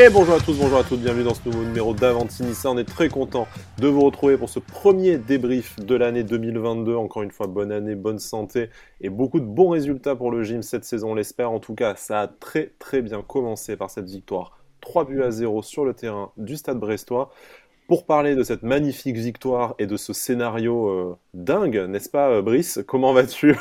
Et 0.00 0.10
bonjour 0.10 0.36
à 0.36 0.38
tous, 0.38 0.56
bonjour 0.56 0.78
à 0.78 0.84
toutes, 0.84 1.00
bienvenue 1.00 1.24
dans 1.24 1.34
ce 1.34 1.40
nouveau 1.44 1.64
numéro 1.64 1.92
d'Avantinissa. 1.92 2.70
On 2.70 2.78
est 2.78 2.84
très 2.84 3.08
content 3.08 3.48
de 3.78 3.88
vous 3.88 4.00
retrouver 4.02 4.36
pour 4.36 4.48
ce 4.48 4.60
premier 4.60 5.18
débrief 5.18 5.74
de 5.80 5.96
l'année 5.96 6.22
2022. 6.22 6.94
Encore 6.94 7.24
une 7.24 7.32
fois, 7.32 7.48
bonne 7.48 7.72
année, 7.72 7.96
bonne 7.96 8.20
santé 8.20 8.70
et 9.00 9.08
beaucoup 9.08 9.40
de 9.40 9.44
bons 9.44 9.70
résultats 9.70 10.14
pour 10.14 10.30
le 10.30 10.44
gym 10.44 10.62
cette 10.62 10.84
saison, 10.84 11.10
on 11.10 11.14
l'espère. 11.16 11.50
En 11.50 11.58
tout 11.58 11.74
cas, 11.74 11.96
ça 11.96 12.20
a 12.20 12.28
très 12.28 12.74
très 12.78 13.02
bien 13.02 13.22
commencé 13.22 13.76
par 13.76 13.90
cette 13.90 14.08
victoire 14.08 14.58
3 14.82 15.04
buts 15.04 15.22
à 15.22 15.32
0 15.32 15.62
sur 15.62 15.84
le 15.84 15.94
terrain 15.94 16.30
du 16.36 16.56
Stade 16.56 16.78
Brestois 16.78 17.30
pour 17.88 18.04
parler 18.04 18.36
de 18.36 18.42
cette 18.42 18.62
magnifique 18.62 19.16
victoire 19.16 19.74
et 19.78 19.86
de 19.86 19.96
ce 19.96 20.12
scénario 20.12 20.88
euh, 20.88 21.16
dingue, 21.32 21.86
n'est-ce 21.88 22.10
pas, 22.10 22.28
euh, 22.28 22.42
Brice? 22.42 22.80
Comment 22.86 23.14
vas-tu? 23.14 23.56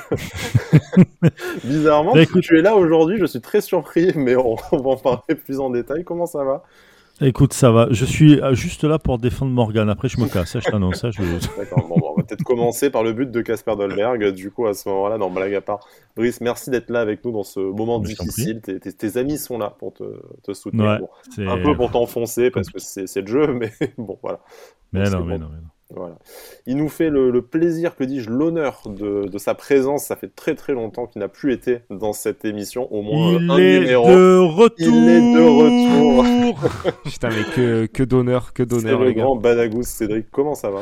Bizarrement, 1.63 2.13
bah, 2.13 2.25
tu 2.41 2.59
es 2.59 2.61
là 2.61 2.75
aujourd'hui, 2.75 3.18
je 3.19 3.25
suis 3.25 3.39
très 3.39 3.61
surpris, 3.61 4.11
mais 4.15 4.35
on, 4.35 4.55
va 4.55 4.89
en 4.89 4.97
parler 4.97 5.35
plus 5.35 5.61
en 5.61 5.69
détail. 5.69 6.04
Comment 6.04 6.25
ça 6.25 6.43
va? 6.43 6.63
Écoute, 7.21 7.54
ça 7.54 7.71
va. 7.71 7.87
Je 7.89 8.04
suis 8.04 8.39
euh, 8.41 8.54
juste 8.54 8.83
là 8.83 8.99
pour 8.99 9.18
défendre 9.18 9.51
Morgan. 9.54 9.89
Après, 9.89 10.09
je 10.09 10.19
me 10.19 10.27
casse. 10.27 10.59
Je 10.59 10.69
t'annonce. 10.69 11.04
Je... 11.09 11.57
D'accord. 11.57 11.87
Bon, 11.87 12.16
peut-être 12.27 12.43
commencer 12.43 12.89
par 12.89 13.04
le 13.04 13.13
but 13.13 13.31
de 13.31 13.41
Casper 13.41 13.75
Dolberg. 13.75 14.31
Du 14.31 14.51
coup, 14.51 14.68
à 14.68 14.73
ce 14.73 14.87
moment-là, 14.89 15.18
non, 15.18 15.29
blague 15.29 15.55
à 15.55 15.61
part. 15.61 15.87
Brice, 16.15 16.41
merci 16.41 16.69
d'être 16.69 16.89
là 16.89 17.01
avec 17.01 17.23
nous 17.23 17.31
dans 17.31 17.43
ce 17.43 17.59
moment 17.59 17.99
difficile. 17.99 18.61
Tes, 18.61 19.18
amis 19.18 19.37
sont 19.37 19.57
là 19.57 19.75
pour 19.79 19.93
te, 19.93 20.54
soutenir. 20.54 20.99
un 21.37 21.57
peu 21.57 21.75
pour 21.75 21.91
t'enfoncer 21.91 22.51
parce 22.51 22.69
que 22.69 22.79
c'est 22.79 23.21
le 23.21 23.27
jeu, 23.27 23.54
mais 23.54 23.71
bon, 23.97 24.18
voilà. 24.21 24.39
Mais 24.93 25.09
non, 25.09 25.23
mais 25.23 25.37
non, 25.37 25.47
mais 25.51 25.61
non. 25.61 25.68
Voilà. 25.95 26.18
Il 26.65 26.75
nous 26.75 26.89
fait 26.89 27.09
le, 27.09 27.41
plaisir, 27.41 27.95
que 27.95 28.04
dis-je, 28.04 28.29
l'honneur 28.29 28.82
de, 28.85 29.37
sa 29.37 29.55
présence. 29.55 30.05
Ça 30.05 30.15
fait 30.15 30.33
très 30.33 30.54
très 30.54 30.73
longtemps 30.73 31.07
qu'il 31.07 31.19
n'a 31.19 31.29
plus 31.29 31.54
été 31.54 31.79
dans 31.89 32.13
cette 32.13 32.44
émission, 32.44 32.91
au 32.93 33.02
moins 33.02 33.39
Il 33.39 33.49
un 33.49 33.57
est 33.57 33.80
numéro. 33.80 34.07
De 34.07 34.37
retour. 34.37 34.87
Il 34.87 35.09
est 35.09 35.33
de 35.33 35.43
retour. 35.43 36.93
Putain, 37.05 37.30
mais 37.30 37.43
que, 37.55 37.85
que 37.85 38.03
d'honneur, 38.03 38.53
que 38.53 38.63
d'honneur. 38.63 38.99
C'est 38.99 39.05
le 39.05 39.13
grand 39.13 39.35
Badagous. 39.37 39.83
Cédric, 39.83 40.30
comment 40.30 40.55
ça 40.55 40.69
va? 40.69 40.81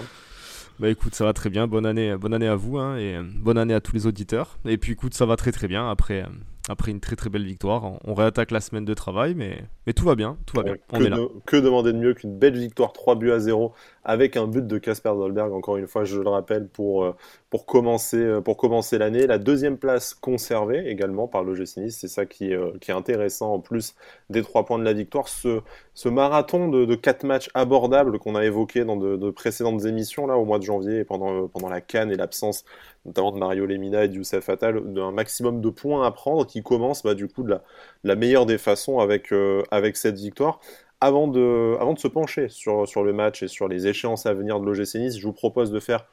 Bah 0.80 0.90
écoute, 0.90 1.16
ça 1.16 1.24
va 1.26 1.34
très 1.34 1.50
bien. 1.50 1.68
Bonne 1.68 1.86
année, 1.86 2.16
bonne 2.18 2.34
année 2.34 2.48
à 2.48 2.56
vous 2.56 2.78
hein, 2.78 2.98
et 2.98 3.18
bonne 3.22 3.58
année 3.58 3.74
à 3.74 3.82
tous 3.82 3.94
les 3.94 4.08
auditeurs. 4.08 4.58
Et 4.66 4.78
puis 4.78 4.94
écoute, 4.94 5.14
ça 5.14 5.26
va 5.26 5.36
très 5.36 5.52
très 5.52 5.68
bien 5.68 5.90
après, 5.90 6.24
euh, 6.24 6.28
après 6.68 6.92
une 6.92 7.00
très 7.00 7.16
très 7.16 7.30
belle 7.30 7.46
victoire. 7.46 8.00
On, 8.06 8.14
réattaque 8.14 8.52
la 8.52 8.60
semaine 8.60 8.86
de 8.86 8.94
travail, 8.94 9.36
mais, 9.36 9.64
mais 9.88 9.94
tout 9.94 10.06
va 10.06 10.16
bien, 10.16 10.38
tout 10.46 10.58
va 10.58 10.64
bien. 10.64 10.76
On 10.92 11.00
que, 11.00 11.04
est 11.04 11.10
là. 11.10 11.18
que 11.46 11.58
demander 11.58 11.94
de 11.94 11.98
mieux 11.98 12.14
qu'une 12.14 12.38
belle 12.38 12.58
victoire 12.58 12.92
3 12.92 13.16
buts 13.16 13.32
à 13.32 13.40
0 13.40 13.74
avec 14.06 14.38
un 14.38 14.46
but 14.46 14.66
de 14.66 14.78
Casper 14.78 15.10
Dolberg, 15.10 15.52
encore 15.52 15.78
une 15.78 15.88
fois, 15.88 16.04
je 16.06 16.22
le 16.22 16.30
rappelle, 16.30 16.68
pour, 16.68 17.04
euh, 17.04 17.16
pour 17.50 17.66
commencer, 17.66 18.18
euh, 18.18 18.40
pour 18.40 18.56
commencer 18.56 19.00
l'année. 19.00 19.26
La 19.26 19.40
deuxième 19.40 19.78
place 19.78 20.14
conservée 20.14 20.88
également 20.88 21.28
par 21.28 21.44
l'OGC 21.44 21.78
Nice, 21.78 21.98
c'est 22.00 22.08
ça 22.08 22.28
qui, 22.28 22.54
euh, 22.54 22.72
qui, 22.80 22.92
est 22.92 22.94
intéressant 22.94 23.54
en 23.54 23.60
plus 23.60 23.96
des 24.30 24.44
trois 24.44 24.64
points 24.64 24.78
de 24.78 24.84
la 24.84 24.94
victoire. 24.94 25.28
Ce, 25.28 25.60
ce 25.96 26.08
marathon 26.08 26.68
de, 26.68 26.94
quatre 26.94 27.24
matchs 27.24 27.50
abordables 27.56 28.20
qu'on 28.20 28.36
a 28.36 28.46
évoqué 28.46 28.86
dans 28.86 28.96
de, 28.96 29.30
précédentes 29.32 29.86
émissions 29.86 30.28
là 30.28 30.38
au 30.38 30.46
mois 30.46 30.60
de 30.60 30.64
janvier 30.64 31.00
et 31.00 31.04
pendant, 31.04 31.48
pendant 31.48 31.70
la 31.70 31.82
Cannes 31.82 32.12
et 32.12 32.16
l'absence 32.16 32.64
notamment 33.06 33.32
de 33.32 33.38
Mario 33.38 33.66
Lemina 33.68 34.06
et 34.06 34.08
de 34.08 34.16
Youssef 34.16 34.50
Attal, 34.50 34.82
d'un 34.94 35.12
maximum 35.12 35.62
de 35.62 35.70
points 35.70 36.06
à 36.06 36.12
prendre 36.12 36.46
qui 36.48 36.64
commence 36.64 37.04
bah, 37.04 37.14
du 37.14 37.28
coup 37.28 37.44
de 37.44 37.52
la, 37.52 37.64
la 38.04 38.16
meilleure 38.16 38.48
des 38.48 38.58
façons 38.58 39.00
avec, 39.00 39.32
avec 39.70 39.96
cette 39.96 40.18
victoire. 40.18 40.60
Avant 41.06 41.28
de, 41.28 41.78
se 41.98 42.08
pencher 42.08 42.50
sur, 42.50 42.88
sur 42.88 43.04
le 43.04 43.14
match 43.14 43.44
et 43.44 43.48
sur 43.48 43.68
les 43.68 43.86
échéances 43.86 44.26
à 44.26 44.34
venir 44.34 44.60
de 44.60 44.66
l'OGC 44.66 44.96
Nice, 44.96 45.20
je 45.20 45.28
vous 45.28 45.34
propose 45.34 45.70
de 45.70 45.80
faire 45.80 46.08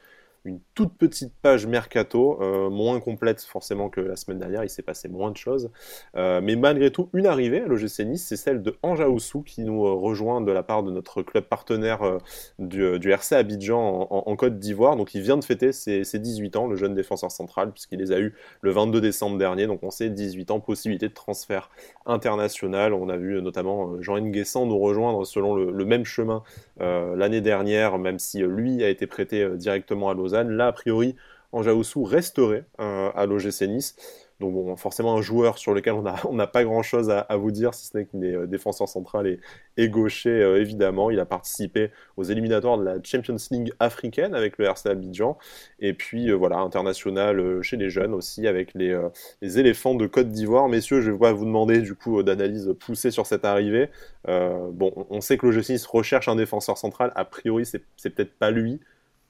une 0.45 0.59
toute 0.75 0.97
petite 0.97 1.33
page 1.41 1.65
mercato, 1.65 2.37
euh, 2.41 2.69
moins 2.69 2.99
complète 2.99 3.41
forcément 3.41 3.89
que 3.89 4.01
la 4.01 4.17
semaine 4.17 4.39
dernière, 4.39 4.63
il 4.63 4.69
s'est 4.69 4.81
passé 4.81 5.07
moins 5.07 5.31
de 5.31 5.37
choses. 5.37 5.71
Euh, 6.17 6.41
mais 6.43 6.57
malgré 6.57 6.91
tout, 6.91 7.09
une 7.13 7.27
arrivée 7.27 7.61
à 7.61 7.65
l'OGC 7.65 8.05
Nice, 8.05 8.25
c'est 8.27 8.35
celle 8.35 8.61
de 8.61 8.75
Anja 8.83 9.09
Oussou 9.09 9.41
qui 9.41 9.63
nous 9.63 9.85
euh, 9.85 9.93
rejoint 9.93 10.41
de 10.41 10.51
la 10.51 10.61
part 10.61 10.83
de 10.83 10.91
notre 10.91 11.21
club 11.21 11.45
partenaire 11.45 12.19
du, 12.59 12.99
du, 12.99 13.11
RC 13.11 13.35
Abidjan 13.35 14.07
en, 14.09 14.35
Côte 14.35 14.59
d'Ivoire. 14.59 14.97
Donc 14.97 15.13
il 15.15 15.21
vient 15.21 15.37
de 15.37 15.43
fêter 15.43 15.71
ses, 15.71 16.03
18 16.03 16.55
ans, 16.57 16.67
le 16.67 16.75
jeune 16.75 16.93
défenseur 16.93 17.31
central, 17.31 17.71
puisqu'il 17.71 17.99
les 17.99 18.11
a 18.11 18.19
eu 18.19 18.33
le 18.61 18.71
22 18.71 18.99
décembre 18.99 19.37
dernier. 19.37 19.67
Donc 19.67 19.79
on 19.83 19.91
sait 19.91 20.09
18 20.09 20.51
ans, 20.51 20.59
possibilité 20.59 21.07
de 21.07 21.13
transfert 21.13 21.69
international. 22.05 22.93
On 22.93 23.07
a 23.07 23.15
vu 23.15 23.41
notamment 23.41 24.01
Jean 24.01 24.19
Nguessan 24.19 24.65
nous 24.65 24.79
rejoindre 24.79 25.25
selon 25.25 25.55
le, 25.55 25.71
le 25.71 25.85
même 25.85 26.05
chemin 26.05 26.43
l'année 26.79 27.41
dernière, 27.41 27.97
même 27.97 28.19
si 28.19 28.39
lui 28.39 28.83
a 28.83 28.89
été 28.89 29.07
prêté 29.07 29.47
directement 29.55 30.09
à 30.09 30.13
Lausanne 30.13 30.32
Là, 30.33 30.67
a 30.67 30.71
priori, 30.71 31.15
Anjaoussou 31.53 32.03
resterait 32.03 32.65
euh, 32.79 33.11
à 33.15 33.25
l'OGC 33.25 33.61
Nice. 33.67 33.95
Donc 34.39 34.77
forcément 34.77 35.15
un 35.15 35.21
joueur 35.21 35.59
sur 35.59 35.73
lequel 35.73 35.93
on 35.93 36.33
n'a 36.33 36.47
pas 36.47 36.63
grand-chose 36.63 37.09
à, 37.11 37.37
vous 37.37 37.51
dire, 37.51 37.73
si 37.75 37.85
ce 37.87 37.95
n'est 37.95 38.05
qu'il 38.05 38.25
est 38.25 38.35
euh, 38.35 38.47
défenseur 38.47 38.89
central 38.89 39.37
et, 39.77 39.89
gaucher, 39.89 40.31
euh, 40.31 40.59
évidemment. 40.59 41.11
Il 41.11 41.19
a 41.19 41.25
participé 41.25 41.91
aux 42.17 42.23
éliminatoires 42.23 42.79
de 42.79 42.83
la 42.83 42.95
Champions 43.03 43.37
League 43.51 43.71
africaine 43.79 44.33
avec 44.33 44.57
le 44.57 44.65
RC 44.65 44.89
Abidjan. 44.89 45.37
Et 45.79 45.93
puis 45.93 46.31
voilà, 46.31 46.57
international 46.57 47.61
chez 47.61 47.77
les 47.77 47.91
jeunes 47.91 48.15
aussi, 48.15 48.47
avec 48.47 48.73
les, 48.73 48.97
éléphants 49.41 49.93
de 49.93 50.07
Côte 50.07 50.29
d'Ivoire. 50.29 50.67
Messieurs, 50.67 51.01
je 51.01 51.11
vais 51.11 51.33
vous 51.33 51.45
demander 51.45 51.81
du 51.81 51.93
coup 51.93 52.23
d'analyse 52.23 52.73
poussée 52.79 53.11
sur 53.11 53.27
cette 53.27 53.45
arrivée. 53.45 53.89
bon, 54.25 54.91
on 55.09 55.21
sait 55.21 55.37
que 55.37 55.45
l'OGC 55.45 55.69
Nice 55.69 55.85
recherche 55.85 56.27
un 56.27 56.35
défenseur 56.35 56.77
central. 56.79 57.11
A 57.15 57.23
priori, 57.23 57.65
c'est 57.65 58.09
peut-être 58.09 58.33
pas 58.33 58.49
lui 58.49 58.79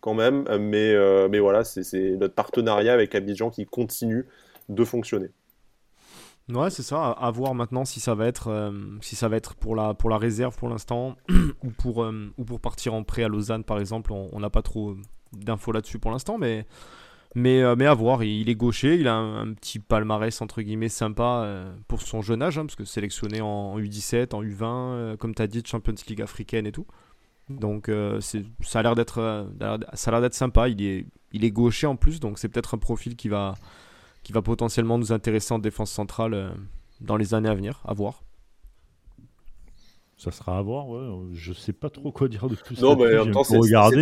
quand 0.04 0.14
même, 0.14 0.44
mais, 0.60 0.94
euh, 0.94 1.30
mais 1.32 1.40
voilà, 1.40 1.64
c'est 1.64 2.18
notre 2.18 2.36
partenariat 2.36 2.92
avec 2.92 3.16
Abidjan 3.16 3.50
qui 3.50 3.66
continue 3.66 4.26
de 4.68 4.84
fonctionner. 4.84 5.30
Ouais, 6.50 6.70
c'est 6.70 6.84
ça. 6.84 7.12
À, 7.12 7.32
voir 7.32 7.56
maintenant 7.56 7.86
si 7.86 8.02
ça 8.02 8.14
va 8.14 8.28
être, 8.28 8.50
euh, 8.50 8.74
si 9.00 9.16
ça 9.16 9.30
va 9.30 9.38
être 9.38 9.56
pour, 9.56 9.78
la, 9.78 9.94
pour 9.94 10.10
la 10.10 10.18
réserve 10.18 10.58
pour 10.58 10.68
l'instant 10.68 11.16
ou, 11.64 11.70
pour, 11.70 12.04
euh, 12.04 12.34
ou 12.38 12.44
pour 12.44 12.60
partir 12.60 12.94
en 12.94 13.04
prêt 13.04 13.24
à 13.24 13.30
Lausanne, 13.30 13.64
par 13.64 13.80
exemple. 13.80 14.12
On 14.12 14.38
n'a 14.42 14.50
pas 14.50 14.62
trop 14.62 14.98
d'infos 15.32 15.72
là-dessus 15.72 16.00
pour 16.00 16.12
l'instant, 16.12 16.38
mais, 16.38 16.66
mais, 17.34 17.64
mais 17.78 17.86
à 17.86 17.94
voir. 17.94 18.26
Il, 18.26 18.50
est 18.50 18.56
gaucher, 18.56 18.96
il 18.96 19.08
a 19.08 19.16
un, 19.16 19.54
petit 19.54 19.80
palmarès 19.80 20.42
entre 20.42 20.62
guillemets 20.62 20.90
sympa 20.90 21.66
pour 21.88 22.02
son 22.02 22.22
jeune 22.22 22.42
âge, 22.42 22.58
hein, 22.58 22.66
parce 22.66 22.76
que 22.76 22.84
sélectionné 22.84 23.40
en, 23.40 23.80
U17, 23.80 24.36
en 24.36 24.44
U20, 24.44 25.16
comme 25.16 25.34
tu 25.34 25.42
as 25.42 25.48
dit, 25.48 25.64
Champions 25.66 25.96
League 26.10 26.22
africaine 26.22 26.68
et 26.68 26.74
tout. 26.74 26.88
Donc 27.50 27.90
euh, 27.90 28.20
ça 28.62 28.80
a 28.80 28.84
l'air 28.84 28.96
d'être 28.96 29.20
euh, 29.20 29.46
ça 29.94 30.10
a 30.10 30.12
l'air 30.12 30.22
d'être 30.22 30.34
sympa. 30.34 30.70
Il 30.70 30.82
est 30.82 31.06
il 31.32 31.44
est 31.44 31.52
gaucher 31.52 31.88
en 31.88 31.96
plus, 31.96 32.20
donc 32.20 32.40
c'est 32.40 32.48
peut-être 32.48 32.76
un 32.76 32.78
profil 32.78 33.16
qui 33.16 33.28
va 33.28 33.56
qui 34.24 34.32
va 34.32 34.42
potentiellement 34.42 34.98
nous 34.98 35.12
intéresser 35.12 35.54
en 35.54 35.60
défense 35.60 35.92
centrale 35.92 36.34
euh, 36.34 36.50
dans 37.02 37.18
les 37.18 37.34
années 37.34 37.50
à 37.50 37.56
venir. 37.56 37.82
À 37.86 37.94
voir. 37.94 38.24
Ça 40.16 40.32
sera 40.32 40.58
à 40.58 40.62
voir, 40.62 40.88
ouais. 40.88 41.02
Je 41.34 41.52
sais 41.52 41.74
pas 41.74 41.90
trop 41.90 42.14
quoi 42.14 42.30
dire 42.30 42.48
de 42.48 42.56
plus. 42.56 42.80
Non, 42.80 42.96
mais 42.96 43.18
en 43.18 43.26
même 43.26 43.34
temps, 43.34 43.44
c'est 43.44 43.58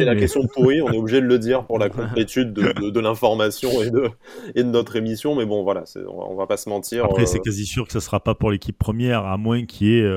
la 0.06 0.16
question 0.16 0.46
pourrie. 0.53 0.79
On 0.79 0.91
est 0.91 0.97
obligé 0.97 1.19
de 1.19 1.25
le 1.25 1.40
dire 1.40 1.66
pour 1.66 1.79
la 1.79 1.90
complétude 1.90 2.53
de, 2.53 2.91
de, 2.91 3.00
l'information 3.00 3.81
et 3.81 3.90
de, 3.90 4.08
et 4.53 4.63
de 4.63 4.69
notre 4.69 4.97
émission. 4.97 5.34
Mais 5.34 5.47
bon, 5.47 5.63
voilà, 5.63 5.84
on 5.96 6.18
va, 6.18 6.25
on 6.29 6.35
va 6.35 6.46
pas 6.46 6.58
se 6.58 6.69
mentir. 6.69 7.06
Après, 7.06 7.25
c'est 7.25 7.40
quasi 7.40 7.66
sûr 7.66 7.88
que 7.88 7.94
ça 7.94 8.02
sera 8.02 8.19
pas 8.19 8.35
pour 8.35 8.52
l'équipe 8.52 8.78
première, 8.78 9.25
à 9.25 9.38
moins 9.38 9.66
qu'il 9.66 9.88
y 9.88 9.97
ait 9.97 10.08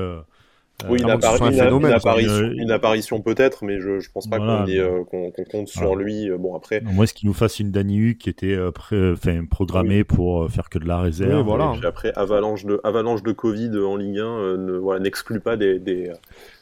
oui, 0.89 0.99
une, 1.01 1.07
une, 1.07 2.71
apparition, 2.71 3.21
peut-être, 3.21 3.63
mais 3.63 3.79
je, 3.79 3.99
je 3.99 4.11
pense 4.11 4.27
pas 4.27 4.37
qu'on 4.37 4.67
euh, 4.67 5.03
compte 5.49 5.69
sur 5.69 5.95
lui. 5.95 6.29
Euh, 6.29 6.37
bon 6.37 6.55
après. 6.55 6.81
Moi, 6.81 7.05
est-ce 7.05 7.13
qu'il 7.13 7.27
nous 7.27 7.33
fasse 7.33 7.59
une 7.59 7.71
Dani 7.71 8.17
qui 8.17 8.29
était 8.29 8.55
euh, 8.55 8.71
enfin, 9.13 9.45
programmée 9.49 10.03
pour 10.03 10.51
faire 10.51 10.69
que 10.69 10.77
de 10.77 10.85
la 10.85 10.99
réserve. 10.99 11.45
voilà. 11.45 11.73
après 11.83 12.11
avalanche 12.15 12.65
de 12.65 12.81
avalanche 12.83 13.23
de 13.23 13.31
Covid 13.31 13.71
en 13.77 13.95
Ligue 13.95 14.19
1 14.19 14.57
ne 14.57 14.73
voilà 14.73 14.99
n'exclut 14.99 15.39
pas 15.39 15.55
des, 15.55 15.79
des 15.79 16.11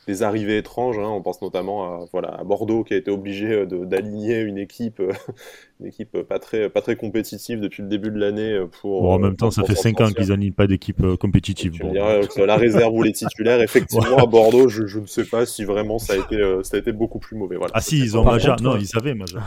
des 0.08 0.24
arrivées 0.24 0.58
étranges. 0.58 0.98
Hein. 1.00 1.08
On 1.08 1.22
pense 1.22 1.42
notamment 1.42 1.84
à, 1.84 2.06
voilà, 2.12 2.30
à 2.30 2.44
Bordeaux 2.44 2.84
qui 2.84 2.94
a 2.94 2.98
été 2.98 3.12
obligé 3.12 3.52
euh, 3.52 3.66
d'aligner 3.66 4.40
une 4.42 4.58
équipe, 4.58 5.00
euh, 5.00 5.12
une 5.80 5.88
équipe 5.88 6.22
pas 6.22 6.40
très, 6.40 6.70
pas 6.70 6.82
très 6.82 6.96
compétitive 6.96 7.60
depuis 7.60 7.84
le 7.84 7.90
début 7.90 8.12
de 8.12 8.20
l'année. 8.20 8.52
Euh, 8.52 8.68
pour, 8.68 9.10
en 9.10 9.20
même 9.20 9.36
temps, 9.36 9.52
ça 9.52 9.64
fait 9.64 9.76
5 9.76 10.02
ans 10.02 10.12
qu'ils 10.12 10.30
n'animent 10.30 10.54
pas 10.54 10.68
d'équipe 10.68 11.02
compétitive. 11.18 11.80
la 12.38 12.56
réserve 12.58 12.94
ou 12.94 13.04
les 13.04 13.14
titulaires, 13.14 13.62
effectivement, 13.62 14.18
à 14.18 14.26
Bordeaux, 14.26 14.68
je, 14.68 14.86
je, 14.86 15.00
ne 15.00 15.06
sais 15.06 15.26
pas 15.26 15.46
si 15.46 15.64
vraiment 15.64 16.00
ça 16.00 16.14
a 16.14 16.18
été, 16.18 16.38
ça 16.64 16.78
a 16.78 16.80
été 16.80 16.92
beaucoup 16.92 17.20
plus 17.20 17.38
mauvais. 17.38 17.56
Voilà. 17.56 17.72
Ah 17.76 17.82
si, 17.82 18.00
ils 18.00 18.18
ont 18.18 18.24
Maja. 18.24 18.56
Non, 18.62 18.78
ils 18.78 18.98
avaient 18.98 19.14
Maja. 19.14 19.40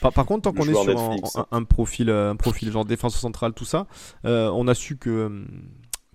par, 0.00 0.12
par, 0.12 0.26
contre, 0.26 0.42
tant 0.42 0.52
qu'on 0.52 0.68
est 0.68 0.74
sur 0.74 1.38
un, 1.38 1.46
un, 1.50 1.64
profil, 1.64 2.10
un 2.10 2.36
profil 2.36 2.70
genre 2.70 2.84
défense 2.84 3.16
centrale, 3.16 3.52
tout 3.52 3.64
ça, 3.64 3.86
on 4.24 4.66
a 4.68 4.74
su 4.74 4.96
que 4.96 5.30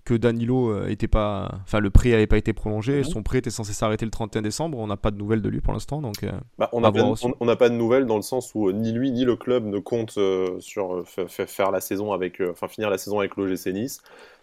que 0.08 0.14
Danilo 0.14 0.70
euh, 0.70 0.88
était 0.88 1.06
pas, 1.06 1.50
enfin 1.64 1.80
le 1.80 1.90
prix 1.90 2.10
n'avait 2.12 2.26
pas 2.26 2.38
été 2.38 2.54
prolongé, 2.54 3.04
son 3.04 3.22
prêt 3.22 3.38
était 3.38 3.50
censé 3.50 3.74
s'arrêter 3.74 4.06
le 4.06 4.10
31 4.10 4.40
décembre, 4.40 4.78
on 4.78 4.86
n'a 4.86 4.96
pas 4.96 5.10
de 5.10 5.18
nouvelles 5.18 5.42
de 5.42 5.48
lui 5.50 5.60
pour 5.60 5.74
l'instant, 5.74 6.00
donc. 6.00 6.22
Euh, 6.24 6.32
bah, 6.56 6.70
on 6.72 6.80
n'a 6.80 7.56
pas 7.56 7.68
de 7.68 7.74
nouvelles 7.74 8.06
dans 8.06 8.16
le 8.16 8.22
sens 8.22 8.54
où 8.54 8.68
euh, 8.68 8.72
ni 8.72 8.92
lui 8.92 9.10
ni 9.10 9.26
le 9.26 9.36
club 9.36 9.66
ne 9.66 9.78
comptent 9.78 10.18
sur 10.60 11.02
faire 11.04 11.70
la 11.70 11.80
saison 11.82 12.12
avec, 12.12 12.40
enfin 12.40 12.68
finir 12.68 12.88
la 12.88 12.96
saison 12.96 13.18
avec 13.18 13.36
l'OGC 13.36 13.66
Nice. 13.66 14.02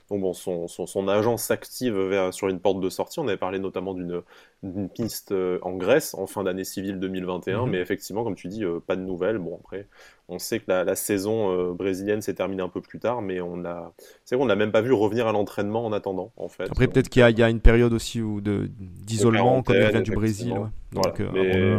Donc 0.10 0.22
bon, 0.22 0.34
son, 0.34 0.68
son, 0.68 1.07
agent 1.07 1.38
s'active 1.38 1.98
vers, 1.98 2.31
sur 2.31 2.48
une 2.48 2.60
porte 2.60 2.80
de 2.80 2.90
sortie. 2.90 3.19
On 3.19 3.28
avait 3.28 3.38
parlé 3.38 3.57
notamment 3.57 3.96
d'une 3.96 4.90
piste 4.90 5.31
euh, 5.31 5.57
en 5.63 5.74
Grèce 5.74 6.13
en 6.13 6.28
fin 6.28 6.44
d'année 6.44 6.63
civile 6.63 7.00
2021, 7.00 7.66
mhm. 7.66 7.72
mais 7.72 7.80
effectivement, 7.80 8.24
comme 8.24 8.36
tu 8.36 8.48
dis, 8.48 8.63
euh, 8.63 8.80
pas 8.86 8.96
de 8.96 9.02
nouvelles. 9.02 9.40
Bon, 9.40 9.60
après, 9.63 9.88
on 10.30 10.38
sait 10.38 10.60
que 10.60 10.66
la, 10.68 10.96
saison 10.96 11.52
euh, 11.52 11.74
brésilienne 11.74 12.22
s'est 12.22 12.36
terminée 12.36 12.62
un 12.62 12.69
peu 12.69 12.81
plus 12.81 13.00
tard, 13.00 13.24
mais 13.24 13.42
on 13.42 13.66
a, 13.66 13.94
c'est 14.25 14.38
qu'on 14.38 14.46
n'a 14.46 14.56
même 14.56 14.72
pas 14.72 14.81
vu 14.81 14.94
revenir 14.94 15.28
à 15.28 15.31
l'entraînement 15.31 15.84
en 15.84 15.92
attendant, 15.92 16.31
en 16.38 16.50
fait. 16.50 16.69
Après, 16.69 16.88
peut-être 16.88 17.10
qu'il 17.10 17.28
y, 17.28 17.44
a 17.44 17.50
une 17.50 17.62
période 17.62 17.94
aussi 17.94 18.22
où 18.22 18.42
de, 18.42 18.69
d'isolement 18.80 19.63
quand 19.63 19.74
il 19.74 19.88
vient 19.88 20.01
du 20.01 20.12
Brésil. 20.12 20.54
Donc, 20.92 21.19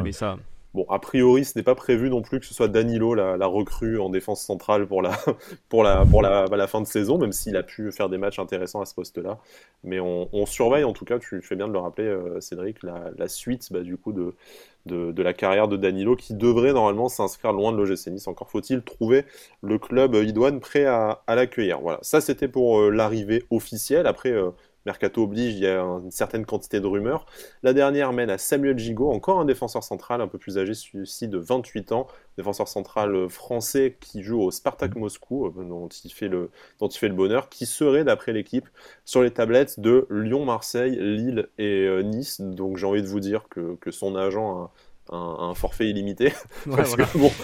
mais 0.02 0.12
ça. 0.12 0.36
Bon, 0.76 0.84
a 0.90 0.98
priori, 0.98 1.46
ce 1.46 1.58
n'est 1.58 1.62
pas 1.62 1.74
prévu 1.74 2.10
non 2.10 2.20
plus 2.20 2.38
que 2.38 2.44
ce 2.44 2.52
soit 2.52 2.68
Danilo, 2.68 3.14
la, 3.14 3.46
recrue 3.46 3.98
en 3.98 4.10
défense 4.10 4.42
centrale 4.42 4.86
pour 4.86 5.00
la, 5.00 5.16
pour 5.70 5.82
la, 5.82 6.66
fin 6.66 6.82
de 6.82 6.86
saison, 6.86 7.16
même 7.16 7.32
s'il 7.32 7.56
a 7.56 7.62
pu 7.62 7.90
faire 7.92 8.10
des 8.10 8.18
matchs 8.18 8.38
intéressants 8.38 8.82
à 8.82 8.84
ce 8.84 8.94
poste-là. 8.94 9.38
Mais 9.84 10.00
on, 10.00 10.44
surveille, 10.44 10.84
en 10.84 10.92
tout 10.92 11.06
cas, 11.06 11.18
tu 11.18 11.40
fais 11.40 11.56
bien 11.56 11.66
de 11.66 11.72
le 11.72 11.78
rappeler, 11.78 12.04
euh, 12.04 12.42
Cédric, 12.42 12.82
la, 12.82 13.26
suite 13.26 13.72
bah, 13.72 13.80
du 13.80 13.96
coup 13.96 14.12
de, 14.12 15.22
la 15.22 15.32
carrière 15.32 15.66
de 15.66 15.78
Danilo 15.78 16.14
qui 16.14 16.34
devrait 16.34 16.74
normalement 16.74 17.08
s'inscrire 17.08 17.54
loin 17.54 17.72
de 17.72 17.78
l'OGC. 17.78 18.28
Encore 18.28 18.50
faut-il 18.50 18.82
trouver 18.82 19.24
le 19.62 19.78
club 19.78 20.14
idoine 20.14 20.60
prêt 20.60 20.84
à, 20.84 21.22
l'accueillir. 21.26 21.80
Voilà, 21.80 22.00
ça 22.02 22.20
c'était 22.20 22.48
pour 22.48 22.80
euh, 22.80 22.90
l'arrivée 22.90 23.44
officielle. 23.48 24.06
Après, 24.06 24.30
euh, 24.30 24.50
Mercato 24.86 25.24
oblige, 25.24 25.54
il 25.54 25.60
y 25.60 25.66
a 25.66 25.80
une 25.80 26.12
certaine 26.12 26.46
quantité 26.46 26.80
de 26.80 26.86
rumeurs. 26.86 27.26
La 27.62 27.72
dernière 27.72 28.12
mène 28.12 28.30
à 28.30 28.38
Samuel 28.38 28.78
Gigot, 28.78 29.10
encore 29.10 29.40
un 29.40 29.44
défenseur 29.44 29.82
central 29.82 30.20
un 30.20 30.28
peu 30.28 30.38
plus 30.38 30.58
âgé, 30.58 30.74
celui-ci 30.74 31.26
de 31.26 31.38
28 31.38 31.90
ans, 31.92 32.06
défenseur 32.38 32.68
central 32.68 33.28
français 33.28 33.96
qui 34.00 34.22
joue 34.22 34.40
au 34.40 34.50
Spartak 34.52 34.94
Moscou, 34.94 35.46
euh, 35.46 35.64
dont 35.64 35.88
il 35.88 36.12
fait 36.12 36.28
le, 36.28 36.50
dont 36.78 36.88
il 36.88 36.96
fait 36.96 37.08
le 37.08 37.14
bonheur, 37.14 37.48
qui 37.48 37.66
serait, 37.66 38.04
d'après 38.04 38.32
l'équipe, 38.32 38.68
sur 39.04 39.22
les 39.22 39.32
tablettes 39.32 39.80
de 39.80 40.06
Lyon, 40.08 40.44
Marseille, 40.44 40.96
Lille 40.96 41.48
et 41.58 41.86
euh, 41.86 42.02
Nice. 42.02 42.40
Donc 42.40 42.76
j'ai 42.76 42.86
envie 42.86 43.02
de 43.02 43.08
vous 43.08 43.20
dire 43.20 43.48
que, 43.50 43.74
que 43.80 43.90
son 43.90 44.14
agent 44.14 44.64
a 44.64 44.70
un, 45.12 45.54
forfait 45.54 45.88
illimité. 45.88 46.32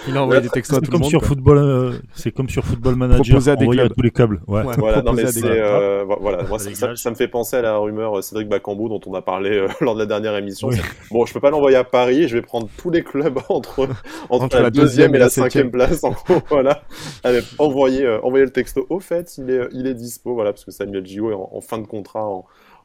il 0.09 0.17
a 0.17 0.23
envoyé 0.23 0.41
des 0.41 0.49
textos 0.49 0.79
à 0.79 0.81
tout 0.81 0.91
comme 0.91 1.01
le 1.01 1.05
monde. 1.05 1.11
Sur 1.11 1.25
football, 1.25 1.59
euh, 1.59 1.93
c'est 2.15 2.33
comme 2.33 2.49
sur 2.49 2.65
Football 2.65 2.97
Manager, 2.97 3.49
à 3.49 3.53
envoyé 3.55 3.83
à 3.83 3.89
tous 3.89 4.03
les 4.03 4.11
câbles. 4.11 4.41
Ouais. 4.47 4.63
voilà, 4.79 5.03
non, 5.03 5.13
mais 5.13 5.25
euh, 5.45 6.05
voilà. 6.21 6.43
Moi, 6.45 6.59
ça, 6.59 6.97
ça, 6.97 7.11
me 7.11 7.15
fait 7.15 7.29
penser 7.29 7.57
à 7.57 7.63
la 7.63 7.77
rumeur 7.77 8.19
euh, 8.19 8.23
Cédric 8.23 8.49
Bakambu 8.49 8.89
dont 8.89 9.01
on 9.07 9.15
a 9.15 9.23
parlé 9.23 9.51
euh, 9.51 9.69
lors 9.81 9.95
de 9.95 10.01
la 10.01 10.07
dernière 10.07 10.37
émission. 10.37 10.71
Bon, 11.11 11.27
je 11.27 11.33
peux 11.33 11.41
pas 11.41 11.51
l'envoyer 11.51 11.77
à 11.77 11.85
Paris, 11.85 12.29
je 12.29 12.37
vais 12.37 12.43
prendre 12.43 12.69
tous 12.77 12.91
les 12.91 13.03
clubs 13.03 13.39
entre, 13.49 13.89
entre, 14.29 14.59
la, 14.59 14.71
deuxième 14.71 15.15
et 15.15 15.19
la 15.19 15.29
cinquième 15.29 15.71
place. 15.71 16.03
En 16.05 16.11
gros, 16.11 16.41
voilà. 16.49 16.83
Allez, 17.25 17.41
envoyer, 17.59 18.09
envoyer 18.23 18.45
le 18.45 18.53
texto. 18.53 18.87
Au 18.91 19.01
fait, 19.01 19.39
il 19.39 19.51
est, 19.51 19.69
il 19.73 19.87
est 19.87 19.95
dispo, 19.95 20.35
voilà, 20.35 20.53
parce 20.53 20.65
que 20.65 20.71
Samuel 20.71 21.07
Gio 21.07 21.31
est 21.31 21.35
en, 21.35 21.61
fin 21.61 21.79
de 21.79 21.87
contrat 21.87 22.29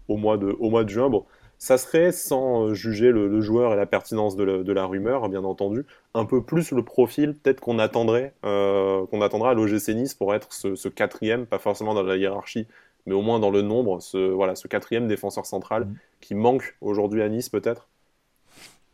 au, 0.07 0.17
mois 0.17 0.37
de, 0.37 0.55
au 0.59 0.69
mois 0.69 0.83
de 0.83 0.89
juin. 0.89 1.09
Bon, 1.09 1.25
ça 1.59 1.77
serait, 1.77 2.11
sans 2.11 2.67
euh, 2.67 2.73
juger 2.73 3.11
le, 3.11 3.41
joueur 3.41 3.73
et 3.73 3.75
la 3.75 3.85
pertinence 3.85 4.35
de, 4.35 4.71
la 4.71 4.85
rumeur, 4.85 5.27
bien 5.29 5.43
entendu, 5.43 5.85
un 6.13 6.25
peu 6.25 6.43
plus 6.43 6.71
le 6.71 6.83
profil 6.83 7.35
peut-être 7.35 7.59
qu'on 7.59 7.79
attendrait, 7.79 8.33
euh, 8.45 9.05
qu'on 9.07 9.21
attendra 9.21 9.51
à 9.51 9.53
l'OGC 9.53 9.89
Nice 9.89 10.13
pour 10.13 10.33
être 10.35 10.53
ce, 10.53 10.87
quatrième, 10.87 11.45
pas 11.45 11.59
forcément 11.59 11.93
dans 11.93 12.03
la 12.03 12.17
hiérarchie, 12.17 12.67
mais 13.05 13.13
au 13.13 13.21
moins 13.21 13.39
dans 13.39 13.49
le 13.49 13.61
nombre, 13.61 14.01
ce, 14.01 14.17
voilà, 14.31 14.55
ce 14.55 14.67
quatrième 14.67 15.07
défenseur 15.07 15.45
central 15.45 15.85
mm. 15.85 15.95
qui 16.21 16.35
manque 16.35 16.75
aujourd'hui 16.81 17.21
à 17.21 17.29
Nice 17.29 17.49
peut-être? 17.49 17.87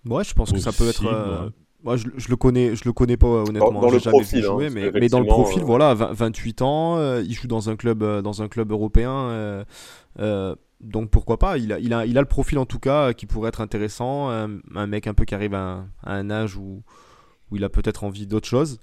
Ouais, 0.08 0.24
je 0.24 0.34
pense 0.34 0.52
que 0.52 0.60
ça 0.60 0.72
peut 0.72 0.88
être. 0.88 1.06
Euh, 1.06 1.50
moi, 1.82 1.98
je, 1.98 2.08
le 2.30 2.36
connais, 2.38 2.76
je 2.76 2.84
le 2.86 2.94
connais 2.94 3.18
pas 3.18 3.28
honnêtement. 3.28 3.82
Dans, 3.82 3.90
le 3.90 4.00
profil, 4.00 4.46
hein, 4.46 4.70
mais, 4.72 5.10
dans 5.10 5.20
le 5.20 5.26
profil, 5.26 5.64
voilà, 5.64 5.94
28 5.94 6.62
ans, 6.62 7.20
il 7.20 7.34
joue 7.34 7.48
dans 7.48 7.70
un 7.70 7.76
club, 7.76 8.22
dans 8.22 8.42
un 8.42 8.48
club 8.48 8.72
européen 8.72 9.66
donc 10.84 11.10
pourquoi 11.10 11.40
pas? 11.40 11.58
Il 11.58 11.74
a, 11.74 11.80
il, 11.80 11.94
a, 11.94 12.06
il 12.06 12.18
a 12.18 12.22
le 12.22 12.28
profil 12.28 12.60
en 12.60 12.66
tout 12.66 12.80
cas 12.80 13.14
qui 13.14 13.26
pourrait 13.26 13.50
être 13.50 13.62
intéressant. 13.62 14.30
Un, 14.30 14.88
mec 14.88 15.08
un 15.08 15.14
peu 15.14 15.26
qui 15.26 15.34
arrive 15.34 15.56
à 15.56 15.86
un, 16.04 16.30
âge 16.30 16.58
où, 16.58 16.84
où 17.50 17.56
il 17.56 17.64
a 17.64 17.70
peut-être 17.70 18.04
envie 18.04 18.28
d'autre 18.28 18.48
chose. 18.48 18.80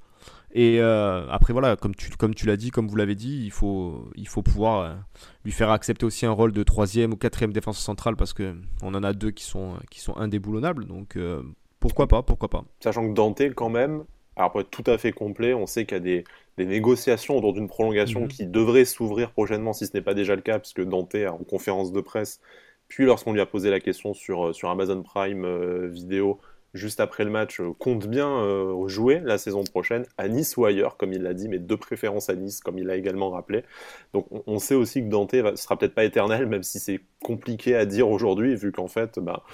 Et 0.52 0.80
euh, 0.80 1.28
après 1.30 1.52
voilà, 1.52 1.76
comme 1.76 1.94
tu, 1.94 2.46
l'as 2.46 2.56
dit, 2.56 2.70
comme 2.70 2.88
vous 2.88 2.96
l'avez 2.96 3.14
dit, 3.14 3.42
il 3.44 3.52
faut, 3.52 4.10
il 4.16 4.26
faut 4.26 4.42
pouvoir 4.42 4.80
euh, 4.80 4.94
lui 5.44 5.52
faire 5.52 5.70
accepter 5.70 6.04
aussi 6.04 6.26
un 6.26 6.32
rôle 6.32 6.52
de 6.52 6.62
troisième 6.62 7.12
ou 7.12 7.16
quatrième 7.16 7.52
défenseur 7.52 7.82
central 7.82 8.16
parce 8.16 8.32
que 8.32 8.56
on 8.82 8.94
en 8.94 9.04
a 9.04 9.12
deux 9.12 9.30
qui 9.30 9.44
sont, 9.44 9.74
qui 9.90 10.00
sont 10.00 10.16
indéboulonnables. 10.16 10.86
Donc 10.86 11.16
euh, 11.16 11.42
pourquoi 11.78 12.08
pas, 12.08 12.22
pourquoi 12.22 12.48
pas. 12.48 12.64
Sachant 12.80 13.08
que 13.08 13.14
Dante 13.14 13.42
quand 13.54 13.68
même, 13.68 14.04
alors 14.34 14.50
pour 14.50 14.60
être 14.60 14.70
tout 14.70 14.84
à 14.86 14.98
fait 14.98 15.12
complet, 15.12 15.54
on 15.54 15.66
sait 15.66 15.86
qu'il 15.86 15.96
y 15.96 16.00
a 16.00 16.02
des, 16.02 16.24
négociations 16.66 17.36
autour 17.36 17.52
d'une 17.52 17.68
prolongation 17.68 18.22
mhm. 18.22 18.28
qui 18.28 18.46
devrait 18.46 18.84
s'ouvrir 18.84 19.32
prochainement, 19.32 19.72
si 19.72 19.86
ce 19.86 19.92
n'est 19.94 20.02
pas 20.02 20.14
déjà 20.14 20.34
le 20.34 20.42
cas, 20.42 20.58
puisque 20.58 20.82
Dante, 20.82 21.14
en 21.14 21.38
conférence 21.38 21.92
de 21.92 22.00
presse, 22.00 22.40
puis 22.90 23.04
lorsqu'on 23.04 23.32
lui 23.32 23.40
a 23.40 23.46
posé 23.46 23.70
la 23.70 23.80
question 23.80 24.12
sur, 24.12 24.48
euh, 24.48 24.52
sur 24.52 24.68
Amazon 24.68 25.02
Prime 25.02 25.44
euh, 25.44 25.86
vidéo, 25.86 26.40
juste 26.74 26.98
après 26.98 27.24
le 27.24 27.30
match, 27.30 27.60
euh, 27.60 27.72
compte 27.78 28.08
bien 28.08 28.44
jouer 28.88 29.20
la 29.24 29.38
saison 29.38 29.62
prochaine 29.62 30.04
à 30.18 30.28
Nice 30.28 30.56
ou 30.56 30.64
ailleurs, 30.64 30.96
comme 30.96 31.12
il 31.12 31.22
l'a 31.22 31.32
dit, 31.32 31.48
mais 31.48 31.60
de 31.60 31.74
préférence 31.76 32.28
à 32.28 32.34
Nice, 32.34 32.60
comme 32.60 32.78
il 32.78 32.86
l'a 32.86 32.96
également 32.96 33.30
rappelé. 33.30 33.62
Donc 34.12 34.26
on, 34.46 34.58
sait 34.58 34.74
aussi 34.74 35.02
que 35.02 35.08
Dante 35.08 35.34
ne 35.34 35.54
sera 35.54 35.78
peut-être 35.78 35.94
pas 35.94 36.04
éternel, 36.04 36.46
même 36.46 36.64
si 36.64 36.80
c'est 36.80 37.00
compliqué 37.22 37.76
à 37.76 37.86
dire 37.86 38.10
aujourd'hui, 38.10 38.56
vu 38.56 38.72
qu'en 38.72 38.88
fait, 38.88 39.20
bah, 39.20 39.44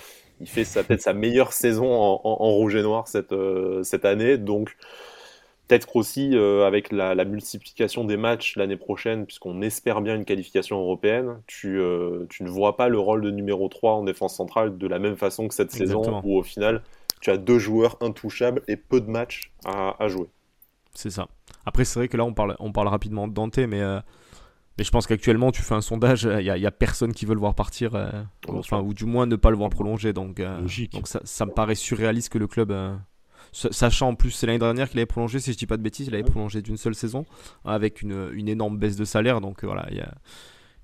il 0.40 0.48
fait 0.48 0.64
peut-être 0.82 1.02
sa 1.02 1.12
meilleure 1.12 1.52
saison 1.52 1.92
en, 1.92 2.50
rouge 2.52 2.74
et 2.74 2.82
noir 2.82 3.06
cette, 3.06 3.34
cette 3.82 4.06
année. 4.06 4.38
Donc 4.38 4.76
Peut-être 5.68 5.96
aussi 5.96 6.36
euh, 6.36 6.64
avec 6.64 6.92
la, 6.92 7.24
multiplication 7.24 8.04
des 8.04 8.16
matchs 8.16 8.56
l'année 8.56 8.76
prochaine, 8.76 9.26
puisqu'on 9.26 9.62
espère 9.62 10.00
bien 10.00 10.14
une 10.14 10.24
qualification 10.24 10.78
européenne, 10.78 11.40
tu, 11.48 11.80
euh, 11.80 12.24
tu, 12.28 12.44
ne 12.44 12.48
vois 12.48 12.76
pas 12.76 12.88
le 12.88 13.00
rôle 13.00 13.20
de 13.20 13.30
numéro 13.32 13.68
3 13.68 13.94
en 13.94 14.04
défense 14.04 14.36
centrale 14.36 14.78
de 14.78 14.86
la 14.86 15.00
même 15.00 15.16
façon 15.16 15.48
que 15.48 15.54
cette 15.54 15.72
saison, 15.72 16.20
où 16.22 16.38
au 16.38 16.44
final, 16.44 16.82
tu 17.20 17.30
as 17.30 17.36
deux 17.36 17.58
joueurs 17.58 17.96
intouchables 18.00 18.62
et 18.68 18.76
peu 18.76 19.00
de 19.00 19.10
matchs 19.10 19.50
à, 19.64 20.06
jouer. 20.06 20.28
C'est 20.94 21.10
ça. 21.10 21.26
Après, 21.64 21.84
c'est 21.84 21.98
vrai 21.98 22.08
que 22.08 22.16
là, 22.16 22.24
on 22.24 22.32
parle, 22.32 22.54
on 22.60 22.70
parle 22.70 22.86
rapidement 22.86 23.26
de 23.26 23.32
Dante, 23.32 23.58
mais, 23.58 23.80
euh, 23.80 23.98
mais 24.78 24.84
je 24.84 24.90
pense 24.92 25.08
qu'actuellement, 25.08 25.50
tu 25.50 25.62
fais 25.62 25.74
un 25.74 25.80
sondage, 25.80 26.28
il 26.30 26.44
n'y 26.44 26.66
a, 26.66 26.70
personne 26.70 27.12
qui 27.12 27.26
veut 27.26 27.34
le 27.34 27.40
voir 27.40 27.56
partir, 27.56 28.00
enfin, 28.48 28.80
ou 28.82 28.94
du 28.94 29.04
moins 29.04 29.26
ne 29.26 29.34
pas 29.34 29.50
le 29.50 29.56
voir 29.56 29.70
prolonger. 29.70 30.12
Donc, 30.12 30.40
donc 30.40 31.08
ça, 31.08 31.20
ça, 31.24 31.44
me 31.44 31.50
paraît 31.50 31.74
surréaliste 31.74 32.28
que 32.28 32.38
le 32.38 32.46
club 32.46 32.72
Sachant 33.56 34.08
en 34.08 34.14
plus, 34.14 34.32
c'est 34.32 34.46
l'année 34.46 34.58
dernière 34.58 34.90
qu'il 34.90 34.98
avait 34.98 35.06
prolongé, 35.06 35.38
si 35.38 35.52
je 35.52 35.56
dis 35.56 35.66
pas 35.66 35.78
de 35.78 35.82
bêtises, 35.82 36.08
il 36.08 36.14
avait 36.14 36.22
prolongé 36.22 36.60
d'une 36.60 36.76
seule 36.76 36.94
saison 36.94 37.24
avec 37.64 38.02
une, 38.02 38.28
une, 38.34 38.48
énorme 38.48 38.76
baisse 38.76 38.96
de 38.96 39.04
salaire. 39.06 39.40
Donc 39.40 39.64
euh, 39.64 39.66
voilà, 39.66 39.86
il 39.90 39.96
y 39.96 40.00
a, 40.00 40.12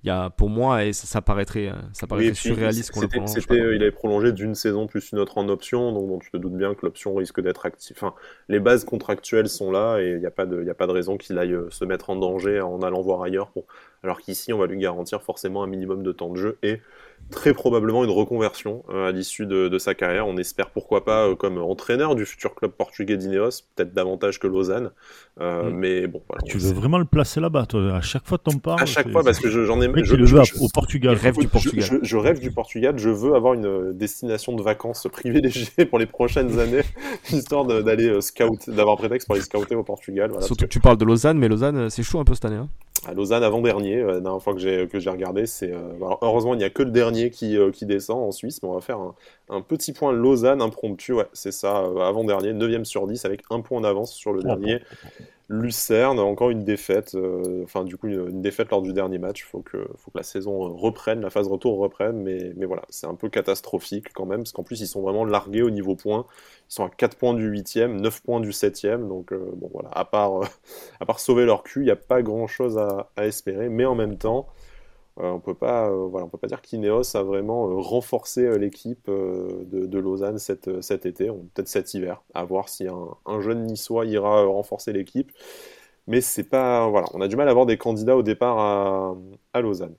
il 0.04 0.08
y 0.08 0.10
a, 0.10 0.30
pour 0.30 0.48
moi, 0.48 0.84
et 0.84 0.92
ça, 0.92 1.20
paraîtrait, 1.20 1.68
euh, 1.68 1.74
ça 1.92 2.06
paraîtrait 2.06 2.34
surréaliste 2.34 2.90
qu'on 2.90 3.02
le 3.02 3.08
prolonge. 3.08 3.30
il 3.50 3.82
avait 3.82 3.90
prolongé 3.90 4.32
d'une 4.32 4.54
saison 4.54 4.86
plus 4.86 5.12
une 5.12 5.18
autre 5.18 5.36
en 5.38 5.48
option, 5.48 5.92
donc 5.92 6.24
tu 6.24 6.30
te 6.30 6.38
doutes 6.38 6.56
bien 6.56 6.74
que 6.74 6.80
l'option 6.84 7.14
risque 7.14 7.40
d'être 7.40 7.66
active. 7.66 7.96
Enfin, 7.96 8.14
les 8.48 8.58
bases 8.58 8.84
contractuelles 8.84 9.48
sont 9.48 9.70
là 9.70 10.00
et 10.00 10.12
il 10.12 10.18
n'y 10.18 10.26
a, 10.26 10.30
pas 10.30 10.46
de, 10.46 10.66
a 10.66 10.74
pas 10.74 10.86
de 10.86 10.92
raison 10.92 11.18
qu'il 11.18 11.38
aille 11.38 11.52
euh, 11.52 11.68
se 11.70 11.84
mettre 11.84 12.08
en 12.08 12.16
danger 12.16 12.60
en 12.62 12.80
allant 12.80 13.02
voir 13.02 13.22
ailleurs. 13.22 13.52
Bon, 13.54 13.64
alors 14.02 14.20
qu'ici, 14.20 14.52
on 14.52 14.58
va 14.58 14.66
lui 14.66 14.78
garantir 14.78 15.22
forcément 15.22 15.62
un 15.62 15.68
minimum 15.68 16.02
de 16.02 16.10
temps 16.10 16.30
de 16.30 16.36
jeu 16.36 16.58
et 16.62 16.80
très 17.30 17.54
probablement 17.54 18.04
une 18.04 18.10
reconversion 18.10 18.84
euh, 18.90 19.08
à 19.08 19.12
l'issue 19.12 19.46
de, 19.46 19.78
sa 19.78 19.94
carrière. 19.94 20.28
On 20.28 20.36
espère 20.36 20.70
pourquoi 20.70 21.04
pas 21.04 21.26
euh, 21.26 21.34
comme 21.34 21.58
entraîneur 21.58 22.14
du 22.14 22.24
futur 22.24 22.54
club 22.54 22.70
portugais 22.70 23.16
d'Ineos, 23.16 23.62
peut-être 23.74 23.92
davantage 23.94 24.38
que 24.38 24.46
Lausanne. 24.46 24.90
Euh, 25.40 25.70
mm. 25.70 25.74
Mais 25.74 26.06
bon, 26.06 26.22
voilà, 26.28 26.42
Tu 26.42 26.58
veux 26.58 26.72
vraiment 26.72 26.98
le 26.98 27.04
placer 27.04 27.40
là-bas, 27.40 27.66
toi? 27.66 27.96
À 27.96 28.00
chaque 28.00 28.26
fois, 28.26 28.38
t'en 28.38 28.58
parles. 28.58 28.82
À 28.82 28.86
chaque 28.86 29.10
fois, 29.10 29.24
parce 29.24 29.40
que 29.40 29.48
j'en 29.50 29.80
ai. 29.80 29.90
je, 30.04 30.14
le 30.14 30.24
veux 30.24 30.40
au 30.60 30.68
Portugal. 30.72 31.16
Rêve 31.16 31.38
du 31.38 31.48
Portugal. 31.48 32.00
Je, 32.02 32.16
rêve 32.16 32.38
du 32.38 32.52
Portugal. 32.52 32.98
Je 32.98 33.08
veux 33.08 33.34
avoir 33.34 33.54
une 33.54 33.92
destination 33.92 34.54
de 34.54 34.62
vacances 34.62 35.08
privilégiée 35.12 35.86
pour 35.86 35.98
les 35.98 36.06
prochaines 36.06 36.60
années, 36.60 36.82
histoire 37.32 37.64
d'aller 37.64 38.20
scout, 38.20 38.68
d'avoir 38.68 38.96
prétexte 38.96 39.26
pour 39.26 39.36
aller 39.36 39.44
scouter 39.44 39.74
au 39.74 39.82
Portugal. 39.82 40.30
Surtout 40.40 40.66
que... 40.66 40.70
tu 40.70 40.80
parles 40.80 40.98
de 40.98 41.04
Lausanne, 41.04 41.38
mais 41.38 41.48
Lausanne, 41.48 41.90
c'est 41.90 42.02
chaud 42.02 42.20
un 42.20 42.24
peu 42.24 42.34
cette 42.34 42.44
année. 42.44 42.56
Hein. 42.56 42.68
à 43.08 43.14
Lausanne 43.14 43.42
avant-dernier, 43.42 44.02
la 44.02 44.20
dernière 44.20 44.42
fois 44.42 44.54
que 44.54 44.60
j'ai 44.60 44.86
que 44.86 44.98
j'ai 44.98 45.10
regardé, 45.10 45.46
c'est 45.46 45.72
heureusement 46.20 46.54
il 46.54 46.58
n'y 46.58 46.64
a 46.64 46.70
que 46.70 46.82
le 46.82 46.90
dernier 46.90 47.11
qui, 47.30 47.56
qui 47.72 47.86
descend 47.86 48.18
en 48.18 48.32
Suisse, 48.32 48.62
mais 48.62 48.68
on 48.68 48.74
va 48.74 48.80
faire 48.80 48.98
un, 49.48 49.60
petit 49.60 49.92
point 49.92 50.12
Lausanne 50.12 50.62
impromptu, 50.62 51.12
ouais, 51.12 51.26
c'est 51.32 51.52
ça, 51.52 51.82
euh, 51.82 52.00
avant-dernier, 52.00 52.52
9ème 52.52 52.84
sur 52.84 53.06
10, 53.06 53.24
avec 53.24 53.42
un 53.50 53.60
point 53.60 53.80
d'avance 53.80 54.12
sur 54.12 54.32
le 54.32 54.40
oh, 54.40 54.46
dernier. 54.46 54.80
Lucerne, 55.48 56.18
encore 56.18 56.48
une 56.48 56.64
défaite, 56.64 57.14
euh, 57.14 57.62
enfin 57.64 57.84
du 57.84 57.98
coup 57.98 58.06
une, 58.06 58.40
défaite 58.40 58.70
lors 58.70 58.80
du 58.80 58.94
dernier 58.94 59.18
match, 59.18 59.40
il 59.40 59.44
faut 59.44 59.60
que, 59.60 59.86
faut 59.96 60.10
que 60.10 60.16
la 60.16 60.22
saison 60.22 60.74
reprenne, 60.74 61.20
la 61.20 61.28
phase 61.28 61.46
retour 61.46 61.78
reprenne, 61.78 62.22
mais, 62.22 62.52
mais 62.56 62.64
voilà, 62.64 62.84
c'est 62.88 63.06
un 63.06 63.14
peu 63.14 63.28
catastrophique 63.28 64.12
quand 64.14 64.24
même, 64.24 64.38
parce 64.40 64.52
qu'en 64.52 64.62
plus 64.62 64.80
ils 64.80 64.86
sont 64.86 65.02
vraiment 65.02 65.26
largués 65.26 65.60
au 65.60 65.68
niveau 65.68 65.94
points, 65.94 66.24
ils 66.70 66.74
sont 66.74 66.84
à 66.84 66.88
4 66.88 67.18
points 67.18 67.34
du 67.34 67.50
8ème, 67.50 68.00
9 68.00 68.22
points 68.22 68.40
du 68.40 68.50
7ème, 68.50 69.08
donc 69.08 69.32
euh, 69.32 69.50
bon 69.56 69.68
voilà, 69.74 69.90
à 69.92 70.06
part, 70.06 70.40
à 71.00 71.04
part 71.04 71.20
sauver 71.20 71.44
leur 71.44 71.64
cul, 71.64 71.80
il 71.80 71.84
n'y 71.84 71.90
a 71.90 71.96
pas 71.96 72.22
grand 72.22 72.46
chose 72.46 72.78
à, 72.78 73.10
à 73.16 73.26
espérer, 73.26 73.68
mais 73.68 73.84
en 73.84 73.94
même 73.94 74.16
temps, 74.16 74.46
euh, 74.46 74.71
on 75.16 75.40
peut 75.40 75.54
pas, 75.54 75.88
euh, 75.90 76.06
voilà, 76.06 76.26
on 76.26 76.28
peut 76.28 76.38
pas 76.38 76.46
dire 76.46 76.62
qu'Ineos 76.62 77.16
a 77.16 77.22
vraiment 77.22 77.68
euh, 77.68 77.74
renforcé 77.76 78.58
l'équipe 78.58 79.08
de, 79.08 79.98
Lausanne 79.98 80.38
cet, 80.38 80.68
été, 81.06 81.26
peut-être 81.26 81.68
cet 81.68 81.94
hiver, 81.94 82.22
à 82.34 82.44
voir 82.44 82.68
si 82.68 82.86
un, 82.88 83.40
jeune 83.40 83.66
niçois 83.66 84.06
ira 84.06 84.44
renforcer 84.44 84.92
l'équipe. 84.92 85.32
mais 86.06 86.20
c'est 86.20 86.44
pas. 86.44 86.88
On 87.14 87.20
a 87.20 87.28
du 87.28 87.36
mal 87.36 87.48
à 87.48 87.50
avoir 87.52 87.66
des 87.66 87.78
candidats 87.78 88.16
au 88.16 88.22
départ 88.22 88.58
à 89.52 89.60
Lausanne. 89.60 89.94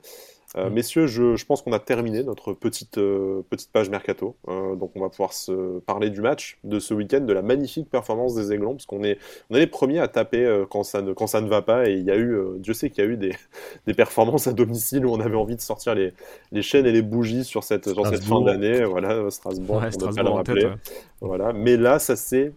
Euh, 0.56 0.70
Mm. 0.70 0.74
Messieurs, 0.74 1.08
je, 1.08 1.36
je 1.36 1.46
pense 1.46 1.62
qu'on 1.62 1.74
a 1.74 1.80
terminé 1.80 2.24
notre 2.24 2.54
petite, 2.54 2.98
euh, 2.98 3.42
petite 3.50 3.72
page 3.72 3.90
mercato. 3.90 4.36
Euh, 4.48 4.76
donc, 4.76 4.92
on 4.96 5.02
va 5.02 5.10
pouvoir 5.10 5.34
se 5.34 5.80
parler 5.80 6.10
du 6.10 6.22
match 6.22 6.58
de 6.64 6.80
ce 6.80 6.94
week-end, 6.94 7.22
de 7.22 7.34
la 7.34 7.42
magnifique 7.42 7.90
performance 7.90 8.36
des 8.36 8.52
Aiglons, 8.54 8.74
parce 8.74 8.86
qu'on 8.86 9.04
est, 9.04 9.18
on 9.50 9.56
est 9.56 9.60
les 9.60 9.68
premiers 9.68 10.00
à 10.00 10.08
taper 10.08 10.64
quand, 10.70 10.84
ça 10.84 11.02
ne, 11.02 11.14
quand 11.14 11.28
ça 11.28 11.42
ne 11.42 11.48
va 11.48 11.62
pas. 11.62 11.88
Et 11.90 11.94
il 11.94 12.06
y 12.06 12.12
a 12.12 12.18
eu, 12.18 12.38
Dieu 12.58 12.74
sait 12.74 12.90
qu'il 12.90 13.04
y 13.04 13.08
a 13.08 13.10
eu 13.10 13.18
des, 13.18 13.34
des 13.88 13.94
performances 13.94 14.48
à 14.48 14.54
domicile 14.54 15.06
où 15.06 15.12
on 15.12 15.20
avait 15.20 15.36
envie 15.36 15.56
de 15.56 15.62
sortir 15.62 15.96
les, 15.96 16.14
les 16.52 16.62
chaînes 16.62 16.86
et 16.86 16.92
les 16.92 17.02
bougies 17.02 17.44
sur 17.44 17.64
cette, 17.64 17.90
sur 17.92 18.06
cette 18.08 18.24
fin 18.24 18.42
d'année. 18.42 18.84
Voilà, 18.86 19.30
Strasbourg, 19.32 19.78
Ouais, 19.78 19.82
on 19.82 19.86
le 19.86 19.92
Strasbourg 19.92 20.44
tête. 20.44 20.56
rappeler. 20.56 20.66
ouais. 20.66 20.72
Voilà. 21.22 21.54
Mais 21.54 21.78
là, 21.78 22.00
ça 22.00 22.16
s'est 22.16 22.54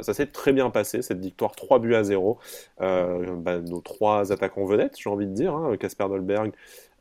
ça 0.00 0.12
s'est 0.14 0.26
très 0.26 0.52
bien 0.52 0.70
passé, 0.70 1.02
cette 1.02 1.20
victoire 1.20 1.52
3 1.52 1.78
buts 1.78 1.94
à 1.94 2.02
0. 2.02 2.38
Euh, 2.80 3.36
bah, 3.36 3.58
nos 3.60 3.80
trois 3.80 4.32
attaquants 4.32 4.64
vedettes, 4.64 4.94
j'ai 4.98 5.08
envie 5.08 5.26
de 5.26 5.32
dire, 5.32 5.54
hein, 5.54 5.76
Casper 5.76 6.08
Dolberg, 6.08 6.50
euh, 6.50 6.52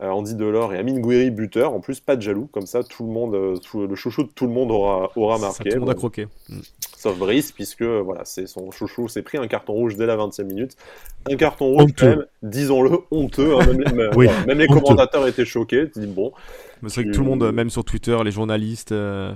Andy 0.01 0.35
Delors 0.35 0.73
et 0.73 0.77
Amine 0.77 0.99
Gouiri 1.01 1.29
buteur. 1.31 1.73
En 1.73 1.79
plus, 1.79 1.99
pas 1.99 2.15
de 2.15 2.21
jaloux, 2.21 2.47
comme 2.51 2.65
ça, 2.65 2.83
tout 2.83 3.05
le 3.05 3.11
monde, 3.11 3.35
euh, 3.35 3.55
tout- 3.57 3.85
le 3.85 3.95
chouchou 3.95 4.23
de 4.23 4.29
tout 4.33 4.47
le 4.47 4.53
monde 4.53 4.71
aura, 4.71 5.11
aura 5.15 5.35
Ça, 5.37 5.41
marqué. 5.47 5.69
tout 5.69 5.75
le 5.75 5.81
monde 5.81 5.89
a 5.89 5.93
croqué. 5.95 6.27
Mm. 6.49 6.57
sauf 6.97 7.17
Brice, 7.17 7.51
puisque 7.51 7.81
euh, 7.81 7.99
voilà, 8.01 8.21
c'est 8.25 8.45
son 8.47 8.69
chouchou 8.71 9.07
s'est 9.07 9.23
pris 9.23 9.37
un 9.39 9.47
carton 9.47 9.73
rouge 9.73 9.95
dès 9.95 10.05
la 10.05 10.15
20e 10.17 10.45
minute. 10.45 10.75
Un 11.31 11.35
carton 11.35 11.65
rouge, 11.65 11.91
même, 12.01 12.25
disons-le, 12.43 12.91
honteux. 13.11 13.55
hein, 13.55 13.65
même, 13.65 13.81
les- 13.81 13.93
même- 13.93 14.11
Oui, 14.15 14.25
voilà, 14.27 14.45
même 14.45 14.59
les 14.59 14.65
honteux. 14.69 14.81
commentateurs 14.81 15.27
étaient 15.27 15.45
choqués. 15.45 15.89
Tu 15.91 15.99
dis, 16.01 16.05
bon, 16.07 16.31
c'est 16.87 17.01
vrai 17.01 17.05
que 17.05 17.15
tout 17.15 17.21
le 17.23 17.29
monde, 17.29 17.43
euh, 17.43 17.51
même 17.51 17.69
sur 17.71 17.83
Twitter, 17.83 18.17
les 18.23 18.31
journalistes, 18.31 18.91
euh, 18.91 19.33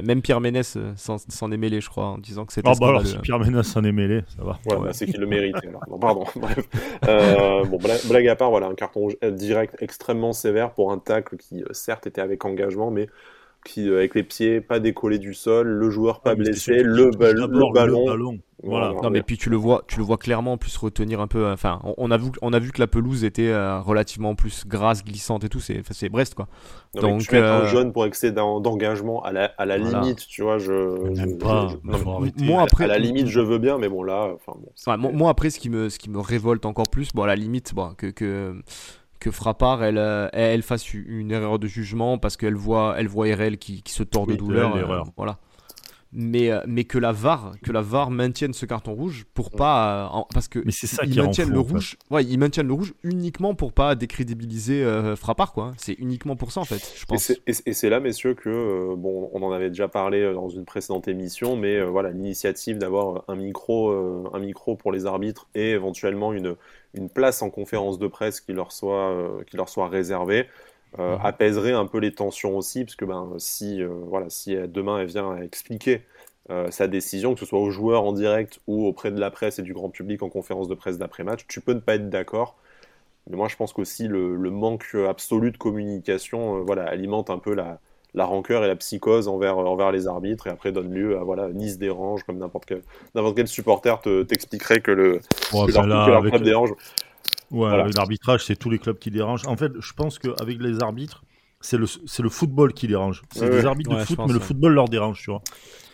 même 0.00 0.22
Pierre 0.22 0.40
Ménès 0.40 0.76
euh, 0.76 0.92
s'en 0.96 1.52
est 1.52 1.56
mêlé, 1.58 1.80
je 1.82 1.90
crois, 1.90 2.06
en 2.06 2.18
disant 2.18 2.46
que 2.46 2.52
c'était 2.54 2.68
Ah 2.70 2.74
bah 2.80 2.88
alors, 2.88 3.06
si 3.06 3.18
Pierre 3.18 3.38
Ménès 3.40 3.66
s'en 3.66 3.84
est 3.84 3.92
mêlé, 3.92 4.22
ça 4.36 4.42
va. 4.44 4.58
Ouais, 4.66 4.76
Ouais. 4.76 4.86
bah, 4.86 4.92
c'est 4.94 5.04
qu'il 5.06 5.20
le 5.20 5.26
méritait. 5.26 5.66
Alors. 5.68 5.82
Non, 5.90 5.98
pardon. 5.98 6.24
Bref. 6.36 6.66
Euh, 7.06 7.64
bon, 7.64 7.78
blague, 8.08 8.28
à 8.28 8.36
part, 8.36 8.50
voilà, 8.50 8.68
un 8.68 8.74
carton 8.74 9.00
rouge 9.00 9.16
euh, 9.22 9.30
direct 9.30 9.76
extrêmement 9.80 10.32
sévère 10.32 10.70
pour 10.72 10.92
un 10.92 10.98
tacle 10.98 11.36
qui, 11.36 11.62
certes, 11.72 12.06
était 12.06 12.20
avec 12.22 12.44
engagement, 12.44 12.90
mais 12.90 13.08
qui, 13.64 13.88
euh, 13.88 13.98
avec 13.98 14.14
les 14.14 14.22
pieds, 14.22 14.60
pas 14.60 14.80
décollé 14.80 15.18
du 15.18 15.34
sol, 15.34 15.66
le 15.68 15.90
joueur 15.90 16.20
pas 16.20 16.30
Ah, 16.32 16.34
blessé, 16.34 16.82
le, 16.82 17.10
qu'il 17.10 17.18
ba- 17.18 17.32
touche 17.32 17.40
le 17.48 17.72
ballon. 17.72 18.38
Voilà. 18.64 18.92
Non 19.02 19.10
mais 19.10 19.22
puis 19.22 19.36
tu 19.36 19.50
le 19.50 19.56
vois, 19.56 19.82
tu 19.88 19.98
le 19.98 20.04
vois 20.04 20.18
clairement 20.18 20.52
en 20.52 20.56
plus 20.56 20.76
retenir 20.76 21.20
un 21.20 21.26
peu. 21.26 21.46
euh, 21.46 21.52
Enfin, 21.52 21.80
on, 21.82 21.94
on 21.98 22.10
a 22.12 22.16
vu, 22.16 22.30
on 22.42 22.52
a 22.52 22.60
vu 22.60 22.70
que 22.70 22.78
la 22.80 22.86
pelouse 22.86 23.24
était 23.24 23.48
euh, 23.48 23.80
relativement 23.80 24.36
plus 24.36 24.64
grasse, 24.68 25.02
glissante 25.04 25.42
et 25.42 25.48
tout. 25.48 25.58
C'est, 25.58 25.80
enfin, 25.80 25.92
c'est 25.94 26.08
Brest 26.08 26.36
quoi. 26.36 26.46
Non, 26.94 27.02
Donc, 27.02 27.22
tu 27.22 27.34
mets 27.34 27.40
un 27.40 27.62
euh, 27.62 27.66
jeune 27.66 27.92
pour 27.92 28.06
excès 28.06 28.30
d'en- 28.30 28.60
d'engagement 28.60 29.20
à 29.24 29.32
la, 29.32 29.46
à 29.58 29.66
la 29.66 29.78
Voilà. 29.78 30.00
limite, 30.02 30.24
tu 30.28 30.42
vois, 30.42 30.58
je... 30.58 31.10
Je- 31.12 31.34
pas, 31.38 31.66
je- 31.70 31.90
non. 31.90 32.30
Moi 32.38 32.62
après, 32.62 32.84
à 32.84 32.86
la 32.86 32.98
limite, 32.98 33.26
je 33.26 33.40
veux 33.40 33.58
bien, 33.58 33.78
mais 33.78 33.88
bon, 33.88 34.04
là, 34.04 34.30
enfin 34.32 34.52
bon. 34.56 34.70
c'est- 34.76 34.88
Ouais, 34.88 34.96
moi, 34.96 35.10
moi, 35.12 35.30
après, 35.30 35.50
ce 35.50 35.58
qui 35.58 35.68
me, 35.68 35.88
ce 35.88 35.98
qui 35.98 36.08
me 36.08 36.20
révolte 36.20 36.64
encore 36.64 36.88
plus, 36.88 37.08
bon, 37.12 37.22
à 37.24 37.26
la 37.26 37.34
limite, 37.34 37.74
bon, 37.74 37.94
que, 37.96 38.06
que, 38.08 38.54
que 39.22 39.30
Frappard, 39.30 39.84
elle, 39.84 39.98
euh, 39.98 40.28
elle 40.32 40.62
fasse 40.62 40.92
une 40.92 41.30
erreur 41.30 41.58
de 41.60 41.68
jugement 41.68 42.18
parce 42.18 42.36
qu'elle 42.36 42.56
voit, 42.56 42.96
elle 42.98 43.06
voit 43.06 43.26
RL 43.26 43.56
qui, 43.56 43.82
qui 43.82 43.92
se 43.92 44.02
tord 44.02 44.26
de 44.26 44.32
douleur. 44.38 44.74
euh, 44.76 44.86
voilà. 45.16 45.38
Mais, 46.14 46.50
euh, 46.50 46.60
mais 46.66 46.84
que 46.84 46.98
la 46.98 47.10
VAR, 47.12 47.54
que 47.62 47.72
la 47.72 47.80
VAR 47.80 48.10
maintienne 48.10 48.52
ce 48.52 48.66
carton 48.66 48.92
rouge 48.92 49.24
pour 49.32 49.50
pas, 49.50 50.04
euh, 50.04 50.08
en- 50.18 50.26
parce 50.34 50.46
que 50.46 50.58
Mais 50.64 50.70
c'est 50.72 50.86
ça 50.86 51.04
ils 51.04 51.10
qui 51.10 51.18
maintiennent 51.18 51.48
fou, 51.48 51.54
le 51.54 51.60
rouge, 51.60 51.96
ouais, 52.10 52.22
ils 52.24 52.38
maintiennent 52.38 52.66
le 52.66 52.74
rouge 52.74 52.92
uniquement 53.02 53.54
pour 53.54 53.72
pas 53.72 53.94
décrédibiliser 53.94 54.84
euh, 54.84 55.16
Frappard, 55.16 55.54
quoi. 55.54 55.72
C'est 55.78 55.94
uniquement 55.94 56.36
pour 56.36 56.52
ça 56.52 56.60
en 56.60 56.64
fait, 56.66 56.92
je 56.96 57.02
Et 57.04 57.06
pense. 57.06 57.22
c'est- 57.22 57.40
Et 57.66 57.72
c'est 57.72 57.88
là, 57.88 57.98
messieurs, 57.98 58.34
que, 58.34 58.50
euh, 58.50 58.94
bon, 58.96 59.30
on 59.32 59.42
en 59.42 59.52
avait 59.52 59.70
déjà 59.70 59.88
parlé 59.88 60.32
dans 60.34 60.50
une 60.50 60.66
précédente 60.66 61.08
émission, 61.08 61.56
mais 61.56 61.76
euh, 61.76 61.86
voilà, 61.86 62.10
l'initiative 62.10 62.76
d'avoir 62.76 63.24
un 63.28 63.36
micro, 63.36 63.90
euh, 63.90 64.24
un 64.34 64.38
micro 64.38 64.76
pour 64.76 64.92
les 64.92 65.06
arbitres 65.06 65.48
et 65.54 65.70
éventuellement 65.70 66.34
une, 66.34 66.56
une 66.94 67.08
place 67.08 67.40
en 67.40 67.48
conférence 67.48 67.98
de 67.98 68.06
presse 68.06 68.40
qui 68.42 68.52
leur 68.52 68.72
soit, 68.72 69.10
euh, 69.12 69.42
qui 69.44 69.56
leur 69.56 69.70
soit 69.70 69.88
réservée, 69.88 70.46
euh, 70.98 71.16
Mhm. 71.16 71.20
apaiserait 71.24 71.72
un 71.72 71.86
peu 71.86 71.98
les 71.98 72.12
tensions 72.12 72.56
aussi, 72.56 72.84
parce 72.84 72.96
que 72.96 73.04
ben, 73.04 73.32
si, 73.38 73.82
euh, 73.82 73.88
voilà, 74.08 74.28
si 74.30 74.54
demain 74.68 74.98
elle 75.00 75.06
vient 75.06 75.36
expliquer 75.36 76.02
euh, 76.50 76.70
sa 76.70 76.88
décision, 76.88 77.34
que 77.34 77.40
ce 77.40 77.46
soit 77.46 77.60
aux 77.60 77.70
joueurs 77.70 78.04
en 78.04 78.12
direct 78.12 78.60
ou 78.66 78.86
auprès 78.86 79.10
de 79.10 79.20
la 79.20 79.30
presse 79.30 79.58
et 79.58 79.62
du 79.62 79.72
grand 79.74 79.90
public 79.90 80.22
en 80.22 80.28
conférence 80.28 80.68
de 80.68 80.74
presse 80.74 80.98
d'après-match, 80.98 81.46
tu 81.48 81.60
peux 81.60 81.72
ne 81.72 81.80
pas 81.80 81.94
être 81.94 82.10
d'accord. 82.10 82.56
Mais 83.30 83.36
moi, 83.36 83.48
je 83.48 83.56
pense 83.56 83.72
qu'aussi 83.72 84.08
le, 84.08 84.34
le 84.36 84.50
manque 84.50 84.96
absolu 85.08 85.52
de 85.52 85.56
communication 85.56 86.62
voilà, 86.64 86.84
alimente 86.84 87.30
un 87.30 87.38
peu 87.38 87.54
la, 87.54 87.78
la 88.14 88.24
rancœur 88.24 88.64
et 88.64 88.68
la 88.68 88.76
psychose 88.76 89.28
envers, 89.28 89.56
envers 89.58 89.92
les 89.92 90.06
arbitres 90.08 90.48
et 90.48 90.50
après 90.50 90.72
donne 90.72 90.92
lieu 90.92 91.16
à 91.18 91.22
voilà, 91.22 91.48
Nice 91.50 91.78
dérange, 91.78 92.24
comme 92.24 92.38
n'importe 92.38 92.66
quel, 92.66 92.82
n'importe 93.14 93.36
quel 93.36 93.48
supporter 93.48 94.00
te- 94.00 94.24
t'expliquerait 94.24 94.80
que, 94.80 94.90
le, 94.90 95.20
que 95.66 95.70
là, 95.72 95.82
que 96.20 96.36
le- 96.38 96.44
dérange. 96.44 96.70
Ouais, 97.52 97.68
Voilà. 97.68 97.86
l'arbitrage, 97.94 98.44
c'est 98.44 98.56
tous 98.56 98.70
les 98.70 98.78
clubs 98.78 98.98
qui 98.98 99.10
dérangent. 99.10 99.46
En 99.46 99.56
fait, 99.56 99.72
je 99.78 99.92
pense 99.92 100.18
qu'avec 100.18 100.58
les 100.60 100.82
arbitres, 100.82 101.22
c'est 101.60 101.76
le, 101.76 101.86
football 102.28 102.72
qui 102.72 102.88
dérange. 102.88 103.22
C'est 103.32 103.48
des 103.48 103.58
ouais. 103.58 103.66
arbitres 103.66 103.90
Ouais, 103.92 104.00
de 104.00 104.04
foot, 104.04 104.16
pense, 104.16 104.26
mais 104.28 104.34
le 104.34 104.40
football 104.40 104.72
leur 104.72 104.88
dérange, 104.88 105.20
tu 105.22 105.30
vois. 105.30 105.42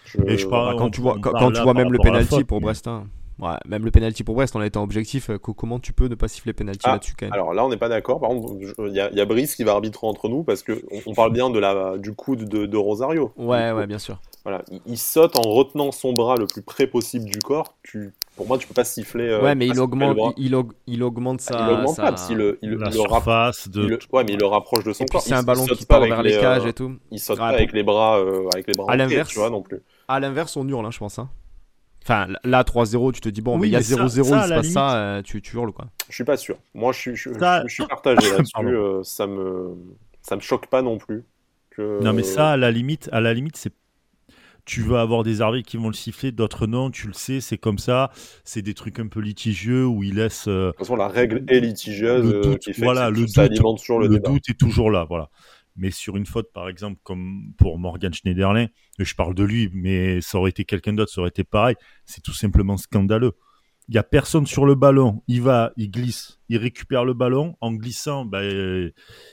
Je- 0.06 0.18
Et 0.26 0.38
je 0.38 0.46
parle- 0.46 0.72
Bah, 0.72 0.78
quand 0.78 0.86
on- 0.86 0.90
tu 0.90 1.00
vois, 1.02 1.16
on 1.16 1.20
quand, 1.20 1.32
parle 1.32 1.44
quand 1.44 1.52
tu 1.52 1.62
vois 1.62 1.74
même 1.74 1.92
le 1.92 1.98
penalty 1.98 2.44
pour 2.44 2.60
mais- 2.60 2.66
Brest, 2.66 2.86
hein. 2.88 3.08
ouais, 3.40 3.56
même 3.66 3.84
le 3.84 3.90
penalty 3.90 4.24
pour 4.24 4.34
Brest, 4.36 4.56
on 4.56 4.60
a 4.60 4.66
été 4.66 4.78
objectif. 4.78 5.28
euh, 5.28 5.36
co- 5.38 5.52
comment 5.52 5.78
tu 5.78 5.92
peux 5.92 6.06
ne 6.08 6.14
pas 6.14 6.28
siffler 6.28 6.52
penalty 6.54 6.80
Ah, 6.84 6.92
là-dessus 6.92 7.14
quand 7.18 7.26
même? 7.26 7.32
Alors 7.34 7.52
là, 7.52 7.64
on 7.66 7.68
n'est 7.68 7.76
pas 7.76 7.90
d'accord. 7.90 8.18
Par 8.20 8.30
contre, 8.30 8.54
il 8.86 8.92
y, 8.94 9.00
a- 9.00 9.10
il 9.10 9.18
y 9.18 9.20
a 9.20 9.24
Brice 9.26 9.54
qui 9.56 9.64
va 9.64 9.72
arbitrer 9.72 10.06
entre 10.06 10.28
nous 10.30 10.44
parce 10.44 10.62
que 10.62 10.80
on, 10.90 11.00
on 11.10 11.12
parle 11.14 11.32
bien 11.32 11.50
de 11.50 11.58
la, 11.58 11.98
du 11.98 12.14
coude 12.14 12.48
de, 12.48 12.64
de 12.66 12.76
Rosario. 12.78 13.32
Ouais, 13.36 13.72
ouais, 13.72 13.86
bien 13.86 13.98
sûr. 13.98 14.18
Voilà, 14.44 14.62
il, 14.70 14.80
il 14.86 14.96
saute 14.96 15.36
en 15.36 15.42
retenant 15.50 15.92
son 15.92 16.14
bras 16.14 16.36
le 16.38 16.46
plus 16.46 16.62
près 16.62 16.86
possible 16.86 17.26
du 17.26 17.40
corps. 17.40 17.74
Tu, 17.82 18.14
pour 18.38 18.46
moi, 18.48 18.56
tu 18.56 18.66
peux 18.66 18.72
pas 18.72 18.84
siffler. 18.84 19.28
euh, 19.28 19.42
ouais, 19.42 19.54
mais 19.54 19.66
il 19.66 19.78
augmente, 19.78 20.16
il, 20.38 20.46
il 20.46 20.54
aug- 20.54 20.72
il 20.86 21.02
augmente 21.02 21.42
sa. 21.42 21.58
Ah, 21.58 21.66
il 21.68 21.74
augmente 21.74 21.96
sa- 21.96 22.02
pas, 22.04 22.08
parce 22.12 22.26
qu'il 22.26 22.38
le, 22.38 22.58
il, 22.62 22.70
La 22.70 22.76
il 22.88 22.92
le 22.92 22.92
surface 22.92 23.68
de. 23.68 23.82
il 23.82 23.88
le- 23.90 23.98
ouais, 24.12 24.24
mais 24.24 24.32
il 24.32 24.38
le 24.38 24.46
rapproche 24.46 24.84
de 24.84 24.92
son 24.94 25.02
Et 25.04 25.06
puis 25.06 25.12
corps. 25.12 25.20
c'est 25.22 25.30
Il- 25.30 25.34
un 25.34 25.42
ballon 25.42 25.66
il 25.68 25.76
qui 25.76 25.84
part 25.84 25.98
avec 25.98 26.10
vers 26.12 26.22
les 26.22 26.34
euh, 26.36 26.40
cages 26.40 26.64
et 26.64 26.72
tout. 26.72 26.94
Il 27.10 27.18
saute 27.20 27.36
Ouais, 27.38 27.42
pas 27.42 27.48
avec 27.48 27.72
les 27.74 27.82
bras, 27.82 28.18
euh, 28.18 28.48
avec 28.54 28.66
les 28.68 28.72
bras 28.74 28.90
À 28.90 28.96
l'inverse- 28.96 29.28
tu 29.28 29.38
vois 29.38 29.50
non 29.50 29.60
plus. 29.60 29.82
À 30.08 30.18
l'inverse, 30.20 30.56
on 30.56 30.66
hurle, 30.66 30.86
hein, 30.86 30.90
je 30.90 30.98
pense. 30.98 31.18
hein. 31.18 31.28
Enfin, 32.04 32.26
là, 32.44 32.62
3-0, 32.64 33.12
tu 33.12 33.20
te 33.20 33.28
dis, 33.28 33.42
bon, 33.42 33.54
Oui, 33.56 33.62
mais 33.62 33.66
il 33.66 33.70
y 33.72 33.76
a 33.76 33.80
mais 33.80 33.84
ça- 33.84 33.96
0-0, 33.96 34.28
ça, 34.30 34.40
à 34.40 34.44
il 34.44 34.48
se 34.48 34.54
passe 34.54 34.62
limite- 34.62 34.72
ça, 34.74 34.96
euh, 34.96 35.22
tu, 35.22 35.42
tu 35.42 35.56
hurles, 35.56 35.72
quoi. 35.72 35.86
Je 36.08 36.14
suis 36.14 36.24
pas 36.24 36.36
sûr. 36.38 36.56
Moi, 36.74 36.92
je 36.92 36.98
suis, 37.00 37.16
je, 37.16 37.34
je- 37.34 37.38
Ça- 37.38 37.62
je 37.66 37.74
suis 37.74 37.86
partagé 37.88 38.30
là-dessus. 38.30 38.52
Euh, 38.76 39.02
ça 39.02 39.26
me, 39.26 39.74
ça 40.22 40.36
me 40.36 40.40
choque 40.40 40.68
pas 40.68 40.80
non 40.80 40.96
plus. 40.96 41.24
Que... 41.70 42.02
Non, 42.02 42.12
mais 42.14 42.22
ça, 42.22 42.52
à 42.52 42.56
la 42.56 42.70
limite, 42.70 43.10
à 43.12 43.20
la 43.20 43.34
limite, 43.34 43.56
c'est. 43.56 43.72
Tu 44.68 44.82
vas 44.82 45.00
avoir 45.00 45.22
des 45.22 45.40
arbitres 45.40 45.66
qui 45.66 45.78
vont 45.78 45.88
le 45.88 45.94
siffler, 45.94 46.30
d'autres 46.30 46.66
non, 46.66 46.90
tu 46.90 47.06
le 47.06 47.14
sais, 47.14 47.40
c'est 47.40 47.56
comme 47.56 47.78
ça. 47.78 48.10
C'est 48.44 48.60
des 48.60 48.74
trucs 48.74 48.98
un 48.98 49.08
peu 49.08 49.20
litigieux 49.20 49.86
où 49.86 50.02
ils 50.02 50.16
laissent. 50.16 50.46
euh, 50.46 50.66
De 50.66 50.70
toute 50.72 50.78
façon, 50.80 50.96
la 50.96 51.08
règle 51.08 51.42
est 51.48 51.60
litigieuse, 51.60 52.22
Le 52.22 52.36
euh, 52.36 52.42
doute, 52.42 52.58
qui 52.58 52.74
fait 52.74 52.84
voilà, 52.84 53.08
que 53.08 53.14
le 53.14 53.20
doute- 53.20 53.36
le, 54.00 54.08
le 54.08 54.36
est 54.50 54.58
toujours 54.58 54.90
là, 54.90 55.06
voilà. 55.08 55.30
Mais 55.76 55.90
sur 55.90 56.18
une 56.18 56.26
faute, 56.26 56.52
par 56.52 56.68
exemple, 56.68 57.00
comme 57.02 57.52
pour 57.56 57.78
Morgan 57.78 58.12
Schneiderlin, 58.12 58.66
je 58.98 59.14
parle 59.14 59.34
de 59.34 59.42
lui, 59.44 59.70
mais 59.72 60.20
ça 60.20 60.36
aurait 60.36 60.50
été 60.50 60.66
quelqu'un 60.66 60.92
d'autre, 60.92 61.12
ça 61.12 61.22
aurait 61.22 61.30
été 61.30 61.44
pareil. 61.44 61.76
C'est 62.04 62.20
tout 62.22 62.34
simplement 62.34 62.76
scandaleux. 62.76 63.32
Il 63.88 63.94
y 63.94 63.98
a 63.98 64.02
personne 64.02 64.46
sur 64.46 64.66
le 64.66 64.74
ballon. 64.74 65.22
Il 65.28 65.40
va, 65.40 65.72
il 65.78 65.90
glisse, 65.90 66.40
il 66.50 66.58
récupère 66.58 67.06
le 67.06 67.14
ballon. 67.14 67.56
En 67.62 67.72
glissant, 67.72 68.26
bah, 68.26 68.40
euh, 68.42 68.90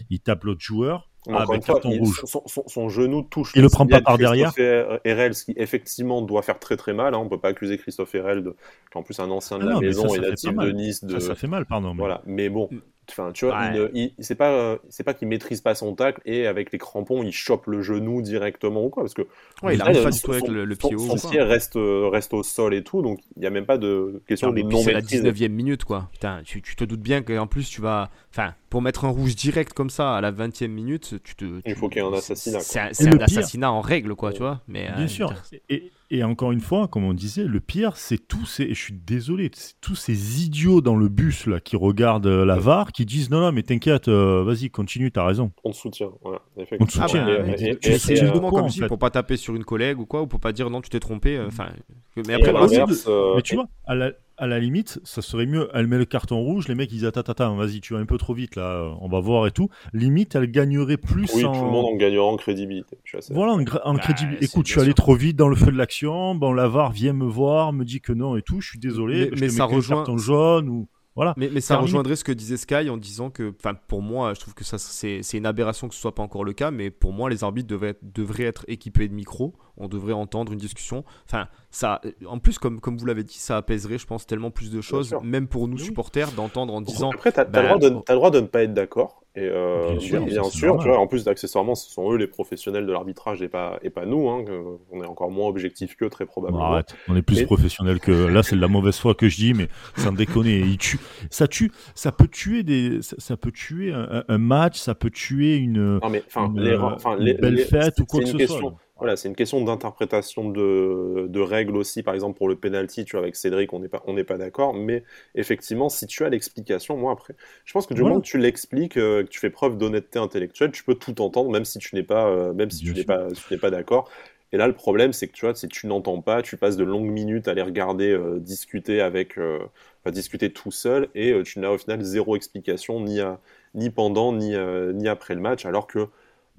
il 0.10 0.22
tape 0.22 0.46
l'autre 0.46 0.62
joueur. 0.62 1.10
Ah, 1.30 1.36
encore 1.44 1.48
bah, 1.50 1.56
une 1.56 1.62
fois, 1.62 1.76
carton 1.76 1.92
il- 1.92 2.00
rouge. 2.00 2.22
son, 2.26 2.42
son- 2.46 2.64
son 2.68 2.90
genou 2.90 3.22
touche. 3.24 3.52
Il 3.56 3.62
le 3.62 3.70
prend 3.70 3.86
pas 3.88 4.02
par 4.02 4.18
de 4.18 4.24
derrière. 4.24 4.54
Christophe 4.54 5.00
Herel, 5.04 5.34
ce 5.36 5.46
qui 5.46 5.54
effectivement 5.58 6.22
doit 6.22 6.42
faire 6.42 6.60
très 6.60 6.78
très 6.78 6.94
mal. 6.94 7.14
Hein. 7.14 7.20
On 7.20 7.30
peut 7.30 7.40
pas 7.40 7.50
accuser 7.50 7.78
Christophe 7.78 8.14
de... 8.44 8.56
en 8.94 9.04
plus 9.04 9.20
un 9.20 9.30
ancien 9.32 9.58
de 9.58 9.64
Ah 9.64 9.66
la 9.68 9.74
non, 9.74 9.80
mais 9.82 9.88
maison 9.88 10.04
ça, 10.04 10.16
ça 10.16 10.16
et 10.16 10.22
pas 10.54 10.66
de. 10.66 10.72
Nice. 10.72 11.04
De... 11.04 11.20
Ça, 11.20 11.28
ça 11.28 11.36
fait 11.36 11.48
mal, 11.48 11.66
pardon. 11.66 11.94
mais- 11.94 12.00
Voilà, 12.00 12.22
mais 12.26 12.50
bon, 12.50 12.70
Mm. 12.72 12.80
Enfin, 13.10 13.32
tu 13.34 13.46
vois, 13.46 13.58
Ouais. 13.60 13.68
il 13.74 13.80
ne- 13.82 13.90
il- 13.94 14.14
c'est 14.20 14.36
pas, 14.36 14.52
euh, 14.52 14.78
c'est 14.90 15.04
pas 15.04 15.14
qu'il 15.14 15.28
maîtrise 15.28 15.62
pas 15.62 15.76
son 15.76 15.96
tacle 15.96 16.22
et 16.26 16.48
avec 16.48 16.72
les 16.72 16.78
crampons, 16.78 17.24
il 17.24 17.32
chope 17.32 17.68
le 17.68 17.82
genou 17.82 18.22
directement 18.22 18.84
ou 18.86 18.90
quoi, 18.90 19.04
parce 19.04 19.14
que 19.14 19.24
Ouais, 19.64 19.76
il 19.76 19.82
arrive 19.82 20.04
pas 20.04 20.10
du 20.12 20.20
tout 20.22 20.32
avec 20.32 20.48
le, 20.48 20.66
le 20.66 20.76
pied 20.76 20.96
haut. 20.96 21.18
Son 21.18 21.30
pied 21.30 21.42
reste, 21.42 21.74
reste 21.78 22.34
au 22.34 22.44
sol 22.44 22.74
et 22.74 22.84
tout, 22.84 23.02
donc 23.02 23.20
il 23.36 23.40
n'y 23.42 23.46
a 23.46 23.50
même 23.50 23.66
pas 23.66 23.78
de 23.78 24.22
question 24.28 24.48
Non, 24.48 24.54
de 24.54 24.58
mais 24.62 24.68
puis 24.68 24.78
non 24.78 24.84
c'est 24.84 24.94
la 24.94 25.00
maîtrise. 25.02 25.22
19ème 25.24 25.52
minute, 25.52 25.84
quoi. 25.84 26.10
Putain, 26.12 26.42
tu, 26.46 26.62
tu 26.62 26.76
te 26.76 26.84
doutes 26.84 27.02
bien 27.02 27.22
qu'en 27.22 27.48
plus, 27.48 27.70
tu 27.70 27.82
vas. 27.82 28.10
Enfin, 28.32 28.54
pour 28.70 28.82
mettre 28.82 29.06
un 29.06 29.10
rouge 29.10 29.36
direct 29.36 29.74
comme 29.74 29.90
ça 29.90 30.16
à 30.16 30.22
la 30.22 30.32
20ème 30.32 30.68
minute, 30.72 31.16
tu 31.24 31.36
te. 31.36 31.46
Il 31.66 31.76
faut 31.76 31.88
qu'il 31.90 32.02
y 32.02 32.06
ait 32.06 32.08
un 32.08 32.14
assassinat, 32.14 32.60
C'est 32.60 32.80
un, 32.80 33.20
assassinat 33.20 33.72
en 33.72 33.82
règle, 33.82 34.16
quoi, 34.16 34.34
tu 34.34 34.40
vois. 34.40 34.62
Mais, 34.68 34.88
Bien 34.96 35.06
euh, 35.06 35.08
sûr. 35.08 35.34
Et, 35.70 35.92
et 36.18 36.24
encore 36.24 36.52
une 36.52 36.62
fois, 36.62 36.88
comme 36.88 37.04
on 37.04 37.14
disait, 37.14 37.44
le 37.46 37.60
pire, 37.60 37.98
c'est 37.98 38.18
tous 38.18 38.46
ces, 38.46 38.64
et 38.64 38.74
je 38.74 38.82
suis 38.82 38.94
désolé, 38.94 39.50
c'est 39.54 39.74
tous 39.82 39.96
ces 39.96 40.44
idiots 40.44 40.82
dans 40.82 40.96
le 40.96 41.08
bus 41.10 41.48
là 41.48 41.60
qui 41.60 41.76
regardent 41.76 42.28
euh, 42.28 42.46
la 42.46 42.58
VAR, 42.58 42.92
qui 42.92 43.06
disent 43.06 43.30
non 43.30 43.40
non 43.42 43.52
mais 43.52 43.64
t'inquiète, 43.64 44.08
euh, 44.08 44.44
vas-y 44.44 44.70
continue, 44.70 45.12
t'as 45.12 45.26
raison. 45.26 45.52
On 45.64 45.72
te 45.72 45.76
soutient. 45.76 46.10
Voilà, 46.24 46.40
On 46.80 46.86
te 46.86 46.98
Ah 47.00 47.08
soutient, 47.08 47.26
bah, 47.26 47.34
Et- 47.40 47.44
mais 47.44 47.54
et- 47.54 47.56
tu- 47.56 47.66
et- 47.66 47.78
tu- 47.80 47.90
et- 47.92 47.98
c'est 48.00 48.14
et- 48.14 48.16
justement 48.18 48.50
quoi, 48.50 48.60
comme 48.60 48.66
en 48.66 48.70
si 48.70 48.80
fait 48.80 48.88
pour 48.88 49.00
pas 49.00 49.10
taper 49.10 49.38
sur 49.38 49.56
une 49.56 49.64
collègue 49.66 50.00
ou 50.00 50.06
quoi, 50.06 50.22
ou 50.22 50.28
pour 50.28 50.40
pas 50.40 50.52
dire 50.52 50.70
non, 50.70 50.82
tu 50.82 50.90
t'es 50.90 51.00
trompé. 51.00 51.38
euh, 51.38 51.48
Enfin, 51.48 51.70
mais 52.16 52.24
et 52.30 52.34
après, 52.36 52.50
à 52.50 52.52
moi 52.54 52.64
aussi, 52.64 52.78
l'inverse, 52.78 53.06
euh, 53.08 53.34
mais 53.36 53.42
tu 53.42 53.56
vois, 53.56 53.68
à 53.86 53.96
la, 53.96 54.12
à 54.38 54.48
la 54.48 54.60
limite, 54.60 55.00
ça 55.04 55.22
serait 55.22 55.46
mieux. 55.46 55.70
Elle 55.74 55.88
met 55.88 55.98
le 55.98 56.06
carton 56.06 56.40
rouge, 56.40 56.68
les 56.68 56.76
mecs 56.76 56.92
ils 56.92 56.96
disent 56.96 57.06
attends, 57.06 57.22
attends, 57.22 57.56
vas-y, 57.56 57.82
tu 57.82 57.94
vas 57.94 58.00
un 58.00 58.06
peu 58.06 58.18
trop 58.18 58.34
vite 58.34 58.56
là, 58.56 58.96
on 59.02 59.08
va 59.08 59.20
voir 59.20 59.48
et 59.48 59.52
tout. 59.52 59.70
Limite, 59.94 60.36
elle 60.36 60.52
gagnerait 60.52 60.98
plus. 60.98 61.34
Oui, 61.34 61.46
en... 61.46 61.54
tout 61.54 61.66
le 61.66 61.72
monde 61.72 61.86
en 61.86 61.96
gagnera 61.96 62.26
en 62.26 62.38
crédibilité. 62.38 62.98
Voilà, 63.32 63.54
en, 63.54 63.64
en 63.84 63.96
crédibilité. 63.96 64.46
Écoute, 64.46 64.68
je 64.68 64.72
suis 64.74 64.82
allé 64.82 64.94
trop 64.94 65.16
vite 65.16 65.36
dans 65.38 65.48
le 65.48 65.56
feu 65.56 65.72
de 65.72 65.78
l'action. 65.78 66.36
Bon, 66.36 66.54
la 66.54 66.68
VAR 66.68 66.92
vient 66.92 67.14
me 67.14 67.26
voir, 67.26 67.74
me 67.74 67.86
dit 67.86 68.02
que 68.02 68.14
non 68.14 68.36
et 68.38 68.42
tout. 68.42 68.62
Je 68.62 68.70
suis 68.70 68.80
désolé. 68.80 69.30
Mais, 69.32 69.42
mais 69.42 69.50
ça 69.50 69.66
rejoint. 69.66 69.98
Carton 69.98 70.18
jaune 70.18 70.70
ou. 70.70 70.88
Voilà. 71.16 71.34
Mais, 71.38 71.50
mais 71.52 71.62
ça 71.62 71.78
rejoindrait 71.78 72.18
ce 72.18 72.24
que 72.24 72.32
disait 72.34 72.58
Sky 72.58 72.90
en 72.90 72.98
disant 72.98 73.30
que, 73.30 73.54
enfin, 73.58 73.74
pour 73.88 74.02
moi, 74.02 74.34
je 74.34 74.40
trouve 74.42 74.54
que 74.54 74.66
ça 74.66 74.78
c'est 74.78 75.38
une 75.38 75.46
aberration 75.46 75.88
que 75.88 75.96
ce 75.96 76.02
soit 76.02 76.14
pas 76.14 76.24
encore 76.24 76.44
le 76.44 76.54
cas, 76.54 76.72
mais 76.72 76.90
pour 76.90 77.14
moi, 77.14 77.30
les 77.30 77.44
arbitres 77.44 77.68
devaient, 77.68 77.96
devraient 78.02 78.44
être 78.44 78.66
équipés 78.68 79.08
de 79.08 79.14
micros. 79.14 79.54
On 79.78 79.88
devrait 79.88 80.14
entendre 80.14 80.52
une 80.52 80.60
discussion. 80.60 81.06
Enfin, 81.26 81.48
ça, 81.72 82.02
en 82.26 82.40
plus, 82.40 82.60
comme, 82.60 82.80
comme 82.82 82.98
vous 82.98 83.06
l'avez 83.06 83.24
dit, 83.24 83.38
ça 83.38 83.58
apaiserait, 83.58 83.98
je 83.98 84.06
pense, 84.06 84.26
tellement 84.26 84.52
plus 84.52 84.72
de 84.72 84.82
choses, 84.82 85.16
même 85.24 85.48
pour 85.48 85.68
nous 85.68 85.78
supporters, 85.78 86.32
d'entendre 86.32 86.74
en 86.74 86.82
disant. 86.82 87.12
Après, 87.12 87.32
tu 87.32 87.40
as, 87.40 87.46
ben, 87.46 87.62
le 87.62 87.68
droit 87.68 87.80
de, 87.80 87.96
as 88.08 88.14
le 88.14 88.16
droit 88.16 88.32
de 88.32 88.40
ne 88.42 88.48
pas 88.48 88.64
être 88.64 88.74
d'accord. 88.74 89.25
Et 89.38 89.42
euh, 89.42 89.90
Bien 89.92 90.00
sûr, 90.00 90.26
bien 90.26 90.42
tu 90.50 90.66
vois, 90.88 90.98
en 90.98 91.08
plus 91.08 91.26
d'accessoirement, 91.26 91.76
ce 91.76 91.92
sont 91.92 92.10
eux 92.14 92.16
les 92.18 92.28
professionnels 92.28 92.86
de 92.86 92.92
l'arbitrage 92.94 93.42
et 93.42 93.50
pas, 93.50 93.80
et 93.84 93.90
pas 93.90 94.06
nous. 94.06 94.30
Hein, 94.30 94.46
on 94.92 95.04
est 95.04 95.06
encore 95.06 95.30
moins 95.30 95.48
objectifs 95.50 95.96
qu'eux, 95.98 96.10
très 96.10 96.26
probablement. 96.26 96.64
Arrête, 96.64 96.96
on 97.10 97.16
est 97.18 97.22
plus 97.22 97.40
Mais- 97.40 97.46
professionnel 97.46 98.00
que 98.00 98.12
là, 98.12 98.44
c'est 98.44 98.56
de 98.56 98.62
la 98.62 98.70
mauvaise 98.70 98.98
foi 98.98 99.14
que 99.14 99.28
je 99.28 99.36
dis, 99.36 99.54
mais 99.54 99.68
sans 99.98 100.14
déconner, 100.14 100.60
il 100.60 100.78
tue, 100.78 101.00
ça 101.30 101.48
tue, 101.50 101.72
ça 101.96 102.14
peut 102.14 102.30
tuer 102.30 102.64
des, 102.64 103.02
ça, 103.02 103.18
ça 103.20 103.36
peut 103.36 103.52
tuer 103.52 103.92
un, 103.92 104.24
un 104.28 104.38
match, 104.38 104.78
ça 104.80 104.96
peut 104.96 105.10
tuer 105.10 105.58
une, 105.58 106.00
Non, 106.00 106.10
mais 106.10 106.24
enfin, 106.28 106.48
une, 106.56 106.62
les, 106.62 106.72
euh, 106.72 106.80
une 107.20 107.34
belle 107.42 107.56
les- 107.56 107.64
fête 107.66 108.00
ou 108.00 108.06
quoi 108.06 108.22
que 108.22 108.28
ce 108.28 108.38
question, 108.38 108.60
soit. 108.60 108.76
Voilà, 108.98 109.18
c'est 109.18 109.28
une 109.28 109.36
question 109.36 109.62
d'interprétation 109.62 110.50
de, 110.50 111.26
de 111.30 111.40
règles 111.42 111.76
aussi. 111.76 112.02
Par 112.02 112.14
exemple, 112.14 112.38
pour 112.38 112.48
le 112.48 112.56
penalty, 112.58 113.04
tu 113.04 113.12
vois, 113.12 113.22
avec 113.24 113.36
Cédric, 113.36 113.74
on 113.74 113.80
n'est 113.80 113.90
pas, 113.90 114.02
on 114.08 114.16
pas 114.24 114.38
d'accord. 114.38 114.74
Mais 114.74 115.04
effectivement, 115.36 115.90
si 115.90 116.08
tu 116.08 116.24
as 116.24 116.30
l'explication, 116.30 116.96
moi 116.96 117.12
après, 117.12 117.36
je 117.66 117.74
pense 117.74 117.88
que 117.88 117.94
du 117.94 118.00
Voilà. 118.00 118.02
moment 118.02 118.22
que 118.22 118.26
tu 118.26 118.38
l'expliques, 118.38 118.96
euh, 118.98 119.24
que 119.24 119.28
tu 119.30 119.40
fais 119.40 119.50
preuve 119.50 119.78
d'honnêteté 119.78 120.18
intellectuelle, 120.18 120.72
tu 120.72 120.84
peux 120.86 120.96
tout 120.96 121.20
entendre, 121.22 121.52
même 121.52 121.66
si 121.66 121.78
tu 121.78 121.94
n'es 121.96 122.04
pas, 122.04 122.28
euh, 122.30 122.54
même 122.54 122.70
si 122.72 122.82
Bien 122.82 122.86
tu 122.86 122.98
n'es 122.98 123.04
pas, 123.04 123.34
tu 123.34 123.44
n'es 123.52 123.58
pas 123.58 123.70
d'accord. 123.70 124.10
Et 124.54 124.58
là, 124.58 124.66
le 124.68 124.74
problème, 124.74 125.12
c'est 125.12 125.28
que 125.28 125.34
tu 125.34 125.46
vois, 125.46 125.54
si 125.56 125.68
tu 125.68 125.88
n'entends 125.88 126.22
pas, 126.22 126.42
tu 126.42 126.56
passes 126.56 126.78
de 126.78 126.86
longues 126.86 127.10
minutes 127.12 127.50
à 127.50 127.54
les 127.54 127.62
regarder 127.64 128.12
euh, 128.12 128.40
discuter 128.40 129.02
avec, 129.02 129.38
enfin, 129.38 130.12
discuter 130.12 130.54
tout 130.54 130.72
seul, 130.72 131.10
et 131.16 131.34
tu 131.44 131.60
n'as 131.60 131.70
au 131.72 131.78
final 131.78 132.02
zéro 132.02 132.36
explication, 132.38 133.02
ni, 133.02 133.20
à- 133.20 133.40
ni 133.74 133.90
pendant, 133.90 134.32
ni, 134.34 134.56
ni 134.94 135.08
après 135.10 135.36
le 135.36 135.42
match, 135.42 135.66
alors 135.66 135.88
que, 135.88 136.08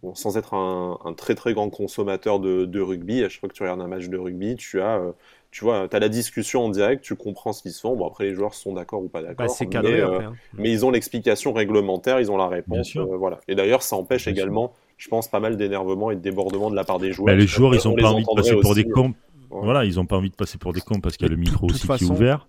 bon, 0.02 0.14
sans 0.14 0.36
être 0.36 0.54
un, 0.54 0.98
un 1.04 1.12
très 1.14 1.34
très 1.34 1.54
grand 1.54 1.70
consommateur 1.70 2.40
de, 2.40 2.64
de 2.64 2.80
rugby, 2.80 3.22
à 3.24 3.28
chaque 3.28 3.40
fois 3.40 3.48
que 3.48 3.54
tu 3.54 3.62
regardes 3.62 3.80
un 3.80 3.88
match 3.88 4.08
de 4.08 4.16
rugby, 4.18 4.56
tu 4.56 4.80
as, 4.80 4.98
euh, 4.98 5.12
tu 5.50 5.64
vois, 5.64 5.88
as 5.90 5.98
la 5.98 6.08
discussion 6.08 6.64
en 6.66 6.68
direct, 6.68 7.02
tu 7.02 7.14
comprends 7.16 7.52
ce 7.52 7.62
qu'ils 7.62 7.72
se 7.72 7.80
font. 7.80 7.96
Bon, 7.96 8.06
après, 8.06 8.24
les 8.24 8.34
joueurs 8.34 8.54
sont 8.54 8.74
d'accord 8.74 9.02
ou 9.02 9.08
pas 9.08 9.22
d'accord, 9.22 9.46
bah, 9.46 9.48
c'est 9.48 9.64
mais, 9.64 9.70
cadré 9.70 10.00
euh, 10.00 10.06
après. 10.14 10.24
hein. 10.26 10.34
mais 10.54 10.70
ils 10.70 10.84
ont 10.84 10.90
l'explication 10.90 11.52
réglementaire, 11.52 12.20
ils 12.20 12.30
ont 12.30 12.36
la 12.36 12.48
réponse, 12.48 12.96
euh, 12.96 13.04
voilà. 13.16 13.40
Et 13.48 13.54
d'ailleurs, 13.54 13.82
ça 13.82 13.96
empêche 13.96 14.24
Bien 14.26 14.34
sûr. 14.34 14.42
également, 14.44 14.72
je 14.98 15.08
pense, 15.08 15.28
pas 15.28 15.40
mal 15.40 15.56
d'énervement 15.56 16.10
et 16.10 16.16
de 16.16 16.20
débordement 16.20 16.70
de 16.70 16.76
la 16.76 16.84
part 16.84 16.98
des 16.98 17.12
joueurs. 17.12 17.26
Bah, 17.26 17.34
les 17.34 17.46
joueurs, 17.46 17.74
ils 17.74 17.86
on 17.88 17.92
ont 17.92 17.96
pas 17.96 18.10
envie 18.10 18.24
de 18.24 18.34
passer 18.34 18.56
pour 18.56 18.74
des 18.74 18.84
cons. 18.84 19.08
ouais. 19.50 19.60
Voilà, 19.62 19.84
ils 19.84 19.98
ont 19.98 20.06
pas 20.06 20.16
envie 20.16 20.30
de 20.30 20.36
passer 20.36 20.58
pour 20.58 20.72
des 20.72 20.80
cons 20.80 21.00
parce 21.00 21.16
qu'il 21.16 21.26
y 21.26 21.30
a 21.30 21.34
le 21.34 21.40
micro 21.40 21.66
aussi 21.66 21.86
qui 21.86 22.04
est 22.04 22.10
ouvert. 22.10 22.48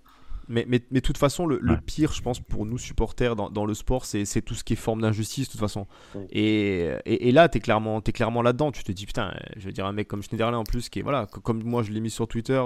Mais, 0.49 0.65
mais, 0.67 0.81
mais 0.91 0.99
de 1.01 1.05
toute 1.05 1.17
façon, 1.17 1.45
le, 1.45 1.59
pire, 1.77 2.13
je 2.13 2.21
pense, 2.21 2.39
pour 2.39 2.65
nous 2.65 2.77
supporters 2.77 3.35
dans, 3.35 3.49
dans 3.49 3.65
le 3.65 3.73
sport, 3.73 4.05
c'est 4.05 4.23
c'est 4.25 4.41
tout 4.41 4.53
ce 4.55 4.63
qui 4.63 4.73
est 4.73 4.77
forme 4.77 5.01
d'injustice, 5.01 5.47
de 5.47 5.51
toute 5.51 5.59
façon. 5.59 5.87
Et, 6.31 6.89
et, 7.05 7.27
et 7.27 7.31
là, 7.31 7.49
tu 7.49 7.57
es 7.57 7.61
clairement, 7.61 8.01
es 8.05 8.11
clairement 8.11 8.41
là-dedans. 8.41 8.71
Tu 8.71 8.83
te 8.83 8.91
dis, 8.91 9.05
putain, 9.05 9.29
euh, 9.35 9.39
je 9.57 9.65
veux 9.65 9.71
dire, 9.73 9.85
un 9.85 9.91
mec 9.91 10.07
comme 10.07 10.23
Schneiderlin 10.23 10.57
en 10.57 10.63
plus, 10.63 10.89
qui 10.89 10.99
est, 10.99 11.01
voilà, 11.01 11.25
co- 11.25 11.41
comme 11.41 11.61
moi 11.63 11.83
je 11.83 11.91
l'ai 11.91 11.99
mis 11.99 12.09
sur 12.09 12.27
Twitter, 12.27 12.61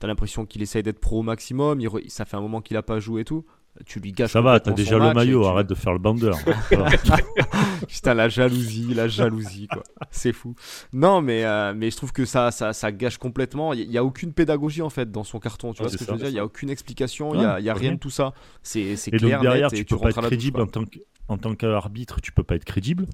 tu 0.00 0.04
as 0.04 0.08
l'impression 0.08 0.44
qu'il 0.46 0.62
essaye 0.62 0.82
d'être 0.82 0.98
pro 1.00 1.20
au 1.20 1.22
maximum. 1.22 1.80
Il 1.80 1.88
ça 2.10 2.24
fait 2.24 2.36
un 2.36 2.40
moment 2.40 2.60
qu'il 2.60 2.76
a 2.76 2.82
pas 2.82 2.98
joué 3.00 3.22
et 3.22 3.24
tout. 3.24 3.44
Tu 3.86 3.98
lui 4.00 4.12
gâches 4.12 4.30
Ça 4.32 4.40
va, 4.40 4.60
t'as 4.60 4.72
déjà 4.72 4.98
le 4.98 5.12
maillot, 5.14 5.42
tu- 5.42 5.48
arrête 5.48 5.66
de 5.66 5.74
faire 5.74 5.92
le 5.92 5.98
bandeur. 5.98 6.36
Putain, 7.88 8.14
la 8.14 8.28
jalousie, 8.28 8.92
la 8.94 9.08
jalousie, 9.08 9.68
quoi. 9.68 9.82
C'est 10.10 10.32
fou. 10.32 10.54
Non, 10.92 11.20
mais, 11.22 11.44
euh, 11.44 11.72
mais 11.74 11.90
je 11.90 11.96
trouve 11.96 12.12
que 12.12 12.24
ça, 12.24 12.50
ça, 12.50 12.72
ça 12.72 12.92
gâche 12.92 13.18
complètement. 13.18 13.72
Il 13.72 13.88
n'y 13.88 13.98
a, 13.98 14.04
aucune 14.04 14.32
pédagogie, 14.32 14.82
en 14.82 14.90
fait, 14.90 15.10
dans 15.10 15.24
son 15.24 15.38
carton. 15.38 15.72
Tu 15.72 15.82
Ouais, 15.82 15.88
vois 15.88 15.92
ce 15.92 15.96
que 15.96 16.04
je 16.04 16.10
veux 16.10 16.18
dire? 16.18 16.28
Il 16.28 16.32
n'y 16.34 16.38
a 16.38 16.44
aucune 16.44 16.70
explication, 16.70 17.34
il 17.34 17.38
n'y 17.40 17.44
a, 17.44 17.54
Ouais, 17.54 17.60
il 17.62 17.64
y 17.64 17.70
a 17.70 17.74
rien 17.74 17.92
de 17.92 17.98
tout 17.98 18.10
ça. 18.10 18.32
C'est 18.62 18.96
c'est 18.96 19.12
Et 19.12 19.18
donc 19.18 19.28
clair, 19.28 19.40
derrière, 19.40 19.68
net, 19.70 19.74
tu 19.74 19.80
et 19.80 19.84
peux 19.84 19.96
pas 19.96 20.04
rentres 20.06 20.18
à 20.18 20.20
être 20.22 20.26
crédible 20.28 20.60
en 20.60 20.66
tant 20.66 20.84
que- 20.84 20.98
en 21.28 21.38
tant 21.38 21.54
qu'arbitre, 21.54 22.20
tu 22.20 22.32
peux 22.32 22.42
pas 22.42 22.56
être 22.56 22.64
crédible. 22.64 23.06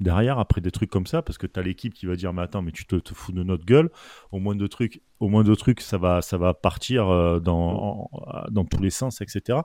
Derrière, 0.00 0.38
après 0.38 0.60
des 0.62 0.70
trucs 0.70 0.88
comme 0.90 1.06
ça, 1.06 1.20
parce 1.22 1.36
que 1.38 1.46
tu 1.46 1.60
as 1.60 1.62
l'équipe 1.62 1.92
qui 1.94 2.06
va 2.06 2.16
dire 2.16 2.32
mais 2.32 2.42
attends, 2.42 2.62
mais 2.62 2.72
tu 2.72 2.86
te, 2.86 2.96
te 2.96 3.14
fous 3.14 3.32
de 3.32 3.42
notre 3.42 3.64
gueule. 3.66 3.90
Au 4.32 4.38
moins 4.38 4.56
de 4.56 4.66
trucs, 4.66 5.02
au 5.20 5.28
moins 5.28 5.44
de 5.44 5.54
trucs, 5.54 5.80
ça 5.82 5.98
va, 5.98 6.22
ça 6.22 6.38
va 6.38 6.54
partir 6.54 7.08
euh, 7.08 7.38
dans, 7.38 8.08
en- 8.12 8.50
dans 8.50 8.64
tous 8.64 8.82
les 8.82 8.90
sens, 8.90 9.20
etc. 9.20 9.58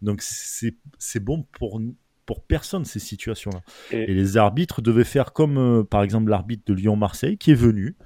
Donc 0.00 0.22
c'est 0.22 0.76
c'est 0.98 1.22
bon 1.22 1.46
pour 1.52 1.80
pour 2.24 2.42
personne 2.44 2.84
ces 2.84 3.00
situations-là. 3.00 3.60
Et- 3.90 4.10
Et 4.10 4.14
les 4.14 4.36
arbitres 4.38 4.80
devaient 4.80 5.04
faire 5.04 5.32
comme 5.32 5.58
euh, 5.58 5.84
par 5.84 6.02
exemple 6.02 6.30
l'arbitre 6.30 6.62
de 6.66 6.72
Lyon-Marseille 6.74 7.36
qui 7.36 7.50
est 7.50 7.54
venu 7.54 7.96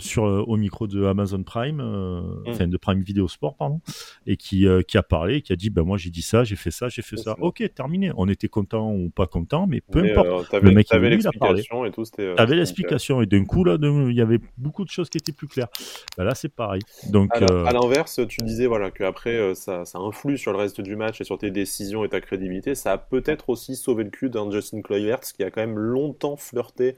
sur 0.00 0.22
au 0.24 0.56
micro 0.56 0.86
de 0.86 1.04
Amazon 1.04 1.42
Prime, 1.42 1.80
euh, 1.80 2.20
Mm. 2.20 2.48
enfin 2.48 2.66
de 2.68 2.76
Prime 2.76 3.00
Video 3.00 3.28
Sport 3.28 3.56
pardon, 3.56 3.80
et 4.26 4.36
qui 4.36 4.66
euh, 4.66 4.82
qui 4.82 4.98
a 4.98 5.02
parlé, 5.02 5.42
qui 5.42 5.52
a 5.52 5.56
dit 5.56 5.70
ben 5.70 5.82
moi 5.82 5.96
j'ai 5.98 6.10
dit 6.10 6.22
ça, 6.22 6.44
j'ai 6.44 6.56
fait 6.56 6.70
ça, 6.70 6.88
j'ai 6.88 7.02
fait 7.02 7.16
ça. 7.16 7.36
Ok, 7.40 7.62
terminé. 7.74 8.12
On 8.16 8.28
était 8.28 8.48
content 8.48 8.92
ou 8.92 9.10
pas 9.10 9.26
content, 9.26 9.66
mais 9.66 9.80
peu 9.80 10.02
Mais, 10.02 10.12
importe. 10.12 10.54
euh, 10.54 10.60
Le 10.60 10.70
mec, 10.72 10.76
il 10.76 10.80
est 10.80 10.84
t'avais 10.96 11.08
venu, 11.10 11.20
il 11.20 11.26
a 11.26 11.30
parlé. 11.32 11.54
l'explication 11.56 11.84
et 11.84 11.90
tout, 11.90 12.04
euh, 12.18 12.34
T'avais 12.34 12.56
l'explication 12.56 13.22
et 13.22 13.26
d'un 13.26 13.44
coup 13.44 13.64
là, 13.64 13.76
il 13.80 14.12
y 14.14 14.20
avait 14.20 14.40
beaucoup 14.58 14.84
de 14.84 14.90
choses 14.90 15.08
qui 15.10 15.18
étaient 15.18 15.32
plus 15.32 15.48
claires. 15.48 15.68
Ben 16.16 16.24
là 16.24 16.34
c'est 16.34 16.48
pareil. 16.48 16.82
Donc 17.08 17.30
À 17.34 17.42
euh, 17.50 17.70
l'inverse, 17.70 18.20
tu 18.28 18.40
disais 18.42 18.66
voilà, 18.66 18.90
que 18.90 19.04
après 19.04 19.34
euh, 19.36 19.54
ça, 19.54 19.84
ça 19.84 19.98
influe 19.98 20.38
sur 20.38 20.52
le 20.52 20.58
reste 20.58 20.80
du 20.80 20.96
match 20.96 21.20
et 21.20 21.24
sur 21.24 21.38
tes 21.38 21.50
décisions 21.50 22.04
et 22.04 22.08
ta 22.08 22.20
crédibilité. 22.20 22.74
Ça 22.74 22.92
a 22.92 22.98
peut-être 22.98 23.48
aussi 23.48 23.76
sauvé 23.76 24.04
le 24.04 24.10
cul 24.10 24.30
d'un 24.30 24.50
Justin 24.50 24.82
Kluivert 24.82 25.20
qui 25.20 25.42
a 25.44 25.50
quand 25.50 25.60
même 25.60 25.78
longtemps 25.78 26.36
flirté 26.36 26.96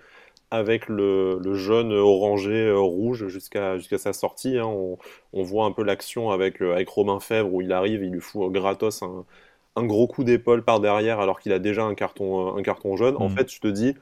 avec 0.52 0.88
le, 0.88 1.38
le 1.42 1.54
jaune 1.54 1.92
orangé 1.92 2.52
euh, 2.52 2.78
rouge 2.78 3.26
jusqu'à 3.28 3.78
jusqu'à 3.78 3.98
sa 3.98 4.12
sortie. 4.12 4.58
hein. 4.58 4.66
On, 4.66 4.98
on 5.32 5.42
voit 5.42 5.64
un 5.66 5.72
peu 5.72 5.82
l'action 5.82 6.30
avec, 6.30 6.60
euh, 6.62 6.74
avec 6.74 6.88
Romain 6.88 7.20
Fèvre 7.20 7.52
où 7.52 7.62
il 7.62 7.72
arrive, 7.72 8.02
il 8.04 8.10
lui 8.12 8.20
fout 8.20 8.42
euh, 8.44 8.50
gratos 8.50 9.02
un, 9.02 9.24
un 9.76 9.84
gros 9.84 10.06
coup 10.06 10.24
d'épaule 10.24 10.62
par 10.64 10.80
derrière 10.80 11.20
alors 11.20 11.40
qu'il 11.40 11.52
a 11.52 11.58
déjà 11.58 11.84
un 11.84 11.94
carton, 11.94 12.56
un 12.56 12.62
carton 12.62 12.96
jaune. 12.96 13.16
En 13.18 13.28
Mm. 13.28 13.30
fait, 13.30 13.50
je 13.52 13.60
te 13.60 13.68
dis, 13.68 13.94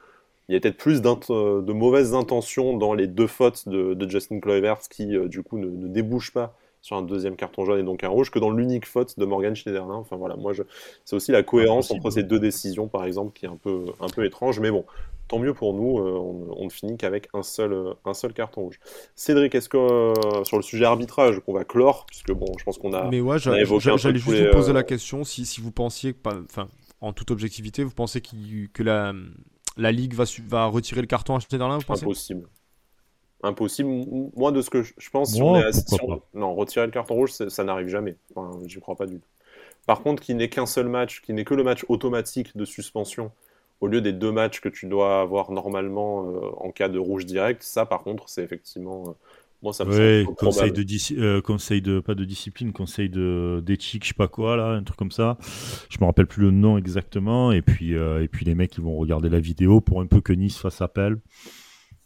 il 0.49 0.53
y 0.53 0.57
a 0.57 0.59
peut-être 0.59 0.77
plus 0.77 1.01
de 1.01 1.71
mauvaises 1.73 2.13
intentions 2.13 2.75
dans 2.77 2.93
les 2.93 3.07
deux 3.07 3.27
fautes 3.27 3.69
de, 3.69 3.93
de 3.93 4.09
Justin 4.09 4.39
Kluivert 4.39 4.79
qui, 4.89 5.15
euh, 5.15 5.27
du 5.27 5.43
coup, 5.43 5.57
ne, 5.57 5.67
ne 5.69 5.87
débouchent 5.87 6.33
pas 6.33 6.53
sur 6.81 6.95
un 6.97 7.03
deuxième 7.03 7.35
carton 7.35 7.63
jaune 7.63 7.79
et 7.79 7.83
donc 7.83 8.03
un 8.03 8.09
rouge 8.09 8.31
que 8.31 8.39
dans 8.39 8.49
l'unique 8.49 8.87
faute 8.87 9.17
de 9.19 9.25
Morgan 9.25 9.55
Schneiderlin. 9.55 9.95
Enfin 9.95 10.15
voilà, 10.17 10.35
moi, 10.35 10.51
je... 10.51 10.63
c'est 11.05 11.15
aussi 11.15 11.31
la 11.31 11.43
cohérence 11.43 11.91
entre 11.91 12.09
ces 12.09 12.23
deux 12.23 12.39
décisions, 12.39 12.87
par 12.87 13.05
exemple, 13.05 13.33
qui 13.37 13.45
est 13.45 13.49
un 13.49 13.55
peu, 13.55 13.85
un 13.99 14.09
peu 14.09 14.25
étrange. 14.25 14.59
Mais 14.59 14.71
bon, 14.71 14.83
tant 15.31 15.39
mieux 15.39 15.53
pour 15.53 15.73
nous, 15.73 15.97
euh, 15.97 16.11
on, 16.11 16.55
on 16.57 16.65
ne 16.65 16.69
finit 16.69 16.97
qu'avec 16.97 17.29
un 17.33 17.41
seul, 17.41 17.71
euh, 17.71 17.93
un 18.03 18.13
seul 18.13 18.33
carton 18.33 18.63
rouge. 18.63 18.79
Cédric, 19.15 19.55
est-ce 19.55 19.69
que 19.69 19.77
euh, 19.77 20.43
sur 20.43 20.57
le 20.57 20.61
sujet 20.61 20.83
arbitrage, 20.83 21.39
qu'on 21.39 21.53
va 21.53 21.63
clore, 21.63 22.05
puisque 22.05 22.33
bon, 22.33 22.47
je 22.59 22.65
pense 22.65 22.77
qu'on 22.77 22.91
a. 22.91 23.09
Mais 23.09 23.21
ouais, 23.21 23.39
j'a- 23.39 23.51
on 23.51 23.53
a 23.53 23.61
évoqué 23.61 23.79
j'a- 23.85 23.91
un 23.91 23.93
peu 23.93 23.99
j'allais 24.01 24.19
juste 24.19 24.37
les, 24.37 24.47
vous 24.47 24.51
poser 24.51 24.71
euh, 24.71 24.73
la 24.73 24.83
question 24.83 25.23
si, 25.23 25.45
si 25.45 25.61
vous 25.61 25.71
pensiez, 25.71 26.13
enfin, 26.25 26.67
en 26.99 27.13
toute 27.13 27.31
objectivité, 27.31 27.85
vous 27.85 27.93
pensez 27.93 28.19
que 28.19 28.83
la, 28.83 29.13
la 29.77 29.91
Ligue 29.93 30.15
va, 30.15 30.25
va 30.47 30.65
retirer 30.65 30.99
le 30.99 31.07
carton 31.07 31.37
à 31.37 31.39
Schneiderlin, 31.39 31.77
vous 31.77 31.85
pensez? 31.85 32.03
Impossible. 32.03 32.49
Impossible. 33.41 33.89
Moi, 34.35 34.51
de 34.51 34.61
ce 34.61 34.69
que 34.69 34.83
je 34.83 34.93
je 34.97 35.09
pense, 35.09 35.31
si 35.33 35.41
on 35.41 35.55
est 35.55 35.63
à- 35.63 35.71
si 35.71 35.97
on- 36.03 36.21
non, 36.33 36.53
retirer 36.55 36.85
le 36.85 36.91
carton 36.91 37.15
rouge, 37.15 37.31
ça 37.31 37.63
n'arrive 37.63 37.87
jamais. 37.87 38.17
Enfin, 38.35 38.59
j'y 38.67 38.81
crois 38.81 38.95
pas 38.95 39.05
du 39.07 39.15
tout. 39.19 39.27
Par 39.87 40.01
contre, 40.01 40.21
qu'il 40.21 40.35
n'ait 40.37 40.49
qu'un 40.49 40.65
seul 40.67 40.89
match, 40.89 41.21
qu'il 41.21 41.35
n'ait 41.35 41.45
que 41.45 41.55
le 41.55 41.63
match 41.63 41.85
automatique 41.87 42.55
de 42.55 42.65
suspension, 42.65 43.31
au 43.81 43.87
lieu 43.87 44.01
des 44.01 44.13
deux 44.13 44.31
matchs 44.31 44.61
que 44.61 44.69
tu 44.69 44.87
dois 44.87 45.21
avoir 45.21 45.51
normalement 45.51 46.25
euh, 46.27 46.51
en 46.57 46.71
cas 46.71 46.89
de 46.89 46.99
rouge 46.99 47.25
direct, 47.25 47.63
ça, 47.63 47.85
par 47.85 48.03
contre, 48.03 48.29
c'est 48.29 48.43
effectivement. 48.43 49.03
euh, 49.09 49.13
moi, 49.61 49.73
ça 49.73 49.85
me 49.85 49.91
Ouais, 49.91 49.97
peu 50.25 50.35
conseil 50.37 50.71
de, 50.71 50.85
euh, 51.19 51.41
conseil 51.41 51.81
de 51.81 51.99
pas 51.99 52.13
de 52.13 52.23
discipline, 52.23 52.71
conseil 52.71 53.09
de 53.09 53.63
d'éthique, 53.65 54.03
je 54.03 54.09
sais 54.09 54.13
pas 54.13 54.27
quoi 54.27 54.55
là, 54.55 54.67
un 54.73 54.83
truc 54.83 54.95
comme 54.95 55.11
ça. 55.11 55.39
Je 55.89 55.97
me 55.99 56.05
rappelle 56.05 56.27
plus 56.27 56.43
le 56.43 56.51
nom 56.51 56.77
exactement. 56.77 57.51
Et 57.51 57.63
puis 57.63 57.95
euh, 57.95 58.21
et 58.23 58.27
puis 58.27 58.45
les 58.45 58.53
mecs 58.53 58.77
ils 58.77 58.83
vont 58.83 58.95
regarder 58.95 59.27
la 59.29 59.39
vidéo 59.39 59.81
pour 59.81 59.99
un 59.99 60.05
peu 60.05 60.21
que 60.21 60.33
Nice 60.33 60.57
fasse 60.59 60.81
appel. 60.81 61.17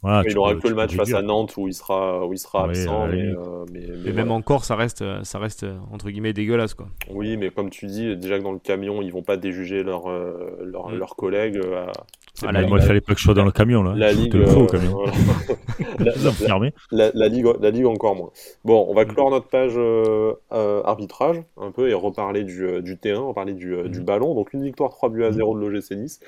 Voilà, 0.05 0.23
il 0.27 0.35
n'aura 0.35 0.53
peux- 0.53 0.59
que 0.59 0.67
le 0.67 0.75
match 0.75 0.95
face 0.95 1.13
à 1.13 1.21
Nantes 1.21 1.55
où 1.57 1.67
il 1.67 1.73
sera, 1.73 2.25
où 2.25 2.31
il 2.33 2.37
sera 2.37 2.63
Ouais, 2.63 2.69
absent. 2.69 3.07
mais, 3.07 3.15
limite. 3.15 3.37
euh, 3.37 3.65
mais- 3.73 3.79
mais 3.79 3.85
Et 3.85 3.95
voilà. 3.95 4.13
même 4.13 4.31
encore, 4.31 4.63
ça 4.65 4.75
reste, 4.75 5.01
euh, 5.01 5.23
ça 5.23 5.39
reste 5.39 5.63
euh, 5.63 5.75
entre 5.91 6.09
guillemets 6.09 6.33
dégueulasse, 6.33 6.73
quoi. 6.73 6.87
Oui, 7.09 7.37
mais 7.37 7.49
comme 7.49 7.69
tu 7.69 7.87
dis, 7.87 8.15
déjà 8.15 8.37
que 8.37 8.43
dans 8.43 8.51
le 8.51 8.59
camion, 8.59 9.01
ils 9.01 9.11
vont 9.11 9.23
pas 9.23 9.37
déjuger 9.37 9.83
leurs 9.83 10.07
euh, 10.09 10.57
leurs- 10.63 10.89
Mm. 10.91 11.05
collègues. 11.17 11.57
euh, 11.57 11.85
à- 11.87 11.91
Ah, 12.45 12.51
là, 12.51 12.65
moi, 12.67 12.79
il 12.79 12.85
fallait 12.85 13.01
pas 13.01 13.13
que 13.13 13.19
je 13.19 13.23
sois 13.25 13.33
dans 13.33 13.45
le 13.45 13.51
camion 13.51 13.83
là. 13.83 13.93
La 13.95 14.11
ligue, 14.11 14.33
le 14.33 14.45
faux, 14.45 14.63
euh, 14.63 14.67
camion. 14.67 14.91
voilà. 14.91 15.11
La, 15.99 16.11
la, 16.11 16.71
la, 16.91 17.11
la 17.13 17.27
ligue, 17.27 17.47
la 17.61 17.69
ligue 17.69 17.85
encore 17.85 18.15
moins. 18.15 18.29
Bon, 18.65 18.85
on 18.89 18.93
va 18.93 19.05
clore 19.05 19.29
notre 19.31 19.47
page 19.47 19.73
euh, 19.77 20.33
euh, 20.51 20.81
arbitrage 20.83 21.41
un 21.57 21.71
peu 21.71 21.89
et 21.89 21.93
reparler 21.93 22.43
du, 22.43 22.63
euh, 22.65 22.81
du 22.81 22.95
T1, 22.95 23.15
reparler 23.27 23.53
du, 23.53 23.75
du 23.89 24.01
ballon. 24.01 24.35
Donc 24.35 24.53
une 24.53 24.63
victoire 24.63 24.89
3 24.89 25.09
buts 25.09 25.23
à 25.23 25.31
0 25.31 25.57
de 25.57 25.65
l'OGC 25.65 25.91
Nice. 25.95 26.19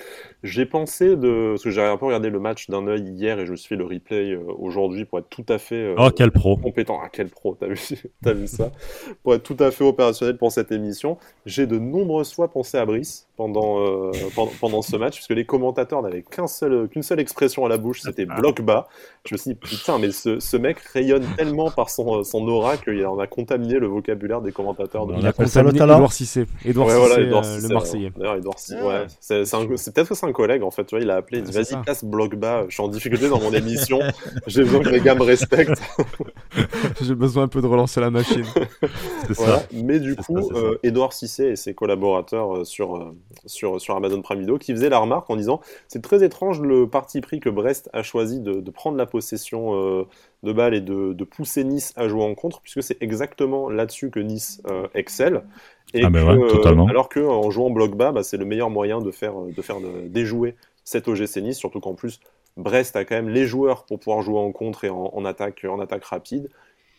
J'ai 0.43 0.65
pensé 0.65 1.15
de, 1.17 1.51
parce 1.51 1.63
que 1.63 1.69
j'ai 1.69 1.81
un 1.81 1.97
peu 1.97 2.05
regardé 2.05 2.29
le 2.29 2.39
match 2.39 2.69
d'un 2.69 2.87
œil 2.87 3.01
hier 3.03 3.39
et 3.39 3.45
je 3.45 3.53
suis 3.55 3.67
fait 3.69 3.75
le 3.75 3.85
replay 3.85 4.35
aujourd'hui 4.57 5.05
pour 5.05 5.19
être 5.19 5.29
tout 5.29 5.45
à 5.49 5.57
fait 5.57 5.75
euh, 5.75 5.95
Oh, 5.97 6.09
quel 6.15 6.31
pro. 6.31 6.57
compétent. 6.57 6.99
Ah, 7.03 7.09
quel 7.11 7.27
pro, 7.29 7.55
t'as 7.59 7.67
vu, 7.67 7.77
t'as 8.23 8.33
vu 8.33 8.47
ça 8.47 8.71
Pour 9.23 9.33
être 9.35 9.43
tout 9.43 9.57
à 9.59 9.71
fait 9.71 9.83
opérationnel 9.83 10.37
pour 10.37 10.51
cette 10.51 10.71
émission, 10.71 11.17
j'ai 11.45 11.67
de 11.67 11.77
nombreuses 11.77 12.33
fois 12.33 12.47
pensé 12.49 12.77
à 12.77 12.85
Brice 12.85 13.27
pendant, 13.35 13.79
euh, 13.81 14.11
pendant, 14.35 14.51
pendant 14.59 14.81
ce 14.81 14.95
match, 14.95 15.15
puisque 15.15 15.31
les 15.33 15.45
commentateurs 15.45 15.96
n'avaient 16.01 16.23
qu'un 16.23 16.47
seul, 16.47 16.87
qu'une 16.89 17.03
seule 17.03 17.19
expression 17.19 17.65
à 17.65 17.69
la 17.69 17.77
bouche, 17.77 18.01
c'était 18.01 18.25
Ah. 18.29 18.35
bloc 18.39 18.61
bas. 18.61 18.87
Je 19.25 19.35
me 19.35 19.37
suis 19.37 19.51
dit, 19.51 19.55
putain, 19.59 19.97
mais 19.99 20.11
ce, 20.11 20.39
ce 20.39 20.57
mec 20.57 20.79
rayonne 20.93 21.25
tellement 21.37 21.69
par 21.69 21.89
son, 21.89 22.23
son 22.23 22.47
aura 22.47 22.77
qu'il 22.77 23.05
en 23.05 23.19
a 23.19 23.27
contaminé 23.27 23.75
le 23.79 23.87
vocabulaire 23.87 24.41
des 24.41 24.51
commentateurs. 24.51 25.05
De... 25.07 25.15
Il 25.17 25.27
a 25.27 25.33
contaminé. 25.33 25.77
Edouard 25.81 26.13
Cissé. 26.13 26.45
Edouard 26.65 26.87
Ouais, 26.87 26.93
Cissé, 26.93 27.07
voilà, 27.07 27.23
Edouard 27.23 27.43
euh, 27.45 27.55
Cissé, 27.55 27.67
le 27.67 27.73
Marseillais. 27.73 28.11
D'ailleurs, 28.15 28.35
Edouard 28.35 28.59
Cissé, 28.59 28.75
Ah, 28.81 28.87
ouais. 28.87 29.05
C'est 29.19 29.93
peut-être 29.93 30.09
que 30.09 30.15
c'est 30.15 30.25
un 30.25 30.31
collègue, 30.31 30.63
en 30.63 30.71
fait, 30.71 30.85
tu 30.85 30.95
vois, 30.95 31.03
il 31.03 31.09
a 31.11 31.15
appelé, 31.17 31.39
il 31.39 31.43
dit, 31.43 31.51
vas-y, 31.51 31.75
passe 31.83 32.03
bloc 32.05 32.35
bas, 32.35 32.65
je 32.69 32.73
suis 32.73 32.83
en 32.83 32.87
difficulté 32.87 33.27
dans 33.29 33.39
mon 33.41 33.51
émission, 33.51 33.99
j'ai 34.47 34.63
besoin 34.63 34.79
que 34.81 34.89
les 34.89 35.01
gars 35.01 35.15
me 35.15 35.23
respectent. 35.23 35.81
J'ai 37.01 37.15
besoin 37.15 37.43
un 37.43 37.47
peu 37.47 37.61
de 37.61 37.67
relancer 37.67 37.99
la 38.01 38.09
machine. 38.09 38.43
C'est 39.27 39.33
Voilà. 39.33 39.59
ça. 39.59 39.65
Mais 39.73 39.99
du 39.99 40.15
coup, 40.15 40.41
ça, 40.41 40.55
euh, 40.57 40.77
Edouard 40.83 41.13
Cissé 41.13 41.45
et 41.49 41.55
ses 41.55 41.73
collaborateurs 41.73 42.57
euh, 42.57 42.63
sur, 42.63 42.95
euh, 42.97 43.15
sur, 43.45 43.79
sur 43.79 43.95
Amazon 43.95 44.21
Prime 44.21 44.39
Video 44.39 44.57
qui 44.57 44.71
faisaient 44.73 44.89
la 44.89 44.99
remarque 44.99 45.29
en 45.29 45.35
disant 45.35 45.61
c'est 45.87 46.01
très 46.01 46.23
étrange 46.23 46.61
le 46.61 46.87
parti 46.89 47.21
pris 47.21 47.39
que 47.39 47.49
Brest 47.49 47.89
a 47.93 48.03
choisi 48.03 48.39
de, 48.39 48.59
de 48.61 48.71
prendre 48.71 48.97
la 48.97 49.05
possession 49.05 49.75
euh, 49.75 50.03
de 50.43 50.51
balle 50.53 50.73
et 50.73 50.81
de, 50.81 51.13
de 51.13 51.23
pousser 51.23 51.63
Nice 51.63 51.93
à 51.95 52.07
jouer 52.07 52.23
en 52.23 52.35
contre, 52.35 52.61
puisque 52.61 52.83
c'est 52.83 53.01
exactement 53.01 53.69
là-dessus 53.69 54.09
que 54.11 54.19
Nice 54.19 54.61
euh, 54.69 54.87
excelle. 54.93 55.43
Et 55.93 56.03
Ah, 56.03 56.09
mais 56.09 56.19
que, 56.19 56.25
ouais, 56.25 56.47
totalement. 56.47 56.87
alors 56.87 57.09
qu'en 57.09 57.49
jouant 57.51 57.69
bloc 57.69 57.95
bas, 57.95 58.11
bah, 58.11 58.23
c'est 58.23 58.37
le 58.37 58.45
meilleur 58.45 58.69
moyen 58.69 59.01
de 59.01 59.11
faire, 59.11 59.33
de 59.39 59.61
faire 59.61 59.77
déjouer 60.05 60.55
cet 60.83 61.07
OGC 61.07 61.37
Nice, 61.37 61.57
surtout 61.57 61.79
qu'en 61.79 61.93
plus, 61.95 62.19
Brest 62.57 62.95
a 62.95 63.05
quand 63.05 63.15
même 63.15 63.29
les 63.29 63.45
joueurs 63.45 63.85
pour 63.85 63.99
pouvoir 63.99 64.21
jouer 64.21 64.39
en 64.39 64.51
contre 64.51 64.83
et 64.83 64.89
en, 64.89 65.11
en 65.13 65.25
attaque, 65.25 65.65
en 65.69 65.79
attaque 65.79 66.03
rapide. 66.05 66.49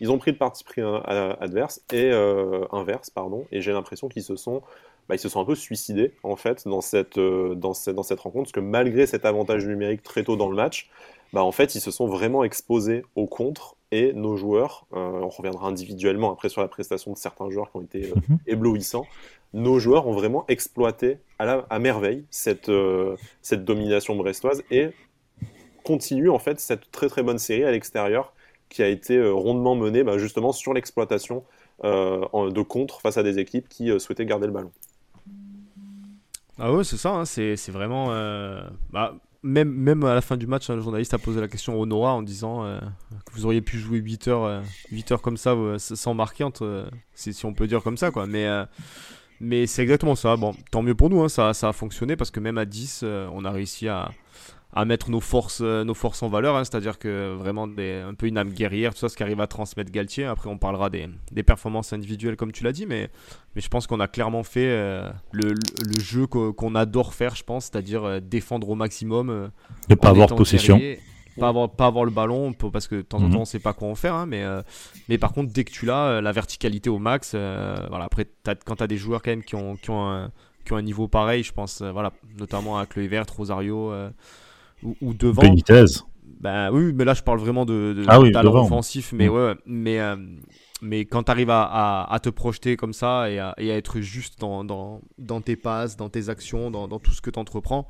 Ils 0.01 0.11
ont 0.12 0.18
pris 0.18 0.31
le 0.31 0.38
parti 0.38 0.62
pris 0.64 0.81
euh, 0.81 1.01
adverse 1.40 1.81
et 1.92 2.11
euh, 2.12 2.64
inverse, 2.70 3.11
pardon, 3.11 3.46
et 3.51 3.61
j'ai 3.61 3.72
l'impression 3.72 4.09
qu'ils 4.09 4.22
se 4.22 4.37
sont, 4.37 4.62
bah, 5.09 5.14
ils 5.14 5.18
se 5.18 5.29
sont 5.29 5.40
un 5.40 5.44
peu 5.44 5.55
suicidés 5.55 6.12
en 6.23 6.37
fait 6.37 6.66
dans 6.68 6.81
cette, 6.81 7.18
euh, 7.18 7.55
dans 7.55 7.75
cette, 7.75 7.94
dans 7.94 8.03
cette 8.03 8.21
rencontre, 8.21 8.44
parce 8.44 8.53
que 8.53 8.61
malgré 8.61 9.07
cet 9.07 9.25
avantage 9.25 9.66
numérique 9.66 10.03
très 10.03 10.23
tôt 10.25 10.37
dans 10.37 10.49
le 10.51 10.57
match, 10.57 10.90
bah, 11.33 11.42
en 11.42 11.53
fait, 11.53 11.75
ils 11.75 11.81
se 11.81 11.90
sont 11.90 12.07
vraiment 12.07 12.44
exposés 12.44 13.05
au 13.14 13.27
contre 13.27 13.77
et 13.90 14.12
nos 14.12 14.37
joueurs, 14.37 14.87
euh, 14.92 14.97
on 14.99 15.29
reviendra 15.29 15.66
individuellement 15.68 16.31
après 16.33 16.49
sur 16.51 16.61
la 16.61 16.68
prestation 16.68 17.12
de 17.12 17.16
certains 17.16 17.49
joueurs 17.51 17.71
qui 17.71 17.77
ont 17.79 17.83
été 17.83 18.11
euh, 18.11 18.14
Mhm. 18.29 18.38
éblouissants. 18.47 19.07
Nos 19.55 19.79
joueurs 19.79 20.07
ont 20.07 20.12
vraiment 20.12 20.44
exploité 20.49 21.18
à, 21.38 21.47
la, 21.47 21.66
à 21.71 21.79
merveille 21.79 22.25
cette, 22.31 22.71
cette 23.40 23.64
domination 23.64 24.14
brestoise 24.14 24.62
et 24.71 24.88
continuent 25.85 26.31
en 26.31 26.38
fait 26.38 26.61
cette 26.61 26.90
très 26.90 27.09
très 27.09 27.23
bonne 27.23 27.38
série 27.38 27.64
à 27.64 27.71
l'extérieur 27.71 28.35
qui 28.68 28.83
a 28.83 28.88
été 28.88 29.27
rondement 29.27 29.75
menée 29.75 30.03
bah, 30.05 30.18
justement 30.18 30.53
sur 30.53 30.75
l'exploitation 30.75 31.44
euh, 31.85 32.51
de 32.51 32.62
contre 32.62 33.01
face 33.01 33.16
à 33.16 33.23
des 33.23 33.38
équipes 33.38 33.68
qui 33.68 33.90
euh, 33.90 33.99
souhaitaient 33.99 34.27
garder 34.27 34.47
le 34.47 34.53
ballon. 34.53 34.73
Ah 36.59 36.73
ouais, 36.73 36.85
c'est 36.85 36.97
ça, 36.97 37.11
hein, 37.11 37.25
c'est 37.25 37.71
vraiment... 37.71 38.09
euh, 38.11 38.61
bah, 38.90 39.14
même, 39.42 40.05
à 40.05 40.14
la 40.14 40.21
fin 40.21 40.37
du 40.37 40.47
match, 40.47 40.68
hein, 40.68 40.75
le 40.75 40.83
journaliste 40.83 41.14
a 41.14 41.18
posé 41.18 41.40
la 41.40 41.49
question 41.49 41.79
au 41.79 41.87
Noah 41.87 42.11
en 42.11 42.23
disant 42.23 42.64
euh, 42.64 42.81
que 43.27 43.33
vous 43.35 43.47
auriez 43.47 43.61
pu 43.61 43.79
jouer 43.79 43.99
8 43.99 44.29
heures, 44.29 44.44
euh, 44.44 44.61
8 44.90 45.12
heures 45.12 45.23
comme 45.23 45.37
ça 45.37 45.55
sans 45.79 46.14
marquer, 46.14 46.44
entre, 46.44 46.90
si, 47.14 47.47
on 47.47 47.55
peut 47.55 47.66
dire 47.66 47.83
comme 47.83 47.97
ça. 47.97 48.11
quoi. 48.11 48.27
Mais, 48.27 49.66
c'est 49.66 49.83
exactement 49.83 50.16
ça. 50.16 50.37
Bon, 50.37 50.55
tant 50.73 50.83
mieux 50.83 50.97
pour 50.97 51.11
nous, 51.11 51.23
hein, 51.23 51.29
ça, 51.29 51.55
ça 51.55 51.68
a 51.68 51.73
fonctionné 51.73 52.16
parce 52.16 52.33
que 52.33 52.40
même 52.40 52.59
à 52.59 52.64
10, 52.64 53.03
euh, 53.05 53.29
on 53.33 53.44
a 53.44 53.51
réussi 53.51 53.87
à, 53.87 54.11
à 54.74 54.85
mettre 54.85 55.11
nos 55.11 55.20
forces, 55.20 55.61
euh, 55.62 55.83
nos 55.83 55.94
forces 55.94 56.22
en 56.22 56.28
valeur. 56.28 56.54
hein, 56.57 56.64
C'est-à-dire 56.64 56.98
que 56.98 57.35
vraiment 57.35 57.66
des, 57.66 58.02
un 58.07 58.14
peu 58.14 58.26
une 58.26 58.37
âme 58.37 58.50
guerrière, 58.50 58.92
tout 58.92 59.00
ça, 59.00 59.09
ce 59.09 59.16
qu'arrive 59.16 59.40
à 59.40 59.46
transmettre 59.46 59.90
Galtier. 59.90 60.24
Après, 60.26 60.50
on 60.50 60.59
parlera 60.59 60.90
des, 60.90 61.09
des 61.33 61.42
performances 61.42 61.92
individuelles 61.92 62.37
comme 62.37 62.52
tu 62.52 62.64
l'as 62.64 62.72
dit, 62.72 62.85
mais, 62.87 63.09
mais 63.57 63.62
je 63.62 63.68
pense 63.68 63.87
qu'on 63.87 64.00
a 64.00 64.09
clairement 64.09 64.42
fait 64.42 64.68
euh, 64.68 65.09
le, 65.33 65.54
le- 65.54 66.00
jeu 66.00 66.26
qu'o- 66.26 66.52
qu'on 66.52 66.74
adore 66.74 67.14
faire, 67.14 67.35
je 67.35 67.44
pense, 67.44 67.64
c'est-à-dire 67.66 68.04
euh, 68.04 68.20
défendre 68.20 68.68
au 68.68 68.74
maximum. 68.74 69.31
euh, 69.31 69.48
Ne 69.88 69.94
pas 69.94 70.11
avoir 70.11 70.28
possession. 70.28 70.76
guerrier, 70.76 71.00
pas 71.40 71.48
avoir, 71.48 71.70
pas 71.70 71.87
avoir 71.87 72.04
le 72.04 72.11
ballon 72.11 72.52
parce 72.52 72.88
que 72.88 72.96
de 72.96 73.02
temps 73.02 73.18
en 73.18 73.28
Mhm. 73.28 73.33
temps 73.33 73.40
on 73.42 73.44
sait 73.44 73.61
pas 73.61 73.72
quoi 73.72 73.87
en 73.88 73.94
faire 73.94 74.14
hein, 74.14 74.26
mais, 74.26 74.42
euh, 74.42 74.61
mais 75.09 75.18
par 75.18 75.33
contre 75.33 75.52
dès 75.52 75.62
que 75.62 75.70
tu 75.70 75.87
l'as 75.87 76.07
euh, 76.09 76.20
la 76.20 76.33
verticalité 76.33 76.90
au 76.90 76.98
max 76.98 77.31
euh, 77.37 77.76
voilà 77.90 78.07
après 78.07 78.26
quand 78.66 78.74
tu 78.74 78.83
as 78.83 78.88
des 78.88 78.96
joueurs 78.96 79.22
quand 79.22 79.31
même 79.31 79.44
qui 79.44 79.54
ont, 79.54 79.76
qui 79.76 79.90
ont, 79.90 80.04
un, 80.11 80.33
qui 80.64 80.72
ont 80.72 80.76
un 80.78 80.83
niveau 80.83 81.07
pareil 81.07 81.44
je 81.44 81.52
pense 81.52 81.81
euh, 81.81 81.92
voilà 81.92 82.12
notamment 82.40 82.76
à 82.76 82.87
Kluivert 82.87 83.24
Rosario 83.37 83.92
euh, 83.92 84.11
ou, 84.83 84.97
ou 85.01 85.14
devant 85.14 85.59
Benitez. 85.59 86.03
bah 86.41 86.71
oui, 86.73 86.93
mais 86.95 87.05
là 87.05 87.14
je 87.14 87.23
parle 87.23 87.38
vraiment 87.41 87.67
de, 87.67 87.95
de 87.95 88.07
Ah 88.07 88.21
oui, 88.21 88.31
talent 88.33 88.45
devant. 88.45 88.67
offensif, 88.67 89.12
mais 89.12 89.27
Mm. 89.27 89.33
ouais, 89.33 89.55
mais 89.67 90.01
euh, 90.01 90.17
mais 90.83 91.05
quand 91.07 91.25
tu 91.25 91.31
arrives 91.33 91.51
à, 91.51 91.62
à, 91.64 92.14
à 92.14 92.21
te 92.21 92.29
projeter 92.31 92.77
comme 92.77 92.93
ça 92.93 93.31
et 93.31 93.38
à, 93.38 93.55
et 93.59 93.73
à 93.73 93.77
être 93.77 94.01
juste 94.01 94.38
dans, 94.41 94.64
dans, 94.64 95.01
dans 95.19 95.41
tes 95.41 95.57
passes, 95.57 95.97
dans 95.97 96.09
tes 96.11 96.29
actions, 96.29 96.71
dans, 96.71 96.88
dans 96.88 97.01
tout 97.01 97.12
ce 97.12 97.21
que 97.23 97.31
tu 97.31 97.38
entreprends, 97.38 97.88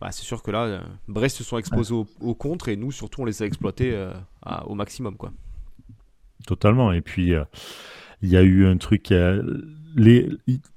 bah, 0.00 0.12
c'est 0.12 0.24
sûr 0.24 0.42
que 0.42 0.50
là, 0.52 0.64
euh, 0.64 0.80
Brest 1.08 1.38
se 1.38 1.44
sont 1.44 1.58
exposés 1.58 1.94
au, 1.94 2.06
au 2.20 2.34
contre 2.34 2.68
et 2.70 2.76
nous 2.76 2.92
surtout 2.92 3.22
on 3.22 3.26
les 3.26 3.42
a 3.42 3.46
exploités 3.46 3.92
euh, 3.94 4.12
à- 4.42 4.66
au 4.68 4.74
maximum 4.74 5.16
quoi. 5.16 5.32
Totalement. 6.46 6.92
Et 6.92 7.00
puis, 7.02 7.34
euh, 7.34 7.44
il 8.22 8.30
y 8.30 8.36
a 8.36 8.42
eu 8.42 8.66
un 8.66 8.76
truc. 8.76 9.12
Les, 9.96 10.28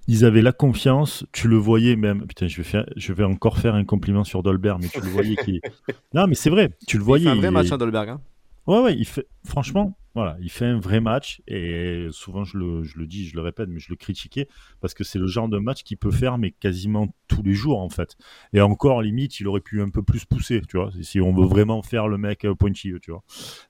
ils- 0.08 0.26
avaient 0.26 0.41
la 0.41 0.52
confiance. 0.52 1.26
Tu 1.32 1.47
le 1.47 1.58
voyais 1.58 1.95
même. 1.95 2.26
Putain, 2.28 2.47
je 2.47 2.58
vais, 2.58 2.63
faire, 2.63 2.86
je 2.95 3.13
vais 3.13 3.23
encore 3.23 3.58
faire 3.58 3.76
un 3.76 3.84
compliment 3.86 4.23
sur 4.23 4.43
Dolberg, 4.43 4.80
mais 4.82 4.89
tu 4.89 5.02
le 5.02 5.10
voyais 5.10 5.36
qui. 5.38 5.62
Non, 6.13 6.28
mais 6.28 6.36
c'est 6.36 6.49
vrai. 6.49 6.71
Tu 6.88 6.97
le 6.97 7.04
voyais. 7.04 7.26
C'est 7.26 7.32
un 7.32 7.36
vrai 7.36 7.52
match 7.52 7.67
est- 7.67 7.73
hein, 7.73 7.78
Dolberg. 7.78 8.10
hein. 8.10 8.21
Ouais, 8.65 8.80
ouais, 8.80 8.95
il 8.95 9.04
fait, 9.06 9.28
franchement, 9.43 9.97
voilà, 10.15 10.38
il 10.39 10.49
fait 10.49 10.63
un 10.65 10.80
vrai 10.80 11.02
match 11.02 11.41
et 11.49 12.08
souvent 12.12 12.45
je 12.45 12.58
le, 12.58 12.84
je 12.84 12.97
le 12.97 13.06
dis, 13.08 13.28
je 13.28 13.36
le 13.36 13.41
répète, 13.41 13.67
mais 13.67 13.80
je 13.82 13.89
le 13.89 13.97
critiquais 13.97 14.47
parce 14.80 14.93
que 14.93 15.04
c'est 15.04 15.19
le 15.19 15.28
genre 15.28 15.49
de 15.49 15.58
match 15.58 15.84
qu'il 15.84 15.97
peut 15.97 16.12
faire, 16.12 16.38
mais 16.38 16.52
quasiment 16.52 17.13
tous 17.28 17.43
les 17.43 17.56
jours 17.56 17.80
en 17.82 17.89
fait. 17.89 18.15
Et 18.54 18.62
encore, 18.62 19.02
limite, 19.02 19.41
il 19.41 19.47
aurait 19.49 19.60
pu 19.60 19.82
un 19.82 19.89
peu 19.89 20.02
plus 20.02 20.23
pousser, 20.23 20.62
tu 20.62 20.78
vois, 20.78 20.91
si 21.02 21.19
on 21.19 21.34
veut 21.34 21.45
vraiment 21.45 21.82
faire 21.82 22.08
le 22.08 22.17
mec 22.17 22.45
euh, 22.45 22.56
pointilleux, 22.56 23.02
tu 23.02 23.12
vois. 23.12 23.23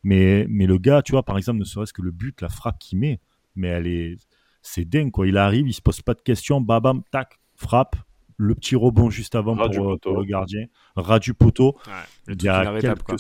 Mais, 0.04 0.46
mais 0.48 0.68
le 0.68 0.78
gars, 0.78 1.02
tu 1.02 1.14
vois, 1.14 1.24
par 1.24 1.38
exemple, 1.40 1.58
ne 1.58 1.66
serait-ce 1.66 1.94
que 1.94 2.04
le 2.04 2.12
but, 2.12 2.40
la 2.42 2.50
frappe 2.50 2.78
qu'il 2.78 3.00
met, 3.00 3.20
mais 3.56 3.70
elle 3.70 3.88
est, 3.88 4.18
c'est 4.64 4.86
dingue 4.86 5.12
quoi. 5.12 5.28
Il 5.28 5.38
arrive, 5.38 5.68
il 5.68 5.74
se 5.74 5.82
pose 5.82 6.02
pas 6.02 6.16
de 6.16 6.22
questions, 6.22 6.60
babam, 6.62 7.04
tac, 7.12 7.40
frappe. 7.56 7.96
Le 8.38 8.56
petit 8.56 8.76
rebond 8.76 9.12
juste 9.12 9.36
avant 9.36 9.56
pour, 9.56 9.66
euh, 9.68 9.94
poteau. 9.94 10.10
pour 10.10 10.20
le 10.20 10.26
gardien, 10.26 10.66
ras 10.96 11.20
du 11.20 11.36
poteau. 11.36 11.78
Le 12.26 12.34
Il 12.34 12.42
y 12.44 12.50
a 12.50 12.62
inarrêtable, 12.64 12.96
quelques 13.04 13.06
quoi. 13.06 13.16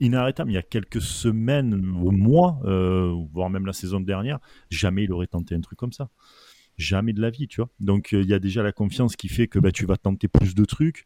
inarrêtable. 0.00 0.50
Il 0.50 0.54
y 0.54 0.58
a 0.58 0.62
quelques 0.62 1.02
semaines 1.02 1.74
ou 1.74 2.10
mois, 2.10 2.58
euh, 2.64 3.12
voire 3.34 3.50
même 3.50 3.66
la 3.66 3.74
saison 3.74 4.00
dernière, 4.00 4.38
jamais 4.70 5.04
il 5.04 5.12
aurait 5.12 5.26
tenté 5.26 5.54
un 5.54 5.60
truc 5.60 5.78
comme 5.78 5.92
ça. 5.92 6.08
Jamais 6.78 7.12
de 7.12 7.20
la 7.20 7.28
vie, 7.30 7.48
tu 7.48 7.60
vois. 7.60 7.68
Donc 7.80 8.12
euh, 8.14 8.22
il 8.22 8.28
y 8.28 8.34
a 8.34 8.38
déjà 8.38 8.62
la 8.62 8.72
confiance 8.72 9.14
qui 9.14 9.28
fait 9.28 9.46
que 9.46 9.58
bah, 9.58 9.72
tu 9.72 9.84
vas 9.84 9.98
tenter 9.98 10.26
plus 10.28 10.54
de 10.54 10.64
trucs. 10.64 11.04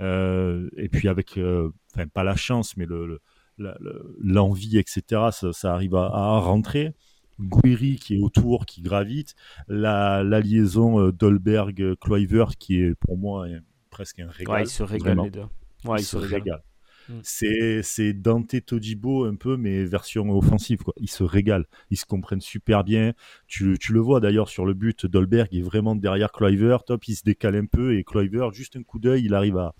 Euh, 0.00 0.68
et 0.76 0.88
puis 0.88 1.08
avec, 1.08 1.36
euh, 1.36 1.70
enfin 1.94 2.06
pas 2.06 2.22
la 2.24 2.36
chance, 2.36 2.76
mais 2.76 2.86
le, 2.86 3.06
le- 3.06 3.20
la- 3.58 3.76
le- 3.80 4.16
l'envie, 4.20 4.78
etc. 4.78 5.02
Ça, 5.32 5.52
ça 5.52 5.74
arrive 5.74 5.94
à, 5.96 6.06
à 6.06 6.38
rentrer. 6.38 6.94
Guiri 7.40 7.96
qui 7.96 8.16
est 8.16 8.20
autour, 8.20 8.66
qui 8.66 8.82
gravite. 8.82 9.34
La, 9.68 10.22
la 10.22 10.40
liaison 10.40 11.00
euh, 11.00 11.12
Dolberg-Kluivert 11.12 12.56
qui 12.58 12.80
est 12.80 12.94
pour 12.94 13.16
moi 13.16 13.46
presque 13.90 14.20
un 14.20 14.28
régal. 14.28 14.54
Ouais, 14.54 14.62
ils 14.64 14.68
se 14.68 14.82
régalent 14.82 15.04
vraiment. 15.04 15.24
les 15.24 15.30
deux. 15.30 15.46
Ouais, 15.84 16.00
ils 16.00 16.04
se 16.04 16.12
se 16.12 16.16
régalent. 16.16 16.42
régale. 16.42 16.62
Mm. 17.08 17.20
C'est, 17.22 17.82
c'est 17.82 18.12
Dante 18.12 18.54
Todibo 18.64 19.24
un 19.24 19.34
peu, 19.34 19.56
mais 19.56 19.84
version 19.84 20.30
offensive. 20.30 20.78
Quoi. 20.82 20.94
Ils 20.98 21.10
se 21.10 21.24
régalent. 21.24 21.66
Ils 21.90 21.96
se 21.96 22.04
comprennent 22.04 22.40
super 22.40 22.84
bien. 22.84 23.12
Tu, 23.46 23.76
tu 23.78 23.92
le 23.92 24.00
vois 24.00 24.20
d'ailleurs 24.20 24.48
sur 24.48 24.64
le 24.64 24.74
but. 24.74 25.06
Dolberg 25.06 25.54
est 25.54 25.62
vraiment 25.62 25.96
derrière 25.96 26.32
Kluivert. 26.32 26.84
Top, 26.84 27.06
il 27.08 27.16
se 27.16 27.24
décale 27.24 27.56
un 27.56 27.66
peu. 27.66 27.96
Et 27.96 28.04
Kluivert, 28.04 28.52
juste 28.52 28.76
un 28.76 28.82
coup 28.82 28.98
d'œil, 28.98 29.24
il 29.24 29.34
arrive 29.34 29.58
à, 29.58 29.74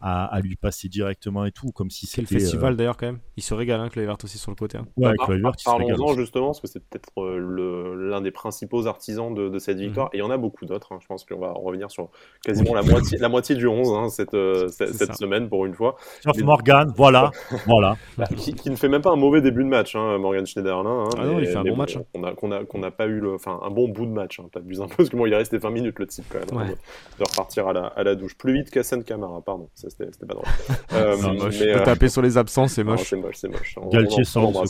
à, 0.00 0.24
à 0.26 0.40
lui 0.40 0.56
passer 0.56 0.88
directement 0.88 1.44
et 1.44 1.52
tout. 1.52 1.70
Comme 1.72 1.90
si 1.90 2.06
Quel 2.06 2.26
c'était. 2.26 2.40
festival 2.40 2.72
euh, 2.72 2.76
d'ailleurs 2.76 2.96
quand 2.96 3.06
même. 3.06 3.18
Il 3.36 3.42
se 3.42 3.54
régale 3.54 3.80
hein, 3.80 3.88
Kluivert 3.88 4.16
aussi 4.22 4.38
sur 4.38 4.50
le 4.50 4.56
côté. 4.56 4.78
hein. 4.78 4.86
Ouais, 4.96 5.12
Par- 5.16 5.26
Kluivert, 5.26 5.52
il 5.58 5.62
se 5.62 5.68
régale 5.70 5.86
Parlons-en 5.88 6.10
aussi. 6.12 6.20
justement, 6.20 6.46
parce 6.46 6.60
que 6.60 6.66
c'est 6.68 6.80
peut-être 6.84 7.08
euh, 7.22 7.94
l'un 8.10 8.20
des 8.20 8.30
principaux 8.30 8.86
artisans 8.86 9.32
de, 9.34 9.48
de 9.48 9.58
cette 9.58 9.78
victoire, 9.78 10.08
et 10.12 10.18
il 10.18 10.20
y 10.20 10.22
en 10.22 10.30
a 10.30 10.36
beaucoup 10.36 10.66
d'autres. 10.66 10.92
hein. 10.92 10.98
Je 11.00 11.06
pense 11.06 11.24
qu'on 11.24 11.38
va 11.38 11.48
en 11.52 11.60
revenir 11.60 11.90
sur 11.90 12.08
quasiment 12.44 12.74
la, 12.74 12.82
moitié, 12.82 13.18
la 13.18 13.28
moitié 13.28 13.54
du 13.54 13.66
11 13.66 13.88
hein, 13.92 14.08
cette, 14.08 14.34
euh, 14.34 14.68
cette, 14.68 15.14
semaine 15.16 15.48
pour 15.48 15.66
une 15.66 15.74
fois, 15.74 15.96
Sauf 16.24 16.36
Mais- 16.36 16.42
Morgan, 16.44 16.92
voilà. 16.96 17.30
voilà. 17.66 17.96
Qui, 18.36 18.54
qui 18.54 18.70
ne 18.70 18.76
fait 18.76 18.88
même 18.88 19.02
pas 19.02 19.10
un 19.10 19.16
mauvais 19.16 19.40
début 19.40 19.62
de 19.64 19.68
match, 19.68 19.94
hein, 19.96 20.18
Morgan 20.18 20.46
Schneiderlin. 20.46 21.04
hein, 21.06 21.08
Ah 21.18 21.24
non, 21.26 21.38
il 21.38 21.46
fait 21.46 21.56
un 21.56 21.64
bon 21.64 21.76
match, 21.76 21.96
hein. 21.96 22.02
On 22.14 22.22
a, 22.24 22.32
qu'on 22.34 22.50
a, 22.52 22.64
qu'on 22.64 22.78
n'a 22.78 22.90
pas 22.90 23.06
eu 23.06 23.20
le, 23.20 23.34
enfin, 23.34 23.60
un 23.62 23.70
bon 23.70 23.88
bout 23.88 24.06
de 24.06 24.10
match. 24.12 24.40
Hein, 24.40 24.48
T'abuses 24.52 24.80
un 24.80 24.88
peu, 24.88 24.96
parce 24.96 25.08
que 25.10 25.16
bon, 25.16 25.26
il 25.26 25.32
est 25.32 25.36
resté 25.36 25.58
20 25.58 25.70
minutes 25.70 25.98
le 25.98 26.06
type 26.06 26.24
quand 26.30 26.38
même, 26.38 26.48
hein, 26.52 26.56
Ouais. 26.68 26.74
de, 26.74 27.24
de 27.24 27.28
repartir 27.30 27.68
à 27.68 27.72
la, 27.72 27.86
à 27.86 28.02
la 28.02 28.14
douche. 28.14 28.36
Plus 28.36 28.52
vite 28.52 28.70
qu'Hassan 28.70 29.02
Kamara, 29.04 29.40
pardon. 29.42 29.68
C'est 29.74 29.87
c'était 29.90 30.26
pas 30.26 30.34
drôle. 30.34 30.46
Euh, 30.94 31.16
moche. 31.16 31.60
Mais, 31.60 31.82
taper 31.84 32.08
sur 32.08 32.22
les 32.22 32.38
absents, 32.38 32.66
c'est 32.66 32.82
moche. 32.82 33.10
C'est 33.10 33.16
moche, 33.16 33.36
c'est 33.36 33.48
moche. 33.48 33.76
Galtier 33.90 34.24
sans 34.24 34.52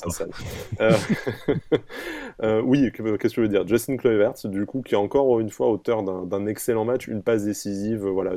Oui, 2.65 2.91
qu'est-ce 2.93 3.19
que 3.19 3.29
je 3.29 3.41
veux 3.41 3.49
dire? 3.49 3.67
Justin 3.67 3.97
Kluivert, 3.97 4.35
du 4.45 4.67
coup, 4.67 4.83
qui 4.83 4.95
est 4.95 4.99
encore 4.99 5.41
une 5.41 5.51
fois 5.51 5.69
auteur 5.69 6.03
d'un 6.03 6.47
excellent 6.47 6.85
match, 6.85 7.07
une 7.07 7.23
passe 7.23 7.45
décisive, 7.45 8.05
voilà, 8.05 8.33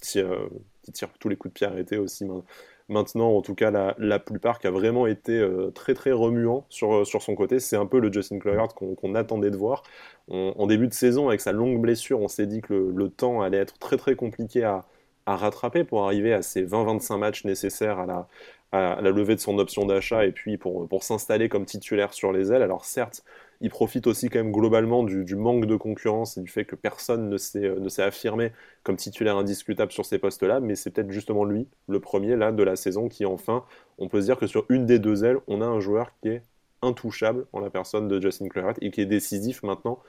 qui, 0.00 0.22
qui 0.82 0.92
tire 0.92 1.08
tous 1.18 1.28
les 1.28 1.36
coups 1.36 1.52
de 1.52 1.58
pied 1.58 1.66
arrêtés 1.66 1.98
aussi 1.98 2.24
maintenant, 2.88 3.36
en 3.36 3.42
tout 3.42 3.54
cas 3.54 3.70
la, 3.98 4.18
plupart, 4.18 4.58
qui 4.58 4.66
a 4.66 4.70
vraiment 4.70 5.06
été 5.06 5.38
euh, 5.38 5.70
très 5.70 5.94
très 5.94 6.12
remuant 6.12 6.66
sur, 6.68 6.94
euh, 6.94 7.04
sur 7.04 7.22
son 7.22 7.34
côté. 7.34 7.60
C'est 7.60 7.76
un 7.76 7.86
peu 7.86 8.00
le 8.00 8.12
Justin 8.12 8.38
Kluivert 8.38 8.68
qu'on 8.74 9.14
attendait 9.14 9.50
de 9.50 9.56
voir. 9.56 9.82
en 10.28 10.66
début 10.66 10.88
de 10.88 10.94
saison, 10.94 11.28
avec 11.28 11.40
sa 11.40 11.52
longue 11.52 11.80
blessure, 11.80 12.20
on 12.20 12.28
s'est 12.28 12.46
dit 12.46 12.60
que 12.60 12.74
le, 12.74 13.08
temps 13.08 13.42
allait 13.42 13.58
être 13.58 13.78
très 13.78 13.96
très 13.96 14.16
compliqué 14.16 14.64
à, 14.64 14.84
rattraper 15.26 15.84
pour 15.84 16.04
arriver 16.04 16.32
à 16.32 16.42
ces 16.42 16.64
20-25 16.64 17.18
matchs 17.18 17.44
nécessaires 17.44 17.98
à 17.98 18.06
la, 18.06 18.28
à 18.72 19.00
la 19.00 19.10
levée 19.10 19.36
de 19.36 19.40
son 19.40 19.58
option 19.58 19.86
d'achat 19.86 20.26
et 20.26 20.32
puis 20.32 20.58
pour, 20.58 20.88
pour 20.88 21.04
s'installer 21.04 21.48
comme 21.48 21.64
titulaire 21.64 22.12
sur 22.12 22.32
les 22.32 22.52
ailes. 22.52 22.62
Alors 22.62 22.84
certes, 22.84 23.24
il 23.60 23.70
profite 23.70 24.06
aussi 24.06 24.28
quand 24.28 24.40
même 24.40 24.52
globalement 24.52 25.04
du, 25.04 25.36
manque 25.36 25.66
de 25.66 25.76
concurrence 25.76 26.36
et 26.36 26.40
du 26.40 26.50
fait 26.50 26.64
que 26.64 26.74
personne 26.74 27.28
ne 27.28 27.36
s'est, 27.36 27.64
euh, 27.64 27.78
ne 27.78 27.88
s'est 27.88 28.02
affirmé 28.02 28.52
comme 28.82 28.96
titulaire 28.96 29.36
indiscutable 29.36 29.92
sur 29.92 30.04
ces 30.04 30.18
postes-là, 30.18 30.60
mais 30.60 30.74
c'est 30.74 30.90
peut-être 30.90 31.10
justement 31.10 31.44
lui, 31.44 31.68
le 31.88 32.00
premier 32.00 32.36
là 32.36 32.52
de 32.52 32.62
la 32.62 32.76
saison, 32.76 33.08
qui 33.08 33.24
enfin, 33.24 33.64
on 33.98 34.08
peut 34.08 34.20
se 34.20 34.26
dire 34.26 34.38
que 34.38 34.46
sur 34.46 34.66
une 34.68 34.86
des 34.86 34.98
deux 34.98 35.24
ailes, 35.24 35.38
on 35.46 35.60
a 35.60 35.66
un 35.66 35.80
joueur 35.80 36.10
qui 36.20 36.28
est 36.28 36.42
intouchable 36.82 37.46
en 37.52 37.60
la 37.60 37.70
personne 37.70 38.08
de 38.08 38.20
Justin 38.20 38.48
Claret 38.48 38.74
et 38.80 38.90
qui 38.90 39.00
est 39.00 39.06
décisif 39.06 39.62
maintenant 39.62 40.00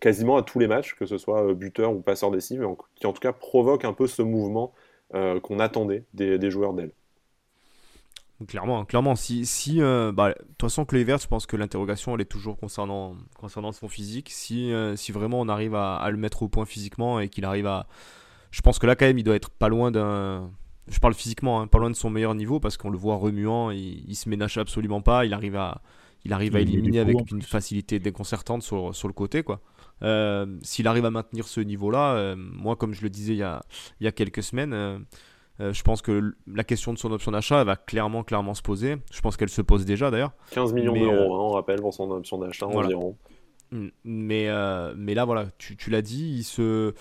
quasiment 0.00 0.36
à 0.36 0.42
tous 0.42 0.58
les 0.58 0.66
matchs, 0.66 0.94
que 0.94 1.06
ce 1.06 1.18
soit 1.18 1.44
euh, 1.44 1.54
buteur 1.54 1.92
ou 1.92 2.00
passeur 2.00 2.30
décisif, 2.30 2.60
qui 2.94 3.06
en 3.06 3.12
tout 3.12 3.20
cas 3.20 3.32
provoque 3.32 3.84
un 3.84 3.92
peu 3.92 4.06
ce 4.06 4.22
mouvement 4.22 4.72
euh, 5.14 5.40
qu'on 5.40 5.58
attendait 5.58 6.04
des, 6.14 6.38
des 6.38 6.50
joueurs 6.50 6.74
d'aile. 6.74 6.92
Clairement, 8.46 8.84
clairement. 8.84 9.16
Si, 9.16 9.44
si 9.46 9.82
euh, 9.82 10.12
bah, 10.12 10.28
de 10.28 10.34
toute 10.34 10.62
façon, 10.62 10.84
Kluivert, 10.84 11.18
je 11.18 11.26
pense 11.26 11.46
que 11.46 11.56
l'interrogation, 11.56 12.14
elle 12.14 12.20
est 12.20 12.24
toujours 12.24 12.56
concernant, 12.56 13.16
concernant 13.36 13.72
son 13.72 13.88
physique. 13.88 14.30
Si, 14.30 14.72
euh, 14.72 14.94
si 14.94 15.10
vraiment 15.10 15.40
on 15.40 15.48
arrive 15.48 15.74
à, 15.74 16.08
le 16.10 16.16
mettre 16.16 16.44
au 16.44 16.48
point 16.48 16.64
physiquement 16.64 17.18
et 17.18 17.28
qu'il 17.28 17.44
arrive 17.44 17.66
à. 17.66 17.88
Je 18.52 18.60
pense 18.60 18.78
que 18.78 18.86
là, 18.86 18.94
quand 18.94 19.06
même, 19.06 19.18
il 19.18 19.24
doit 19.24 19.34
être 19.34 19.50
pas 19.50 19.68
loin 19.68 19.90
d'un. 19.90 20.50
Je 20.86 21.00
parle 21.00 21.14
physiquement, 21.14 21.60
hein, 21.60 21.66
pas 21.66 21.78
loin 21.78 21.90
de 21.90 21.96
son 21.96 22.10
meilleur 22.10 22.34
niveau 22.36 22.60
parce 22.60 22.76
qu'on 22.76 22.90
le 22.90 22.96
voit 22.96 23.16
remuant, 23.16 23.70
il, 23.70 24.08
il 24.08 24.14
se 24.14 24.28
ménage 24.28 24.56
absolument 24.56 25.02
pas, 25.02 25.26
il 25.26 25.34
arrive 25.34 25.56
à, 25.56 25.82
il 26.24 26.32
arrive 26.32 26.54
à 26.56 26.60
éliminer 26.60 27.00
avec 27.00 27.30
une 27.30 27.42
facilité 27.42 27.98
déconcertante 27.98 28.62
sur, 28.62 28.94
sur 28.94 29.08
le 29.08 29.14
côté. 29.14 29.42
quoi. 29.42 29.60
Euh, 30.02 30.46
s'il 30.62 30.86
arrive 30.86 31.04
à 31.04 31.10
maintenir 31.10 31.48
ce 31.48 31.60
niveau-là, 31.60 32.34
moi, 32.36 32.76
comme 32.76 32.94
je 32.94 33.02
le 33.02 33.10
disais 33.10 33.34
il 33.34 33.38
y 33.38 33.42
a, 33.42 33.62
il 34.00 34.04
y 34.04 34.06
a 34.06 34.12
quelques 34.12 34.42
semaines 34.42 35.04
euh, 35.60 35.72
je 35.72 35.82
pense 35.82 36.02
que 36.02 36.34
la 36.46 36.64
question 36.64 36.92
de 36.92 36.98
son 36.98 37.10
option 37.10 37.32
d'achat 37.32 37.64
va 37.64 37.76
clairement, 37.76 38.22
clairement 38.22 38.54
se 38.54 38.62
poser. 38.62 38.96
Je 39.10 39.20
pense 39.20 39.36
qu'elle 39.36 39.48
se 39.48 39.62
pose 39.62 39.84
déjà 39.84 40.10
d'ailleurs. 40.10 40.32
15 40.52 40.72
millions 40.72 40.92
d'euros, 40.92 41.12
euh, 41.12 41.24
hein, 41.24 41.48
on 41.48 41.50
rappelle, 41.50 41.80
pour 41.80 41.92
son 41.92 42.10
option 42.10 42.38
d'achat 42.38 42.66
environ. 42.66 43.16
Mm. 43.72 43.88
Mais, 44.04 44.48
euh, 44.48 44.94
mais 44.96 45.14
là, 45.14 45.24
voilà, 45.24 45.46
tu, 45.58 45.76
tu 45.76 45.90
l'as 45.90 46.02
dit, 46.02 46.36
il, 46.38 46.44
se, 46.44 46.94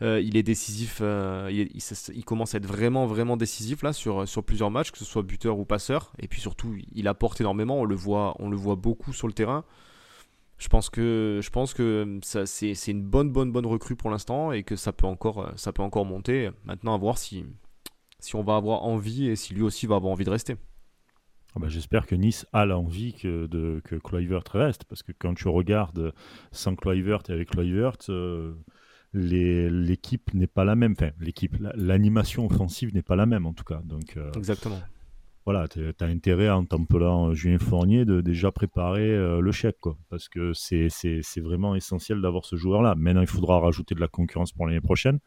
il 0.00 0.36
est 0.36 0.42
décisif, 0.42 1.02
il, 1.50 1.68
il, 1.74 2.24
commence 2.24 2.54
à 2.54 2.58
être 2.58 2.66
vraiment, 2.66 3.06
vraiment 3.06 3.36
décisif 3.36 3.82
là 3.82 3.92
sur, 3.92 4.26
sur 4.26 4.44
plusieurs 4.44 4.70
matchs, 4.70 4.92
que 4.92 4.98
ce 4.98 5.04
soit 5.04 5.22
buteur 5.22 5.58
ou 5.58 5.64
passeur. 5.64 6.12
Et 6.20 6.28
puis 6.28 6.40
surtout, 6.40 6.76
il 6.94 7.08
apporte 7.08 7.40
énormément, 7.40 7.80
on 7.80 7.84
le 7.84 7.96
voit, 7.96 8.34
on 8.38 8.48
le 8.48 8.56
voit 8.56 8.76
beaucoup 8.76 9.12
sur 9.12 9.26
le 9.26 9.32
terrain. 9.32 9.64
Je 10.60 10.68
pense 10.68 10.90
que, 10.90 11.40
je 11.42 11.48
pense 11.48 11.72
que 11.72 12.20
ça, 12.22 12.44
c'est, 12.44 12.74
c'est 12.74 12.90
une 12.90 13.02
bonne, 13.02 13.30
bonne, 13.30 13.50
bonne 13.50 13.64
recrue 13.64 13.96
pour 13.96 14.10
l'instant 14.10 14.52
et 14.52 14.62
que 14.62 14.76
ça 14.76 14.92
peut 14.92 15.06
encore, 15.06 15.50
ça 15.56 15.72
peut 15.72 15.82
encore 15.82 16.04
monter. 16.04 16.50
Maintenant, 16.64 16.94
à 16.94 16.98
voir 16.98 17.16
si, 17.16 17.46
si 18.18 18.36
on 18.36 18.42
va 18.42 18.56
avoir 18.56 18.84
envie 18.84 19.26
et 19.26 19.36
si 19.36 19.54
lui 19.54 19.62
aussi 19.62 19.86
va 19.86 19.96
avoir 19.96 20.12
envie 20.12 20.24
de 20.24 20.30
rester. 20.30 20.56
Ah 21.56 21.60
bah, 21.60 21.68
j'espère 21.68 22.06
que 22.06 22.14
Nice 22.14 22.46
a 22.52 22.66
l'envie 22.66 23.14
que, 23.14 23.46
de, 23.46 23.80
que 23.84 23.96
Kluivert 23.96 24.44
reste, 24.52 24.84
parce 24.84 25.02
que 25.02 25.12
quand 25.18 25.32
tu 25.32 25.48
regardes 25.48 26.12
sans 26.52 26.76
Kluivert 26.76 27.22
et 27.30 27.32
avec 27.32 27.48
Kluivert, 27.50 27.96
euh, 28.10 28.54
l'équipe 29.14 30.32
n'est 30.34 30.46
pas 30.46 30.64
la 30.64 30.76
même. 30.76 30.92
Enfin, 30.92 31.10
l'équipe, 31.20 31.56
l'animation 31.74 32.44
offensive 32.46 32.94
n'est 32.94 33.02
pas 33.02 33.16
la 33.16 33.24
même 33.24 33.46
en 33.46 33.54
tout 33.54 33.64
cas. 33.64 33.80
Donc, 33.82 34.18
euh, 34.18 34.30
Exactement 34.36 34.80
voilà, 35.52 35.66
tu 35.66 35.80
as 35.80 36.04
intérêt 36.04 36.48
en 36.48 36.64
templant 36.64 37.34
Julien 37.34 37.58
Fournier 37.58 38.04
de 38.04 38.20
déjà 38.20 38.52
préparer 38.52 39.10
euh, 39.10 39.40
le 39.40 39.50
chèque, 39.50 39.78
parce 40.08 40.28
que 40.28 40.52
c'est 40.52 41.40
vraiment 41.40 41.74
essentiel 41.74 42.20
d'avoir 42.20 42.44
ce 42.44 42.54
joueur-là. 42.54 42.94
Maintenant, 42.96 43.22
il 43.22 43.26
faudra 43.26 43.58
rajouter 43.58 43.96
de 43.96 44.00
la 44.00 44.06
concurrence 44.06 44.52
pour 44.52 44.68
l'année 44.68 44.80
prochaine, 44.80 45.18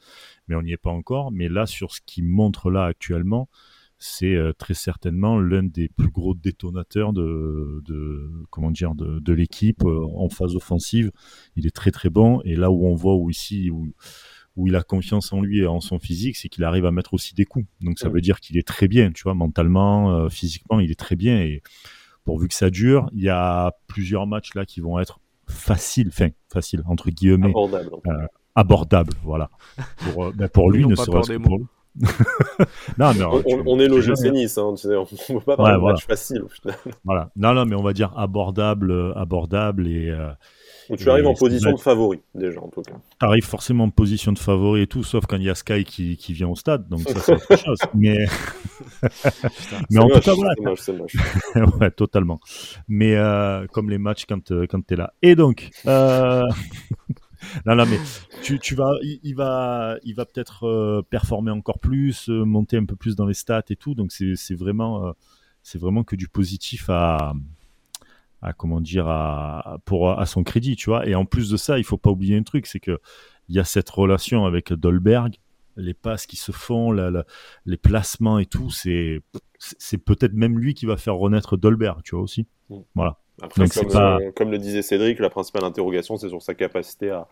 mais 0.47 0.55
on 0.55 0.61
n'y 0.61 0.71
est 0.71 0.77
pas 0.77 0.91
encore. 0.91 1.33
Mais 1.33 1.49
là, 1.49 1.65
sur 1.65 1.91
ce 1.91 1.99
qu'il 2.05 2.23
montre 2.23 2.71
là 2.71 2.85
actuellement, 2.85 3.49
c'est 3.97 4.33
euh, 4.33 4.53
très 4.53 4.75
certainement 4.75 5.41
l'un 5.41 5.63
des 5.63 5.89
plus 5.89 6.09
gros 6.09 6.35
détonateurs 6.35 7.11
de, 7.11 7.81
de 7.85 8.29
de, 9.19 9.33
l'équipe 9.33 9.83
euh, 9.83 10.05
en 10.15 10.29
phase 10.29 10.55
offensive. 10.55 11.11
Il 11.57 11.67
est 11.67 11.75
très 11.75 11.91
très 11.91 12.09
bon 12.09 12.41
et 12.45 12.55
là 12.55 12.71
où 12.71 12.87
on 12.87 12.95
voit 12.95 13.15
où 13.15 13.29
ici 13.29 13.69
où 13.71 13.93
où 14.55 14.67
il 14.67 14.75
a 14.75 14.83
confiance 14.83 15.33
en 15.33 15.41
lui 15.41 15.61
et 15.61 15.67
en 15.67 15.81
son 15.81 15.99
physique, 15.99 16.37
c'est 16.37 16.49
qu'il 16.49 16.63
arrive 16.63 16.85
à 16.85 16.91
mettre 16.91 17.13
aussi 17.13 17.33
des 17.33 17.45
coups. 17.45 17.65
Donc 17.81 17.99
ça 17.99 18.09
veut 18.09 18.21
dire 18.21 18.39
qu'il 18.39 18.57
est 18.57 18.67
très 18.67 18.87
bien, 18.87 19.11
tu 19.11 19.23
vois, 19.23 19.33
mentalement, 19.33 20.11
euh, 20.11 20.29
physiquement, 20.29 20.79
il 20.79 20.91
est 20.91 20.99
très 20.99 21.15
bien. 21.15 21.41
Et 21.41 21.63
pourvu 22.23 22.47
que 22.47 22.53
ça 22.53 22.69
dure, 22.69 23.09
il 23.13 23.23
y 23.23 23.29
a 23.29 23.73
plusieurs 23.87 24.27
matchs 24.27 24.53
là 24.53 24.65
qui 24.65 24.79
vont 24.79 24.99
être 24.99 25.19
faciles, 25.47 26.09
enfin 26.09 26.29
faciles 26.51 26.83
entre 26.85 27.09
guillemets, 27.09 27.49
abordables, 27.49 27.89
euh, 28.07 28.27
abordable, 28.55 29.13
voilà. 29.23 29.49
Pour, 29.97 30.25
euh, 30.25 30.31
ben 30.35 30.47
pour 30.47 30.71
lui, 30.71 30.85
ne 30.85 30.95
serait-ce 30.95 31.33
que 31.33 31.37
pour 31.37 31.57
lui. 31.57 31.65
non, 32.97 33.13
mais, 33.13 33.23
on, 33.23 33.79
est 33.79 33.87
logé 33.87 34.13
Nice, 34.31 34.57
hein, 34.57 34.73
tu 34.75 34.87
sais, 34.87 34.95
on 34.95 35.03
ne 35.03 35.39
peut 35.39 35.45
pas 35.45 35.57
parler 35.57 35.77
de 35.77 35.83
match 35.83 36.07
facile 36.07 36.41
au 36.41 36.47
final. 36.47 36.75
Voilà. 37.03 37.29
Non, 37.35 37.53
non, 37.53 37.65
mais 37.65 37.75
on 37.75 37.83
va 37.83 37.93
dire 37.93 38.17
abordable, 38.17 39.13
abordable 39.15 39.87
et, 39.87 40.11
tu 40.97 41.09
arrives 41.09 41.27
en 41.27 41.33
position 41.33 41.71
de 41.71 41.79
favori, 41.79 42.19
déjà, 42.35 42.61
en 42.61 42.69
tout 42.69 42.81
cas. 42.81 42.93
Tu 43.19 43.25
arrives 43.25 43.45
forcément 43.45 43.85
en 43.85 43.89
position 43.89 44.31
de 44.31 44.39
favori 44.39 44.81
et 44.81 44.87
tout, 44.87 45.03
sauf 45.03 45.25
quand 45.25 45.37
il 45.37 45.43
y 45.43 45.49
a 45.49 45.55
Sky 45.55 45.83
qui, 45.83 46.17
qui 46.17 46.33
vient 46.33 46.47
au 46.47 46.55
stade, 46.55 46.87
donc 46.89 47.01
ça, 47.01 47.19
c'est 47.19 47.33
autre 47.33 47.55
chose. 47.57 47.79
Mais, 47.93 48.25
mais 49.89 49.99
en 49.99 50.07
tout 50.09 50.19
cas, 50.19 50.33
voilà. 50.33 50.53
C'est 50.55 50.63
moche, 50.63 50.79
c'est 50.79 50.93
moche. 50.93 51.15
ouais, 51.79 51.91
totalement. 51.91 52.39
Mais 52.87 53.15
euh, 53.15 53.67
comme 53.67 53.89
les 53.89 53.97
matchs 53.97 54.25
quand, 54.25 54.51
euh, 54.51 54.65
quand 54.67 54.85
tu 54.85 54.93
es 54.93 54.97
là. 54.97 55.13
Et 55.21 55.35
donc, 55.35 55.69
euh... 55.87 56.43
non, 57.65 57.75
non, 57.75 57.85
mais 57.85 57.99
tu, 58.41 58.59
tu 58.59 58.75
vas, 58.75 58.93
il, 59.01 59.33
va, 59.35 59.97
il 60.03 60.15
va 60.15 60.25
peut-être 60.25 60.65
euh, 60.65 61.01
performer 61.09 61.51
encore 61.51 61.79
plus, 61.79 62.29
monter 62.29 62.77
un 62.77 62.85
peu 62.85 62.95
plus 62.95 63.15
dans 63.15 63.25
les 63.25 63.33
stats 63.33 63.63
et 63.69 63.75
tout, 63.75 63.95
donc 63.95 64.11
c'est 64.11 64.55
vraiment, 64.55 65.13
c'est 65.61 65.79
vraiment 65.79 66.03
que 66.03 66.15
du 66.15 66.27
positif 66.27 66.89
à 66.89 67.33
à 68.43 68.53
comment 68.53 68.81
dire 68.81 69.07
à, 69.07 69.77
pour 69.85 70.11
à 70.11 70.25
son 70.25 70.43
crédit, 70.43 70.75
tu 70.75 70.89
vois. 70.89 71.07
Et 71.07 71.15
en 71.15 71.25
plus 71.25 71.49
de 71.49 71.57
ça, 71.57 71.77
il 71.79 71.83
faut 71.83 71.97
pas 71.97 72.11
oublier 72.11 72.37
un 72.37 72.43
truc, 72.43 72.67
c'est 72.67 72.79
que 72.79 72.99
il 73.49 73.55
y 73.55 73.59
a 73.59 73.63
cette 73.63 73.89
relation 73.89 74.45
avec 74.45 74.71
Dolberg, 74.73 75.35
les 75.75 75.93
passes 75.93 76.25
qui 76.25 76.35
se 76.35 76.51
font, 76.51 76.91
les 76.91 77.77
placements 77.77 78.39
et 78.39 78.45
tout, 78.45 78.69
c'est 78.69 79.21
c'est 79.57 79.97
peut-être 79.97 80.33
même 80.33 80.59
lui 80.59 80.73
qui 80.73 80.85
va 80.85 80.97
faire 80.97 81.15
renaître 81.15 81.57
Dolberg, 81.57 82.01
tu 82.03 82.15
vois 82.15 82.23
aussi. 82.23 82.47
Mm. 82.69 82.79
Voilà. 82.95 83.17
Après, 83.41 83.67
comme, 83.67 84.31
comme, 84.35 84.51
le 84.51 84.57
disait 84.59 84.81
Cédric, 84.81 85.19
la 85.19 85.29
principale 85.29 85.63
interrogation, 85.63 86.17
c'est 86.17 86.29
sur 86.29 86.41
sa 86.41 86.53
capacité 86.53 87.09
à, 87.09 87.27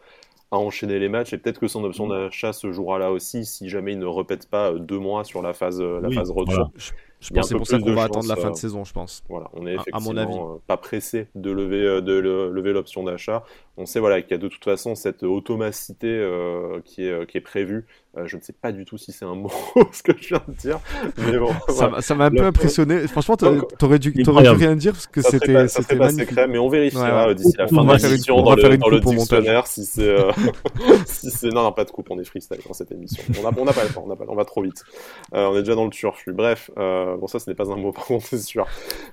à 0.50 0.58
enchaîner 0.58 0.98
les 0.98 1.10
matchs 1.10 1.34
et 1.34 1.38
peut-être 1.38 1.60
que 1.60 1.68
son 1.68 1.84
option 1.84 2.08
mm. 2.08 2.10
d'achat 2.10 2.54
se 2.54 2.72
jouera 2.72 3.00
là 3.00 3.12
aussi 3.12 3.46
si 3.46 3.70
jamais 3.70 3.94
il 3.94 4.00
ne 4.00 4.06
répète 4.06 4.50
pas 4.50 4.74
deux 4.74 5.00
mois 5.00 5.24
sur 5.24 5.42
la 5.42 5.54
phase, 5.54 5.82
la 5.82 6.10
phase 6.10 6.32
retour. 6.32 6.72
Je 7.22 7.30
pense 7.30 7.44
que 7.44 7.50
c'est 7.50 7.56
pour 7.56 7.68
ça 7.68 7.80
qu'on 7.80 7.94
va 7.94 8.04
attendre 8.04 8.28
la 8.28 8.36
fin 8.36 8.50
de 8.50 8.54
euh, 8.54 8.56
saison, 8.56 8.84
je 8.84 8.94
pense. 8.94 9.24
Voilà, 9.30 9.50
on 9.54 9.68
est 9.68 9.76
effectivement 9.76 10.56
euh, 10.56 10.58
pas 10.66 10.78
pressé 10.78 11.28
de 11.36 11.52
lever, 11.52 11.86
euh, 11.86 12.02
de 12.02 12.14
lever 12.14 12.74
l'option 12.74 13.04
d'achat. 13.04 13.44
On 13.78 13.86
sait 13.86 14.00
voilà, 14.00 14.22
qu'il 14.24 14.32
y 14.32 14.34
a 14.34 14.40
de 14.40 14.48
toute 14.48 14.64
façon 14.64 14.96
cette 14.96 15.22
automacité 15.22 16.10
qui, 16.84 17.06
est, 17.06 17.28
qui 17.28 17.38
est 17.38 17.42
prévue. 17.42 17.86
Je 18.26 18.36
ne 18.36 18.42
sais 18.42 18.54
pas 18.54 18.72
du 18.72 18.86
tout 18.86 18.98
si 18.98 19.12
c'est 19.12 19.26
un 19.26 19.36
mot 19.36 19.52
ce 19.92 20.04
que 20.04 20.12
je 20.20 20.30
viens 20.30 20.42
de 20.48 20.54
dire. 20.54 20.80
Mais 21.18 21.38
bon, 21.38 21.52
ça 22.00 22.16
m'a 22.16 22.26
un 22.26 22.32
peu 22.32 22.44
impressionné. 22.44 23.08
Franchement, 23.08 23.38
t'aurais 23.38 24.00
dû, 24.00 24.12
dû 24.12 24.30
rien 24.30 24.76
dire 24.76 24.94
parce 24.94 25.08
que 25.08 25.22
c'était 25.22 25.54
pas 25.98 26.10
secret, 26.10 26.48
mais 26.48 26.58
on 26.58 26.70
vérifiera 26.70 27.34
d'ici 27.34 27.56
la 27.58 27.68
fin 27.68 27.84
de 27.84 28.04
l'émission 28.04 28.42
dans, 28.42 28.56
le, 28.56 28.78
dans 28.78 28.90
le 28.90 29.00
dictionnaire 29.00 29.68
si 29.68 29.86
c'est. 29.86 30.18
si 31.06 31.48
non, 31.48 31.64
non, 31.64 31.72
pas 31.72 31.86
de 31.86 31.92
coupe, 31.92 32.10
on 32.10 32.20
est 32.20 32.24
freestyle 32.24 32.60
dans 32.68 32.74
cette 32.74 32.92
émission. 32.92 33.24
On 33.40 33.44
n'a 33.44 33.52
on 33.58 33.68
a 33.68 33.74
pas 33.74 33.84
le 33.84 33.90
temps, 33.90 34.04
on, 34.08 34.12
a 34.12 34.16
pas, 34.16 34.26
on 34.28 34.36
va 34.36 34.46
trop 34.46 34.62
vite. 34.62 34.84
on 35.32 35.56
est 35.56 35.60
déjà 35.60 35.76
dans 35.76 35.86
le 35.86 35.92
turfu. 35.92 36.34
Bref. 36.34 36.72
Euh, 36.78 37.18
bon, 37.18 37.28
ça, 37.28 37.40
ce 37.40 37.50
n'est 37.50 37.56
pas 37.56 37.72
un 37.72 37.76
mot, 37.76 37.92
par 37.94 38.06
contre, 38.06 38.26
c'est 38.26 38.40
sûr. 38.40 38.66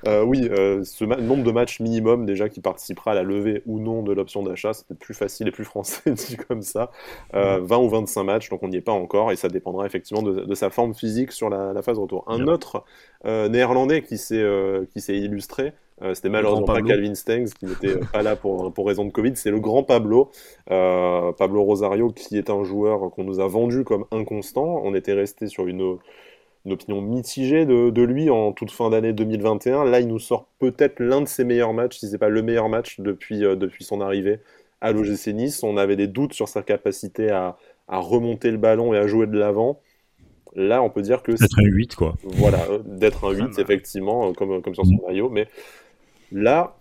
Euh, 0.07 0.23
oui, 0.23 0.49
euh, 0.51 0.83
ce 0.85 1.05
nombre 1.05 1.45
de 1.45 1.53
matchs 1.53 1.81
minimum, 1.81 2.27
déjà, 2.27 2.49
qui 2.49 2.61
participera 2.61 3.13
à 3.13 3.15
la 3.15 3.23
levée 3.23 3.63
ou 3.67 3.79
non 3.79 4.03
de 4.03 4.13
l'option 4.13 4.43
d'achat, 4.43 4.73
c'est 4.73 4.99
plus 4.99 5.15
facile 5.15 5.49
et 5.49 5.53
plus 5.53 5.65
français 5.65 6.11
dit 6.13 6.37
comme 6.37 6.63
ça. 6.63 6.91
20 7.33 7.77
ou 7.79 7.89
25 7.89 8.25
matchs, 8.25 8.49
donc 8.49 8.63
on 8.63 8.69
n'y 8.69 8.77
est 8.77 8.88
pas 8.89 8.95
encore, 8.95 9.33
et 9.33 9.37
ça 9.37 9.49
dépendra 9.49 9.85
effectivement 9.85 10.23
de, 10.23 10.55
sa 10.55 10.71
forme 10.71 10.95
physique 10.95 11.31
sur 11.33 11.51
la, 11.51 11.83
phase 11.83 11.99
retour. 11.99 12.25
Un 12.27 12.47
autre 12.47 12.85
néerlandais 13.25 14.03
qui 14.03 14.17
s'est 14.17 14.39
illustré, 15.09 15.75
C'était 16.15 16.31
malheureusement 16.31 16.65
pas 16.65 16.81
Calvin 16.81 17.15
Stengs 17.15 17.51
qui 17.59 17.67
n'était 17.67 17.99
pas 18.13 18.23
là 18.23 18.35
pour, 18.35 18.73
pour 18.73 18.87
raison 18.87 19.05
de 19.05 19.11
Covid. 19.11 19.33
C'est 19.37 19.51
le 19.51 19.61
grand 19.61 19.83
Pablo, 19.83 20.31
Pablo 20.67 21.63
Rosario, 21.65 22.09
qui 22.09 22.39
est 22.39 22.49
un 22.49 22.65
joueur 22.65 23.11
qu'on 23.11 23.25
nous 23.25 23.41
a 23.41 23.47
vendu 23.47 23.85
comme 23.85 24.07
inconstant. 24.11 24.81
On 24.83 24.95
était 24.95 25.13
resté 25.13 25.49
sur 25.49 25.67
une, 25.67 25.99
une 26.65 26.73
opinion 26.73 27.03
mitigée 27.03 27.67
de, 27.67 27.91
de, 27.91 28.03
lui 28.03 28.31
en 28.31 28.53
toute 28.53 28.71
fin 28.71 28.89
d'année 28.89 29.13
2021. 29.13 29.85
Là, 29.85 30.01
il 30.01 30.09
nous 30.09 30.19
sort 30.19 30.49
peut-être 30.59 30.99
l'un 31.01 31.21
de 31.21 31.29
ses 31.29 31.45
meilleurs 31.45 31.75
matchs, 31.75 31.99
si 31.99 32.09
c'est 32.09 32.17
pas 32.17 32.31
le 32.31 32.41
meilleur 32.41 32.71
match 32.71 33.01
depuis, 33.01 33.41
depuis 33.41 33.85
son 33.85 34.01
arrivée 34.01 34.41
à 34.81 34.93
l'OGC 34.93 35.29
Nice. 35.29 35.63
On 35.63 35.77
avait 35.77 35.97
des 35.97 36.07
doutes 36.07 36.35
sur 36.35 36.49
sa 36.49 36.63
capacité 36.63 37.31
à, 37.31 37.57
à 37.89 37.99
remonter 37.99 38.51
le 38.51 38.59
ballon 38.59 38.93
et 38.95 38.99
à 38.99 39.07
jouer 39.07 39.27
de 39.27 39.39
l'avant. 39.39 39.81
Là, 40.55 40.83
on 40.83 40.91
peut 40.91 41.03
dire 41.03 41.23
que. 41.23 41.33
D'être 41.33 41.59
un 41.59 41.65
8, 41.65 41.95
quoi. 41.95 42.15
Voilà, 42.23 42.65
euh, 42.71 42.79
d'être 42.85 43.29
un 43.29 43.33
8, 43.33 43.59
effectivement, 43.59 44.29
euh, 44.29 44.33
comme, 44.33 44.63
comme 44.63 44.75
sur 44.75 44.85
son 44.85 44.95
mm. 44.95 45.07
maillot. 45.07 45.31
Mais 45.31 45.47
là, 46.33 46.77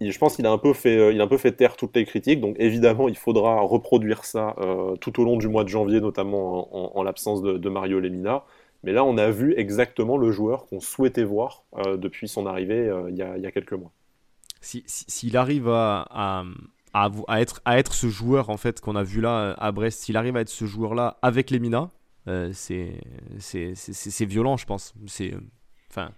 je 0.00 0.16
pense 0.18 0.36
qu'il 0.36 0.46
a, 0.46 0.50
un 0.50 0.58
peu 0.58 0.72
fait, 0.72 0.96
euh, 0.96 1.12
il 1.12 1.20
a 1.20 1.24
un 1.24 1.28
peu 1.28 1.36
fait 1.36 1.52
taire 1.52 1.76
toutes 1.76 1.94
les 1.96 2.04
critiques. 2.04 2.40
Donc, 2.40 2.56
évidemment, 2.58 3.08
il 3.08 3.16
faudra 3.16 3.60
reproduire 3.60 4.24
ça 4.24 4.56
tout 5.00 5.20
au 5.20 5.24
long 5.24 5.36
du 5.36 5.48
mois 5.48 5.64
de 5.64 5.68
janvier, 5.68 6.00
notamment 6.00 6.96
en, 6.98 7.02
l'absence 7.02 7.42
de, 7.42 7.68
Mario 7.68 8.00
Lemina. 8.00 8.44
Mais 8.84 8.92
là, 8.92 9.04
on 9.04 9.18
a 9.18 9.30
vu 9.30 9.54
exactement 9.56 10.16
le 10.16 10.30
joueur 10.30 10.66
qu'on 10.66 10.80
souhaitait 10.80 11.24
voir 11.24 11.64
depuis 11.96 12.28
son 12.28 12.46
arrivée 12.46 12.92
il 13.08 13.16
y, 13.16 13.22
a, 13.22 13.50
quelques 13.50 13.72
mois. 13.72 13.90
S'il 14.60 14.82
si, 14.86 15.36
arrive 15.36 15.68
à, 15.68 16.06
à, 16.10 16.44
être, 17.40 17.60
à 17.64 17.78
être 17.78 17.94
ce 17.94 18.08
joueur 18.08 18.50
en 18.50 18.56
fait 18.56 18.80
qu'on 18.80 18.96
a 18.96 19.02
vu 19.02 19.20
là 19.20 19.54
à 19.58 19.72
Brest, 19.72 20.02
s'il 20.02 20.16
arrive 20.16 20.36
à 20.36 20.40
être 20.40 20.48
ce 20.48 20.64
joueur-là 20.64 21.18
avec 21.22 21.50
les 21.50 21.58
Minas, 21.58 21.88
euh, 22.28 22.50
c'est 22.52 24.24
violent, 24.26 24.56
je 24.56 24.66
pense. 24.66 24.94
C'est 25.06 25.34
enfin. 25.90 26.10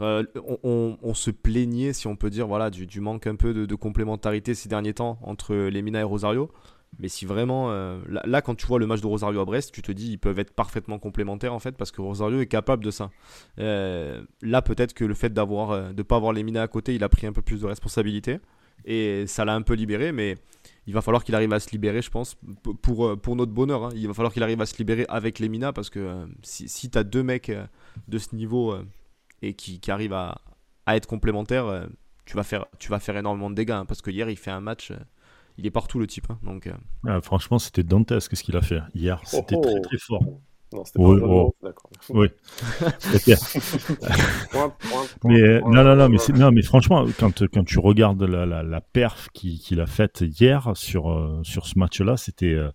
Euh, 0.00 0.24
on, 0.64 1.14
se 1.14 1.30
plaignait, 1.30 1.92
si 1.92 2.08
on 2.08 2.16
peut 2.16 2.30
dire, 2.30 2.48
voilà, 2.48 2.70
du, 2.70 3.00
manque 3.00 3.26
un 3.26 3.36
peu 3.36 3.54
de, 3.54 3.74
complémentarité 3.74 4.54
ces 4.54 4.68
derniers 4.68 4.94
temps 4.94 5.18
entre 5.22 5.54
les 5.54 5.82
Minas 5.82 6.00
et 6.00 6.04
Rosario. 6.04 6.50
Mais 6.98 7.08
si 7.08 7.24
vraiment, 7.24 7.70
euh, 7.70 8.00
là, 8.24 8.42
quand 8.42 8.54
tu 8.54 8.66
vois 8.66 8.78
le 8.78 8.86
match 8.86 9.00
de 9.00 9.06
Rosario 9.06 9.40
à 9.40 9.44
Brest, 9.44 9.72
tu 9.72 9.80
te 9.80 9.92
dis 9.92 10.10
ils 10.10 10.18
peuvent 10.18 10.38
être 10.38 10.52
parfaitement 10.52 10.98
complémentaires 10.98 11.54
en 11.54 11.58
fait, 11.58 11.72
parce 11.72 11.90
que 11.90 12.02
Rosario 12.02 12.40
est 12.40 12.46
capable 12.46 12.84
de 12.84 12.90
ça. 12.90 13.10
là, 13.56 14.62
peut-être 14.62 14.92
que 14.92 15.04
le 15.04 15.14
fait 15.14 15.32
d'avoir, 15.32 15.94
de 15.94 16.02
pas 16.02 16.16
avoir 16.16 16.32
les 16.32 16.42
Minas 16.42 16.62
à 16.62 16.68
côté, 16.68 16.94
il 16.94 17.04
a 17.04 17.08
pris 17.08 17.26
un 17.26 17.32
peu 17.32 17.42
plus 17.42 17.60
de 17.60 17.66
responsabilité 17.66 18.40
et 18.84 19.26
ça 19.26 19.44
l'a 19.44 19.54
un 19.54 19.62
peu 19.62 19.74
libéré, 19.74 20.12
mais 20.12 20.36
il 20.86 20.94
va 20.94 21.02
falloir 21.02 21.24
qu'il 21.24 21.34
arrive 21.34 21.52
à 21.52 21.60
se 21.60 21.70
libérer, 21.70 22.02
je 22.02 22.10
pense, 22.10 22.36
pour, 22.82 23.06
euh, 23.06 23.16
pour 23.16 23.36
notre 23.36 23.52
bonheur. 23.52 23.84
Hein. 23.84 23.90
Il 23.94 24.08
va 24.08 24.14
falloir 24.14 24.32
qu'il 24.32 24.42
arrive 24.42 24.60
à 24.60 24.66
se 24.66 24.76
libérer 24.78 25.06
avec 25.08 25.38
les 25.38 25.48
Mina 25.48 25.72
parce 25.72 25.90
que 25.90 26.00
euh, 26.00 26.26
si, 26.42 26.68
si 26.68 26.90
tu 26.90 26.98
as 26.98 27.04
deux 27.04 27.22
mecs 27.22 27.50
euh, 27.50 27.66
de 28.08 28.18
ce 28.18 28.34
niveau 28.34 28.76
et 29.42 29.54
qui, 29.54 29.80
qui, 29.80 29.90
arrivent 29.90 30.12
à, 30.12 30.40
à 30.86 30.96
être 30.96 31.06
complémentaires, 31.06 31.86
tu, 32.24 32.36
vas 32.36 32.42
faire, 32.42 32.66
tu 32.78 32.90
vas 32.90 32.98
faire 32.98 33.16
énormément 33.16 33.50
de 33.50 33.54
dégâts. 33.54 33.70
Hein, 33.70 33.84
parce 33.86 34.02
que 34.02 34.10
hier, 34.10 34.28
il 34.28 34.36
fait 34.36 34.50
un 34.50 34.60
match. 34.60 34.92
il 35.56 35.66
est 35.66 35.70
partout 35.70 35.98
le 35.98 36.06
type. 36.06 36.26
Hein. 36.30 36.38
donc, 36.42 36.68
ah, 37.06 37.20
franchement, 37.20 37.58
c'était 37.58 37.84
dantesque 37.84 38.36
ce 38.36 38.42
qu'il 38.42 38.56
a 38.56 38.62
fait 38.62 38.80
hier. 38.94 39.20
C'était 39.24 39.60
très 39.60 39.80
très 39.80 39.98
fort. 39.98 40.24
Non, 40.72 40.84
c'était 40.84 41.00
oui, 41.00 41.20
oh. 41.22 41.54
d'accord. 41.62 41.90
Oui. 42.10 42.28
mais 45.24 45.60
non, 45.60 45.84
non, 45.84 45.96
non, 45.96 46.08
mais 46.08 46.18
non, 46.34 46.50
mais 46.52 46.62
franchement, 46.62 47.04
quand, 47.18 47.46
quand 47.48 47.64
tu 47.64 47.78
regardes 47.78 48.22
la, 48.22 48.46
la, 48.46 48.62
la 48.62 48.80
perf 48.80 49.28
qu'il 49.32 49.80
a 49.80 49.86
faite 49.86 50.24
hier 50.38 50.72
sur 50.74 51.10
euh, 51.10 51.40
sur 51.42 51.66
ce 51.66 51.78
match-là, 51.78 52.16
c'était 52.16 52.54
euh, 52.54 52.70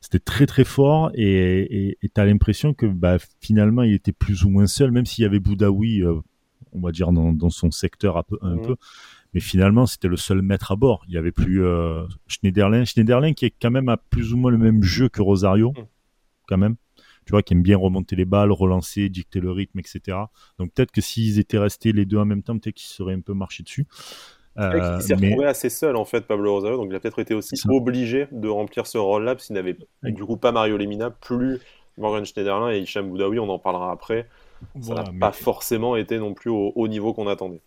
c'était 0.00 0.18
très 0.18 0.46
très 0.46 0.64
fort 0.64 1.10
et 1.14 1.96
et 2.02 2.08
t'as 2.08 2.24
l'impression 2.24 2.74
que 2.74 2.86
bah, 2.86 3.16
finalement 3.40 3.82
il 3.82 3.94
était 3.94 4.12
plus 4.12 4.44
ou 4.44 4.50
moins 4.50 4.66
seul, 4.66 4.90
même 4.90 5.06
s'il 5.06 5.22
y 5.22 5.26
avait 5.26 5.40
Boudaoui, 5.40 6.02
euh, 6.02 6.20
on 6.72 6.80
va 6.80 6.92
dire 6.92 7.12
dans, 7.12 7.32
dans 7.32 7.50
son 7.50 7.70
secteur 7.70 8.16
un 8.16 8.22
peu. 8.22 8.38
Un 8.42 8.56
mhm. 8.56 8.66
peu 8.66 8.76
mais 9.32 9.40
finalement 9.40 9.86
c'était 9.86 10.08
le 10.08 10.16
seul 10.16 10.42
maître 10.42 10.72
à 10.72 10.76
bord. 10.76 11.04
Il 11.08 11.14
y 11.14 11.18
avait 11.18 11.32
plus 11.32 11.64
euh, 11.64 12.04
Schneiderlin, 12.26 12.84
Schneiderlin 12.84 13.32
qui 13.32 13.46
est 13.46 13.54
quand 13.60 13.70
même 13.70 13.88
à 13.88 13.96
plus 13.96 14.32
ou 14.32 14.36
moins 14.36 14.50
le 14.50 14.58
même 14.58 14.82
jeu 14.82 15.08
que 15.08 15.22
Rosario, 15.22 15.72
mhm. 15.76 15.86
quand 16.46 16.58
même 16.58 16.76
tu 17.30 17.32
vois, 17.32 17.44
qui 17.44 17.54
aime 17.54 17.62
bien 17.62 17.76
remonter 17.76 18.16
les 18.16 18.24
balles, 18.24 18.50
relancer, 18.50 19.08
dicter 19.08 19.38
le 19.38 19.52
rythme, 19.52 19.78
etc. 19.78 20.18
Donc 20.58 20.72
peut-être 20.74 20.90
que 20.90 21.00
s'ils 21.00 21.38
étaient 21.38 21.58
restés 21.58 21.92
les 21.92 22.04
deux 22.04 22.16
en 22.16 22.24
même 22.24 22.42
temps, 22.42 22.58
peut-être 22.58 22.74
qu'ils 22.74 22.88
seraient 22.88 23.14
un 23.14 23.20
peu 23.20 23.34
marché 23.34 23.62
dessus. 23.62 23.86
Euh, 24.58 24.96
il 24.96 25.02
s'est 25.02 25.14
retrouvé 25.14 25.46
assez 25.46 25.70
seul 25.70 25.94
en 25.94 26.04
fait, 26.04 26.22
Pablo 26.26 26.52
Rosario, 26.52 26.76
donc 26.76 26.88
il 26.90 26.96
a 26.96 26.98
peut-être 26.98 27.20
été 27.20 27.34
aussi 27.34 27.54
obligé 27.68 28.26
de 28.32 28.48
remplir 28.48 28.88
ce 28.88 28.98
rôle-là, 28.98 29.36
parce 29.36 29.46
qu'il 29.46 29.54
n'avait 29.54 29.78
du 30.02 30.24
coup 30.24 30.38
pas 30.38 30.50
Mario 30.50 30.76
Lemina, 30.76 31.10
plus 31.10 31.60
Morgan 31.98 32.24
Schneiderlin 32.24 32.72
et 32.72 32.80
Hicham 32.80 33.08
Boudaoui, 33.08 33.38
on 33.38 33.48
en 33.48 33.60
parlera 33.60 33.92
après. 33.92 34.28
Ça 34.80 34.94
n'a 34.94 35.04
pas 35.20 35.30
forcément 35.30 35.94
été 35.94 36.18
non 36.18 36.34
plus 36.34 36.50
au 36.50 36.72
haut 36.74 36.88
niveau 36.88 37.14
qu'on 37.14 37.28
attendait. 37.28 37.62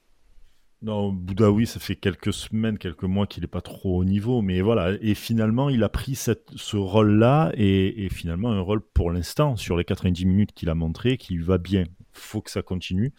Non, 0.84 1.13
Boudaoui, 1.13 1.65
ça 1.65 1.80
fait 1.80 1.96
quelques 1.96 2.34
semaines, 2.34 2.78
quelques 2.78 3.04
mois 3.04 3.26
qu'il 3.26 3.41
n'est 3.41 3.48
pas 3.48 3.62
trop 3.62 3.98
au 3.98 4.04
niveau, 4.04 4.41
mais 4.41 4.60
voilà. 4.60 4.91
Et 5.02 5.15
finalement, 5.15 5.69
il 5.69 5.82
a 5.82 5.88
pris 5.88 6.13
cette, 6.13 6.50
ce 6.58 6.76
rôle-là, 6.76 7.54
et, 7.56 8.10
finalement, 8.12 8.52
un 8.52 8.60
rôle 8.60 8.82
pour 8.82 9.10
l'instant, 9.10 9.56
sur 9.56 9.78
les 9.78 9.86
90 9.86 10.26
minutes 10.26 10.52
qu'il 10.52 10.69
a 10.69 10.76
montré, 10.76 11.15
qui 11.17 11.38
va 11.38 11.58
bien. 11.58 11.86
faut 12.12 12.41
que 12.41 12.52
ça 12.52 12.62
continue. 12.62 13.13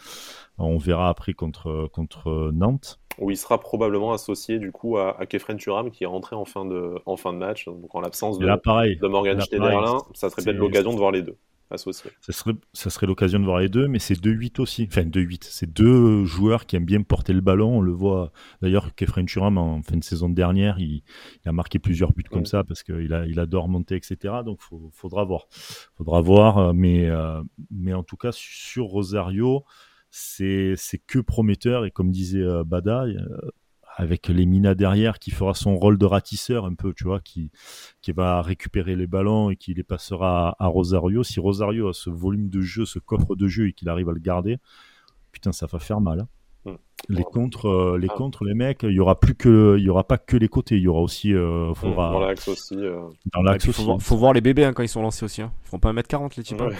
On 0.58 0.76
verra 0.76 1.08
après 1.08 1.32
contre, 1.32 1.88
contre 1.90 2.50
Nantes. 2.52 3.00
Où 3.18 3.30
il 3.30 3.36
sera 3.38 3.58
probablement 3.58 4.12
associé 4.12 4.58
du 4.58 4.70
coup 4.70 4.98
à, 4.98 5.18
à 5.18 5.24
Kefren 5.24 5.56
Turam 5.56 5.90
qui 5.90 6.02
est 6.02 6.08
rentré 6.08 6.36
en 6.36 6.44
fin 6.44 6.66
de, 6.66 6.96
en 7.06 7.16
fin 7.16 7.32
de 7.32 7.38
match, 7.38 7.64
donc 7.66 7.94
en 7.94 8.00
l'absence 8.00 8.38
de, 8.38 8.44
de 8.44 9.06
Morgan 9.06 9.40
Schneiderlin. 9.40 9.98
Ça 10.12 10.28
serait 10.28 10.42
peut-être 10.42 10.56
l'occasion 10.56 10.92
de 10.92 10.98
voir 10.98 11.12
les 11.12 11.22
deux. 11.22 11.38
Ça 12.20 12.32
serait, 12.32 12.52
ça 12.72 12.90
serait 12.90 13.06
l'occasion 13.06 13.40
de 13.40 13.44
voir 13.44 13.58
les 13.58 13.68
deux, 13.68 13.88
mais 13.88 13.98
c'est 13.98 14.14
2-8 14.14 14.60
aussi. 14.60 14.86
Enfin, 14.88 15.02
2-8. 15.02 15.38
C'est 15.42 15.72
deux 15.72 16.24
joueurs 16.24 16.66
qui 16.66 16.76
aiment 16.76 16.84
bien 16.84 17.02
porter 17.02 17.32
le 17.32 17.40
ballon. 17.40 17.78
On 17.78 17.80
le 17.80 17.92
voit 17.92 18.32
d'ailleurs, 18.62 18.94
Kefren 18.94 19.26
Turam, 19.26 19.58
en 19.58 19.82
fin 19.82 19.96
de 19.96 20.04
saison 20.04 20.28
dernière, 20.28 20.78
il, 20.78 21.02
a 21.44 21.52
marqué 21.52 21.78
plusieurs 21.78 22.12
buts 22.12 22.24
comme 22.30 22.46
ça 22.46 22.64
parce 22.64 22.82
qu'il 22.82 23.12
a, 23.12 23.26
il 23.26 23.40
adore 23.40 23.68
monter, 23.68 23.96
etc. 23.96 24.34
Donc, 24.44 24.60
il 24.72 24.78
faudra 24.92 25.24
voir. 25.24 25.46
faudra 25.96 26.20
voir. 26.20 26.58
Euh, 26.58 26.72
mais, 26.72 27.08
euh, 27.08 27.42
mais 27.70 27.94
en 27.94 28.02
tout 28.02 28.16
cas, 28.16 28.30
sur 28.32 28.84
Rosario, 28.86 29.64
c'est 30.10 30.76
que 31.06 31.18
prometteur. 31.18 31.84
Et 31.86 31.90
comme 31.90 32.10
disait 32.10 32.42
euh, 32.42 32.64
Bada, 32.64 33.06
avec 33.96 34.28
Lemina 34.28 34.74
derrière 34.74 35.18
qui 35.18 35.30
fera 35.30 35.54
son 35.54 35.76
rôle 35.76 35.98
de 35.98 36.06
ratisseur 36.06 36.64
un 36.66 36.74
peu, 36.74 36.92
tu 36.94 37.04
vois, 37.04 37.20
qui, 37.20 37.50
qui 38.02 38.12
va 38.12 38.42
récupérer 38.42 38.96
les 38.96 39.06
ballons 39.06 39.50
et 39.50 39.56
qui 39.56 39.74
les 39.74 39.84
passera 39.84 40.56
à, 40.58 40.66
Rosario. 40.66 41.22
Si 41.22 41.40
Rosario 41.40 41.88
a 41.88 41.92
ce 41.92 42.10
volume 42.10 42.48
de 42.48 42.60
jeu, 42.60 42.84
ce 42.84 42.98
coffre 42.98 43.36
de 43.36 43.48
jeu 43.48 43.68
et 43.68 43.72
qu'il 43.72 43.88
arrive 43.88 44.08
à 44.08 44.12
le 44.12 44.20
garder, 44.20 44.58
putain, 45.32 45.52
ça 45.52 45.66
va 45.66 45.78
faire 45.78 46.00
mal. 46.00 46.20
Hein. 46.20 46.28
Les 47.08 47.22
contre, 47.22 47.68
euh, 47.68 47.98
les 47.98 48.08
ah. 48.10 48.14
contre, 48.14 48.44
les 48.44 48.54
mecs, 48.54 48.82
il 48.82 48.92
y 48.92 49.00
aura 49.00 49.18
plus 49.18 49.34
que, 49.34 49.76
il 49.78 49.84
y 49.84 49.90
aura 49.90 50.04
pas 50.04 50.18
que 50.18 50.36
les 50.36 50.48
côtés, 50.48 50.76
il 50.76 50.82
y 50.82 50.88
aura 50.88 51.00
aussi, 51.00 51.34
euh, 51.34 51.74
faudra. 51.74 52.12
Dans 52.12 52.20
l'axe 52.20 52.48
aussi. 52.48 52.76
Euh. 52.76 53.00
Dans 53.32 53.42
l'axe 53.42 53.68
aussi. 53.68 53.86
Faut 54.00 54.16
voir, 54.16 54.32
les 54.32 54.40
bébés 54.40 54.64
hein, 54.64 54.72
quand 54.72 54.82
ils 54.82 54.88
sont 54.88 55.02
lancés 55.02 55.24
aussi. 55.24 55.42
Hein. 55.42 55.52
Ils 55.64 55.68
font 55.68 55.78
pas 55.78 55.92
1m40 55.92 56.32
les 56.36 56.42
types. 56.42 56.60
Hein. 56.60 56.70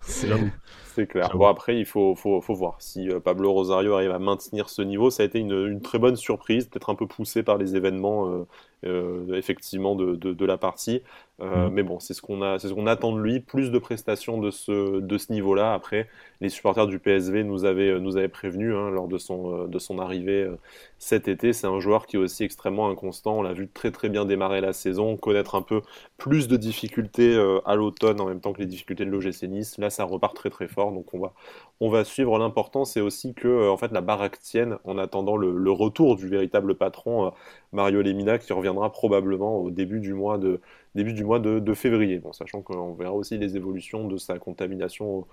c'est 0.00 0.28
là 0.28 0.36
C'est 0.94 1.06
clair. 1.06 1.30
Bon 1.34 1.46
après, 1.46 1.78
il 1.78 1.86
faut, 1.86 2.14
faut, 2.14 2.42
faut 2.42 2.54
voir 2.54 2.76
si 2.80 3.08
Pablo 3.24 3.50
Rosario 3.50 3.94
arrive 3.94 4.10
à 4.10 4.18
maintenir 4.18 4.68
ce 4.68 4.82
niveau. 4.82 5.08
Ça 5.08 5.22
a 5.22 5.26
été 5.26 5.38
une, 5.38 5.52
une 5.52 5.80
très 5.80 5.98
bonne 5.98 6.16
surprise, 6.16 6.66
peut-être 6.66 6.90
un 6.90 6.94
peu 6.94 7.06
poussé 7.06 7.42
par 7.42 7.56
les 7.56 7.76
événements 7.76 8.44
euh, 8.84 9.32
effectivement 9.34 9.94
de, 9.94 10.16
de, 10.16 10.44
la 10.44 10.58
partie. 10.58 11.02
Euh, 11.40 11.68
mm. 11.68 11.72
Mais 11.72 11.82
bon, 11.84 12.00
c'est 12.00 12.14
ce 12.14 12.22
qu'on 12.22 12.42
a, 12.42 12.58
c'est 12.58 12.66
ce 12.66 12.74
qu'on 12.74 12.88
attend 12.88 13.12
de 13.12 13.20
lui, 13.20 13.38
plus 13.38 13.70
de 13.70 13.78
prestations 13.78 14.38
de 14.38 14.50
ce, 14.50 14.98
de 14.98 15.18
ce 15.18 15.30
niveau-là. 15.30 15.72
Après, 15.72 16.08
les 16.40 16.48
supporters 16.48 16.88
du 16.88 16.98
PSV 16.98 17.44
nous 17.44 17.64
avaient, 17.64 18.00
nous 18.00 18.16
avaient 18.16 18.28
prévenu 18.32 18.74
hein, 18.74 18.90
lors 18.90 19.06
de 19.06 19.18
son, 19.18 19.66
de 19.68 19.78
son 19.78 20.00
arrivée 20.00 20.42
euh, 20.42 20.58
cet 20.98 21.28
été. 21.28 21.52
C'est 21.52 21.68
un 21.68 21.78
joueur 21.78 22.06
qui 22.06 22.16
est 22.16 22.18
aussi 22.18 22.42
extrêmement 22.42 22.90
inconstant. 22.90 23.38
On 23.38 23.42
l'a 23.42 23.52
vu 23.52 23.68
très 23.68 23.92
très 23.92 24.08
bien 24.08 24.24
démarrer 24.24 24.60
la 24.60 24.72
saison, 24.72 25.16
connaître 25.16 25.54
un 25.54 25.62
peu 25.62 25.82
plus 26.18 26.48
de 26.48 26.56
difficultés 26.56 27.36
à 27.64 27.74
l'automne 27.76 28.20
en 28.20 28.26
même 28.26 28.40
temps 28.40 28.52
que 28.52 28.60
les 28.60 28.66
difficultés 28.66 29.04
de 29.04 29.10
l'OGC 29.10 29.44
Nice. 29.44 29.78
Là, 29.78 29.90
ça 29.90 30.04
repart 30.04 30.34
très 30.34 30.50
très 30.50 30.68
fort. 30.68 30.92
Donc 30.92 31.14
on 31.14 31.20
va, 31.20 31.32
on 31.80 31.90
va 31.90 32.04
suivre. 32.04 32.38
L'important, 32.38 32.84
c'est 32.84 33.00
aussi 33.00 33.34
que 33.34 33.68
en 33.68 33.76
fait 33.76 33.92
la 33.92 34.00
baraque 34.00 34.40
tienne 34.40 34.78
en 34.84 34.98
attendant 34.98 35.36
le, 35.36 35.56
le 35.56 35.70
retour 35.70 36.16
du 36.16 36.28
véritable 36.28 36.74
patron 36.74 37.32
Mario 37.72 38.02
Lemina 38.02 38.38
qui 38.38 38.52
reviendra 38.52 38.90
probablement 38.92 39.58
au 39.58 39.70
début 39.70 40.00
du 40.00 40.14
mois 40.14 40.38
de, 40.38 40.60
début 40.94 41.12
du 41.12 41.24
mois 41.24 41.38
de, 41.38 41.74
février. 41.74 42.18
Bon, 42.18 42.32
sachant 42.32 42.62
qu'on 42.62 42.92
verra 42.94 43.12
aussi 43.12 43.38
les 43.38 43.56
évolutions 43.56 44.06
de 44.06 44.16
sa 44.18 44.38
contamination 44.38 45.18
au, 45.18 45.26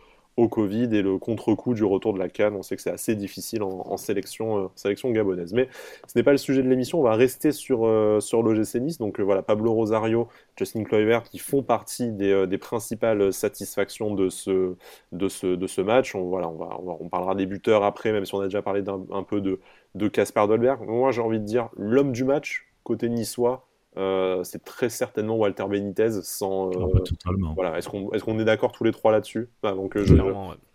Covid 0.47 0.95
et 0.95 1.01
le 1.01 1.17
contre-coup 1.17 1.73
du 1.73 1.83
retour 1.83 2.13
de 2.13 2.19
la 2.19 2.29
Cannes. 2.29 2.55
On 2.55 2.61
sait 2.61 2.75
que 2.75 2.81
c'est 2.81 2.91
assez 2.91 3.15
difficile 3.15 3.63
en, 3.63 3.97
sélection, 3.97 4.65
euh, 4.65 4.67
sélection 4.75 5.11
gabonaise. 5.11 5.53
Mais 5.53 5.69
ce 6.07 6.17
n'est 6.17 6.23
pas 6.23 6.31
le 6.31 6.37
sujet 6.37 6.63
de 6.63 6.69
l'émission. 6.69 6.99
On 6.99 7.03
va 7.03 7.15
rester 7.15 7.51
sur, 7.51 7.85
euh, 7.85 8.19
sur 8.19 8.41
l'OGC 8.43 8.75
Nice. 8.75 8.97
Donc 8.97 9.19
euh, 9.19 9.23
voilà, 9.23 9.41
Pablo 9.41 9.73
Rosario, 9.73 10.27
Justin 10.57 10.83
Kluivert 10.83 11.23
qui 11.23 11.39
font 11.39 11.63
partie 11.63 12.11
des, 12.11 12.47
des, 12.47 12.57
principales 12.57 13.33
satisfactions 13.33 14.13
de 14.13 14.29
ce, 14.29 14.75
de 15.11 15.27
ce, 15.27 15.47
de 15.47 15.67
ce 15.67 15.81
match. 15.81 16.15
On, 16.15 16.29
voilà, 16.29 16.49
on, 16.49 16.55
va, 16.55 16.77
on, 16.99 17.09
parlera 17.09 17.35
des 17.35 17.45
buteurs 17.45 17.83
après, 17.83 18.11
même 18.11 18.25
si 18.25 18.33
on 18.35 18.41
a 18.41 18.45
déjà 18.45 18.61
parlé 18.61 18.81
d'un 18.81 19.05
un 19.11 19.23
peu 19.23 19.41
de 19.41 19.59
de 19.95 20.07
Casper 20.07 20.45
Dolberg. 20.47 20.81
Moi, 20.87 21.11
j'ai 21.11 21.21
envie 21.21 21.39
de 21.39 21.45
dire 21.45 21.69
l'homme 21.77 22.11
du 22.11 22.23
match, 22.23 22.67
côté 22.83 23.09
niçois, 23.09 23.68
euh, 23.97 24.43
c'est 24.43 24.63
très 24.63 24.89
certainement 24.89 25.35
Walter 25.35 25.65
Benitez 25.67 26.21
sans. 26.23 26.69
Ah 26.71 26.85
bah, 26.93 26.99
totalement. 26.99 27.53
Voilà. 27.55 27.77
Est-ce 27.77 27.89
qu'on 27.89 28.39
est, 28.39 28.45
d'accord 28.45 28.71
tous 28.71 28.83
les 28.83 28.91
trois 28.91 29.11
là-dessus? 29.11 29.49
Donc 29.63 29.97
je, 29.97 30.15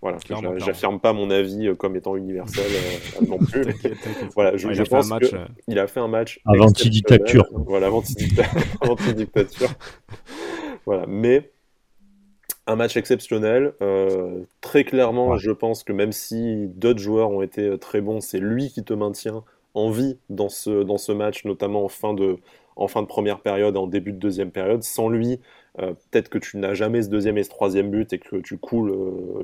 voilà, 0.03 0.19
j'affirme 0.57 1.01
pas 1.01 1.13
mon 1.13 1.31
avis 1.31 1.75
comme 1.77 1.97
étant 1.97 2.17
universel 2.17 2.65
non 3.29 3.39
plus. 3.39 3.65
voilà, 4.35 4.57
je, 4.57 4.83
pense 4.83 5.11
qu'il 5.65 5.79
a 5.79 5.87
fait 5.87 6.01
un 6.01 6.09
match. 6.09 6.41
Avant-dictature. 6.45 7.47
Voilà, 7.53 7.87
avant-dictature. 7.87 9.71
voilà, 10.87 11.07
mais 11.07 11.53
un 12.67 12.77
match 12.77 12.97
exceptionnel. 12.97 13.75
Euh, 13.83 14.43
très 14.61 14.85
clairement, 14.85 15.37
je 15.37 15.51
pense 15.51 15.85
que 15.85 15.93
même 15.93 16.13
si 16.13 16.67
d'autres 16.69 17.01
joueurs 17.01 17.31
ont 17.31 17.43
été 17.43 17.63
euh, 17.63 17.77
très 17.77 18.01
bons, 18.01 18.21
c'est 18.21 18.39
lui 18.39 18.71
qui 18.71 18.83
te 18.85 18.95
maintient 18.95 19.45
en 19.75 19.91
vie 19.91 20.19
dans 20.31 20.49
ce, 20.49 20.83
dans 20.83 20.99
ce 20.99 21.13
match, 21.13 21.45
notamment 21.45 21.85
en 21.85 21.89
fin, 21.89 22.15
de, 22.15 22.39
en 22.77 22.89
fin 22.89 23.03
de 23.03 23.07
première 23.07 23.41
période, 23.41 23.77
en 23.77 23.87
début 23.87 24.13
de 24.13 24.19
deuxième 24.19 24.51
période. 24.51 24.83
Sans 24.83 25.09
lui, 25.09 25.41
euh, 25.81 25.93
peut-être 26.11 26.29
que 26.29 26.39
tu 26.39 26.57
n'as 26.57 26.75
jamais 26.75 27.03
ce 27.03 27.09
deuxième 27.09 27.39
et 27.39 27.43
ce 27.43 27.51
troisième 27.51 27.91
but 27.91 28.13
et 28.13 28.19
que 28.19 28.37
tu 28.37 28.59
coules 28.59 28.95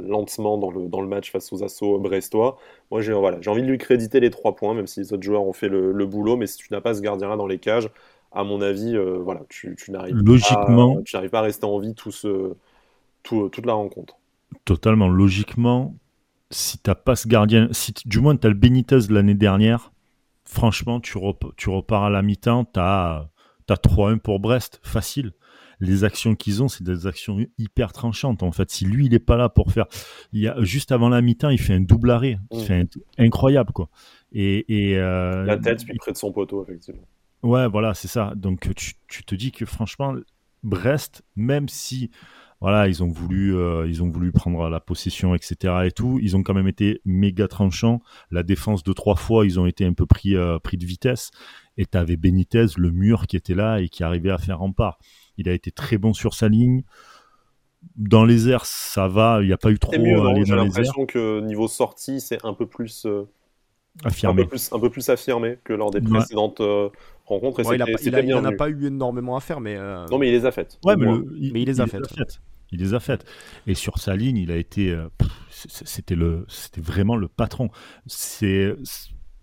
lentement 0.06 0.58
dans 0.58 0.70
le, 0.70 0.88
dans 0.88 1.00
le 1.00 1.08
match 1.08 1.30
face 1.30 1.52
aux 1.52 1.62
assauts 1.62 1.98
brestois. 1.98 2.58
Moi, 2.90 3.00
j'ai 3.00 3.12
voilà, 3.12 3.38
envie 3.46 3.62
de 3.62 3.68
lui 3.68 3.78
créditer 3.78 4.20
les 4.20 4.30
trois 4.30 4.56
points, 4.56 4.74
même 4.74 4.86
si 4.86 5.00
les 5.00 5.12
autres 5.12 5.22
joueurs 5.22 5.44
ont 5.44 5.52
fait 5.52 5.68
le, 5.68 5.92
le 5.92 6.06
boulot. 6.06 6.36
Mais 6.36 6.46
si 6.46 6.58
tu 6.58 6.72
n'as 6.72 6.80
pas 6.80 6.94
ce 6.94 7.00
gardien-là 7.00 7.36
dans 7.36 7.46
les 7.46 7.58
cages, 7.58 7.88
à 8.32 8.44
mon 8.44 8.60
avis, 8.60 8.96
voilà, 9.22 9.42
tu, 9.48 9.76
tu 9.76 9.90
n'arrives 9.90 10.22
pas, 10.22 11.28
pas 11.30 11.38
à 11.38 11.42
rester 11.42 11.66
en 11.66 11.78
vie 11.78 11.94
tout 11.94 12.12
ce 12.12 12.54
toute 13.22 13.66
la 13.66 13.74
rencontre. 13.74 14.16
Totalement. 14.64 15.08
Logiquement, 15.08 15.94
si 16.50 16.78
t'as 16.78 16.94
pas 16.94 17.16
ce 17.16 17.28
gardien, 17.28 17.68
si 17.72 17.92
du 18.06 18.20
moins 18.20 18.36
tu 18.36 18.46
as 18.46 18.50
le 18.50 18.56
Benitez 18.56 18.98
l'année 19.10 19.34
dernière, 19.34 19.92
franchement, 20.50 21.00
tu, 21.00 21.18
tu 21.56 21.70
repars 21.70 22.04
à 22.04 22.10
la 22.10 22.22
mi-temps, 22.22 22.64
tu 22.64 22.80
as, 22.80 23.30
3-1 23.68 24.18
pour 24.18 24.40
Brest, 24.40 24.80
facile. 24.82 25.32
Les 25.78 26.04
actions 26.04 26.34
qu'ils 26.34 26.62
ont, 26.62 26.68
c'est 26.68 26.84
des 26.84 27.06
actions 27.06 27.38
hyper 27.56 27.92
tranchantes. 27.92 28.42
En 28.42 28.52
fait, 28.52 28.70
si 28.70 28.84
lui, 28.84 29.06
il 29.06 29.14
est 29.14 29.18
pas 29.18 29.36
là 29.36 29.48
pour 29.48 29.72
faire. 29.72 29.86
Il 30.32 30.40
y 30.40 30.48
a, 30.48 30.60
juste 30.62 30.92
avant 30.92 31.08
la 31.08 31.22
mi-temps, 31.22 31.48
il 31.48 31.60
fait 31.60 31.72
un 31.72 31.80
double 31.80 32.10
arrêt. 32.10 32.38
Il 32.50 32.58
mm. 32.58 32.62
fait 32.64 32.88
incroyable, 33.16 33.72
quoi. 33.72 33.88
Et, 34.32 34.64
euh, 34.96 35.44
la 35.44 35.56
tête, 35.56 35.84
puis 35.84 35.96
près 35.96 36.12
de 36.12 36.18
son 36.18 36.32
poteau, 36.32 36.62
effectivement. 36.62 37.06
Ouais, 37.42 37.66
voilà, 37.68 37.94
c'est 37.94 38.08
ça. 38.08 38.34
Donc, 38.36 38.68
tu, 38.74 38.92
tu, 39.08 39.24
te 39.24 39.34
dis 39.34 39.52
que 39.52 39.64
franchement, 39.64 40.14
Brest, 40.62 41.22
même 41.36 41.68
si 41.68 42.10
voilà, 42.60 42.88
ils 42.88 43.02
ont 43.02 43.08
voulu, 43.08 43.56
euh, 43.56 43.88
ils 43.88 44.02
ont 44.02 44.10
voulu 44.10 44.32
prendre 44.32 44.68
la 44.68 44.80
possession, 44.80 45.34
etc. 45.34 45.74
et 45.86 45.92
tout. 45.92 46.18
Ils 46.22 46.36
ont 46.36 46.42
quand 46.42 46.52
même 46.52 46.68
été 46.68 47.00
méga 47.06 47.48
tranchants. 47.48 48.02
La 48.30 48.42
défense 48.42 48.82
de 48.82 48.92
trois 48.92 49.16
fois, 49.16 49.46
ils 49.46 49.58
ont 49.58 49.64
été 49.64 49.86
un 49.86 49.94
peu 49.94 50.04
pris, 50.04 50.36
euh, 50.36 50.58
pris 50.58 50.76
de 50.76 50.84
vitesse. 50.84 51.30
Et 51.78 51.86
tu 51.86 51.96
avais 51.96 52.16
Benitez, 52.16 52.66
le 52.76 52.90
mur 52.90 53.26
qui 53.26 53.36
était 53.36 53.54
là 53.54 53.80
et 53.80 53.88
qui 53.88 54.04
arrivait 54.04 54.30
à 54.30 54.36
faire 54.36 54.58
rempart. 54.58 54.98
Il 55.38 55.48
a 55.48 55.54
été 55.54 55.70
très 55.70 55.96
bon 55.96 56.12
sur 56.12 56.34
sa 56.34 56.48
ligne. 56.48 56.82
Dans 57.96 58.26
les 58.26 58.50
airs, 58.50 58.66
ça 58.66 59.08
va. 59.08 59.38
Il 59.40 59.46
n'y 59.46 59.54
a 59.54 59.56
pas 59.56 59.70
eu 59.70 59.78
trop. 59.78 59.92
J'ai 59.92 60.54
l'impression 60.54 61.06
que 61.06 61.40
niveau 61.40 61.66
sortie, 61.66 62.20
c'est 62.20 62.44
un 62.44 62.52
peu 62.52 62.66
plus. 62.66 63.06
Euh, 63.06 63.26
affirmé. 64.04 64.42
Un 64.42 64.44
peu, 64.44 64.50
plus, 64.50 64.70
un 64.70 64.78
peu 64.78 64.90
plus 64.90 65.08
affirmé 65.08 65.58
que 65.64 65.72
lors 65.72 65.90
des 65.90 66.02
précédentes 66.02 66.60
rencontres. 67.24 67.62
il 67.72 68.28
n'en 68.28 68.44
a, 68.44 68.52
pas 68.52 68.68
eu 68.68 68.88
énormément 68.88 69.34
à 69.34 69.40
faire, 69.40 69.60
mais. 69.60 69.78
Non, 70.10 70.18
mais 70.18 70.28
il 70.28 70.32
les 70.32 70.44
a 70.44 70.52
faites. 70.52 70.78
Ouais, 70.84 70.94
mais, 70.94 71.06
il, 71.38 71.54
les 71.54 71.80
a 71.80 71.86
faites 71.86 72.02
il 72.72 72.80
les 72.80 72.94
a 72.94 73.00
faites. 73.00 73.24
Et 73.66 73.74
sur 73.74 73.98
sa 73.98 74.16
ligne, 74.16 74.36
il 74.36 74.50
a 74.50 74.56
été, 74.56 74.90
euh, 74.90 75.08
c'était 75.50 76.14
le, 76.14 76.44
c'était 76.48 76.80
vraiment 76.80 77.16
le 77.16 77.28
patron. 77.28 77.70
C'est, 78.06 78.74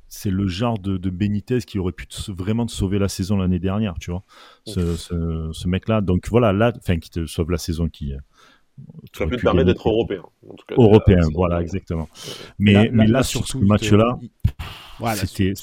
c'est 0.08 0.32
le 0.32 0.48
genre 0.48 0.80
de, 0.80 0.98
de, 0.98 1.10
Benitez 1.10 1.60
qui 1.60 1.80
aurait 1.80 1.92
pu 1.92 2.08
vraiment 2.30 2.66
te 2.66 2.72
sauver 2.72 3.00
la 3.00 3.10
saison 3.10 3.38
l'année 3.38 3.60
dernière, 3.60 3.96
tu 4.00 4.12
vois. 4.12 4.24
Ce, 4.66 4.96
ce, 4.96 5.68
mec-là. 5.68 6.02
Donc 6.02 6.28
voilà, 6.30 6.54
là, 6.54 6.72
enfin, 6.78 6.98
qui 6.98 7.10
te 7.10 7.26
sauve 7.26 7.52
la 7.52 7.58
saison 7.58 7.90
qui. 7.90 8.14
Euh, 8.14 8.18
ça 9.12 9.26
peut 9.26 9.38
te 9.38 9.42
permettre 9.42 9.66
d'être 9.66 9.90
européen. 9.90 10.22
européen, 10.78 11.22
voilà, 11.34 11.62
exactement. 11.62 12.08
Mais, 12.60 12.90
mais 12.92 13.08
là, 13.08 13.24
sur 13.24 13.48
ce 13.48 13.58
match-là, 13.58 14.20
c'était 15.16 15.54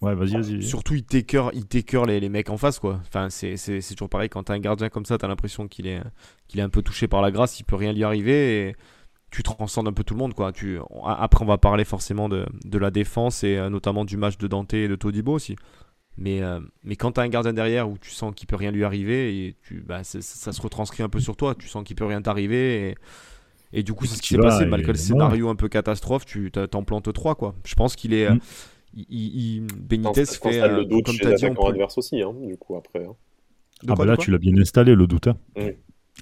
Ouais, 0.00 0.14
vas-y, 0.14 0.34
vas-y. 0.34 0.62
Surtout, 0.62 0.94
il 0.94 1.02
t'écœure, 1.02 1.50
il 1.54 1.66
les, 2.06 2.20
les 2.20 2.28
mecs 2.28 2.50
en 2.50 2.56
face, 2.56 2.78
quoi. 2.78 3.00
Enfin, 3.06 3.30
c'est, 3.30 3.56
toujours 3.90 4.08
pareil. 4.08 4.28
Quand 4.28 4.44
t'as 4.44 4.54
un 4.54 4.60
gardien 4.60 4.88
comme 4.88 5.04
ça, 5.04 5.18
t'as 5.18 5.26
l'impression 5.26 5.66
qu'il 5.66 5.86
est, 5.88 6.00
qu'il 6.46 6.60
est 6.60 6.62
un 6.62 6.68
peu 6.68 6.82
touché 6.82 7.08
par 7.08 7.20
la 7.20 7.32
grâce, 7.32 7.58
il 7.58 7.64
peut 7.64 7.76
rien 7.76 7.92
lui 7.92 8.04
arriver 8.04 8.68
et 8.68 8.76
tu 9.30 9.42
transcendes 9.42 9.88
un 9.88 9.92
peu 9.92 10.04
tout 10.04 10.14
le 10.14 10.18
monde, 10.18 10.34
quoi. 10.34 10.52
Tu, 10.52 10.78
après, 11.04 11.44
on 11.44 11.48
va 11.48 11.58
parler 11.58 11.84
forcément 11.84 12.28
de, 12.28 12.46
de 12.64 12.78
la 12.78 12.90
défense 12.90 13.42
et 13.42 13.56
euh, 13.56 13.70
notamment 13.70 14.04
du 14.04 14.16
match 14.16 14.38
de 14.38 14.46
Dante 14.46 14.72
et 14.72 14.86
de 14.86 14.94
Todibo 14.94 15.32
aussi. 15.32 15.56
Mais, 16.16 16.42
euh, 16.42 16.60
mais 16.84 16.96
quand 16.96 17.12
t'as 17.12 17.22
un 17.22 17.28
gardien 17.28 17.52
derrière 17.52 17.88
où 17.88 17.98
tu 17.98 18.10
sens 18.10 18.32
qu'il 18.34 18.46
peut 18.46 18.56
rien 18.56 18.70
lui 18.70 18.84
arriver 18.84 19.46
et 19.46 19.56
tu, 19.62 19.80
bah, 19.80 20.04
ça 20.04 20.20
se 20.20 20.62
retranscrit 20.62 21.02
un 21.02 21.08
peu 21.08 21.20
sur 21.20 21.36
toi. 21.36 21.56
Tu 21.56 21.68
sens 21.68 21.82
qu'il 21.84 21.96
peut 21.96 22.06
rien 22.06 22.22
t'arriver 22.22 22.90
et. 22.90 22.94
Et 23.74 23.82
du 23.82 23.92
coup, 23.92 24.06
c'est 24.06 24.16
ce 24.16 24.22
qui 24.22 24.28
s'est 24.28 24.38
passé. 24.38 24.64
Malgré 24.64 24.92
le 24.92 24.98
scénario 24.98 25.50
un 25.50 25.54
peu 25.54 25.68
catastrophe, 25.68 26.24
tu 26.24 26.50
t'en 26.50 26.84
plantes 26.84 27.12
trois, 27.12 27.34
quoi. 27.34 27.54
Je 27.66 27.74
pense 27.74 27.96
qu'il 27.96 28.14
est. 28.14 28.30
Mm 28.30 28.38
il, 28.94 29.66
Benitez 29.76 30.26
fait 30.26 30.68
le 30.68 30.84
doute 30.84 31.06
comme 31.06 31.16
tu 31.16 31.26
as 31.26 31.34
dit 31.34 31.46
on 31.46 31.68
adverse 31.68 31.98
aussi 31.98 32.22
hein, 32.22 32.34
du 32.42 32.56
coup 32.56 32.76
après 32.76 33.04
hein. 33.04 33.14
ah 33.86 33.94
bah 33.94 34.04
là 34.04 34.16
tu 34.16 34.30
l'as 34.30 34.38
bien 34.38 34.56
installé 34.58 34.94
le 34.94 35.06
doute 35.06 35.28
hein. 35.28 35.36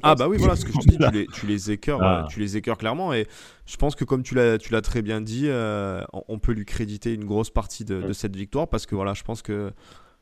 ah 0.02 0.14
bah 0.14 0.28
oui 0.28 0.36
voilà 0.38 0.56
ce 0.56 0.64
que 0.64 0.72
je 0.72 0.78
te 0.78 0.88
dis 0.88 0.98
tu 0.98 1.10
les, 1.12 1.26
tu 1.26 1.46
les 1.46 1.70
écœures 1.70 2.02
ah. 2.02 2.22
euh, 2.22 2.26
tu 2.28 2.40
les 2.40 2.56
écœures 2.56 2.78
clairement 2.78 3.12
et 3.12 3.26
je 3.66 3.76
pense 3.76 3.94
que 3.94 4.04
comme 4.04 4.22
tu 4.22 4.34
l'as 4.34 4.58
tu 4.58 4.72
l'as 4.72 4.82
très 4.82 5.02
bien 5.02 5.20
dit 5.20 5.44
euh, 5.46 6.02
on 6.28 6.38
peut 6.38 6.52
lui 6.52 6.64
créditer 6.64 7.14
une 7.14 7.24
grosse 7.24 7.50
partie 7.50 7.84
de, 7.84 8.12
cette 8.12 8.36
victoire 8.36 8.68
parce 8.68 8.86
que 8.86 8.94
voilà 8.94 9.14
je 9.14 9.22
pense 9.22 9.42
que 9.42 9.72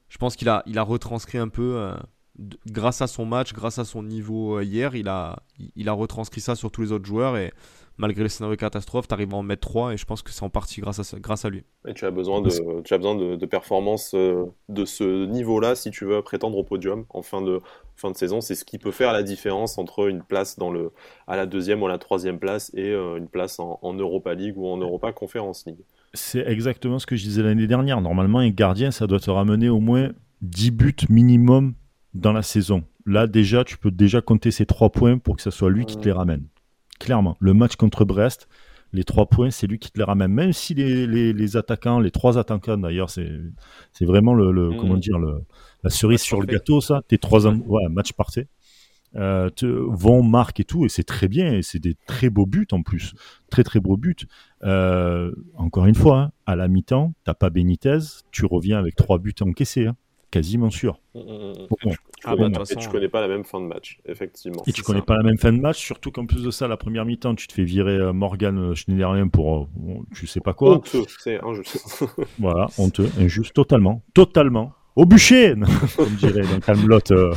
je 0.08 0.18
pense 0.18 0.36
qu'il 0.36 0.48
a 0.48 0.62
il 0.66 0.78
a 0.78 0.82
retranscrit 0.82 1.38
un 1.38 1.48
peu 1.48 1.76
euh, 1.76 1.94
grâce 2.66 3.00
à 3.00 3.06
son 3.06 3.24
match 3.24 3.52
grâce 3.52 3.78
à 3.78 3.84
son 3.84 4.02
niveau 4.02 4.60
hier 4.60 4.94
il 4.94 5.08
a 5.08 5.42
il 5.76 5.88
a 5.88 5.92
retranscrit 5.92 6.40
ça 6.40 6.56
sur 6.56 6.70
tous 6.70 6.82
les 6.82 6.92
autres 6.92 7.06
joueurs 7.06 7.36
et 7.36 7.52
malgré 7.96 8.22
le 8.22 8.28
scénario 8.28 8.56
catastrophe, 8.56 9.08
tu 9.08 9.14
arrives 9.14 9.32
à 9.32 9.36
en 9.36 9.42
mettre 9.42 9.68
3 9.68 9.92
et 9.92 9.96
je 9.96 10.04
pense 10.04 10.22
que 10.22 10.30
c'est 10.30 10.42
en 10.42 10.50
partie 10.50 10.80
grâce 10.80 11.14
à, 11.14 11.18
grâce 11.18 11.44
à 11.44 11.50
lui. 11.50 11.64
Et 11.86 11.94
tu 11.94 12.04
as 12.04 12.10
besoin 12.10 12.40
de, 12.40 12.50
tu 12.82 12.94
as 12.94 12.98
besoin 12.98 13.14
de, 13.14 13.46
performances 13.46 14.14
euh, 14.14 14.46
de 14.68 14.84
ce 14.84 15.26
niveau-là 15.26 15.74
si 15.74 15.90
tu 15.90 16.04
veux 16.04 16.22
prétendre 16.22 16.56
au 16.58 16.64
podium 16.64 17.04
en 17.10 17.22
fin 17.22 17.42
de, 17.42 17.60
fin 17.96 18.10
de 18.10 18.16
saison. 18.16 18.40
C'est 18.40 18.54
ce 18.54 18.64
qui 18.64 18.78
peut 18.78 18.90
faire 18.90 19.12
la 19.12 19.22
différence 19.22 19.78
entre 19.78 20.08
une 20.08 20.22
place 20.22 20.58
dans 20.58 20.70
le, 20.70 20.90
à 21.26 21.36
la 21.36 21.46
deuxième 21.46 21.82
ou 21.82 21.86
à 21.86 21.90
la 21.90 21.98
troisième 21.98 22.38
place 22.38 22.70
et 22.74 22.90
euh, 22.90 23.16
une 23.16 23.28
place 23.28 23.60
en, 23.60 23.94
Europa 23.94 24.34
League 24.34 24.56
ou 24.56 24.66
en 24.66 24.76
Europa 24.76 25.12
Conference 25.12 25.64
League. 25.66 25.78
C'est 26.14 26.46
exactement 26.46 26.98
ce 26.98 27.06
que 27.06 27.16
je 27.16 27.22
disais 27.22 27.42
l'année 27.42 27.66
dernière. 27.66 28.00
Normalement, 28.00 28.38
un 28.38 28.50
gardien, 28.50 28.90
ça 28.90 29.06
doit 29.06 29.20
te 29.20 29.30
ramener 29.30 29.68
au 29.68 29.80
moins 29.80 30.10
10 30.42 30.70
buts 30.72 30.96
minimum 31.08 31.74
dans 32.14 32.32
la 32.32 32.42
saison. 32.42 32.84
Là, 33.06 33.26
déjà, 33.26 33.64
tu 33.64 33.76
peux 33.76 33.90
déjà 33.90 34.20
compter 34.20 34.50
ces 34.50 34.66
3 34.66 34.90
points 34.90 35.18
pour 35.18 35.36
que 35.36 35.42
ce 35.42 35.50
soit 35.50 35.70
lui 35.70 35.84
qui 35.84 35.96
te 35.96 36.04
les 36.04 36.12
ramène. 36.12 36.44
Clairement. 36.98 37.36
Le 37.40 37.54
match 37.54 37.76
contre 37.76 38.04
Brest, 38.04 38.48
les 38.92 39.04
trois 39.04 39.26
points, 39.26 39.50
c'est 39.50 39.66
lui 39.66 39.78
qui 39.78 39.90
te 39.90 39.98
les 39.98 40.04
ramène. 40.04 40.32
Même 40.32 40.52
si 40.52 40.74
les, 40.74 41.06
les, 41.32 41.56
attaquants, 41.56 42.00
les 42.00 42.10
trois 42.10 42.38
attaquants 42.38 42.78
d'ailleurs, 42.78 43.10
c'est, 43.10 43.30
c'est 43.92 44.04
vraiment 44.04 44.34
le, 44.34 44.70
mm. 44.70 44.76
comment 44.78 44.96
dire, 44.96 45.18
le, 45.18 45.42
la 45.82 45.90
cerise 45.90 46.20
sur 46.20 46.40
le 46.40 46.46
gâteau, 46.46 46.80
ça. 46.80 47.02
Tes 47.08 47.18
trois 47.18 47.46
ouais, 47.46 47.88
match 47.90 48.12
parfait. 48.12 48.48
Euh, 49.16 49.48
te, 49.48 49.66
vont, 49.66 50.24
marquent 50.24 50.58
et 50.58 50.64
tout, 50.64 50.84
et 50.86 50.88
c'est 50.88 51.04
très 51.04 51.28
bien, 51.28 51.52
et 51.52 51.62
c'est 51.62 51.78
des 51.78 51.94
très 52.06 52.30
beaux 52.30 52.46
buts 52.46 52.66
en 52.72 52.82
plus. 52.82 53.14
Très 53.48 53.62
très 53.62 53.78
beaux 53.78 53.96
buts. 53.96 54.16
Euh, 54.64 55.32
encore 55.54 55.86
une 55.86 55.94
fois, 55.94 56.18
hein, 56.18 56.32
à 56.46 56.56
la 56.56 56.66
mi-temps, 56.66 57.14
t'as 57.22 57.34
pas 57.34 57.50
Benitez, 57.50 57.98
tu 58.32 58.44
reviens 58.44 58.78
avec 58.78 58.96
trois 58.96 59.18
buts 59.18 59.34
encaissés. 59.40 59.86
Hein 59.86 59.96
quasiment 60.34 60.70
sûr. 60.70 60.98
Mm, 61.14 61.20
mm, 61.20 61.22
mm, 61.22 61.54
tu, 61.90 61.96
ah 62.24 62.34
bah, 62.34 62.50
connais, 62.90 63.08
pas 63.08 63.20
la 63.20 63.28
même 63.28 63.44
fin 63.44 63.60
de 63.60 63.66
match, 63.66 64.00
effectivement. 64.04 64.64
Et 64.66 64.72
tu 64.72 64.82
connais 64.82 65.00
pas 65.00 65.16
la 65.16 65.22
même 65.22 65.38
fin 65.38 65.52
de 65.52 65.60
match, 65.60 65.78
surtout 65.78 66.10
qu'en 66.10 66.26
plus 66.26 66.42
de 66.42 66.50
ça, 66.50 66.66
la 66.66 66.76
première 66.76 67.04
mi-temps, 67.04 67.36
tu 67.36 67.46
te 67.46 67.52
fais 67.52 67.62
virer 67.62 67.92
euh, 67.92 68.12
Morgan 68.12 68.58
euh, 68.58 68.74
Schneiderlin 68.74 69.28
pour 69.28 69.56
euh, 69.56 69.66
tu 70.12 70.26
sais 70.26 70.40
pas 70.40 70.52
quoi. 70.52 70.78
Honteux, 70.78 71.04
c'est 71.20 71.40
injuste. 71.40 72.04
voilà, 72.40 72.66
honteux, 72.78 73.08
injuste, 73.20 73.54
totalement. 73.54 74.02
Totalement. 74.12 74.72
Au 74.96 75.06
bûcher 75.06 75.54
Comme 75.96 76.14
dirait 76.16 76.42
dans 76.42 76.60
Camelot. 76.60 76.98
Euh... 77.12 77.32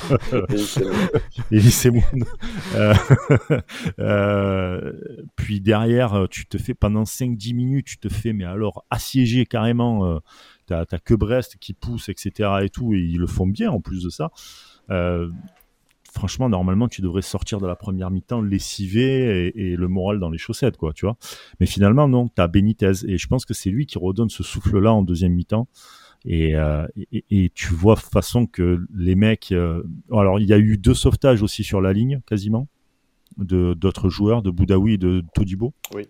euh, 3.99 4.91
puis 5.35 5.61
derrière, 5.61 6.27
tu 6.29 6.47
te 6.47 6.57
fais 6.57 6.73
pendant 6.73 7.03
5-10 7.03 7.55
minutes, 7.55 7.85
tu 7.85 7.97
te 7.97 8.09
fais, 8.09 8.33
mais 8.33 8.45
alors, 8.45 8.85
assiégé 8.89 9.45
carrément 9.45 10.19
t'as 10.68 10.86
que 10.86 11.13
Brest 11.13 11.57
qui 11.59 11.74
pousse, 11.74 12.09
etc. 12.09 12.49
et 12.63 12.70
tout, 12.70 12.93
et 12.93 12.99
ils 12.99 13.18
le 13.18 13.28
font 13.28 13.47
bien 13.47 13.72
en 13.72 13.82
plus 13.82 14.03
de 14.03 14.09
ça. 14.09 14.32
Euh, 14.89 15.30
franchement, 16.13 16.49
normalement, 16.49 16.88
tu 16.88 17.01
devrais 17.01 17.22
sortir 17.22 17.59
de 17.59 17.68
la 17.68 17.76
première 17.76 18.11
mi-temps 18.11 18.41
lessivé 18.41 19.51
et, 19.55 19.76
le 19.76 19.88
moral 19.88 20.20
dans 20.20 20.30
les 20.30 20.38
chaussettes, 20.38 20.78
quoi, 20.78 20.93
tu. 20.93 21.05
Mais 21.59 21.65
finalement, 21.65 22.07
non, 22.07 22.28
t'as 22.28 22.47
Benitez, 22.47 23.05
et 23.07 23.18
je 23.18 23.28
pense 23.28 23.45
que 23.45 23.53
c'est 23.53 23.70
lui 23.70 23.86
qui 23.86 23.97
redonne 23.97 24.30
ce 24.30 24.43
souffle-là 24.43 24.93
en 24.93 25.03
deuxième 25.03 25.34
mi-temps. 25.34 25.68
Et, 26.26 26.55
euh, 26.55 26.88
tu 27.53 27.74
vois 27.74 27.95
façon 27.95 28.47
que 28.47 28.86
les 28.93 29.15
mecs. 29.15 29.51
Euh, 29.51 29.84
alors, 30.11 30.39
il 30.39 30.47
y 30.47 30.53
a 30.53 30.57
eu 30.57 30.78
deux 30.78 30.95
sauvetages 30.95 31.41
aussi 31.41 31.63
sur 31.63 31.80
la 31.80 31.93
ligne, 31.93 32.22
quasiment, 32.26 32.68
de 33.38 33.74
d'autres 33.74 34.09
joueurs, 34.09 34.41
de 34.41 34.49
Boudaoui 34.49 34.93
et 34.93 34.97
de 34.97 35.24
Todibo. 35.34 35.74
Oui. 35.93 36.03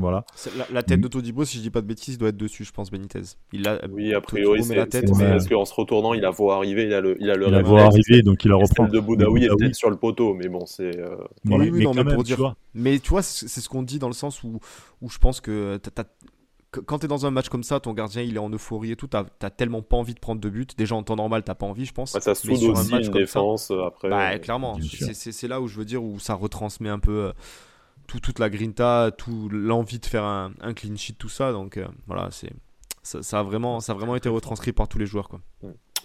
Voilà. 0.00 0.24
La, 0.72 0.82
tête 0.82 1.00
de 1.00 1.08
Todibo, 1.08 1.44
si 1.44 1.58
je 1.58 1.62
dis 1.62 1.70
pas 1.70 1.80
de 1.80 1.86
bêtises, 1.86 2.18
doit 2.18 2.30
être 2.30 2.36
dessus, 2.36 2.64
je 2.64 2.72
pense, 2.72 2.90
Benitez. 2.90 3.20
Il 3.52 3.68
a, 3.68 3.80
oui, 3.90 4.14
a 4.14 4.20
priori, 4.20 4.62
c'est 4.62 4.74
parce 4.74 5.48
qu'en 5.48 5.64
se 5.64 5.74
retournant, 5.74 6.14
il 6.14 6.24
a 6.24 6.30
voit 6.30 6.56
arriver, 6.56 6.84
il 6.84 6.94
a 6.94 7.00
le, 7.00 7.16
il 7.20 7.30
a 7.30 7.36
le 7.36 7.48
il 7.48 7.54
a 7.54 7.62
voit 7.62 7.82
arriver, 7.82 8.22
donc 8.22 8.44
il 8.44 8.52
a 8.52 8.56
reprend. 8.56 8.84
Celle 8.84 8.92
de 8.92 9.00
Boudaoui 9.00 9.44
est 9.44 9.48
peut-être 9.48 9.74
sur 9.74 9.90
le 9.90 9.96
poteau, 9.96 10.34
mais 10.34 10.48
bon, 10.48 10.66
c'est. 10.66 10.98
Euh... 10.98 11.16
Oui, 11.44 11.70
oui, 11.70 11.84
non, 11.84 11.94
mais, 11.94 12.04
pour 12.04 12.22
dire. 12.22 12.54
Mais 12.74 12.98
tu 12.98 13.10
vois, 13.10 13.22
c'est 13.22 13.48
ce 13.48 13.68
qu'on 13.68 13.82
dit 13.82 13.98
dans 13.98 14.08
le 14.08 14.14
sens 14.14 14.42
où, 14.42 14.60
où 15.00 15.10
je 15.10 15.18
pense 15.18 15.40
que 15.40 15.78
quand 16.70 17.00
tu 17.00 17.06
es 17.06 17.08
dans 17.08 17.26
un 17.26 17.30
match 17.30 17.48
comme 17.48 17.62
ça, 17.62 17.80
ton 17.80 17.92
gardien 17.92 18.22
il 18.22 18.36
est 18.36 18.40
en 18.40 18.50
euphorie 18.50 18.92
et 18.92 18.96
tout, 18.96 19.08
t'as 19.08 19.24
as 19.42 19.50
tellement 19.50 19.82
pas 19.82 19.96
envie 19.96 20.14
de 20.14 20.20
prendre 20.20 20.40
de 20.40 20.48
but. 20.48 20.76
Déjà 20.78 20.94
en 20.94 21.02
temps 21.02 21.16
normal, 21.16 21.42
t'as 21.42 21.54
pas 21.54 21.66
envie, 21.66 21.84
je 21.84 21.92
pense. 21.92 22.12
ça 22.18 22.34
soude 22.34 22.62
aussi 22.62 22.94
une 22.94 23.10
défense 23.10 23.70
euh, 23.70 23.86
après. 23.86 24.08
Bah, 24.08 24.38
clairement, 24.38 24.78
c'est 25.12 25.48
là 25.48 25.60
où 25.60 25.66
je 25.66 25.76
veux 25.76 25.84
dire 25.84 26.02
où 26.02 26.18
ça 26.18 26.34
retransmet 26.34 26.88
un 26.88 26.98
peu 26.98 27.24
euh, 27.24 27.32
tout, 28.10 28.20
toute 28.20 28.38
la 28.38 28.50
grinta, 28.50 29.10
tout 29.16 29.48
l'envie 29.50 29.98
de 29.98 30.06
faire 30.06 30.24
un, 30.24 30.52
clean 30.74 30.96
sheet, 30.96 31.14
tout 31.18 31.28
ça. 31.28 31.52
Donc 31.52 31.76
euh, 31.76 31.86
voilà, 32.06 32.28
c'est 32.30 32.50
ça, 33.02 33.38
a 33.38 33.42
vraiment, 33.42 33.80
ça 33.80 33.92
a 33.92 33.94
vraiment 33.94 34.16
été 34.16 34.28
retranscrit 34.28 34.72
par 34.72 34.88
tous 34.88 34.98
les 34.98 35.06
joueurs. 35.06 35.28
Quoi. 35.28 35.40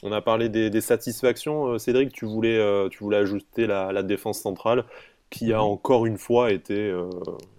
On 0.04 0.12
a 0.12 0.22
parlé 0.22 0.50
des, 0.50 0.82
satisfactions. 0.82 1.78
Cédric, 1.78 2.14
tu 2.14 2.26
voulais, 2.26 2.88
tu 2.90 3.04
voulais 3.04 3.18
ajouter 3.18 3.68
la, 3.68 3.92
la 3.92 4.04
défense 4.04 4.40
centrale 4.40 4.86
qui 5.30 5.54
a 5.54 5.58
mhm. 5.58 5.64
encore 5.64 6.06
une 6.06 6.18
fois 6.18 6.52
été, 6.52 6.90
euh, 6.90 7.10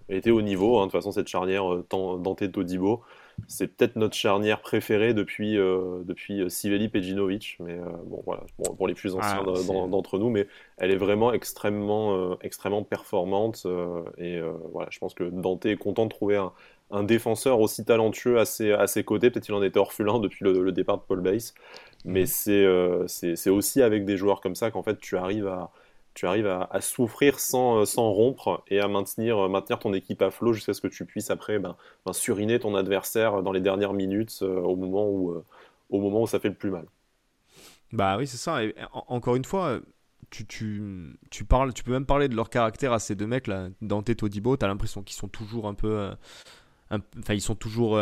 été 0.09 0.31
au 0.31 0.41
niveau. 0.41 0.77
Hein. 0.77 0.87
De 0.87 0.91
toute 0.91 0.99
façon, 0.99 1.11
cette 1.11 1.27
charnière 1.27 1.71
euh, 1.71 1.85
Dante 1.89 2.51
Todibo, 2.51 3.01
c'est 3.47 3.67
peut-être 3.67 3.95
notre 3.95 4.15
charnière 4.15 4.61
préférée 4.61 5.13
depuis, 5.13 5.57
euh, 5.57 6.01
depuis 6.03 6.49
Sivelli 6.49 6.89
Pejinovic. 6.89 7.57
Mais 7.59 7.77
bon, 8.05 8.21
voilà, 8.25 8.43
pour 8.75 8.87
les 8.87 8.93
plus 8.93 9.15
anciens 9.15 9.43
ah, 9.45 9.87
d'entre 9.87 10.17
nous, 10.17 10.29
mais 10.29 10.47
elle 10.77 10.91
est 10.91 10.97
vraiment 10.97 11.31
extrêmement, 11.33 12.37
extrêmement 12.41 12.83
performante. 12.83 13.65
et 14.17 14.41
voilà, 14.71 14.89
je 14.91 14.99
pense 14.99 15.13
que 15.13 15.23
Dante 15.23 15.65
est 15.65 15.77
content 15.77 16.05
de 16.05 16.09
trouver 16.09 16.37
un, 16.37 16.51
un 16.91 17.03
défenseur 17.03 17.59
aussi 17.59 17.83
talentueux 17.85 18.39
à 18.39 18.45
ses, 18.45 18.71
à 18.71 18.87
ses 18.87 19.03
côtés. 19.03 19.29
Peut-être 19.29 19.45
qu'il 19.45 19.55
en 19.55 19.63
était 19.63 19.79
orphelin 19.79 20.19
depuis 20.19 20.45
le, 20.45 20.71
départ 20.71 20.97
de 20.97 21.03
Paul 21.03 21.21
Bass. 21.21 21.53
Mais 22.05 22.21
mhm. 22.21 23.07
c'est 23.07 23.49
aussi 23.49 23.81
avec 23.81 24.05
des 24.05 24.17
joueurs 24.17 24.41
comme 24.41 24.55
ça 24.55 24.71
qu'en 24.71 24.83
fait 24.83 24.97
tu 24.99 25.17
arrives 25.17 25.47
à 25.47 25.71
tu 26.17 26.25
arrives 26.25 26.47
à, 26.47 26.81
souffrir 26.81 27.39
sans, 27.39 27.81
euh, 27.81 27.85
sans, 27.85 28.09
rompre 28.09 28.63
et 28.69 28.79
à 28.79 28.87
maintenir, 28.87 29.37
euh, 29.37 29.49
maintenir 29.49 29.77
ton 29.77 29.93
équipe 29.93 30.23
à 30.23 30.31
flot 30.31 30.51
jusqu'à 30.51 30.73
ce 30.73 30.81
que 30.81 30.87
tu 30.87 31.05
puisses 31.05 31.29
après 31.29 31.59
ben, 31.59 31.77
ben, 32.07 32.13
suriner 32.13 32.57
ton 32.57 32.73
adversaire 32.73 33.43
dans 33.43 33.51
les 33.51 33.61
dernières 33.61 33.93
minutes 33.93 34.39
euh, 34.41 34.59
au, 34.61 34.75
moment 34.75 35.07
où, 35.07 35.43
au 35.91 36.01
moment 36.01 36.23
où 36.23 36.27
ça 36.27 36.39
fait 36.39 36.47
le 36.47 36.55
plus 36.55 36.71
mal. 36.71 36.85
Bah 37.91 38.17
oui, 38.17 38.25
c'est 38.25 38.37
ça. 38.37 38.61
Encore 38.91 39.35
une 39.35 39.45
fois, 39.45 39.79
tu, 40.31 40.47
tu, 40.47 41.19
tu, 41.29 41.45
parles, 41.45 41.71
tu 41.71 41.83
peux 41.83 41.91
même 41.91 42.07
parler 42.07 42.27
de 42.27 42.35
leur 42.35 42.49
caractère 42.49 42.93
à 42.93 42.99
ces 42.99 43.13
deux 43.13 43.27
mecs 43.27 43.45
là. 43.45 43.69
Dante 43.83 44.15
Todibo, 44.15 44.57
tu 44.57 44.65
as 44.65 44.67
l'impression 44.67 45.03
qu'ils 45.03 45.17
sont 45.17 45.27
toujours 45.27 45.67
un 45.67 45.75
peu. 45.75 46.09
Enfin, 46.89 47.35
ils 47.35 47.41
sont 47.41 47.53
toujours 47.53 48.01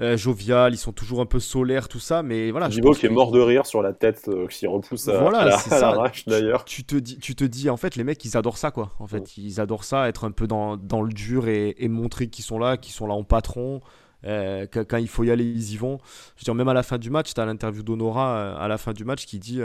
euh, 0.00 0.16
jovial, 0.16 0.74
ils 0.74 0.78
sont 0.78 0.92
toujours 0.92 1.20
un 1.20 1.26
peu 1.26 1.38
solaires, 1.38 1.88
tout 1.88 2.00
ça, 2.00 2.22
mais 2.22 2.50
voilà. 2.50 2.68
Jibo 2.68 2.92
qui 2.92 3.06
est 3.06 3.10
mort 3.10 3.30
de 3.30 3.40
rire 3.40 3.66
sur 3.66 3.82
la 3.82 3.92
tête, 3.92 4.24
euh, 4.28 4.46
qui 4.46 4.66
repousse 4.66 5.08
à, 5.08 5.20
voilà, 5.20 5.56
à 5.70 5.80
l'arrache 5.80 6.24
d'ailleurs. 6.26 6.64
Tu 6.64 6.84
te 6.84 6.96
dis, 6.96 7.18
tu 7.18 7.34
te 7.34 7.44
dis, 7.44 7.70
en 7.70 7.76
fait, 7.76 7.96
les 7.96 8.04
mecs, 8.04 8.24
ils 8.24 8.36
adorent 8.36 8.58
ça, 8.58 8.70
quoi. 8.70 8.92
En 8.98 9.06
fait, 9.06 9.36
ils 9.36 9.60
adorent 9.60 9.84
ça, 9.84 10.08
être 10.08 10.24
un 10.24 10.32
peu 10.32 10.46
dans, 10.46 10.76
dans 10.76 11.02
le 11.02 11.12
dur 11.12 11.48
et, 11.48 11.74
et 11.78 11.88
montrer 11.88 12.28
qu'ils 12.28 12.44
sont 12.44 12.58
là, 12.58 12.76
qu'ils 12.76 12.92
sont 12.92 13.06
là 13.06 13.14
en 13.14 13.24
patron. 13.24 13.80
Euh, 14.24 14.66
quand 14.66 14.96
il 14.96 15.08
faut 15.08 15.24
y 15.24 15.30
aller, 15.30 15.44
ils 15.44 15.72
y 15.72 15.76
vont. 15.76 15.98
Je 16.36 16.40
veux 16.40 16.44
dire, 16.44 16.54
même 16.54 16.68
à 16.68 16.74
la 16.74 16.82
fin 16.82 16.98
du 16.98 17.10
match, 17.10 17.34
tu 17.34 17.40
as 17.40 17.44
l'interview 17.44 17.82
d'Honora 17.82 18.36
euh, 18.36 18.56
à 18.58 18.68
la 18.68 18.78
fin 18.78 18.92
du 18.92 19.04
match 19.04 19.26
qui 19.26 19.38
dit, 19.38 19.60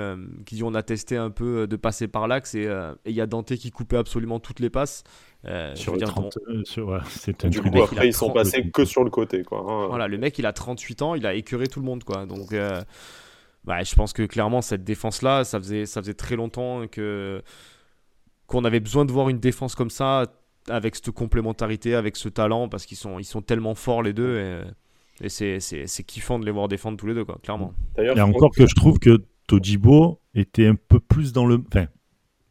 qui 0.46 0.56
dit 0.56 0.64
on 0.64 0.74
a 0.74 0.84
testé 0.84 1.18
un 1.18 1.30
peu 1.30 1.68
de 1.68 1.76
passer 1.76 2.08
par 2.08 2.28
l'axe 2.28 2.56
et 2.56 2.70
il 3.06 3.14
y 3.14 3.22
a 3.22 3.28
Dante 3.28 3.56
qui 3.56 3.72
coupait 3.72 3.98
absolument 3.98 4.40
toutes 4.40 4.60
les 4.60 4.70
passes. 4.70 5.04
Euh, 5.46 5.74
sur 5.74 5.96
dire, 5.96 6.10
30, 6.10 6.38
euh, 6.50 7.00
c'est 7.08 7.46
un 7.46 7.50
du 7.50 7.62
coup, 7.62 7.82
après, 7.82 8.08
ils 8.08 8.14
sont 8.14 8.30
passés 8.30 8.70
que 8.72 8.84
sur 8.84 9.06
le 9.06 9.10
côté. 9.10 9.44
Quoi, 9.44 9.60
hein. 9.66 9.88
Voilà, 9.88 10.08
le 10.08 10.18
mec, 10.18 10.38
il 10.38 10.46
a 10.46 10.52
38 10.52 11.02
ans, 11.02 11.16
il 11.16 11.26
a 11.26 11.34
écœuré 11.34 11.68
tout 11.68 11.80
le 11.80 11.86
monde. 11.86 12.04
Quoi. 12.04 12.26
Donc, 12.26 12.52
euh, 12.52 12.82
bah, 13.64 13.82
je 13.84 13.96
pense 13.96 14.12
que 14.12 14.24
clairement, 14.24 14.62
cette 14.62 14.84
défense-là, 14.84 15.46
ça 15.46 15.60
faisait, 15.60 15.86
ça 15.86 16.02
faisait 16.02 16.14
très 16.14 16.36
longtemps 16.36 16.88
que 16.88 17.42
qu'on 18.48 18.66
avait 18.66 18.80
besoin 18.80 19.06
de 19.06 19.12
voir 19.12 19.30
une 19.30 19.40
défense 19.40 19.76
comme 19.76 19.92
ça, 19.92 20.26
avec 20.70 20.96
cette 20.96 21.12
complémentarité, 21.12 21.96
avec 21.96 22.16
ce 22.16 22.30
talent, 22.30 22.70
parce 22.70 22.86
qu'ils 22.86 22.98
sont, 22.98 23.20
ils 23.20 23.26
sont 23.26 23.42
tellement 23.42 23.76
forts 23.76 24.04
les 24.04 24.14
deux. 24.14 24.64
Et, 25.22 25.26
et 25.26 25.60
c'est 25.60 26.04
kiffant 26.06 26.40
de 26.40 26.46
les 26.46 26.52
voir 26.52 26.68
défendre 26.68 26.98
tous 26.98 27.08
les 27.08 27.14
deux, 27.14 27.26
quoi, 27.26 27.40
clairement. 27.44 27.74
Et 27.98 28.22
encore 28.22 28.52
que 28.52 28.66
je 28.66 28.76
trouve 28.76 29.00
que 29.00 29.24
Todibo 29.48 30.22
était 30.36 30.68
un 30.68 30.76
peu 30.76 31.00
plus 31.00 31.34
dans 31.34 31.46
le. 31.46 31.62
Enfin, 31.68 31.88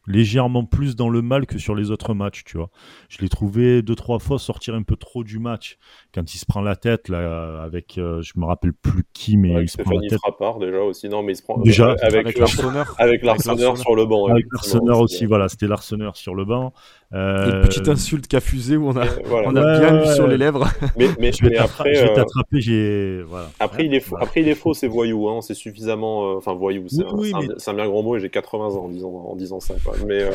légèrement 0.08 0.64
plus 0.64 0.96
dans 0.96 1.10
le 1.10 1.22
mal 1.22 1.46
que 1.46 1.58
sur 1.58 1.74
les 1.74 1.90
autres 1.90 2.14
matchs, 2.14 2.42
tu 2.44 2.56
vois. 2.56 2.70
Je 3.08 3.18
l'ai 3.18 3.28
trouvé 3.28 3.82
deux 3.82 3.94
trois 3.94 4.18
fois 4.18 4.38
sortir 4.38 4.74
un 4.74 4.82
peu 4.82 4.96
trop 4.96 5.22
du 5.22 5.38
match 5.38 5.78
quand 6.14 6.34
il 6.34 6.38
se 6.38 6.46
prend 6.46 6.62
la 6.62 6.74
tête 6.74 7.08
là 7.08 7.62
avec 7.62 7.98
euh, 7.98 8.22
je 8.22 8.32
me 8.36 8.46
rappelle 8.46 8.72
plus 8.72 9.04
qui 9.12 9.36
mais 9.36 9.62
il 9.62 9.68
se 9.68 9.76
prend 9.76 9.92
la 9.92 10.08
tête. 10.08 10.18
Frappard 10.18 10.58
déjà 10.58 10.80
aussi 10.80 11.08
non 11.08 11.22
mais 11.22 11.32
il 11.32 11.36
se 11.36 11.42
prend 11.42 11.58
déjà 11.58 11.94
avec, 12.02 12.26
avec 12.26 12.38
l'arseneur 12.38 12.94
avec 12.98 13.22
l'arseneur 13.22 13.76
sur 13.76 13.94
le 13.94 14.06
banc. 14.06 14.26
Avec 14.26 14.46
l'arseneur 14.52 15.00
aussi 15.00 15.26
voilà, 15.26 15.48
c'était 15.48 15.68
l'arseneur 15.68 16.16
sur 16.16 16.34
le 16.34 16.44
banc. 16.44 16.72
Euh... 17.14 17.62
Une 17.62 17.62
petite 17.62 17.88
insulte 17.88 18.26
qui 18.26 18.36
a 18.36 18.40
fusé 18.40 18.76
où 18.76 18.88
on 18.88 18.96
a, 18.96 19.06
on 19.30 19.56
a 19.56 19.78
bien 19.78 19.98
vu 19.98 20.14
sur 20.14 20.26
les 20.26 20.36
lèvres. 20.36 20.68
Mais, 20.98 21.08
mais, 21.18 21.32
je 21.32 21.42
vais 21.42 21.56
après, 21.56 21.96
euh... 21.96 22.14
t'attraper, 22.14 22.60
j'ai 22.60 23.22
voilà. 23.22 23.50
Après 23.60 23.86
il 23.86 23.94
est 23.94 24.00
faux, 24.00 24.16
après 24.20 24.42
il 24.42 24.48
est 24.48 24.54
faux, 24.54 24.74
c'est 24.74 24.88
voyou, 24.88 25.26
hein, 25.30 25.40
c'est 25.40 25.54
suffisamment, 25.54 26.32
euh, 26.32 26.36
enfin 26.36 26.52
voyou, 26.52 26.84
c'est 26.88 27.06
oui, 27.14 27.32
un, 27.34 27.40
mais... 27.40 27.48
un, 27.66 27.74
bien 27.74 27.86
grand 27.86 28.02
mot 28.02 28.16
et 28.16 28.20
j'ai 28.20 28.28
80 28.28 28.74
ans 28.74 28.84
en 28.84 28.88
disant 28.88 29.08
en 29.08 29.36
disant 29.36 29.58
ça. 29.58 29.74
Quoi. 29.82 29.94
Mais 30.06 30.22
euh... 30.22 30.30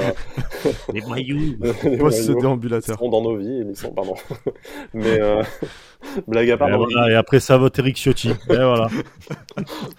les 0.93 1.01
voyous, 1.01 1.57
les 1.83 1.95
voyous, 1.95 2.39
déambulateur. 2.39 2.95
Ils 2.95 3.03
sont 3.03 3.09
dans 3.09 3.21
nos 3.21 3.37
vies, 3.37 3.65
ils 3.69 3.75
sont 3.75 3.91
pardon. 3.91 4.15
mais 4.95 5.21
euh... 5.21 5.43
blague 6.27 6.49
à 6.49 6.57
part. 6.57 6.69
Et, 6.69 6.75
voilà, 6.75 7.11
et 7.11 7.15
après 7.15 7.39
ça 7.39 7.55
vote 7.55 7.77
Eric 7.77 7.97
Ciotti. 7.97 8.29
et 8.29 8.33
voilà. 8.47 8.87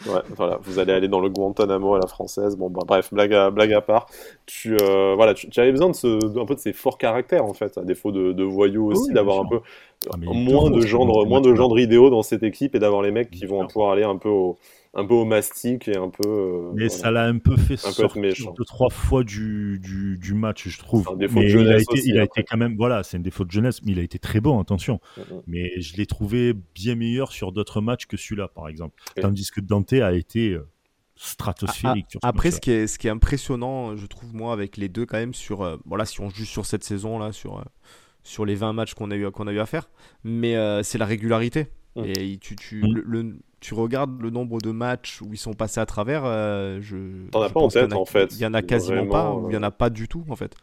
ouais, 0.07 0.23
voilà, 0.35 0.59
vous 0.61 0.81
allez 0.81 0.93
aller 0.93 1.09
dans 1.09 1.21
le 1.21 1.29
Guantanamo 1.29 1.95
à 1.95 2.01
la 2.01 2.09
française. 2.09 2.57
Bon, 2.57 2.69
bah, 2.69 2.83
bref, 2.85 3.15
blague 3.15 3.33
à, 3.33 3.51
blague 3.51 3.73
à 3.73 3.81
part. 3.81 4.07
Tu, 4.47 4.77
euh, 4.81 5.15
voilà, 5.15 5.35
tu, 5.35 5.49
tu 5.49 5.61
avais 5.61 5.71
besoin 5.71 5.91
de 5.91 5.95
ce, 5.95 6.39
un 6.39 6.45
peu 6.45 6.57
de 6.57 6.64
ces 6.65 6.73
forts 6.73 6.99
caractères, 6.99 7.45
en 7.45 7.53
fait, 7.53 7.77
à 7.77 7.85
défaut 7.85 8.11
de, 8.11 8.33
de 8.33 8.43
voyous 8.43 8.87
aussi, 8.91 9.09
oui, 9.09 9.15
d'avoir 9.15 9.41
un 9.45 9.47
peu 9.47 9.61
ah, 10.11 10.17
moins, 10.17 10.71
de 10.71 10.81
gendre, 10.81 11.27
moins 11.27 11.43
de 11.43 11.55
gendres 11.55 11.79
idéaux 11.79 12.11
dans 12.11 12.23
cette 12.23 12.43
équipe 12.43 12.75
et 12.75 12.79
d'avoir 12.79 13.03
les 13.03 13.11
mecs 13.11 13.31
qui 13.31 13.45
vont 13.47 13.67
pouvoir 13.67 13.93
aller 13.93 14.03
un 14.03 14.17
peu 14.17 14.31
au, 14.31 14.57
un 14.95 15.05
peu 15.05 15.15
au 15.15 15.27
mastic 15.27 15.89
et 15.89 15.97
un 15.97 16.09
peu. 16.09 16.27
Euh, 16.27 16.71
mais 16.75 16.87
voilà. 16.87 16.89
ça 16.89 17.11
l'a 17.11 17.25
un 17.25 17.39
peu 17.39 17.57
fait 17.57 17.75
un 17.75 17.93
sortir 17.93 18.23
peu 18.23 18.55
deux 18.59 18.65
trois 18.65 18.89
fois 18.89 19.25
du, 19.25 19.79
du, 19.79 20.17
du 20.17 20.35
match, 20.35 20.69
je 20.69 20.79
trouve. 20.79 21.07
Un 21.13 21.17
défaut 21.17 21.41
mais 21.41 21.45
de 21.45 21.49
jeunesse 21.49 21.67
il 21.69 21.73
a 21.73 21.81
été, 21.81 21.93
aussi, 21.93 22.11
il 22.11 22.19
a 22.19 22.25
été 22.25 22.43
quand 22.45 22.57
même, 22.57 22.77
voilà, 22.77 23.03
c'est 23.03 23.19
un 23.19 23.21
défaut 23.21 23.45
de 23.45 23.51
jeunesse, 23.51 23.83
mais 23.85 23.93
il 23.93 23.99
a 23.99 24.03
été 24.03 24.19
très 24.19 24.41
bon, 24.41 24.59
attention. 24.59 25.01
Mm 25.17 25.21
-hmm. 25.21 25.43
Mais 25.47 25.81
je 25.81 25.97
l'ai 25.99 26.07
trouvé 26.07 26.55
bien 26.75 26.95
meilleur 26.95 27.31
sur 27.33 27.53
d'autres 27.53 27.81
matchs 27.83 28.07
que 28.07 28.17
celui-là, 28.17 28.49
par 28.49 28.69
exemple. 28.69 28.97
Tandis 29.21 29.51
que 29.55 29.61
Dante 29.61 29.93
a 29.93 30.13
été 30.13 30.45
euh, 30.53 30.67
stratosphérique. 31.25 32.19
Après, 32.23 32.51
ce 32.51 32.61
qui, 32.61 32.71
est, 32.71 32.87
ce 32.87 32.99
qui 32.99 33.07
est 33.07 33.11
impressionnant, 33.11 33.97
je 33.97 34.07
trouve, 34.07 34.35
moi, 34.35 34.53
avec 34.53 34.77
les 34.77 34.89
deux, 34.89 35.07
quand 35.07 35.19
même, 35.19 35.35
sur. 35.35 35.63
Euh, 35.63 35.77
voilà, 35.87 36.05
si 36.05 36.21
on 36.21 36.31
juge 36.31 36.49
sur 36.49 36.67
cette 36.67 36.85
saison-là, 36.85 37.33
sur, 37.33 37.59
euh, 37.59 37.63
sur 38.23 38.45
les 38.45 38.55
20 38.55 38.73
matchs 38.73 38.95
qu'on 38.95 39.11
a, 39.11 39.17
eu, 39.17 39.31
qu'on 39.31 39.47
a 39.47 39.53
eu 39.53 39.61
à 39.61 39.67
faire, 39.67 39.89
mais 40.25 40.57
euh, 40.57 40.83
c'est 40.83 40.99
la 40.99 41.07
régularité. 41.07 41.69
Mmh. 41.97 42.05
Et 42.05 42.39
tu, 42.39 42.57
tu, 42.57 42.83
mmh. 42.83 42.95
le, 42.95 43.03
le, 43.07 43.37
tu 43.61 43.75
regardes 43.75 44.21
le 44.21 44.31
nombre 44.31 44.61
de 44.61 44.71
matchs 44.73 45.23
où 45.23 45.33
ils 45.33 45.39
sont 45.39 45.55
passés 45.55 45.81
à 45.81 45.87
travers, 45.87 46.23
euh, 46.25 46.81
je. 46.83 47.29
T'en 47.31 47.43
as 47.43 47.51
pas 47.51 47.61
en 47.61 47.69
tête, 47.69 47.93
en, 47.93 48.03
en, 48.03 48.05
fait. 48.05 48.35
Il 48.35 48.41
y 48.41 48.47
en 48.47 48.55
a 48.55 48.63
quasiment 48.63 49.07
Vraiment, 49.07 49.13
pas, 49.13 49.35
ou 49.35 49.51
il 49.51 49.55
y 49.55 49.57
en 49.57 49.63
a 49.63 49.71
pas 49.71 49.91
du 49.91 50.09
tout, 50.09 50.25
en 50.29 50.37
fait. 50.37 50.55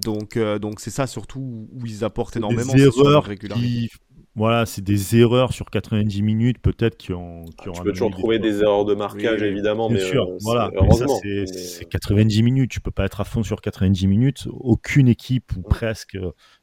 Donc, 0.00 0.36
euh, 0.36 0.58
donc 0.58 0.80
c'est 0.80 0.90
ça 0.90 1.06
surtout 1.06 1.68
où 1.70 1.86
ils 1.86 2.04
apportent 2.04 2.36
énormément. 2.36 2.72
Des 2.72 2.86
erreurs 2.86 3.28
qui 3.28 3.90
voilà, 4.34 4.64
c'est 4.64 4.82
des 4.82 5.16
erreurs 5.16 5.52
sur 5.52 5.68
90 5.70 6.22
minutes 6.22 6.58
peut-être 6.58 6.96
qui 6.96 7.12
ont. 7.12 7.44
Qui 7.44 7.68
ah, 7.68 7.72
tu 7.74 7.82
peux 7.82 7.92
toujours 7.92 8.10
trouver 8.10 8.38
des, 8.38 8.52
des, 8.52 8.62
erreurs 8.62 8.84
de 8.84 8.94
marquage 8.94 9.42
oui, 9.42 9.48
évidemment, 9.48 9.88
bien 9.88 9.98
mais 9.98 10.04
sûr, 10.04 10.24
euh, 10.24 10.38
voilà. 10.40 10.70
Heureusement. 10.74 11.18
C'est 11.22 11.80
mais... 11.80 11.88
90 11.90 12.42
minutes, 12.42 12.70
tu 12.70 12.80
peux 12.80 12.90
pas 12.90 13.04
être 13.04 13.20
à 13.20 13.24
fond 13.24 13.42
sur 13.42 13.60
90 13.60 14.06
minutes. 14.06 14.48
Aucune 14.50 15.08
équipe 15.08 15.52
ou 15.56 15.60
ouais. 15.60 15.68
presque 15.68 16.16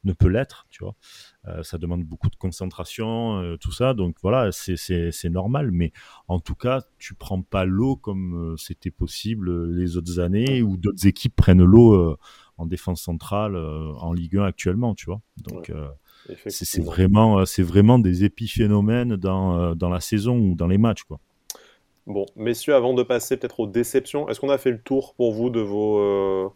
ne 0.04 0.14
peut 0.14 0.30
l'être, 0.30 0.66
tu 0.70 0.84
vois. 0.84 0.96
Euh, 1.48 1.64
ça 1.64 1.78
demande 1.78 2.04
beaucoup 2.04 2.30
de 2.30 2.36
concentration, 2.36 3.40
euh, 3.42 3.58
tout 3.58 3.72
ça. 3.72 3.94
Donc 3.94 4.16
voilà, 4.22 4.52
c'est 4.52 5.30
normal. 5.30 5.72
Mais 5.72 5.92
en 6.28 6.40
tout 6.40 6.56
cas, 6.56 6.82
tu 6.98 7.14
prends 7.14 7.42
pas 7.42 7.66
l'eau 7.66 7.96
comme 7.96 8.54
euh, 8.54 8.58
c'était 8.58 8.92
possible 8.92 9.72
les 9.74 9.96
autres 9.96 10.20
années 10.20 10.62
où 10.62 10.76
d'autres 10.76 11.08
équipes 11.08 11.36
prennent 11.36 11.64
l'eau 11.64 11.94
euh, 11.94 12.18
en 12.58 12.66
défense 12.66 13.02
centrale 13.02 13.56
en 13.56 14.12
Ligue 14.12 14.38
1 14.38 14.44
actuellement, 14.44 14.96
tu 14.96 15.06
vois. 15.06 15.22
Donc. 15.38 15.70
Ouais. 15.70 15.76
C'est 16.48 16.84
vraiment, 16.84 17.46
c'est 17.46 17.64
vraiment 17.64 18.00
des 18.00 18.24
épiphénomènes 18.24 19.16
dans, 19.16 19.76
dans 19.76 19.90
la 19.90 20.00
saison 20.00 20.38
ou 20.38 20.56
dans 20.56 20.68
les 20.68 20.78
matchs, 20.78 21.04
quoi. 21.04 21.20
Bon, 22.10 22.26
messieurs, 22.36 22.74
avant 22.74 22.96
de 22.96 23.04
passer 23.04 23.38
peut-être 23.38 23.60
aux 23.60 23.68
déceptions, 23.68 24.28
est-ce 24.30 24.40
qu'on 24.40 24.50
a 24.50 24.58
fait 24.58 24.72
le 24.72 24.82
tour 24.82 25.14
pour 25.14 25.32
vous 25.32 25.52
de 25.52 25.60
vos, 25.60 26.00
euh, 26.00 26.50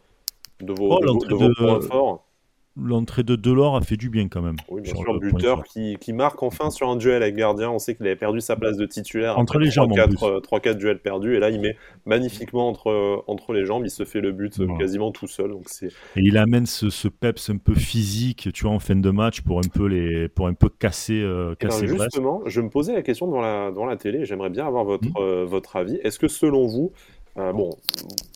de 0.62 0.74
vos, 0.74 0.92
oh, 0.92 1.00
de 1.00 1.12
vos, 1.12 1.26
de 1.26 1.36
vos 1.36 1.54
points 1.54 1.82
forts? 1.82 2.28
L'entrée 2.76 3.24
de 3.24 3.36
Delors 3.36 3.76
a 3.76 3.82
fait 3.82 3.98
du 3.98 4.10
bien 4.10 4.28
quand 4.28 4.42
même. 4.42 4.56
Oui, 4.70 4.82
bien 4.82 4.96
sûr, 4.96 5.20
buteur 5.20 5.64
qui, 5.64 5.98
qui, 6.00 6.14
marque 6.14 6.42
enfin 6.42 6.72
sur 6.72 6.90
un 6.90 6.96
duel 6.96 7.22
avec 7.22 7.36
gardien. 7.36 7.70
On 7.70 7.80
sait 7.80 7.96
qu'il 7.96 8.06
avait 8.06 8.16
perdu 8.16 8.42
sa 8.42 8.56
place 8.56 8.78
de 8.78 8.86
titulaire 8.86 9.38
entre 9.38 9.60
les 9.60 9.70
jambes. 9.70 9.92
3-4 9.92 10.68
euh, 10.68 10.74
duels 10.74 11.00
perdus. 11.00 11.36
Et 11.36 11.40
là, 11.40 11.50
il 11.50 11.62
met 11.62 11.78
magnifiquement 12.06 12.68
entre, 12.68 12.90
euh, 12.90 13.18
entre 13.28 13.54
les 13.54 13.66
jambes. 13.66 13.84
Il 13.86 13.92
se 13.92 14.06
fait 14.06 14.22
le 14.22 14.32
but 14.32 14.60
euh, 14.60 14.68
quasiment 14.78 15.12
tout 15.12 15.28
seul. 15.28 15.52
Donc 15.52 15.66
et 15.82 15.90
il 16.16 16.38
amène 16.38 16.66
ce, 16.66 16.90
ce, 16.90 17.08
peps 17.08 17.50
un 17.50 17.58
peu 17.58 17.76
physique, 17.76 18.50
tu 18.54 18.64
vois, 18.64 18.74
en 18.74 18.80
fin 18.80 18.96
de 18.96 19.10
match 19.12 19.42
pour 19.42 19.60
un 19.60 19.70
peu, 19.72 19.86
les, 19.88 20.28
pour 20.28 20.48
un 20.48 20.54
peu 20.54 20.70
casser, 20.70 21.22
euh, 21.22 21.56
eh 21.60 21.66
ben, 21.66 21.70
casser 21.70 21.88
Justement, 21.88 22.42
je 22.46 22.62
me 22.62 22.70
posais 22.70 22.94
la 22.94 23.02
question 23.02 23.28
devant 23.28 23.42
la, 23.42 23.70
devant 23.70 23.86
la 23.86 23.98
télé. 23.98 24.26
J'aimerais 24.26 24.50
bien 24.50 24.66
avoir 24.66 24.84
votre, 24.84 25.08
mmh. 25.08 25.44
votre 25.44 25.76
avis. 25.76 25.96
Est-ce 26.04 26.18
que 26.18 26.28
selon 26.28 26.66
vous, 26.66 26.92
euh, 27.38 27.52
bon, 27.52 27.76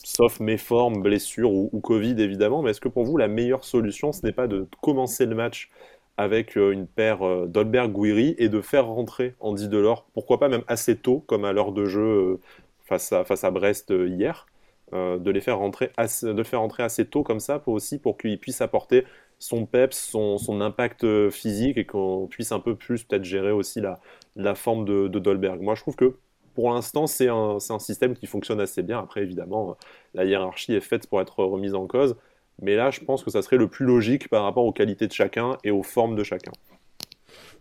sauf 0.03 0.39
méforme, 0.39 1.01
blessure 1.03 1.51
ou, 1.51 1.79
Covid 1.81 2.15
évidemment, 2.19 2.61
mais 2.63 2.71
est-ce 2.71 2.81
que 2.81 2.89
pour 2.89 3.03
vous 3.03 3.17
la 3.17 3.27
meilleure 3.27 3.63
solution, 3.63 4.11
ce 4.11 4.25
n'est 4.25 4.31
pas 4.31 4.47
de 4.47 4.67
commencer 4.81 5.25
le 5.25 5.35
match 5.35 5.69
avec 6.17 6.57
euh, 6.57 6.71
une 6.71 6.87
paire 6.87 7.21
euh, 7.21 7.45
Dolberg-Guiri 7.45 8.35
et 8.39 8.49
de 8.49 8.59
faire 8.59 8.87
rentrer 8.87 9.35
Andy 9.39 9.67
Delors, 9.69 10.07
pourquoi 10.13 10.39
pas 10.39 10.49
même 10.49 10.63
assez 10.67 10.95
tôt, 10.97 11.23
comme 11.27 11.45
à 11.45 11.53
l'heure 11.53 11.73
de 11.73 11.85
jeu 11.85 12.39
face, 12.85 13.13
à, 13.13 13.23
face 13.23 13.43
à 13.43 13.51
Brest 13.51 13.91
hier, 13.91 14.47
de 14.93 15.29
les 15.29 15.41
faire 15.41 15.57
rentrer 15.59 15.91
assez, 15.97 16.33
de 16.33 16.43
faire 16.43 16.61
rentrer 16.61 16.81
assez 16.81 17.05
tôt 17.05 17.21
comme 17.21 17.41
ça, 17.41 17.59
pour 17.59 17.73
aussi 17.73 17.99
pour 17.99 18.17
qu'il 18.17 18.39
puisse 18.39 18.61
apporter 18.61 19.03
son 19.37 19.65
peps, 19.65 19.97
son, 19.97 20.37
son 20.37 20.61
impact 20.61 21.29
physique 21.29 21.77
et 21.77 21.85
qu'on 21.85 22.27
puisse 22.27 22.53
un 22.53 22.61
peu 22.61 22.75
plus 22.75 23.03
peut-être 23.03 23.25
gérer 23.25 23.51
aussi 23.51 23.81
la, 23.81 23.99
la 24.37 24.55
forme 24.55 24.85
de, 24.85 25.09
de 25.09 25.19
Dolberg. 25.19 25.61
Moi, 25.61 25.75
je 25.75 25.81
trouve 25.81 25.97
que 25.97 26.15
pour 26.57 26.71
l'instant, 26.71 27.05
c'est 27.05 27.29
un, 27.29 27.59
système 27.77 28.15
qui 28.15 28.25
fonctionne 28.25 28.59
assez 28.59 28.81
bien. 28.81 28.97
Après, 28.97 29.21
évidemment, 29.21 29.77
la 30.15 30.25
hiérarchie 30.25 30.73
est 30.73 30.81
faite 30.81 31.07
pour 31.07 31.21
être 31.21 31.43
remise 31.43 31.75
en 31.75 31.85
cause. 31.85 32.15
Mais 32.59 32.75
là, 32.75 32.89
je 32.89 33.01
pense 33.01 33.23
que 33.23 33.29
ça 33.29 33.43
serait 33.43 33.57
le 33.57 33.67
plus 33.67 33.85
logique 33.85 34.27
par 34.27 34.41
rapport 34.43 34.65
aux 34.65 34.71
qualités 34.71 35.05
de 35.05 35.13
chacun 35.13 35.59
et 35.63 35.69
aux 35.69 35.83
formes 35.83 36.15
de 36.15 36.23
chacun. 36.23 36.51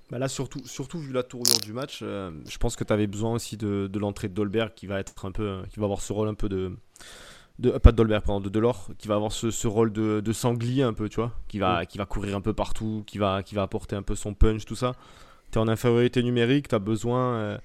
Bah 0.08 0.18
là, 0.18 0.28
surtout, 0.28 0.66
surtout 0.66 0.98
vu 0.98 1.12
la 1.12 1.22
tournure 1.22 1.58
du 1.62 1.74
match, 1.74 2.00
euh, 2.00 2.30
je 2.48 2.56
pense 2.56 2.74
que 2.74 2.84
tu 2.84 2.92
avais 2.94 3.06
besoin 3.06 3.34
aussi 3.34 3.58
de, 3.58 3.90
l'entrée 3.98 4.28
de 4.28 4.32
Dolberg 4.32 4.72
qui 4.74 4.86
va 4.86 4.98
être 4.98 5.26
un 5.26 5.30
peu, 5.30 5.60
qui 5.68 5.78
va 5.78 5.84
avoir 5.84 6.00
ce 6.00 6.14
rôle 6.14 6.28
un 6.28 6.34
peu 6.34 6.48
de, 6.48 6.72
de 7.58 7.72
pas 7.72 7.92
de 7.92 7.96
Dolberg, 7.98 8.24
pardon, 8.24 8.40
de 8.40 8.48
Delors, 8.48 8.88
qui 8.96 9.08
va 9.08 9.16
avoir 9.16 9.32
ce, 9.32 9.66
rôle 9.66 9.92
de, 9.92 10.20
de, 10.20 10.32
sanglier 10.32 10.84
un 10.84 10.94
peu, 10.94 11.10
tu 11.10 11.16
vois, 11.16 11.32
qui 11.48 11.58
va, 11.58 11.82
mm. 11.82 11.86
qui 11.86 11.98
va 11.98 12.06
courir 12.06 12.34
un 12.34 12.40
peu 12.40 12.54
partout, 12.54 13.04
qui 13.06 13.18
va, 13.18 13.42
qui 13.42 13.54
va 13.54 13.60
apporter 13.60 13.94
un 13.94 14.02
peu 14.02 14.14
son 14.14 14.32
punch, 14.32 14.64
tout 14.64 14.74
ça. 14.74 14.92
Tu 15.52 15.58
es 15.58 15.60
en 15.60 15.68
infériorité 15.68 16.22
numérique, 16.22 16.68
tu 16.68 16.74
as 16.74 16.78
besoin. 16.78 17.34
Euh, 17.34 17.58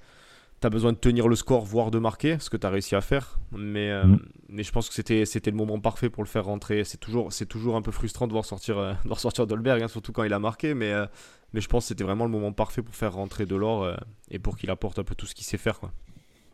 tu 0.62 0.66
as 0.66 0.70
besoin 0.70 0.92
de 0.92 0.96
tenir 0.96 1.28
le 1.28 1.36
score, 1.36 1.64
voire 1.64 1.90
de 1.90 1.98
marquer, 1.98 2.38
ce 2.38 2.48
que 2.48 2.56
tu 2.56 2.66
as 2.66 2.70
réussi 2.70 2.94
à 2.94 3.00
faire. 3.00 3.38
Mais, 3.50 3.90
euh, 3.90 4.04
mm. 4.04 4.18
mais 4.48 4.62
je 4.62 4.72
pense 4.72 4.88
que 4.88 4.94
c'était, 4.94 5.26
c'était 5.26 5.50
le 5.50 5.56
moment 5.56 5.80
parfait 5.80 6.08
pour 6.08 6.22
le 6.22 6.28
faire 6.28 6.44
rentrer. 6.44 6.84
C'est 6.84 6.98
toujours, 6.98 7.32
c'est 7.32 7.46
toujours 7.46 7.76
un 7.76 7.82
peu 7.82 7.90
frustrant 7.90 8.26
de 8.26 8.32
voir 8.32 8.44
sortir, 8.44 8.78
euh, 8.78 8.92
de 9.02 9.08
voir 9.08 9.20
sortir 9.20 9.46
Dolberg, 9.46 9.82
hein, 9.82 9.88
surtout 9.88 10.12
quand 10.12 10.22
il 10.22 10.32
a 10.32 10.38
marqué. 10.38 10.74
Mais, 10.74 10.92
euh, 10.92 11.06
mais 11.52 11.60
je 11.60 11.68
pense 11.68 11.84
que 11.84 11.88
c'était 11.88 12.04
vraiment 12.04 12.24
le 12.24 12.30
moment 12.30 12.52
parfait 12.52 12.80
pour 12.80 12.94
faire 12.94 13.12
rentrer 13.12 13.44
Delors 13.44 13.94
et 14.30 14.38
pour 14.38 14.56
qu'il 14.56 14.70
apporte 14.70 14.98
un 14.98 15.04
peu 15.04 15.14
tout 15.14 15.26
ce 15.26 15.34
qu'il 15.34 15.44
sait 15.44 15.58
faire. 15.58 15.80
Quoi. 15.80 15.92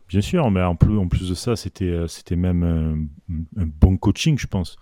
Bien 0.07 0.21
sûr, 0.21 0.49
mais 0.49 0.61
en 0.63 0.75
plus, 0.75 0.97
en 0.97 1.07
plus 1.07 1.29
de 1.29 1.35
ça, 1.35 1.55
c'était, 1.55 1.95
c'était 2.07 2.35
même 2.35 2.63
un, 2.63 3.61
un, 3.61 3.65
bon 3.67 3.95
coaching, 3.95 4.37
je 4.39 4.47
pense. 4.47 4.77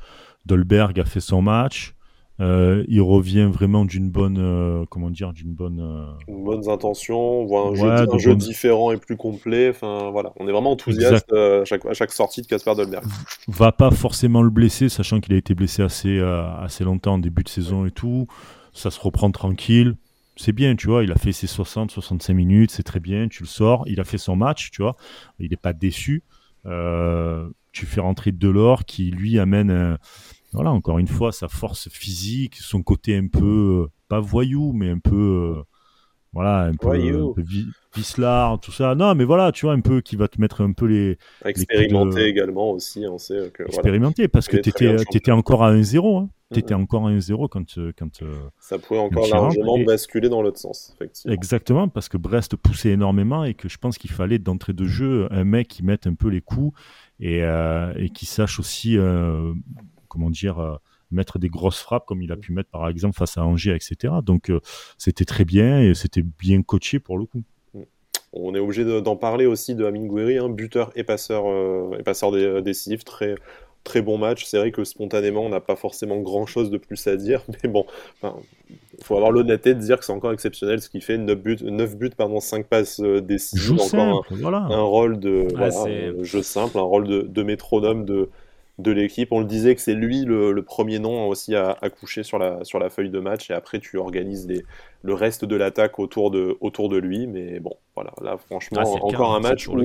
Dolberg 0.46 1.00
a 1.00 1.06
fait 1.06 1.20
son 1.20 1.42
match. 1.42 1.97
Euh, 2.40 2.86
il 2.88 3.02
revient 3.02 3.50
vraiment 3.52 3.84
d'une 3.84 4.12
bonne, 4.12 4.38
euh, 4.38 4.86
comment 4.90 5.10
dire, 5.10 5.34
d'une 5.34 5.54
bonne, 5.54 5.80
euh... 5.80 6.06
bonnes 6.28 6.70
intentions, 6.70 7.46
voit 7.46 7.70
un 7.70 8.18
jeu, 8.18 8.36
différent 8.36 8.92
et 8.92 8.98
plus 8.98 9.18
complet. 9.18 9.70
Enfin 9.70 10.12
voilà, 10.12 10.34
on 10.40 10.48
est 10.48 10.52
vraiment 10.52 10.72
enthousiaste 10.72 11.34
euh, 11.34 11.64
à 11.64 11.66
chaque, 11.66 11.86
à, 11.86 11.94
chaque, 11.94 12.12
sortie 12.12 12.44
de 12.44 12.48
Casper 12.48 12.76
Dolberg. 12.76 13.04
Va 13.48 13.72
pas 13.72 13.90
forcément 13.90 14.44
le 14.44 14.52
blesser, 14.52 14.88
sachant 14.88 15.20
qu'il 15.20 15.34
a 15.34 15.38
été 15.38 15.56
blessé 15.56 15.82
assez, 15.82 16.20
assez 16.20 16.84
longtemps 16.84 17.14
en 17.14 17.20
début 17.20 17.44
de 17.44 17.50
saison 17.50 17.86
et 17.86 17.92
tout. 17.92 18.28
Ça 18.72 18.92
se 18.92 19.00
reprend 19.00 19.32
tranquille. 19.32 19.96
C'est 20.36 20.52
bien, 20.52 20.76
tu 20.76 20.88
vois. 20.88 21.04
Il 21.04 21.12
a 21.12 21.16
fait 21.16 21.32
ses 21.32 21.48
60, 21.48 21.90
65 21.90 22.34
minutes, 22.36 22.70
c'est 22.70 22.84
très 22.84 23.00
bien. 23.00 23.28
Tu 23.28 23.42
le 23.42 23.48
sors. 23.48 23.84
Il 23.88 24.00
a 24.00 24.04
fait 24.04 24.20
son 24.20 24.36
match, 24.36 24.70
tu 24.70 24.84
vois. 24.84 24.96
Il 25.40 25.50
n'est 25.50 25.56
pas 25.58 25.74
déçu. 25.74 26.22
tu 27.72 27.86
fais 27.88 28.02
rentrer 28.02 28.32
Delors 28.32 28.86
qui 28.86 29.10
lui 29.10 29.40
amène 29.40 29.98
voilà, 30.54 30.72
encore 30.72 31.00
une 31.00 31.08
fois, 31.08 31.32
sa 31.32 31.48
force 31.48 31.90
physique, 31.90 32.56
son 32.56 32.82
côté 32.82 33.16
un 33.18 33.28
peu, 33.28 33.86
euh, 33.86 33.92
pas 34.08 34.20
voyou, 34.20 34.72
mais 34.74 34.90
un 34.90 35.00
peu, 35.00 35.56
euh, 35.58 35.64
voilà, 36.32 36.62
un 36.64 36.74
peu, 36.74 36.90
un 36.90 38.58
tout 38.62 38.72
ça. 38.72 38.96
Non, 38.96 39.16
mais 39.16 39.26
voilà, 39.26 39.52
tu 39.52 39.66
vois, 39.66 39.74
un 39.74 39.82
peu 39.82 40.02
qui 40.02 40.16
va 40.16 40.28
te 40.28 40.40
mettre 40.40 40.62
un 40.62 40.72
peu 40.72 40.86
les. 40.86 41.18
Expérimenter 41.44 42.26
également 42.26 42.72
aussi, 42.72 43.06
on 43.08 43.18
sait 43.18 43.52
que. 43.54 43.64
Expérimenter, 43.64 44.28
parce 44.28 44.48
que 44.48 44.58
tu 44.58 44.70
étais, 44.70 45.32
encore 45.32 45.64
à 45.64 45.74
1-0. 45.74 46.22
Hein. 46.22 46.30
Tu 46.54 46.60
étais 46.60 46.76
encore 46.76 47.08
à 47.08 47.12
1-0 47.12 47.50
quand. 47.50 47.78
Euh, 47.78 47.92
quand 47.98 48.24
ça 48.60 48.80
pouvait 48.80 49.00
encore 49.00 49.28
largement 49.28 49.80
basculer 49.80 50.30
dans 50.30 50.42
l'autre 50.42 50.60
sens, 50.60 50.94
effectivement. 50.96 51.34
Exactement, 51.34 51.88
parce 51.90 52.08
que 52.08 52.18
Brest 52.18 52.56
poussait 52.56 52.92
énormément 52.92 53.44
et 53.44 53.54
que 53.54 53.68
je 53.68 53.78
pense 53.78 53.98
qu'il 53.98 54.12
fallait 54.12 54.40
d'entrée 54.40 54.74
de 54.74 54.86
jeu 54.86 55.28
un 55.32 55.44
mec 55.44 55.68
qui 55.68 55.84
mette 55.84 56.08
un 56.08 56.14
peu 56.14 56.30
les 56.30 56.42
coups 56.42 56.78
et, 57.20 57.40
et 57.40 58.10
qui 58.14 58.26
sache 58.26 58.60
aussi 58.60 58.98
comment 60.08 60.30
dire, 60.30 60.60
euh, 60.60 60.76
mettre 61.12 61.40
des 61.40 61.50
grosses 61.50 61.80
frappes 61.80 62.06
comme 62.06 62.22
il 62.22 62.32
a 62.32 62.38
pu 62.38 62.52
mettre 62.52 62.70
par 62.70 62.88
exemple 62.90 63.16
face 63.16 63.38
à 63.38 63.46
Angers, 63.46 63.76
etc. 63.76 64.16
Donc 64.24 64.50
euh, 64.50 64.60
c'était 64.98 65.26
très 65.26 65.46
bien 65.46 65.82
et 65.82 65.94
c'était 65.94 66.24
bien 66.24 66.62
coaché 66.62 67.00
pour 67.00 67.18
le 67.18 67.26
coup. 67.26 67.44
On 68.34 68.54
est 68.54 68.60
obligé 68.60 68.84
d'en 69.02 69.16
parler 69.16 69.46
aussi 69.46 69.74
de 69.74 69.86
Amin 69.86 70.06
Gouiri, 70.06 70.38
hein, 70.38 70.50
buteur 70.50 70.92
et 70.96 71.04
passeur, 71.04 71.46
euh, 71.48 71.98
et 71.98 72.04
passeur 72.04 72.32
décisif, 72.62 73.06
très, 73.06 73.36
très 73.86 74.02
bon 74.02 74.18
match. 74.18 74.44
C'est 74.46 74.58
vrai 74.58 74.72
que 74.72 74.84
spontanément, 74.84 75.42
on 75.42 75.50
n'a 75.50 75.62
pas 75.62 75.78
forcément 75.78 76.20
grand 76.20 76.46
chose 76.46 76.70
de 76.70 76.78
plus 76.78 77.08
à 77.08 77.16
dire, 77.16 77.42
mais 77.64 77.70
bon, 77.70 77.86
il 78.24 79.04
faut 79.04 79.16
avoir 79.16 79.32
l'honnêteté 79.32 79.74
de 79.74 79.80
dire 79.80 79.98
que 79.98 80.06
c'est 80.06 80.12
encore 80.12 80.34
exceptionnel 80.34 80.82
ce 80.82 80.90
qu'il 80.90 81.02
fait 81.02 81.18
9 81.18 81.38
buts, 81.40 81.58
9 81.62 81.96
buts 81.96 82.12
pardon, 82.16 82.42
5 82.42 82.68
passes 82.68 83.00
décisives, 83.00 83.80
encore 83.80 84.26
un, 84.30 84.82
rôle 84.82 85.20
de 85.20 85.48
jeu 86.24 86.44
simple, 86.44 86.78
un 86.78 86.82
rôle 86.82 87.08
de, 87.08 87.22
de 87.22 87.44
métronome 87.44 88.04
de, 88.04 88.30
de 88.78 88.92
l'équipe. 88.92 89.32
On 89.32 89.40
le 89.40 89.46
disait 89.46 89.76
que 89.76 89.82
c'est 89.82 89.94
lui 89.94 90.24
le, 90.24 90.62
premier 90.62 91.00
nom 91.00 91.28
aussi 91.28 91.56
à, 91.56 91.78
coucher 92.00 92.24
sur 92.24 92.38
la, 92.38 92.64
sur 92.64 92.80
la 92.80 92.90
feuille 92.90 93.10
de 93.10 93.20
match 93.20 93.50
et 93.50 93.54
après 93.54 93.80
tu 93.80 93.98
organises 93.98 94.48
le 95.02 95.14
reste 95.14 95.46
de 95.46 95.56
l'attaque 95.56 96.00
autour 96.00 96.32
de, 96.32 96.58
autour 96.62 96.90
de 96.90 96.98
lui. 96.98 97.28
Mais 97.28 97.60
bon, 97.60 97.74
voilà, 97.96 98.14
là 98.22 98.38
franchement, 98.38 98.82
ah, 98.84 99.04
encore 99.04 99.36
un 99.36 99.40
match 99.40 99.68
où 99.68 99.80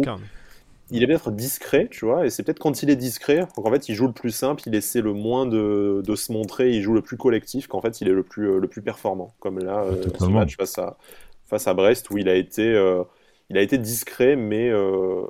il 0.92 1.02
est 1.02 1.06
peut-être 1.06 1.30
discret, 1.30 1.88
tu 1.90 2.04
vois, 2.04 2.26
et 2.26 2.30
c'est 2.30 2.42
peut-être 2.42 2.58
quand 2.58 2.82
il 2.82 2.90
est 2.90 2.96
discret, 2.96 3.46
qu'en 3.56 3.70
fait 3.70 3.88
il 3.88 3.94
joue 3.94 4.06
le 4.06 4.12
plus 4.12 4.30
simple, 4.30 4.62
il 4.66 4.74
essaie 4.74 5.00
le 5.00 5.14
moins 5.14 5.46
de, 5.46 6.02
se 6.14 6.32
montrer, 6.32 6.72
il 6.72 6.82
joue 6.82 6.92
le 6.92 7.00
plus 7.00 7.16
collectif, 7.16 7.66
qu'en 7.66 7.80
fait 7.80 8.02
il 8.02 8.08
est 8.08 8.12
le 8.12 8.22
plus, 8.22 8.60
le 8.60 8.68
plus 8.68 8.82
performant. 8.82 9.32
Comme 9.40 9.58
là, 9.58 9.84
euh, 9.84 10.02
ce 10.18 10.26
match 10.26 10.56
face 10.56 10.78
à, 10.78 10.98
face 11.46 11.66
à 11.66 11.72
Brest 11.72 12.10
où 12.10 12.18
il 12.18 12.28
a 12.28 12.34
été, 12.34 12.66
euh, 12.66 13.04
il 13.48 13.56
a 13.56 13.62
été 13.62 13.78
discret, 13.78 14.36
mais 14.36 14.68
euh, 14.68 15.24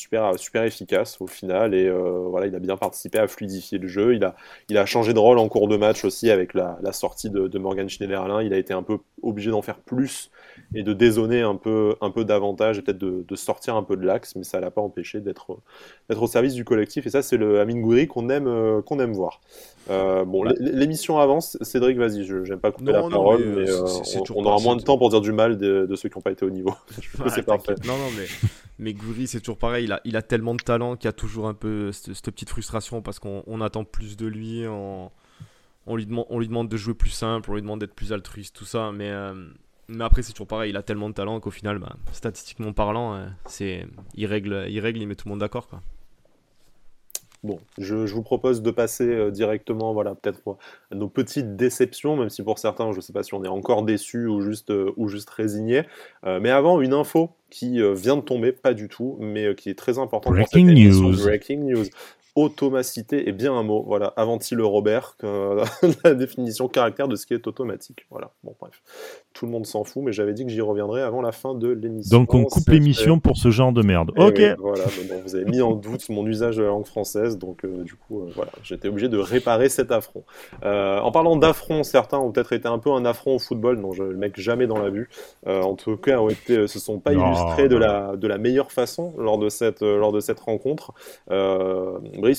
super, 0.00 0.38
super 0.38 0.64
efficace 0.64 1.18
au 1.20 1.26
final 1.26 1.74
et 1.74 1.86
euh, 1.86 2.26
voilà, 2.28 2.46
il 2.46 2.54
a 2.54 2.58
bien 2.58 2.76
participé 2.76 3.18
à 3.18 3.28
fluidifier 3.28 3.78
le 3.78 3.86
jeu. 3.86 4.14
Il 4.14 4.24
a, 4.24 4.34
il 4.68 4.78
a 4.78 4.86
changé 4.86 5.12
de 5.12 5.18
rôle 5.18 5.38
en 5.38 5.48
cours 5.48 5.68
de 5.68 5.76
match 5.76 6.04
aussi 6.04 6.30
avec 6.30 6.54
la, 6.54 6.78
sortie 6.92 7.28
de, 7.28 7.58
Morgan 7.58 7.88
Schneiderlin. 7.88 8.42
Il 8.42 8.54
a 8.54 8.58
été 8.58 8.72
un 8.72 8.82
peu 8.82 8.98
obligé 9.22 9.50
d'en 9.50 9.60
faire 9.62 9.78
plus 9.78 10.30
et 10.74 10.82
de 10.82 10.92
dézoner 10.92 11.42
un 11.42 11.56
peu, 11.56 11.96
un 12.00 12.10
peu 12.10 12.24
davantage 12.24 12.78
et 12.78 12.82
peut-être 12.82 12.98
de, 12.98 13.36
sortir 13.36 13.76
un 13.76 13.82
peu 13.82 13.96
de 13.96 14.04
l'axe, 14.04 14.34
mais 14.36 14.44
ça 14.44 14.60
l'a 14.60 14.70
pas 14.70 14.80
empêché 14.80 15.20
d'être, 15.20 15.58
au 16.08 16.26
service 16.26 16.54
du 16.54 16.64
collectif. 16.64 17.06
Et 17.06 17.10
ça, 17.10 17.22
c'est 17.22 17.36
le 17.36 17.60
Amin 17.60 17.80
Gouiri 17.80 18.06
qu'on 18.06 18.28
aime, 18.30 18.46
euh, 18.46 18.82
qu'on 18.82 18.98
aime 19.00 19.12
voir. 19.12 19.40
Euh, 19.90 20.24
bon, 20.24 20.44
l'émission 20.58 21.18
avance. 21.18 21.58
Cédric, 21.60 21.98
vas-y, 21.98 22.24
je 22.24 22.36
n'aime 22.36 22.60
pas 22.60 22.70
couper 22.70 22.92
la 22.92 23.02
parole, 23.02 23.44
mais, 23.44 23.70
on, 24.34 24.44
aura 24.44 24.60
moins 24.62 24.76
de 24.76 24.82
temps 24.82 24.98
pour 24.98 25.10
dire 25.10 25.20
du 25.20 25.32
mal 25.32 25.58
de, 25.58 25.94
ceux 25.94 26.08
qui 26.08 26.16
n'ont 26.16 26.22
pas 26.22 26.32
été 26.32 26.44
au 26.44 26.50
niveau. 26.50 26.74
c'est 27.34 27.44
parfait. 27.44 27.74
Non, 27.86 27.96
non, 27.96 28.10
mais 28.16 28.26
mais 28.80 28.94
Gouiri, 28.94 29.26
c'est 29.26 29.40
toujours 29.40 29.58
pareil. 29.58 29.86
Il 30.04 30.16
a, 30.16 30.22
tellement 30.22 30.54
de 30.54 30.62
talent 30.62 30.96
qu'il 30.96 31.06
y 31.06 31.08
a 31.08 31.12
toujours 31.12 31.48
un 31.48 31.54
peu 31.54 31.92
cette, 31.92 32.30
petite 32.30 32.50
frustration 32.50 33.02
parce 33.02 33.18
qu'on 33.18 33.60
attend 33.60 33.84
plus 33.84 34.16
de 34.16 34.26
lui. 34.26 34.64
On, 34.66 35.10
lui 35.96 36.06
demande, 36.06 36.68
de 36.68 36.76
jouer 36.76 36.94
plus 36.94 37.10
simple, 37.10 37.50
on 37.50 37.54
lui 37.54 37.62
demande 37.62 37.80
d'être 37.80 37.94
plus 37.94 38.12
altruiste, 38.12 38.54
tout 38.54 38.64
ça. 38.64 38.92
Mais, 38.92 39.10
euh, 39.10 39.34
après, 40.00 40.22
c'est 40.22 40.32
toujours 40.32 40.46
pareil. 40.46 40.70
Il 40.70 40.76
a 40.76 40.82
tellement 40.82 41.08
de 41.08 41.14
talent 41.14 41.40
qu'au 41.40 41.50
final, 41.50 41.78
bah, 41.78 41.96
statistiquement 42.12 42.72
parlant, 42.72 43.14
euh, 43.14 43.26
il, 44.14 44.26
règle, 44.26 44.66
il 44.68 45.08
met 45.08 45.14
tout 45.14 45.26
le 45.26 45.30
monde 45.30 45.40
d'accord. 45.40 45.68
Bon, 47.42 47.58
je, 47.78 47.94
vous 47.94 48.22
propose 48.22 48.60
de 48.60 48.70
passer 48.70 49.08
euh, 49.08 49.30
directement, 49.30 49.94
voilà, 49.94 50.14
peut-être 50.14 50.58
à 50.90 50.94
nos 50.94 51.08
petites 51.08 51.56
déceptions, 51.56 52.14
même 52.16 52.28
si 52.28 52.42
pour 52.42 52.58
certains, 52.58 52.92
je 52.92 52.96
ne 52.96 53.00
sais 53.00 53.14
pas 53.14 53.22
si 53.22 53.32
on 53.32 53.42
est 53.42 53.48
encore 53.48 53.82
déçu 53.82 54.26
ou 54.26 54.42
juste, 54.42 54.70
euh, 54.70 54.92
ou 54.98 55.08
juste 55.08 55.30
résigné. 55.30 55.84
Euh, 56.26 56.38
mais 56.38 56.50
avant, 56.50 56.82
une 56.82 56.92
info 56.92 57.30
qui 57.48 57.80
vient 57.94 58.16
de 58.16 58.20
tomber, 58.20 58.52
pas 58.52 58.74
du 58.74 58.88
tout, 58.88 59.16
mais 59.18 59.56
qui 59.56 59.70
est 59.70 59.74
très 59.74 59.98
importante. 59.98 60.34
Breaking 60.34 60.66
news. 60.66 61.16
Breaking 61.24 61.64
news. 61.64 61.86
Automacité 62.40 63.28
est 63.28 63.32
bien 63.32 63.52
un 63.52 63.62
mot. 63.62 63.84
Voilà, 63.86 64.12
Avanti 64.16 64.54
le 64.54 64.64
Robert, 64.64 65.16
la 66.04 66.14
définition 66.14 66.68
caractère 66.68 67.08
de 67.08 67.16
ce 67.16 67.26
qui 67.26 67.34
est 67.34 67.46
automatique. 67.46 68.06
Voilà, 68.10 68.30
bon, 68.42 68.54
bref. 68.58 68.82
Tout 69.32 69.46
le 69.46 69.52
monde 69.52 69.66
s'en 69.66 69.84
fout, 69.84 70.02
mais 70.02 70.12
j'avais 70.12 70.32
dit 70.32 70.44
que 70.44 70.50
j'y 70.50 70.60
reviendrai 70.60 71.02
avant 71.02 71.22
la 71.22 71.32
fin 71.32 71.54
de 71.54 71.68
l'émission. 71.68 72.18
Donc 72.18 72.34
on 72.34 72.44
coupe 72.44 72.68
l'émission 72.68 73.20
pour 73.20 73.36
ce 73.36 73.50
genre 73.50 73.72
de 73.72 73.82
merde. 73.82 74.10
Eh 74.16 74.22
ok. 74.22 74.34
oui, 74.36 74.48
voilà, 74.58 74.84
vous 75.24 75.36
avez 75.36 75.44
mis 75.44 75.60
en 75.60 75.74
doute 75.74 76.08
mon 76.08 76.26
usage 76.26 76.56
de 76.56 76.62
la 76.62 76.68
langue 76.68 76.86
française, 76.86 77.38
donc 77.38 77.64
euh, 77.64 77.82
du 77.84 77.94
coup, 77.94 78.22
euh, 78.22 78.32
voilà, 78.34 78.50
j'étais 78.62 78.88
obligé 78.88 79.08
de 79.08 79.18
réparer 79.18 79.68
cet 79.68 79.92
affront. 79.92 80.24
Euh, 80.64 80.98
en 80.98 81.12
parlant 81.12 81.36
d'affront, 81.36 81.82
certains 81.82 82.18
ont 82.18 82.30
peut-être 82.32 82.52
été 82.52 82.68
un 82.68 82.78
peu 82.78 82.90
un 82.90 83.04
affront 83.04 83.36
au 83.36 83.38
football, 83.38 83.78
non, 83.78 83.92
je 83.92 84.02
le 84.02 84.16
mec 84.16 84.38
jamais 84.38 84.66
dans 84.66 84.78
la 84.78 84.90
vue. 84.90 85.08
en 85.46 85.74
tout 85.74 85.96
cas, 85.96 86.18
ont 86.18 86.28
été, 86.28 86.66
se 86.66 86.78
sont 86.78 86.98
pas 86.98 87.12
Non, 87.12 87.26
illustrés 87.26 87.68
de 87.68 87.76
la, 87.76 88.16
de 88.16 88.26
la 88.26 88.38
meilleure 88.38 88.72
façon 88.72 89.14
lors 89.18 89.38
de 89.38 89.48
cette, 89.48 89.82
lors 89.82 90.12
de 90.12 90.20
cette 90.20 90.40
rencontre. 90.40 90.92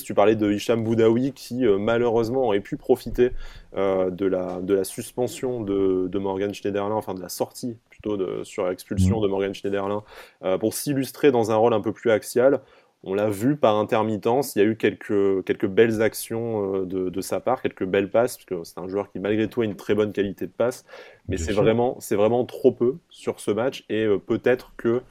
Tu 0.00 0.14
parlais 0.14 0.36
de 0.36 0.50
Hicham 0.50 0.82
Boudaoui 0.82 1.32
qui 1.32 1.64
malheureusement 1.64 2.44
aurait 2.44 2.60
pu 2.60 2.78
profiter 2.78 3.32
euh, 3.76 4.10
de, 4.10 4.24
la, 4.24 4.60
de 4.62 4.72
la 4.72 4.84
suspension 4.84 5.60
de, 5.60 6.08
de 6.08 6.18
Morgan 6.18 6.54
Schneiderlin, 6.54 6.94
enfin 6.94 7.12
de 7.14 7.20
la 7.20 7.28
sortie 7.28 7.76
plutôt 7.90 8.16
de, 8.16 8.44
sur 8.44 8.70
expulsion 8.70 9.18
Mhm. 9.18 9.22
de 9.22 9.28
Morgan 9.28 9.54
Schneiderlin, 9.54 10.02
euh, 10.44 10.56
pour 10.58 10.72
s'illustrer 10.72 11.30
dans 11.32 11.50
un 11.50 11.56
rôle 11.56 11.74
un 11.74 11.80
peu 11.80 11.92
plus 11.92 12.10
axial. 12.10 12.60
On 13.04 13.14
l'a 13.14 13.28
vu 13.28 13.56
par 13.56 13.76
intermittence, 13.76 14.54
il 14.54 14.60
y 14.60 14.62
a 14.62 14.64
eu 14.64 14.76
quelques, 14.76 15.44
quelques 15.44 15.66
belles 15.66 16.02
actions 16.02 16.76
euh, 16.82 16.84
de, 16.86 17.08
de 17.10 17.20
sa 17.20 17.40
part, 17.40 17.60
quelques 17.60 17.84
belles 17.84 18.08
passes, 18.08 18.36
parce 18.36 18.44
que 18.44 18.62
c'est 18.62 18.78
un 18.78 18.86
joueur 18.86 19.10
qui 19.10 19.18
malgré 19.18 19.48
tout 19.48 19.62
a 19.62 19.64
une 19.64 19.74
très 19.74 19.94
bonne 19.96 20.12
qualité 20.12 20.46
de 20.46 20.52
passe, 20.52 20.84
mais 21.28 21.36
c'est 21.36 21.52
vraiment, 21.52 21.98
vraiment 22.12 22.44
trop 22.44 22.70
peu 22.70 22.98
sur 23.10 23.40
ce 23.40 23.50
match, 23.50 23.84
et 23.88 24.04
euh, 24.04 24.18
peut-être 24.18 24.72
que 24.76 25.02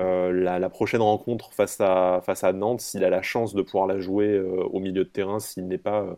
euh, 0.00 0.32
la, 0.32 0.70
prochaine 0.70 1.02
rencontre 1.02 1.52
face 1.52 1.80
à, 1.80 2.20
face 2.24 2.42
à 2.42 2.52
Nantes, 2.52 2.80
s'il 2.80 3.04
a 3.04 3.10
la 3.10 3.22
chance 3.22 3.54
de 3.54 3.62
pouvoir 3.62 3.86
la 3.86 4.00
jouer 4.00 4.26
euh, 4.26 4.64
au 4.72 4.80
milieu 4.80 5.04
de 5.04 5.08
terrain, 5.08 5.38
s'il 5.38 5.68
n'est 5.68 5.78
pas, 5.78 6.02
euh, 6.02 6.14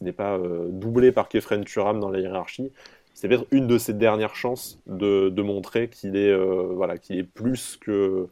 n'est 0.00 0.12
pas 0.12 0.38
doublé 0.68 1.12
par 1.12 1.28
Kefren 1.28 1.64
Turam 1.64 2.00
dans 2.00 2.10
la 2.10 2.18
hiérarchie, 2.20 2.72
c'est 3.14 3.28
peut-être 3.28 3.46
une 3.50 3.66
de 3.66 3.78
ses 3.78 3.92
dernières 3.92 4.34
chances 4.34 4.80
de, 4.86 5.28
de 5.28 5.42
montrer 5.42 5.88
qu'il 5.88 6.16
est, 6.16 6.34
voilà, 6.74 6.94
est 7.10 7.22
plus 7.22 7.76
que 7.76 8.28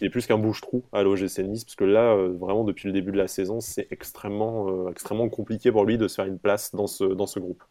est 0.00 0.08
plus 0.08 0.26
qu'un 0.26 0.38
bouche-trou 0.38 0.82
à 0.92 1.02
l'OGC 1.02 1.40
Nice, 1.40 1.64
parce 1.64 1.74
que 1.74 1.84
là, 1.84 2.14
vraiment, 2.14 2.64
depuis 2.64 2.86
le 2.86 2.92
début 2.92 3.12
de 3.12 3.18
la 3.18 3.28
saison, 3.28 3.60
c'est 3.60 3.88
extrêmement, 3.90 4.88
extrêmement 4.88 5.28
compliqué 5.28 5.72
pour 5.72 5.84
lui 5.84 5.98
de 5.98 6.08
se 6.08 6.14
faire 6.14 6.26
une 6.26 6.38
place 6.38 6.74
dans 6.74 6.86
ce, 6.86 7.04
dans 7.04 7.26
ce 7.26 7.38
groupe. 7.40 7.62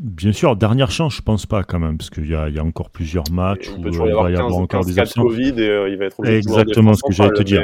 Bien 0.00 0.32
sûr, 0.32 0.54
dernière 0.54 0.92
chance, 0.92 1.16
je 1.16 1.22
pense 1.22 1.44
pas 1.44 1.64
quand 1.64 1.80
même, 1.80 1.98
parce 1.98 2.08
qu'il 2.10 2.28
y, 2.28 2.34
a- 2.34 2.48
il 2.48 2.54
y 2.54 2.58
a 2.60 2.64
encore 2.64 2.90
plusieurs 2.90 3.28
matchs 3.32 3.68
où 3.70 3.80
il 3.80 3.86
euh, 3.86 3.90
il 3.90 3.98
va 4.14 4.30
y 4.30 4.34
15, 4.34 4.40
avoir 4.44 4.60
encore 4.60 4.80
15 4.82 4.86
des 4.86 4.98
absents. 5.00 5.22
Covid 5.24 5.48
et 5.56 5.68
euh, 5.68 5.88
il 5.88 5.96
va 5.98 6.04
être 6.04 6.24
Exactement 6.24 6.94
ce 6.94 7.02
que 7.02 7.12
j'allais 7.12 7.32
te 7.32 7.42
dire. 7.42 7.62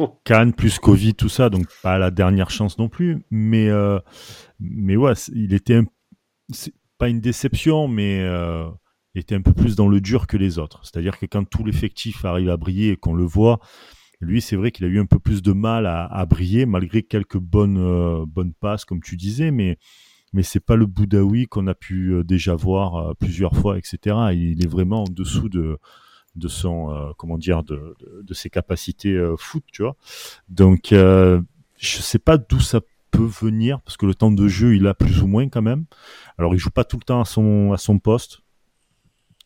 mais, 0.00 0.06
Cannes 0.24 0.52
plus 0.52 0.78
Covid, 0.80 1.14
tout 1.14 1.28
ça, 1.28 1.48
donc 1.48 1.66
pas 1.84 1.96
la 1.98 2.10
dernière 2.10 2.50
chance 2.50 2.78
non 2.78 2.88
plus. 2.88 3.22
Mais, 3.30 3.68
euh, 3.68 4.00
mais 4.58 4.96
ouais, 4.96 5.12
il 5.32 5.54
était 5.54 5.76
un- 5.76 5.84
pas 6.98 7.08
une 7.08 7.20
déception, 7.20 7.86
mais 7.86 8.20
euh, 8.20 8.64
il 9.14 9.20
était 9.20 9.36
un 9.36 9.42
peu 9.42 9.52
plus 9.52 9.76
dans 9.76 9.86
le 9.86 10.00
dur 10.00 10.26
que 10.26 10.36
les 10.36 10.58
autres. 10.58 10.80
C'est-à-dire 10.82 11.18
que 11.18 11.26
quand 11.26 11.44
tout 11.48 11.64
l'effectif 11.64 12.24
arrive 12.24 12.50
à 12.50 12.56
briller 12.56 12.90
et 12.92 12.96
qu'on 12.96 13.14
le 13.14 13.24
voit, 13.24 13.60
lui, 14.20 14.40
c'est 14.40 14.56
vrai 14.56 14.72
qu'il 14.72 14.86
a 14.86 14.88
eu 14.88 14.98
un 14.98 15.06
peu 15.06 15.20
plus 15.20 15.40
de 15.40 15.52
mal 15.52 15.86
à, 15.86 16.06
à 16.06 16.26
briller, 16.26 16.66
malgré 16.66 17.04
quelques 17.04 17.38
bonnes, 17.38 18.24
bonnes 18.24 18.54
passes, 18.54 18.84
comme 18.84 19.02
tu 19.02 19.16
disais, 19.16 19.50
mais, 19.52 19.78
mais 20.36 20.42
c'est 20.42 20.60
pas 20.60 20.76
le 20.76 20.84
Boudaoui 20.84 21.46
qu'on 21.46 21.66
a 21.66 21.74
pu 21.74 22.12
euh, 22.12 22.22
déjà 22.22 22.54
voir 22.54 22.96
euh, 22.96 23.14
plusieurs 23.18 23.56
fois, 23.56 23.78
etc. 23.78 24.16
Il 24.34 24.62
est 24.62 24.68
vraiment 24.68 25.04
en 25.04 25.08
dessous 25.08 25.48
de, 25.48 25.78
de 26.34 26.48
son, 26.48 26.90
euh, 26.90 27.12
comment 27.16 27.38
dire, 27.38 27.62
de, 27.62 27.96
de, 28.22 28.34
ses 28.34 28.50
capacités 28.50 29.18
foot, 29.38 29.64
tu 29.72 29.80
vois. 29.80 29.96
Donc, 30.50 30.92
euh, 30.92 31.40
je 31.78 32.02
sais 32.02 32.18
pas 32.18 32.36
d'où 32.36 32.60
ça 32.60 32.82
peut 33.10 33.24
venir, 33.24 33.80
parce 33.80 33.96
que 33.96 34.04
le 34.04 34.14
temps 34.14 34.30
de 34.30 34.46
jeu, 34.46 34.76
il 34.76 34.86
a 34.86 34.92
plus 34.92 35.22
ou 35.22 35.26
moins 35.26 35.48
quand 35.48 35.62
même. 35.62 35.86
Alors, 36.36 36.54
il 36.54 36.58
joue 36.58 36.70
pas 36.70 36.84
tout 36.84 36.98
le 36.98 37.04
temps 37.04 37.22
à 37.22 37.24
son, 37.24 37.72
à 37.72 37.78
son 37.78 37.98
poste. 37.98 38.40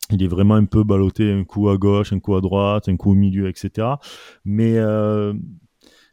Il 0.09 0.21
est 0.21 0.27
vraiment 0.27 0.55
un 0.55 0.65
peu 0.65 0.83
ballotté, 0.83 1.31
un 1.31 1.45
coup 1.45 1.69
à 1.69 1.77
gauche, 1.77 2.11
un 2.11 2.19
coup 2.19 2.35
à 2.35 2.41
droite, 2.41 2.89
un 2.89 2.97
coup 2.97 3.11
au 3.11 3.15
milieu, 3.15 3.47
etc. 3.47 3.87
Mais, 4.43 4.77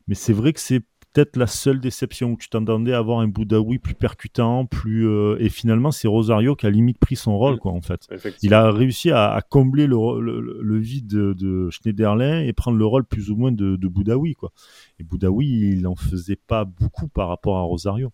mais 0.06 0.14
c'est 0.14 0.32
vrai 0.32 0.52
que 0.52 0.60
c'est 0.60 0.84
peut-être 1.18 1.36
la 1.36 1.48
seule 1.48 1.80
déception 1.80 2.30
où 2.32 2.36
tu 2.36 2.48
t'entendais 2.48 2.92
avoir 2.92 3.18
un 3.18 3.26
Boudaoui 3.26 3.78
plus 3.80 3.94
percutant, 3.94 4.66
plus 4.66 5.08
euh, 5.08 5.36
et 5.40 5.48
finalement 5.48 5.90
c'est 5.90 6.06
Rosario 6.06 6.54
qui 6.54 6.66
a 6.66 6.70
limite 6.70 6.98
pris 6.98 7.16
son 7.16 7.36
rôle 7.36 7.54
quoi 7.58 7.72
en 7.72 7.80
fait. 7.80 8.06
Il 8.42 8.54
a 8.54 8.70
réussi 8.70 9.10
à, 9.10 9.32
à 9.32 9.42
combler 9.42 9.88
le, 9.88 9.96
ro- 9.96 10.20
le, 10.20 10.60
le 10.62 10.78
vide 10.78 11.08
de, 11.08 11.32
de 11.32 11.70
Schneiderlin 11.70 12.42
et 12.42 12.52
prendre 12.52 12.78
le 12.78 12.86
rôle 12.86 13.04
plus 13.04 13.30
ou 13.32 13.36
moins 13.36 13.50
de, 13.50 13.74
de 13.74 13.88
Boudaoui 13.88 14.34
quoi. 14.34 14.52
Et 15.00 15.02
Boudaoui 15.02 15.48
il 15.48 15.86
en 15.88 15.96
faisait 15.96 16.36
pas 16.36 16.64
beaucoup 16.64 17.08
par 17.08 17.26
rapport 17.28 17.56
à 17.56 17.62
Rosario. 17.62 18.12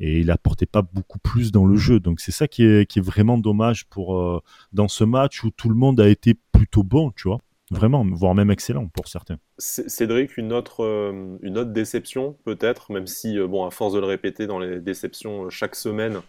Et 0.00 0.18
il 0.20 0.30
apportait 0.32 0.66
pas 0.66 0.82
beaucoup 0.82 1.20
plus 1.20 1.52
dans 1.52 1.64
le 1.64 1.76
jeu. 1.76 2.00
Donc 2.00 2.18
c'est 2.18 2.32
ça 2.32 2.48
qui 2.48 2.64
est, 2.64 2.90
qui 2.90 2.98
est 2.98 3.02
vraiment 3.02 3.38
dommage 3.38 3.86
pour 3.86 4.16
euh, 4.16 4.40
dans 4.72 4.88
ce 4.88 5.04
match 5.04 5.44
où 5.44 5.50
tout 5.50 5.68
le 5.68 5.76
monde 5.76 6.00
a 6.00 6.08
été 6.08 6.34
plutôt 6.50 6.82
bon 6.82 7.12
tu 7.12 7.28
vois 7.28 7.38
vraiment 7.72 8.04
voire 8.12 8.34
même 8.34 8.50
excellent 8.50 8.86
pour 8.88 9.08
certains. 9.08 9.38
Cédric, 9.58 10.36
une 10.36 10.52
autre, 10.52 10.84
euh, 10.84 11.36
une 11.42 11.58
autre 11.58 11.70
déception 11.70 12.36
peut-être, 12.44 12.92
même 12.92 13.06
si, 13.06 13.38
euh, 13.38 13.46
bon, 13.46 13.66
à 13.66 13.70
force 13.70 13.94
de 13.94 13.98
le 13.98 14.06
répéter 14.06 14.46
dans 14.46 14.58
les 14.58 14.80
déceptions 14.80 15.44
euh, 15.44 15.50
chaque 15.50 15.74
semaine, 15.74 16.20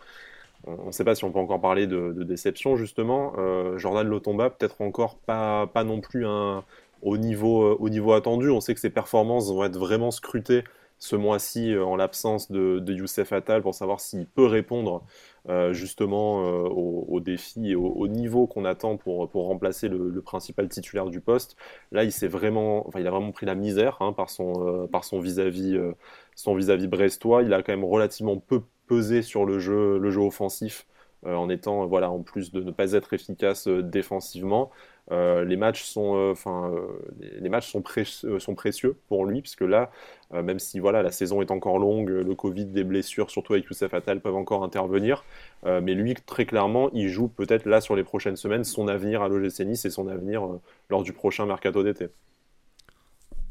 on 0.65 0.87
ne 0.87 0.91
sait 0.91 1.03
pas 1.03 1.13
si 1.13 1.25
on 1.25 1.31
peut 1.31 1.39
encore 1.39 1.59
parler 1.59 1.87
de, 1.87 2.23
déception 2.23 2.77
justement. 2.77 3.33
Jordan 3.77 4.07
Lotomba, 4.07 4.49
peut-être 4.49 4.79
encore 4.79 5.17
pas, 5.17 5.67
pas 5.67 5.83
non 5.83 5.99
plus 5.99 6.25
un, 6.25 6.63
au, 7.01 7.17
niveau, 7.17 7.75
au 7.75 7.89
niveau 7.89 8.13
attendu. 8.13 8.49
On 8.49 8.61
sait 8.61 8.73
que 8.73 8.79
ses 8.79 8.89
performances 8.89 9.51
vont 9.51 9.65
être 9.65 9.77
vraiment 9.77 10.09
scrutées 10.09 10.63
ce 10.99 11.17
mois-ci 11.17 11.77
en 11.77 11.97
l'absence 11.97 12.49
de, 12.49 12.79
de 12.79 12.93
Youssef 12.93 13.33
Attal 13.33 13.61
pour 13.61 13.75
savoir 13.75 13.99
s'il 13.99 14.25
peut 14.25 14.45
répondre 14.45 15.03
euh, 15.49 15.73
justement 15.73 16.45
euh, 16.45 16.69
aux 16.69 17.19
défis 17.19 17.71
et 17.71 17.75
au, 17.75 17.85
au 17.85 18.07
niveau 18.07 18.47
qu'on 18.47 18.63
attend 18.63 18.95
pour, 18.95 19.29
pour 19.29 19.47
remplacer 19.47 19.89
le, 19.89 20.21
principal 20.21 20.69
titulaire 20.69 21.07
du 21.07 21.19
poste. 21.19 21.57
Là, 21.91 22.05
il 22.05 22.11
vraiment, 22.29 22.87
enfin, 22.87 23.01
il 23.01 23.07
a 23.07 23.11
vraiment 23.11 23.33
pris 23.33 23.45
la 23.45 23.55
misère 23.55 23.97
hein, 23.99 24.13
par 24.13 24.29
son 24.29 24.83
euh, 24.83 24.87
par 24.87 25.03
son 25.03 25.19
vis-à-vis 25.19 25.77
vis-à-vis 26.55 26.87
brestois. 26.87 27.43
Il 27.43 27.53
a 27.53 27.61
quand 27.61 27.73
même 27.73 27.83
relativement 27.83 28.37
peu 28.37 28.61
pesé 28.87 29.21
sur 29.21 29.45
le 29.45 29.59
jeu 29.59 29.97
le 29.97 30.11
jeu 30.11 30.21
offensif 30.21 30.87
en 31.25 31.49
étant 31.49 31.85
voilà 31.87 32.09
en 32.11 32.21
plus 32.21 32.51
de 32.51 32.61
ne 32.61 32.71
pas 32.71 32.93
être 32.93 33.13
efficace 33.13 33.67
défensivement. 33.67 34.71
Euh, 35.11 35.43
les 35.43 35.57
matchs 35.57 35.83
sont 35.83 36.15
euh, 36.15 36.31
enfin 36.31 36.71
euh, 36.73 36.87
les, 37.41 37.49
matchs 37.49 37.69
sont, 37.69 37.81
pré- 37.81 38.05
sont 38.05 38.55
précieux 38.55 38.95
pour 39.09 39.25
lui 39.25 39.41
puisque 39.41 39.59
là 39.61 39.91
euh, 40.33 40.41
même 40.41 40.59
si 40.59 40.79
voilà 40.79 41.03
la 41.03 41.11
saison 41.11 41.41
est 41.41 41.51
encore 41.51 41.77
longue, 41.77 42.07
le 42.09 42.35
Covid, 42.35 42.65
des 42.67 42.85
blessures, 42.85 43.29
surtout 43.29 43.53
avec 43.53 43.65
Youssef 43.65 43.93
Attal, 43.93 44.21
peuvent 44.21 44.35
encore 44.35 44.63
intervenir. 44.63 45.23
Mais 45.65 45.93
lui, 45.93 46.13
très 46.25 46.45
clairement, 46.45 46.89
il 46.93 47.09
joue 47.09 47.27
peut-être 47.27 47.65
là 47.65 47.79
sur 47.81 47.95
les 47.95 48.03
prochaines 48.03 48.35
semaines 48.37 48.63
son 48.63 48.87
avenir 48.87 49.21
à 49.21 49.27
l'OGC 49.29 49.59
Nice 49.65 49.85
et 49.85 49.89
son 49.89 50.07
avenir 50.07 50.47
lors 50.89 51.03
du 51.03 51.13
prochain 51.13 51.45
mercato 51.45 51.83
d'été. 51.83 52.07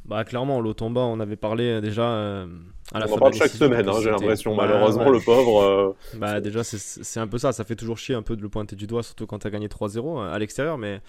Bah 0.05 0.25
clairement, 0.25 0.61
Lotomba, 0.61 1.01
on 1.03 1.21
avait 1.21 1.37
parlé 1.37 1.81
déjà 1.81 2.03
euh, 2.03 2.47
à 2.93 2.99
la 2.99 3.07
On 3.07 3.09
fin 3.09 3.21
en 3.21 3.31
de 3.31 3.31
parle 3.31 3.35
la 3.39 3.39
chaque 3.39 3.53
semaine, 3.53 3.87
que 3.87 3.91
hein, 3.91 4.01
j'ai 4.01 4.11
l'impression. 4.11 4.55
Bah, 4.57 4.67
Malheureusement, 4.67 5.07
ouais. 5.07 5.11
le 5.11 5.21
pauvre. 5.21 5.63
euh, 5.63 5.93
Bah 6.13 6.41
déjà, 6.41 6.63
c'est- 6.65 7.21
un 7.21 7.27
peu 7.29 7.39
ça, 7.39 7.53
ça 7.53 7.65
fait 7.65 7.77
toujours 7.77 7.99
chier 7.99 8.15
un 8.15 8.23
peu 8.23 8.37
de 8.37 8.43
le 8.43 8.49
pointer 8.49 8.77
du 8.77 8.87
doigt, 8.87 9.03
surtout 9.03 9.27
quand 9.27 9.39
tu 9.41 9.47
as 9.47 9.51
gagné 9.51 9.69
3-0 9.69 10.21
à 10.21 10.39
l'extérieur, 10.39 10.79
mais, 10.79 11.01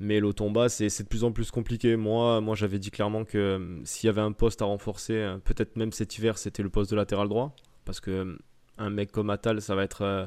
mais 0.00 0.20
l'Otomba, 0.20 0.68
c'est 0.68 0.88
c'est 0.88 1.02
de 1.04 1.08
plus 1.08 1.24
en 1.24 1.32
plus 1.32 1.50
compliqué. 1.50 1.96
Moi, 1.96 2.40
moi 2.40 2.54
j'avais 2.54 2.78
dit 2.78 2.90
clairement 2.90 3.24
que 3.24 3.38
euh, 3.38 3.80
s'il 3.84 4.06
y 4.06 4.10
avait 4.10 4.20
un 4.20 4.32
poste 4.32 4.62
à 4.62 4.64
renforcer, 4.66 5.14
euh, 5.14 5.38
peut-être 5.38 5.76
même 5.76 5.92
cet 5.92 6.16
hiver, 6.18 6.38
c'était 6.38 6.62
le 6.62 6.70
poste 6.70 6.90
de 6.90 6.96
latéral 6.96 7.28
droit, 7.28 7.54
parce 7.84 8.00
que 8.00 8.10
euh, 8.10 8.38
un 8.78 8.90
mec 8.90 9.10
comme 9.10 9.30
Atal, 9.30 9.60
ça 9.60 9.74
va 9.74 9.82
être... 9.84 10.02
euh, 10.02 10.26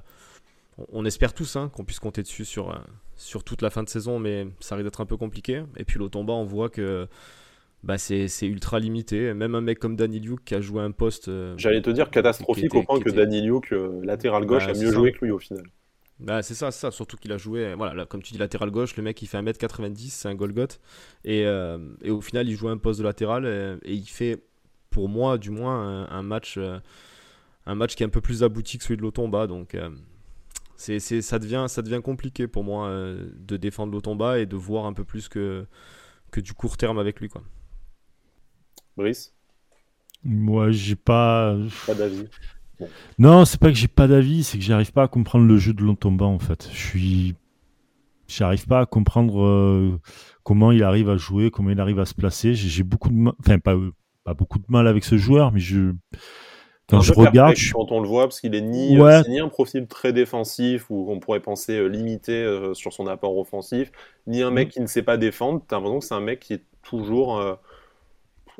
on- 0.91 1.05
espère 1.05 1.33
tous 1.33 1.55
hein, 1.55 1.69
qu'on 1.73 1.85
puisse 1.85 1.99
compter 1.99 2.21
dessus 2.21 2.43
sur, 2.45 2.71
euh, 2.71 2.75
sur 3.15 3.43
toute 3.43 3.61
la 3.61 3.69
fin 3.69 3.83
de 3.83 3.89
saison, 3.89 4.19
mais 4.19 4.47
ça 4.59 4.75
risque 4.75 4.85
d'être 4.85 5.01
un 5.01 5.05
peu 5.05 5.15
compliqué. 5.17 5.63
Et 5.77 5.85
puis 5.85 5.99
l'Otomba, 5.99 6.33
on 6.33 6.43
voit 6.45 6.69
que 6.69 7.07
bah, 7.83 7.97
c'est 7.97 8.27
ultra 8.43 8.79
limité. 8.79 9.33
Même 9.33 9.55
un 9.55 9.61
mec 9.61 9.79
comme 9.79 9.95
Danny 9.95 10.19
Luke 10.19 10.43
qui 10.45 10.53
a 10.55 10.61
joué 10.61 10.81
un 10.81 10.91
poste... 10.91 11.29
euh, 11.29 11.53
J'allais 11.57 11.81
te 11.81 11.89
dire 11.89 12.09
catastrophique 12.09 12.65
était- 12.65 12.77
au 12.77 12.83
point 12.83 12.99
que 12.99 13.09
était- 13.09 13.17
Danny 13.25 13.41
Luke, 13.41 13.73
latéral 14.03 14.45
gauche, 14.45 14.65
Bah, 14.65 14.71
a 14.71 14.73
c'est 14.73 14.83
mieux 14.85 14.89
ça. 14.91 14.95
joué 14.95 15.11
que 15.13 15.23
lui 15.25 15.31
au 15.31 15.39
final. 15.39 15.63
Bah, 16.21 16.43
c'est 16.43 16.53
ça, 16.53 16.69
c'est 16.71 16.81
ça, 16.81 16.91
surtout 16.91 17.17
qu'il 17.17 17.31
a 17.31 17.37
joué, 17.37 17.73
voilà, 17.73 17.95
là, 17.95 18.05
comme 18.05 18.21
tu 18.21 18.33
dis, 18.33 18.37
latéral 18.39 18.69
gauche, 18.69 18.95
le 18.95 19.01
mec 19.01 19.19
il 19.23 19.27
fait 19.27 19.37
1m90, 19.37 20.09
c'est 20.11 20.27
un 20.29 20.35
Golgoth, 20.35 20.79
et, 21.25 21.45
euh, 21.47 21.79
et 22.03 22.11
au 22.11 22.21
final 22.21 22.47
il 22.47 22.55
joue 22.55 22.69
un 22.69 22.77
poste 22.77 22.99
de 22.99 23.03
latéral, 23.05 23.45
et, 23.45 23.77
et 23.91 23.93
il 23.95 24.05
fait, 24.07 24.43
pour 24.91 25.09
moi 25.09 25.39
du 25.39 25.49
moins, 25.49 26.05
un, 26.05 26.09
un 26.11 26.21
match, 26.21 26.55
euh, 26.57 26.79
un 27.65 27.75
match 27.75 27.95
qui 27.95 28.03
est 28.03 28.05
un 28.05 28.09
peu 28.09 28.21
plus 28.21 28.43
abouti 28.43 28.77
que 28.77 28.83
celui 28.83 28.97
de 28.97 29.01
l'Otomba, 29.03 29.47
donc 29.47 29.75
euh, 29.75 29.89
c'est, 30.77 30.99
c'est, 30.99 31.21
ça, 31.21 31.39
devient, 31.39 31.65
ça 31.69 31.81
devient 31.81 32.01
compliqué 32.03 32.47
pour 32.47 32.63
moi 32.63 32.87
euh, 32.87 33.29
de 33.35 33.57
défendre 33.57 33.93
l'Otomba 33.93 34.39
et 34.39 34.45
de 34.47 34.55
voir 34.55 34.85
un 34.85 34.93
peu 34.93 35.03
plus 35.05 35.29
que, 35.29 35.65
que 36.31 36.41
du 36.41 36.53
court 36.53 36.77
terme 36.77 36.99
avec 36.99 37.19
lui. 37.21 37.29
Quoi. 37.29 37.43
Brice, 38.95 39.33
Moi, 40.23 40.71
j'ai 40.71 40.95
pas. 40.95 41.55
pas 41.85 41.95
d'avis. 41.95 42.27
Non, 43.19 43.45
c'est 43.45 43.59
pas 43.59 43.69
que 43.69 43.77
j'ai 43.77 43.87
pas 43.87 44.07
d'avis, 44.07 44.43
c'est 44.43 44.57
que 44.57 44.63
j'arrive 44.63 44.91
pas 44.91 45.03
à 45.03 45.07
comprendre 45.07 45.45
le 45.45 45.57
jeu 45.57 45.73
de 45.73 45.81
Lontomba 45.83 46.25
en 46.25 46.39
fait. 46.39 46.69
Je 46.71 46.77
suis. 46.77 47.35
J'arrive 48.27 48.65
pas 48.65 48.79
à 48.79 48.85
comprendre 48.85 49.43
euh, 49.43 49.99
comment 50.43 50.71
il 50.71 50.83
arrive 50.83 51.09
à 51.09 51.17
jouer, 51.17 51.51
comment 51.51 51.69
il 51.69 51.79
arrive 51.81 51.99
à 51.99 52.05
se 52.05 52.13
placer. 52.13 52.53
J'ai 52.53 52.83
beaucoup 52.83 53.09
de. 53.09 53.15
ma- 53.15 53.35
Enfin, 53.39 53.59
pas, 53.59 53.75
pas 54.23 54.33
beaucoup 54.33 54.59
de 54.59 54.65
mal 54.69 54.87
avec 54.87 55.03
ce 55.03 55.17
joueur, 55.17 55.51
mais 55.51 55.59
je 55.59 55.93
quand 56.91 57.01
je 57.01 57.13
regarde, 57.13 57.55
quand 57.73 57.91
on 57.91 58.01
le 58.01 58.07
voit, 58.07 58.23
parce 58.23 58.41
qu'il 58.41 58.53
est 58.53 58.61
ni, 58.61 58.99
euh, 58.99 59.21
ni 59.29 59.39
un 59.39 59.47
profil 59.47 59.87
très 59.87 60.11
défensif 60.11 60.89
ou 60.89 61.05
qu'on 61.05 61.19
pourrait 61.19 61.39
penser 61.39 61.77
euh, 61.77 61.87
limité 61.87 62.33
euh, 62.33 62.73
sur 62.73 62.91
son 62.91 63.07
apport 63.07 63.37
offensif, 63.37 63.91
ni 64.27 64.41
un 64.43 64.51
mec 64.51 64.67
mm. 64.67 64.71
qui 64.71 64.81
ne 64.81 64.87
sait 64.87 65.03
pas 65.03 65.15
défendre. 65.17 65.61
T'as 65.67 65.77
l'impression 65.77 65.99
que 65.99 66.05
c'est 66.05 66.13
un 66.13 66.19
mec 66.21 66.41
qui 66.41 66.53
est 66.53 66.63
toujours 66.83 67.39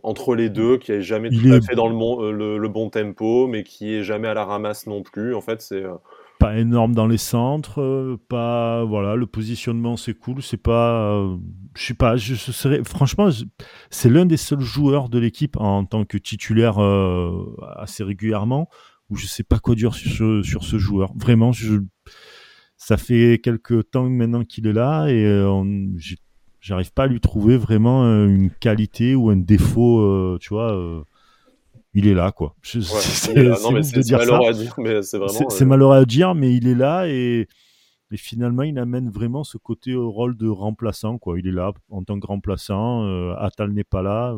entre 0.04 0.36
les 0.36 0.50
deux, 0.50 0.78
qui 0.78 0.92
est 0.92 1.02
jamais 1.02 1.30
tout 1.30 1.52
à 1.52 1.62
fait 1.62 1.76
dans 1.76 1.88
le, 1.88 2.58
le, 2.58 2.70
bon 2.70 2.90
tempo, 2.90 3.48
mais 3.48 3.64
qui 3.64 3.94
est 3.94 4.04
jamais 4.04 4.28
à 4.28 4.34
la 4.34 4.46
ramasse 4.46 4.88
non 4.88 5.04
plus. 5.04 5.36
En 5.36 5.42
fait, 5.42 5.62
c'est 5.62 5.84
pas 6.42 6.58
énorme 6.58 6.96
dans 6.96 7.06
les 7.06 7.20
centres, 7.20 7.82
euh, 7.82 8.18
pas 8.28 8.84
voilà, 8.84 9.16
le 9.16 9.28
positionnement 9.28 9.96
c'est 9.96 10.16
cool, 10.16 10.42
c'est 10.42 10.58
pas, 10.58 11.14
euh, 11.14 11.38
je 11.76 11.86
sais 11.86 11.94
pas, 11.94 12.16
je, 12.16 12.34
serais 12.34 12.84
franchement, 12.84 13.30
c'est 13.92 14.10
l'un 14.10 14.26
des 14.26 14.38
seuls 14.38 14.60
joueurs 14.60 15.08
de 15.08 15.20
l'équipe 15.20 15.56
en 15.58 15.86
tant 15.86 16.04
que 16.04 16.18
titulaire 16.18 16.80
euh, 16.80 17.56
assez 17.78 18.04
régulièrement 18.04 18.70
où 19.12 19.18
je 19.18 19.28
sais 19.28 19.44
pas 19.44 19.60
quoi 19.60 19.76
dire 19.76 19.94
sur 19.94 20.12
ce, 20.12 20.42
sur 20.42 20.64
ce 20.64 20.80
joueur. 20.80 21.12
Vraiment, 21.16 21.52
je, 21.52 21.76
ça 22.76 22.98
fait 22.98 23.40
quelques 23.44 23.92
temps 23.92 24.10
maintenant 24.10 24.44
qu'il 24.44 24.66
est 24.66 24.74
là 24.74 25.10
et 25.10 25.24
j'arrive 26.62 26.94
pas 26.94 27.04
à 27.04 27.08
lui 27.08 27.20
trouver 27.20 27.58
vraiment 27.58 28.04
une 28.26 28.50
qualité 28.50 29.16
ou 29.16 29.30
un 29.30 29.36
défaut, 29.36 30.38
tu 30.40 30.54
vois 30.54 31.04
il 31.94 32.08
est 32.08 32.14
là, 32.14 32.32
quoi. 32.32 32.56
c'est 32.64 33.34
malheureux 33.34 34.48
à 34.48 34.54
dire, 34.54 34.74
mais 34.78 35.02
c'est 35.02 35.18
vraiment. 35.18 35.50
C'est 35.50 35.64
euh, 35.64 35.68
malheureux 35.68 35.98
à 35.98 36.06
dire, 36.06 36.36
mais 36.36 36.56
il 36.56 36.68
est 36.68 36.76
là 36.76 37.08
et, 37.08 37.48
finalement, 38.16 38.64
il 38.64 38.78
amène 38.78 39.10
vraiment 39.10 39.44
ce 39.44 39.58
côté 39.58 39.96
au 39.96 40.12
rôle 40.12 40.38
de 40.38 40.48
remplaçant, 40.48 41.18
quoi. 41.18 41.40
Il 41.40 41.48
est 41.48 41.52
là 41.52 41.72
en 41.90 42.04
tant 42.04 42.20
que 42.20 42.28
remplaçant. 42.28 43.06
Euh, 43.06 43.34
Atal 43.38 43.72
n'est 43.72 43.84
pas 43.84 44.02
là. 44.02 44.36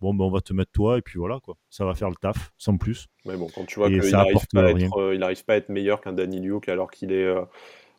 Bon, 0.00 0.14
ben, 0.14 0.24
on 0.24 0.30
va 0.30 0.40
te 0.40 0.52
mettre 0.52 0.70
toi 0.70 0.98
et 0.98 1.02
puis 1.02 1.18
voilà, 1.18 1.40
quoi. 1.40 1.56
Ça 1.70 1.84
va 1.84 1.94
faire 1.94 2.10
le 2.10 2.14
taf, 2.14 2.52
sans 2.58 2.76
plus. 2.76 3.06
Mais 3.26 3.36
bon, 3.36 3.48
quand 3.52 3.64
tu 3.64 3.80
vois 3.80 3.88
qu'il 3.88 3.98
n'arrive 4.10 4.46
pas, 4.52 4.62
euh, 4.62 5.34
pas, 5.46 5.52
à 5.54 5.56
être 5.56 5.68
meilleur 5.68 6.00
qu'un 6.00 6.12
Danny 6.12 6.40
Luke 6.40 6.68
alors 6.68 6.90
qu'il 6.90 7.10
est 7.12 7.28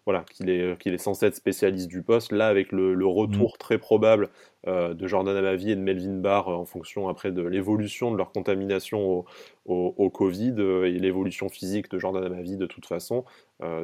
voilà, 0.10 0.26
qu'il 0.34 0.49
est, 0.49 0.76
qu'il 0.82 0.91
est 0.91 0.97
censé 0.97 1.28
être 1.28 1.36
spécialiste 1.36 1.88
du 1.88 2.01
poste. 2.01 2.32
Là, 2.32 2.47
avec 2.47 2.72
le, 2.72 3.05
retour 3.05 3.53
mm. 3.53 3.57
très 3.60 3.78
probable 3.78 4.30
euh, 4.66 4.95
de 4.95 5.05
Jordan 5.05 5.38
Amavi 5.38 5.70
et 5.70 5.76
de 5.76 5.82
Melvin 5.82 6.18
Barr 6.18 6.49
euh, 6.49 6.55
en 6.55 6.66
fonction 6.66 7.10
après 7.10 7.32
de 7.32 7.43
l'évolution 7.43 8.12
de 8.12 8.18
leur 8.18 8.32
contamination 8.32 9.24
au, 9.68 10.10
Covid 10.10 10.55
euh, 10.57 10.86
et 10.86 10.97
l'évolution 10.97 11.47
physique 11.47 11.91
de 11.91 11.99
Jordan 11.99 12.24
Amavi 12.24 12.57
de 12.57 12.66
toute 12.66 12.88
façon, 12.88 13.24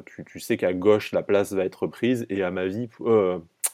tu, 0.08 0.40
sais 0.40 0.58
qu'à 0.58 0.74
gauche, 0.74 1.12
la 1.12 1.22
place 1.22 1.54
va 1.54 1.64
être 1.64 1.86
prise 1.86 2.26
et 2.32 2.42
Amavi, 2.42 2.90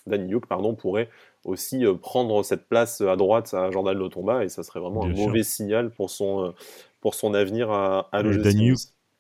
Danny 0.08 0.32
Youk, 0.32 0.46
pardon, 0.46 0.76
pourrait 0.76 1.08
aussi 1.46 1.86
prendre 2.02 2.44
cette 2.44 2.68
place 2.68 3.00
à 3.00 3.16
droite 3.16 3.54
à 3.54 3.72
Jordan 3.72 3.98
Lotomba 3.98 4.44
et 4.44 4.50
ça 4.50 4.64
serait 4.64 4.82
vraiment 4.82 5.06
un 5.06 5.14
mauvais 5.14 5.44
signal 5.44 5.90
pour 5.90 6.10
son, 6.10 6.54
pour 7.00 7.16
son 7.16 7.34
avenir 7.34 7.72
à, 7.72 8.10
à 8.12 8.24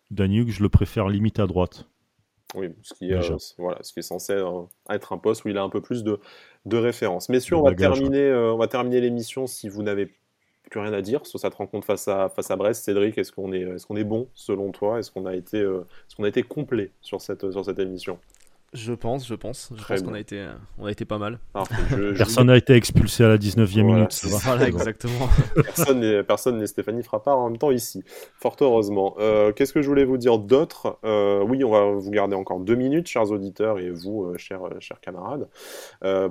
Danny 0.09 0.39
Youk, 0.39 0.49
je 0.49 0.61
le 0.61 0.67
préfère 0.67 1.07
limite 1.07 1.39
à 1.39 1.47
droite. 1.47 1.87
Oui, 2.55 2.69
ce 2.81 2.93
qui, 2.93 3.13
euh, 3.13 3.21
voilà, 3.57 3.81
ce 3.81 3.93
qui 3.93 3.99
est 3.99 4.03
censé 4.03 4.33
euh, 4.33 4.63
être 4.89 5.13
un 5.13 5.17
poste 5.17 5.45
où 5.45 5.49
il 5.49 5.57
a 5.57 5.63
un 5.63 5.69
peu 5.69 5.81
plus 5.81 6.03
de, 6.03 6.19
de 6.65 6.77
références. 6.77 7.29
Messieurs, 7.29 7.55
on 7.55 7.63
va, 7.63 7.73
terminer, 7.73 8.23
euh, 8.23 8.53
on 8.53 8.57
va 8.57 8.67
terminer 8.67 8.99
l'émission 8.99 9.47
si 9.47 9.69
vous 9.69 9.83
n'avez 9.83 10.13
plus 10.69 10.79
rien 10.79 10.93
à 10.93 11.01
dire 11.01 11.25
sur 11.25 11.39
cette 11.39 11.53
rencontre 11.53 11.85
face 11.85 12.07
à, 12.07 12.29
face 12.29 12.51
à 12.51 12.57
Brest. 12.57 12.83
Cédric, 12.83 13.17
est-ce 13.17 13.31
qu'on 13.31 13.53
est, 13.53 13.61
est, 13.61 13.85
qu'on 13.85 13.95
est 13.95 14.03
bon 14.03 14.27
selon 14.33 14.71
toi? 14.71 14.99
Est-ce 14.99 15.11
qu'on 15.11 15.25
a, 15.25 15.35
été, 15.35 15.59
est 15.59 16.15
qu'on 16.15 16.23
a 16.25 16.27
été 16.27 16.43
complet 16.43 16.91
sur 17.01 17.21
cette, 17.21 17.49
sur 17.51 17.63
cette 17.63 17.79
émission? 17.79 18.19
Je 18.73 18.93
pense, 18.93 19.27
je 19.27 19.35
pense. 19.35 19.69
Je 19.77 19.83
pense 19.83 20.01
qu'on 20.01 20.13
a 20.13 20.19
été, 20.19 20.47
on 20.77 20.85
a 20.85 20.91
été 20.91 21.03
pas 21.03 21.17
mal. 21.17 21.39
personne 22.17 22.47
n'a 22.47 22.55
été 22.55 22.73
expulsé 22.73 23.25
à 23.25 23.27
la 23.27 23.37
19e 23.37 23.83
minute. 23.83 24.21
Voilà, 24.43 24.67
exactement. 24.67 25.27
personne 26.25 26.57
n'est 26.57 26.67
Stéphanie 26.67 27.03
Frappard 27.03 27.37
en 27.37 27.49
même 27.49 27.57
temps 27.57 27.71
ici. 27.71 28.03
Fort 28.39 28.55
heureusement. 28.61 29.15
Euh, 29.19 29.51
qu'est-ce 29.51 29.73
que 29.73 29.81
je 29.81 29.87
voulais 29.89 30.05
vous 30.05 30.17
dire 30.17 30.37
d'autre? 30.37 30.99
Euh, 31.03 31.43
Oui, 31.43 31.63
on 31.65 31.71
va 31.71 31.91
vous 31.91 32.11
garder 32.11 32.35
encore 32.35 32.61
deux 32.61 32.75
minutes, 32.75 33.07
chers 33.07 33.29
auditeurs 33.31 33.77
et 33.77 33.89
vous, 33.89 34.23
euh, 34.23 34.37
chers, 34.37 34.61
chers 34.79 35.01
camarades, 35.01 35.47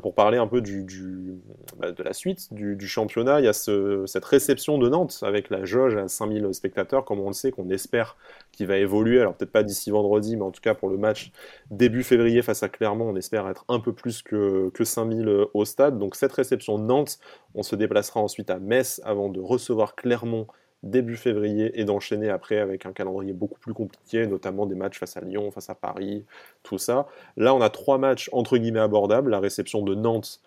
pour 0.02 0.14
parler 0.14 0.38
un 0.38 0.46
peu 0.46 0.62
du, 0.62 0.84
du 0.84 1.34
bah, 1.78 1.92
de 1.92 2.02
la 2.02 2.14
suite 2.14 2.52
du, 2.52 2.74
du, 2.74 2.88
championnat. 2.88 3.40
Il 3.40 3.44
y 3.44 3.48
a 3.48 3.52
ce, 3.52 4.04
cette 4.06 4.24
réception 4.24 4.78
de 4.78 4.88
Nantes 4.88 5.20
avec 5.22 5.50
la 5.50 5.64
jauge 5.64 5.96
à 5.96 6.08
5000 6.08 6.54
spectateurs, 6.54 7.04
comme 7.04 7.20
on 7.20 7.28
le 7.28 7.34
sait, 7.34 7.50
qu'on 7.50 7.68
espère 7.68 8.16
qu'il 8.52 8.66
va 8.66 8.76
évoluer. 8.78 9.20
Alors 9.20 9.34
peut-être 9.34 9.52
pas 9.52 9.62
d'ici 9.62 9.90
vendredi, 9.90 10.36
mais 10.36 10.42
en 10.42 10.50
tout 10.50 10.60
cas 10.60 10.74
pour 10.74 10.88
le 10.88 10.96
match 10.96 11.32
début 11.70 12.02
février 12.02 12.42
face 12.42 12.62
à 12.62 12.68
Clermont, 12.68 13.10
on 13.10 13.16
espère 13.16 13.48
être 13.48 13.64
un 13.68 13.80
peu 13.80 13.92
plus 13.92 14.22
que, 14.22 14.70
que 14.70 14.84
5000 14.84 15.28
euh, 15.28 15.46
au 15.54 15.64
stade. 15.64 15.98
Donc 15.98 16.16
cette 16.16 16.32
réception 16.32 16.78
Nantes, 16.78 17.18
on 17.54 17.62
se 17.62 17.76
déplacera 17.76 18.20
ensuite 18.20 18.50
à 18.50 18.58
Metz 18.58 19.00
avant 19.04 19.28
de 19.28 19.40
recevoir 19.40 19.94
Clermont 19.94 20.46
début 20.82 21.16
février 21.16 21.78
et 21.78 21.84
d'enchaîner 21.84 22.30
après 22.30 22.58
avec 22.58 22.86
un 22.86 22.92
calendrier 22.92 23.32
beaucoup 23.32 23.58
plus 23.58 23.74
compliqué, 23.74 24.26
notamment 24.26 24.66
des 24.66 24.74
matchs 24.74 24.98
face 24.98 25.16
à 25.16 25.20
Lyon, 25.20 25.50
face 25.50 25.68
à 25.68 25.74
Paris, 25.74 26.24
tout 26.62 26.78
ça. 26.78 27.06
Là, 27.36 27.54
on 27.54 27.60
a 27.60 27.70
trois 27.70 27.98
matchs 27.98 28.30
entre 28.32 28.56
guillemets 28.56 28.80
abordables. 28.80 29.30
La 29.30 29.40
réception 29.40 29.82
de 29.82 29.94
Nantes 29.94 30.40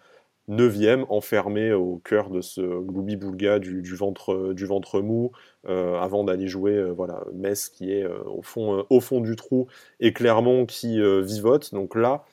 9 0.50 1.06
enfermé 1.10 1.72
au 1.72 2.02
cœur 2.04 2.30
de 2.30 2.42
ce 2.42 2.62
gloubi-boulga 2.62 3.60
du, 3.60 3.96
ventre, 3.96 4.54
du 4.54 4.66
ventre 4.66 5.00
mou, 5.00 5.32
euh, 5.68 5.98
avant 6.00 6.24
d'aller 6.24 6.48
jouer 6.48 6.74
euh, 6.74 6.92
voilà, 6.92 7.24
Metz 7.34 7.70
qui 7.70 7.92
est 7.94 8.04
euh, 8.04 8.22
au, 8.26 8.42
fond, 8.42 8.86
au 8.90 9.00
fond 9.00 9.22
du 9.22 9.36
trou 9.36 9.68
et 10.02 10.12
Clermont 10.12 10.66
qui 10.66 11.00
vivote. 11.22 11.74
Donc 11.74 11.96
là, 11.96 12.26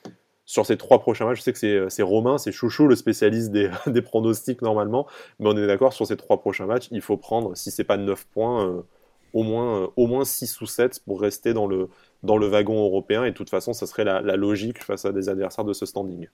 sur 0.45 0.65
ces 0.65 0.75
trois 0.75 0.99
prochains 0.99 1.25
matchs, 1.25 1.37
je 1.37 1.43
sais 1.43 1.53
que 1.53 1.89
c'est 1.89 2.03
Romain, 2.03 2.37
c'est 2.37 2.51
Chouchou, 2.51 2.87
le 2.87 2.95
spécialiste 2.95 3.51
des, 3.51 3.69
des, 3.87 4.01
pronostics 4.01 4.61
normalement, 4.61 5.07
mais 5.39 5.47
on 5.47 5.55
est 5.55 5.67
d'accord, 5.67 5.93
sur 5.93 6.05
ces 6.05 6.17
trois 6.17 6.41
prochains 6.41 6.65
matchs, 6.65 6.89
il 6.91 7.01
faut 7.01 7.17
prendre, 7.17 7.55
si 7.55 7.71
c'est 7.71 7.85
pas 7.85 7.97
9 7.97 8.25
points, 8.27 8.83
au, 9.33 9.43
moins, 9.43 9.89
au 9.95 10.07
moins 10.07 10.25
6 10.25 10.59
ou 10.59 10.65
7 10.65 11.01
pour 11.05 11.21
rester 11.21 11.53
dans 11.53 11.67
le, 11.67 11.87
dans 12.23 12.37
le 12.37 12.47
wagon 12.47 12.83
européen, 12.83 13.23
et 13.23 13.31
de 13.31 13.35
toute 13.35 13.49
façon, 13.49 13.71
ça 13.71 13.87
serait 13.87 14.03
la 14.03 14.35
logique 14.35 14.83
face 14.83 15.05
à 15.05 15.13
des 15.13 15.29
adversaires 15.29 15.63
de 15.63 15.73
ce 15.73 15.85
standing 15.85 16.27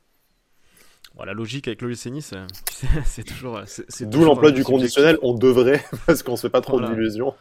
la 1.25 1.33
logique 1.33 1.67
avec 1.67 1.81
le 1.81 1.89
Nice, 1.89 2.33
c'est 3.05 3.23
toujours. 3.23 3.59
D'où 4.01 4.23
l'emploi 4.23 4.51
du 4.51 4.63
conditionnel, 4.63 5.17
on 5.21 5.33
devrait, 5.33 5.83
parce 6.05 6.23
qu'on 6.23 6.35
se 6.35 6.43
fait 6.43 6.51
pas 6.51 6.61
trop 6.61 6.79
d'illusions. 6.79 7.33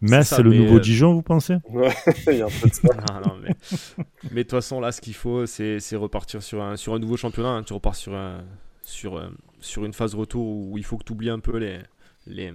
Mais 0.00 0.22
c'est 0.22 0.42
le 0.42 0.52
nouveau 0.52 0.76
euh, 0.76 0.80
Dijon, 0.80 1.14
vous 1.14 1.22
pensez? 1.22 1.56
Ouais, 1.70 1.94
il 2.26 2.38
y 2.38 2.42
a 2.42 2.46
un 2.46 2.48
peu 2.48 2.68
de 2.68 2.74
ça. 2.74 2.88
mais... 3.42 4.30
de 4.30 4.42
toute 4.42 4.50
façon, 4.50 4.80
là, 4.80 4.92
ce 4.92 5.00
qu'il 5.00 5.14
faut, 5.14 5.46
c'est 5.46 5.78
repartir 5.94 6.42
sur 6.42 6.62
un, 6.62 6.76
sur 6.76 6.94
un 6.94 6.98
nouveau 6.98 7.16
championnat. 7.16 7.50
Hein. 7.50 7.62
Tu 7.62 7.72
repars 7.72 7.94
sur, 7.94 8.14
un, 8.14 8.44
sur, 8.82 9.22
sur 9.60 9.84
une 9.84 9.94
phase 9.94 10.14
retour 10.14 10.44
où 10.44 10.76
il 10.76 10.84
faut 10.84 10.98
que 10.98 11.04
tu 11.04 11.12
oublies 11.12 11.30
un 11.30 11.38
peu 11.38 11.56
les, 11.56 11.78
les, 12.26 12.52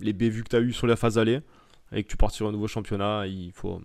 les 0.00 0.12
bévues 0.12 0.42
que 0.42 0.48
tu 0.48 0.56
as 0.56 0.60
eu 0.60 0.72
sur 0.72 0.86
la 0.86 0.96
phase 0.96 1.18
aller 1.18 1.40
et 1.92 2.02
que 2.02 2.08
tu 2.08 2.16
pars 2.16 2.30
sur 2.30 2.48
un 2.48 2.52
nouveau 2.52 2.66
championnat. 2.66 3.26
Il 3.26 3.52
faut, 3.52 3.80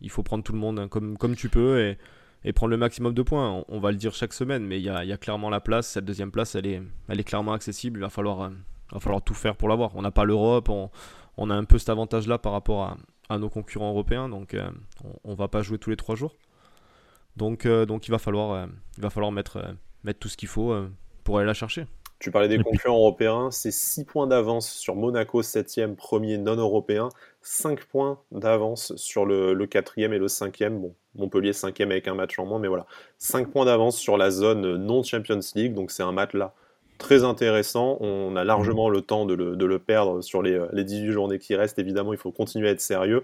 il 0.00 0.10
faut 0.10 0.22
prendre 0.22 0.42
tout 0.42 0.52
le 0.52 0.58
monde 0.58 0.80
hein, 0.80 0.88
comme, 0.88 1.16
comme 1.18 1.36
tu 1.36 1.48
peux. 1.48 1.80
Et, 1.80 1.98
et 2.46 2.52
prendre 2.52 2.70
le 2.70 2.76
maximum 2.76 3.12
de 3.12 3.22
points. 3.22 3.64
On, 3.68 3.80
va 3.80 3.90
le 3.90 3.96
dire 3.96 4.14
chaque 4.14 4.32
semaine, 4.32 4.64
mais 4.64 4.78
il 4.78 4.84
y 4.84 4.88
a, 4.88 5.16
clairement 5.18 5.50
la 5.50 5.60
place. 5.60 5.88
Cette 5.88 6.04
deuxième 6.04 6.30
place, 6.30 6.54
elle 6.54 6.66
est, 6.66 6.80
elle 7.08 7.20
est 7.20 7.24
clairement 7.24 7.52
accessible. 7.52 7.98
Il 7.98 8.02
va 8.02 8.08
falloir, 8.08 8.42
euh, 8.42 8.50
va 8.92 9.00
falloir 9.00 9.20
tout 9.20 9.34
faire 9.34 9.56
pour 9.56 9.68
l'avoir. 9.68 9.96
On 9.96 10.02
n'a 10.02 10.12
pas 10.12 10.24
l'Europe, 10.24 10.68
on, 10.68 11.50
a 11.50 11.54
un 11.54 11.64
peu 11.64 11.76
cet 11.76 11.88
avantage-là 11.88 12.38
par 12.38 12.52
rapport 12.52 12.96
à, 13.28 13.38
nos 13.38 13.48
concurrents 13.48 13.90
européens, 13.90 14.28
donc 14.28 14.54
euh, 14.54 14.70
on, 15.24 15.32
ne 15.32 15.36
va 15.36 15.48
pas 15.48 15.62
jouer 15.62 15.78
tous 15.78 15.90
les 15.90 15.96
trois 15.96 16.14
jours. 16.14 16.36
Donc, 17.36 17.66
euh, 17.66 17.84
donc 17.84 18.06
il 18.06 18.12
va 18.12 18.18
falloir, 18.18 18.68
il 18.96 19.02
va 19.02 19.10
falloir 19.10 19.32
mettre, 19.32 19.74
mettre 20.04 20.20
tout 20.20 20.28
ce 20.28 20.36
qu'il 20.36 20.48
faut 20.48 20.72
pour 21.24 21.38
aller 21.38 21.46
la 21.46 21.54
chercher. 21.54 21.86
Tu 22.20 22.30
parlais 22.30 22.48
des 22.48 22.62
concurrents 22.62 22.96
européens, 22.96 23.50
c'est 23.50 23.72
6 23.72 24.04
points 24.04 24.26
d'avance 24.28 24.70
sur 24.70 24.94
Monaco, 24.94 25.42
7e, 25.42 25.96
premier 25.96 26.38
non 26.38 26.54
européen, 26.54 27.08
5 27.42 27.84
points 27.84 28.20
d'avance 28.30 28.94
sur 28.94 29.26
le, 29.26 29.52
le 29.52 29.66
4e 29.66 30.12
et 30.12 30.18
le 30.18 30.28
5e. 30.28 30.78
Bon, 30.78 30.94
Montpellier 31.16 31.52
5e 31.52 31.84
avec 31.84 32.08
un 32.08 32.14
match 32.14 32.38
en 32.38 32.46
moins, 32.46 32.58
mais 32.58 32.68
voilà, 32.68 32.86
5 33.18 33.50
points 33.50 33.64
d'avance 33.64 33.96
sur 33.96 34.16
la 34.16 34.30
zone 34.30 34.76
non 34.76 35.02
Champions 35.02 35.40
League, 35.54 35.74
donc 35.74 35.90
c'est 35.90 36.02
un 36.02 36.12
match 36.12 36.32
là 36.34 36.54
très 36.98 37.24
intéressant. 37.24 37.98
On 38.00 38.36
a 38.36 38.44
largement 38.44 38.88
le 38.88 39.02
temps 39.02 39.26
de 39.26 39.34
le, 39.34 39.78
perdre 39.78 40.22
sur 40.22 40.42
les, 40.42 40.58
les, 40.72 40.84
18 40.84 41.12
journées 41.12 41.38
qui 41.38 41.54
restent. 41.54 41.78
Évidemment, 41.78 42.12
il 42.12 42.18
faut 42.18 42.32
continuer 42.32 42.68
à 42.68 42.72
être 42.72 42.80
sérieux. 42.80 43.22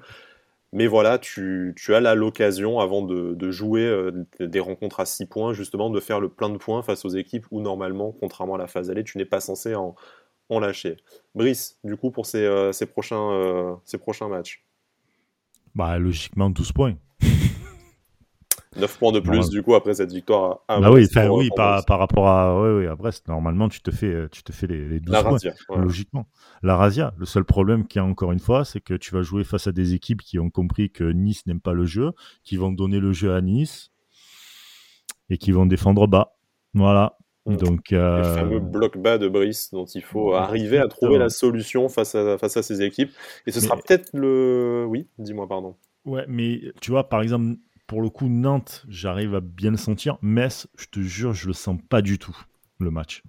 Mais 0.75 0.87
voilà, 0.87 1.19
tu, 1.19 1.75
as 1.89 2.01
là 2.01 2.15
l'occasion, 2.15 2.81
avant 2.81 3.03
de, 3.03 3.51
jouer 3.51 3.85
euh, 3.85 4.25
des 4.41 4.61
rencontres 4.61 5.01
à 5.01 5.05
6 5.05 5.27
points, 5.27 5.53
justement, 5.53 5.91
de 5.91 6.01
faire 6.01 6.19
le 6.19 6.31
plein 6.31 6.49
de 6.49 6.57
points 6.57 6.83
face 6.83 7.05
aux 7.05 7.11
équipes 7.11 7.47
où, 7.51 7.61
normalement, 7.61 8.15
contrairement 8.19 8.55
à 8.55 8.59
la 8.59 8.67
phase 8.67 8.91
allée, 8.91 9.05
tu 9.05 9.19
n'es 9.19 9.27
pas 9.27 9.41
censé 9.41 9.75
en, 9.75 9.95
lâcher. 10.51 10.99
Brice, 11.35 11.79
du 11.83 11.97
coup, 11.97 12.11
pour 12.11 12.27
ces, 12.27 12.45
euh, 12.45 12.73
prochains, 12.91 13.31
euh, 13.33 13.75
ces 13.85 13.97
prochains 13.97 14.29
matchs 14.29 14.65
bah, 15.75 15.99
Logiquement, 15.99 16.51
12 16.51 16.73
points. 16.73 16.95
9 18.77 18.99
points 18.99 19.13
de 19.13 19.21
plus, 19.21 19.51
du 19.51 19.63
coup, 19.63 19.75
après 19.75 19.95
cette 19.95 20.13
victoire 20.13 20.61
à 20.69 20.81
bah 20.81 20.91
oui, 20.91 21.07
oui 21.31 21.51
par, 21.55 21.85
par, 21.85 21.99
rapport 21.99 22.29
à, 22.29 22.51
à 22.51 22.97
Brest, 22.97 23.29
normalement, 23.29 23.69
tu 23.69 23.81
te 23.81 23.91
fais, 23.91 24.29
tu 24.31 24.43
te 24.43 24.53
fais 24.53 24.67
les, 24.67 24.89
les 24.89 25.01
12 25.01 25.17
points, 25.69 25.79
logiquement. 25.79 26.27
La 26.63 26.77
Razia, 26.77 27.13
le 27.19 27.27
seul 27.27 27.45
problème 27.45 27.87
qu'il 27.87 28.01
y 28.01 28.05
a 28.05 28.07
encore 28.07 28.33
une 28.33 28.39
fois, 28.39 28.65
c'est 28.65 28.81
que 28.81 28.95
tu 28.95 29.15
vas 29.15 29.23
jouer 29.23 29.45
face 29.45 29.67
à 29.67 29.73
des 29.73 29.95
équipes 29.95 30.23
qui 30.23 30.39
ont 30.39 30.51
compris 30.51 30.91
que 30.91 31.05
Nice 31.05 31.47
n'aime 31.47 31.61
pas 31.61 31.73
le 31.73 31.85
jeu, 31.85 32.13
qui 32.45 32.57
vont 32.57 32.73
donner 32.73 32.99
le 32.99 33.13
jeu 33.13 33.35
à 33.35 33.41
Nice 33.41 33.91
et 35.29 35.39
qui 35.39 35.53
vont 35.53 35.67
défendre 35.67 36.07
bas. 36.07 36.37
Voilà. 36.75 37.19
Donc, 37.45 37.91
Le 37.91 38.23
fameux 38.23 38.61
bloc 38.61 38.99
bas 38.99 39.19
de 39.19 39.29
Brice 39.29 39.71
dont 39.73 39.85
il 39.85 40.03
faut 40.03 40.35
arriver 40.35 40.79
à 40.79 40.87
trouver 40.87 41.19
la 41.19 41.29
solution 41.29 41.89
face 41.89 42.15
à, 42.15 42.39
face 42.39 42.57
à 42.57 42.63
ces 42.63 42.83
équipes. 42.83 43.11
Et 43.47 43.53
ce 43.53 43.61
sera 43.61 43.77
peut-être 43.77 44.11
le. 44.15 44.87
Oui, 44.89 45.09
dis-moi, 45.19 45.49
pardon. 45.49 45.75
Ouais, 46.05 46.25
mais 46.29 46.61
tu 46.81 46.93
vois, 46.93 47.09
par 47.09 47.21
exemple, 47.21 47.57
pour 47.93 48.01
le 48.01 48.09
coup, 48.09 48.31
Nantes, 48.31 48.87
j'arrive 48.89 49.35
à 49.35 49.43
bien 49.43 49.71
le 49.71 49.77
sentir. 49.77 50.17
Metz, 50.23 50.67
je 50.79 50.87
te 50.87 51.01
jure, 51.01 51.35
je 51.35 51.47
le 51.47 51.53
sens 51.53 51.79
pas 51.91 52.01
du 52.01 52.19
tout, 52.19 52.35
le 52.79 52.91
match. 52.91 53.23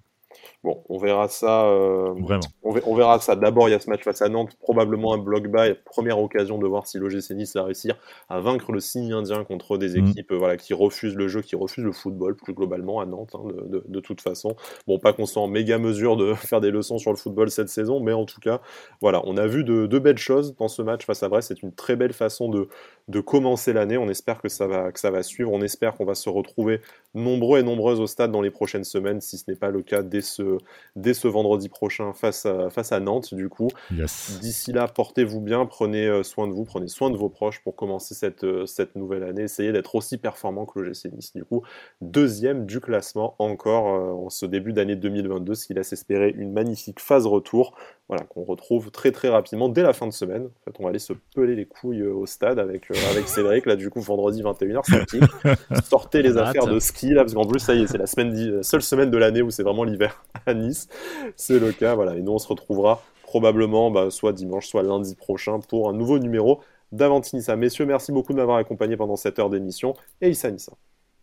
Bon, 0.64 0.82
on 0.88 0.96
verra 0.96 1.28
ça. 1.28 1.66
Euh, 1.66 2.14
Vraiment. 2.18 2.40
On, 2.62 2.94
verra 2.94 3.18
ça. 3.18 3.36
D'abord, 3.36 3.68
il 3.68 3.72
y 3.72 3.74
a 3.74 3.80
ce 3.80 3.90
match 3.90 4.02
face 4.02 4.22
à 4.22 4.30
Nantes, 4.30 4.56
probablement 4.58 5.12
un 5.12 5.18
bloc 5.18 5.46
bas. 5.48 5.74
Première 5.84 6.18
occasion 6.18 6.56
de 6.56 6.66
voir 6.66 6.86
si 6.86 6.96
l'OGC 6.96 7.32
Nice 7.32 7.54
va 7.54 7.64
réussir 7.64 7.96
à 8.30 8.40
vaincre 8.40 8.72
le 8.72 8.80
signe 8.80 9.12
indien 9.12 9.44
contre 9.44 9.76
des 9.76 10.00
mm. 10.00 10.08
équipes 10.08 10.32
voilà, 10.32 10.56
qui 10.56 10.72
refusent 10.72 11.16
le 11.16 11.28
jeu, 11.28 11.42
qui 11.42 11.54
refusent 11.54 11.84
le 11.84 11.92
football 11.92 12.34
plus 12.34 12.54
globalement 12.54 13.00
à 13.00 13.04
Nantes, 13.04 13.34
hein, 13.34 13.42
de, 13.66 14.00
toute 14.00 14.22
façon. 14.22 14.56
Bon, 14.86 14.98
pas 14.98 15.12
qu'on 15.12 15.26
soit 15.26 15.42
en 15.42 15.48
méga 15.48 15.76
mesure 15.76 16.16
de 16.16 16.32
faire 16.34 16.62
des 16.62 16.70
leçons 16.70 16.96
sur 16.96 17.10
le 17.10 17.18
football 17.18 17.50
cette 17.50 17.68
saison, 17.68 18.00
mais 18.00 18.14
en 18.14 18.24
tout 18.24 18.40
cas, 18.40 18.62
voilà, 19.02 19.20
on 19.26 19.36
a 19.36 19.46
vu 19.46 19.64
de, 19.64 19.98
belles 19.98 20.16
choses 20.16 20.56
dans 20.56 20.68
ce 20.68 20.80
match 20.80 21.04
face 21.04 21.22
à 21.22 21.28
Brest. 21.28 21.48
C'est 21.48 21.62
une 21.62 21.74
très 21.74 21.94
belle 21.94 22.14
façon 22.14 22.48
de, 22.48 22.68
de 23.08 23.20
commencer 23.20 23.74
l'année. 23.74 23.98
On 23.98 24.08
espère 24.08 24.40
que 24.40 24.48
ça, 24.48 24.66
va, 24.66 24.92
que 24.92 24.98
ça 24.98 25.10
va 25.10 25.22
suivre. 25.22 25.52
On 25.52 25.60
espère 25.60 25.94
qu'on 25.94 26.06
va 26.06 26.14
se 26.14 26.30
retrouver 26.30 26.80
nombreux 27.12 27.60
et 27.60 27.62
nombreuses 27.62 28.00
au 28.00 28.06
stade 28.06 28.32
dans 28.32 28.40
les 28.40 28.50
prochaines 28.50 28.84
semaines, 28.84 29.20
si 29.20 29.36
ce 29.36 29.44
n'est 29.48 29.56
pas 29.56 29.70
le 29.70 29.82
cas 29.82 30.02
dès 30.02 30.22
ce 30.22 30.53
dès 30.96 31.14
ce 31.14 31.28
vendredi 31.28 31.68
prochain 31.68 32.12
face 32.12 32.46
à, 32.46 32.70
face 32.70 32.92
à 32.92 33.00
Nantes, 33.00 33.34
du 33.34 33.48
coup. 33.48 33.68
D'ici 33.90 34.72
là, 34.72 34.88
portez-vous 34.88 35.40
bien, 35.40 35.66
prenez 35.66 36.06
euh, 36.06 36.22
soin 36.22 36.46
de 36.46 36.52
vous, 36.52 36.64
prenez 36.64 36.88
soin 36.88 37.10
de 37.10 37.16
vos 37.16 37.28
proches 37.28 37.60
pour 37.62 37.76
commencer 37.76 38.14
cette, 38.14 38.44
euh, 38.44 38.66
cette 38.66 38.96
nouvelle 38.96 39.24
année. 39.24 39.42
Essayez 39.42 39.72
d'être 39.72 39.94
aussi 39.94 40.18
performant 40.18 40.66
que 40.66 40.78
le 40.78 40.86
GC 40.86 41.10
Nice, 41.10 41.32
du 41.34 41.44
coup. 41.44 41.62
Deuxième 42.00 42.66
du 42.66 42.80
classement 42.80 43.34
encore 43.38 43.88
euh, 43.88 44.26
en 44.26 44.30
ce 44.30 44.46
début 44.46 44.72
d'année 44.72 44.96
2022, 44.96 45.54
ce 45.54 45.66
qui 45.66 45.74
laisse 45.74 45.92
espérer 45.92 46.34
une 46.36 46.52
magnifique 46.52 47.00
phase 47.00 47.26
retour 47.26 47.74
voilà, 48.08 48.24
qu'on 48.24 48.44
retrouve 48.44 48.90
très 48.90 49.12
très 49.12 49.30
rapidement 49.30 49.70
dès 49.70 49.82
la 49.82 49.94
fin 49.94 50.06
de 50.06 50.12
semaine. 50.12 50.44
En 50.44 50.64
fait, 50.64 50.76
on 50.78 50.82
va 50.82 50.90
aller 50.90 50.98
se 50.98 51.14
peler 51.34 51.56
les 51.56 51.64
couilles 51.64 52.02
au 52.02 52.26
stade 52.26 52.58
avec, 52.58 52.90
avec 53.10 53.28
Cédric, 53.28 53.64
là 53.64 53.76
du 53.76 53.88
coup 53.88 54.00
vendredi 54.00 54.42
21h, 54.42 54.82
ça 54.84 55.80
Sortez 55.84 56.22
les 56.22 56.36
affaires 56.36 56.66
de 56.66 56.78
ski 56.80 57.14
là, 57.14 57.22
parce 57.22 57.32
qu'en 57.32 57.46
plus 57.46 57.60
ça 57.60 57.74
y 57.74 57.82
est, 57.82 57.86
c'est 57.86 57.96
la 57.96 58.06
semaine, 58.06 58.62
seule 58.62 58.82
semaine 58.82 59.10
de 59.10 59.16
l'année 59.16 59.40
où 59.40 59.50
c'est 59.50 59.62
vraiment 59.62 59.84
l'hiver 59.84 60.22
à 60.46 60.54
Nice. 60.54 60.88
C'est 61.36 61.58
le 61.58 61.72
cas, 61.72 61.94
voilà. 61.94 62.16
Et 62.16 62.22
nous 62.22 62.32
on 62.32 62.38
se 62.38 62.48
retrouvera 62.48 63.02
probablement 63.22 63.90
bah, 63.90 64.10
soit 64.10 64.32
dimanche, 64.32 64.68
soit 64.68 64.82
lundi 64.82 65.14
prochain 65.16 65.60
pour 65.60 65.88
un 65.88 65.92
nouveau 65.92 66.18
numéro 66.18 66.60
d'Avantinissa. 66.92 67.56
Messieurs, 67.56 67.86
merci 67.86 68.12
beaucoup 68.12 68.32
de 68.32 68.38
m'avoir 68.38 68.58
accompagné 68.58 68.96
pendant 68.96 69.16
cette 69.16 69.38
heure 69.38 69.50
d'émission 69.50 69.94
et 70.20 70.30
Issa 70.30 70.50
Nissa. 70.50 70.72